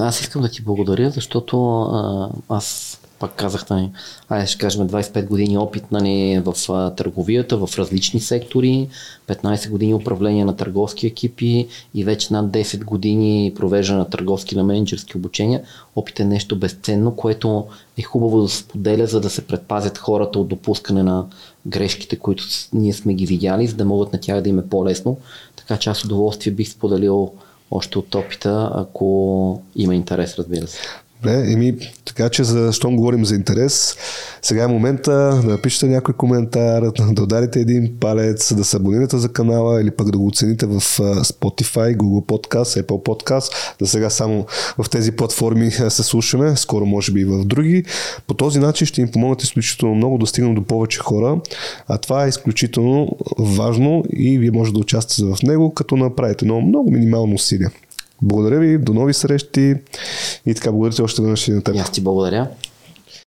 Аз 0.00 0.20
искам 0.20 0.42
да 0.42 0.50
ти 0.50 0.62
благодаря, 0.62 1.10
защото 1.10 1.80
а, 1.80 2.28
аз 2.48 2.99
пак 3.20 3.34
казах, 3.34 3.70
нали, 3.70 3.90
айде 4.28 4.46
ще 4.46 4.58
кажем 4.58 4.88
25 4.88 5.26
години 5.26 5.58
опит 5.58 5.92
нали, 5.92 6.42
в 6.44 6.54
а, 6.68 6.90
търговията, 6.90 7.56
в 7.56 7.78
различни 7.78 8.20
сектори, 8.20 8.88
15 9.28 9.70
години 9.70 9.94
управление 9.94 10.44
на 10.44 10.56
търговски 10.56 11.06
екипи 11.06 11.68
и 11.94 12.04
вече 12.04 12.32
над 12.32 12.46
10 12.46 12.84
години 12.84 13.52
провеждане 13.56 13.98
на 13.98 14.10
търговски 14.10 14.56
на 14.56 14.64
менеджерски 14.64 15.16
обучения. 15.16 15.62
Опит 15.96 16.20
е 16.20 16.24
нещо 16.24 16.56
безценно, 16.56 17.16
което 17.16 17.66
е 17.98 18.02
хубаво 18.02 18.42
да 18.42 18.48
се 18.48 18.56
споделя, 18.56 19.06
за 19.06 19.20
да 19.20 19.30
се 19.30 19.46
предпазят 19.46 19.98
хората 19.98 20.38
от 20.38 20.48
допускане 20.48 21.02
на 21.02 21.26
грешките, 21.66 22.16
които 22.16 22.44
ние 22.72 22.92
сме 22.92 23.14
ги 23.14 23.26
видяли, 23.26 23.66
за 23.66 23.76
да 23.76 23.84
могат 23.84 24.12
на 24.12 24.20
тях 24.20 24.40
да 24.40 24.48
им 24.48 24.58
е 24.58 24.68
по-лесно. 24.68 25.18
Така 25.56 25.76
че 25.76 25.90
аз 25.90 26.04
удоволствие 26.04 26.52
бих 26.52 26.68
споделил 26.68 27.32
още 27.70 27.98
от 27.98 28.14
опита, 28.14 28.70
ако 28.74 29.62
има 29.76 29.94
интерес, 29.94 30.38
разбира 30.38 30.66
се. 30.66 30.80
Добре, 31.22 31.52
еми, 31.52 31.76
така 32.04 32.28
че 32.28 32.44
за, 32.44 32.72
щом 32.72 32.96
говорим 32.96 33.24
за 33.24 33.34
интерес, 33.34 33.96
сега 34.42 34.64
е 34.64 34.66
момента 34.66 35.12
да 35.44 35.50
напишете 35.50 35.86
някой 35.86 36.14
коментар, 36.14 36.82
да 37.12 37.22
ударите 37.22 37.60
един 37.60 37.96
палец, 38.00 38.54
да 38.54 38.64
се 38.64 38.76
абонирате 38.76 39.18
за 39.18 39.32
канала 39.32 39.80
или 39.80 39.90
пък 39.90 40.10
да 40.10 40.18
го 40.18 40.26
оцените 40.26 40.66
в 40.66 40.80
Spotify, 41.22 41.96
Google 41.96 42.26
Podcast, 42.26 42.82
Apple 42.82 43.04
Podcast, 43.04 43.76
да 43.80 43.86
сега 43.86 44.10
само 44.10 44.46
в 44.78 44.90
тези 44.90 45.12
платформи 45.12 45.70
се 45.70 46.02
слушаме, 46.02 46.56
скоро 46.56 46.86
може 46.86 47.12
би 47.12 47.20
и 47.20 47.24
в 47.24 47.44
други. 47.44 47.84
По 48.26 48.34
този 48.34 48.58
начин 48.58 48.86
ще 48.86 49.00
им 49.00 49.10
помогнат 49.10 49.42
изключително 49.42 49.94
много 49.94 50.18
да 50.18 50.26
стигнем 50.26 50.54
до 50.54 50.62
повече 50.62 50.98
хора, 50.98 51.40
а 51.88 51.98
това 51.98 52.24
е 52.24 52.28
изключително 52.28 53.16
важно 53.38 54.04
и 54.12 54.38
вие 54.38 54.50
може 54.50 54.72
да 54.72 54.78
участвате 54.78 55.32
в 55.32 55.42
него, 55.42 55.74
като 55.74 55.96
направите 55.96 56.44
едно 56.44 56.60
много 56.60 56.90
минимално 56.90 57.34
усилие. 57.34 57.68
Благодаря 58.22 58.58
ви, 58.58 58.78
до 58.78 58.94
нови 58.94 59.14
срещи 59.14 59.76
и 60.46 60.54
така 60.54 60.70
благодаря 60.70 60.96
ти 60.96 61.02
още 61.02 61.22
веднъж 61.22 61.48
и 61.48 61.52
на 61.52 61.62
теб. 61.62 61.76
Аз 61.76 61.92
ти 61.92 62.00
благодаря. 62.00 62.48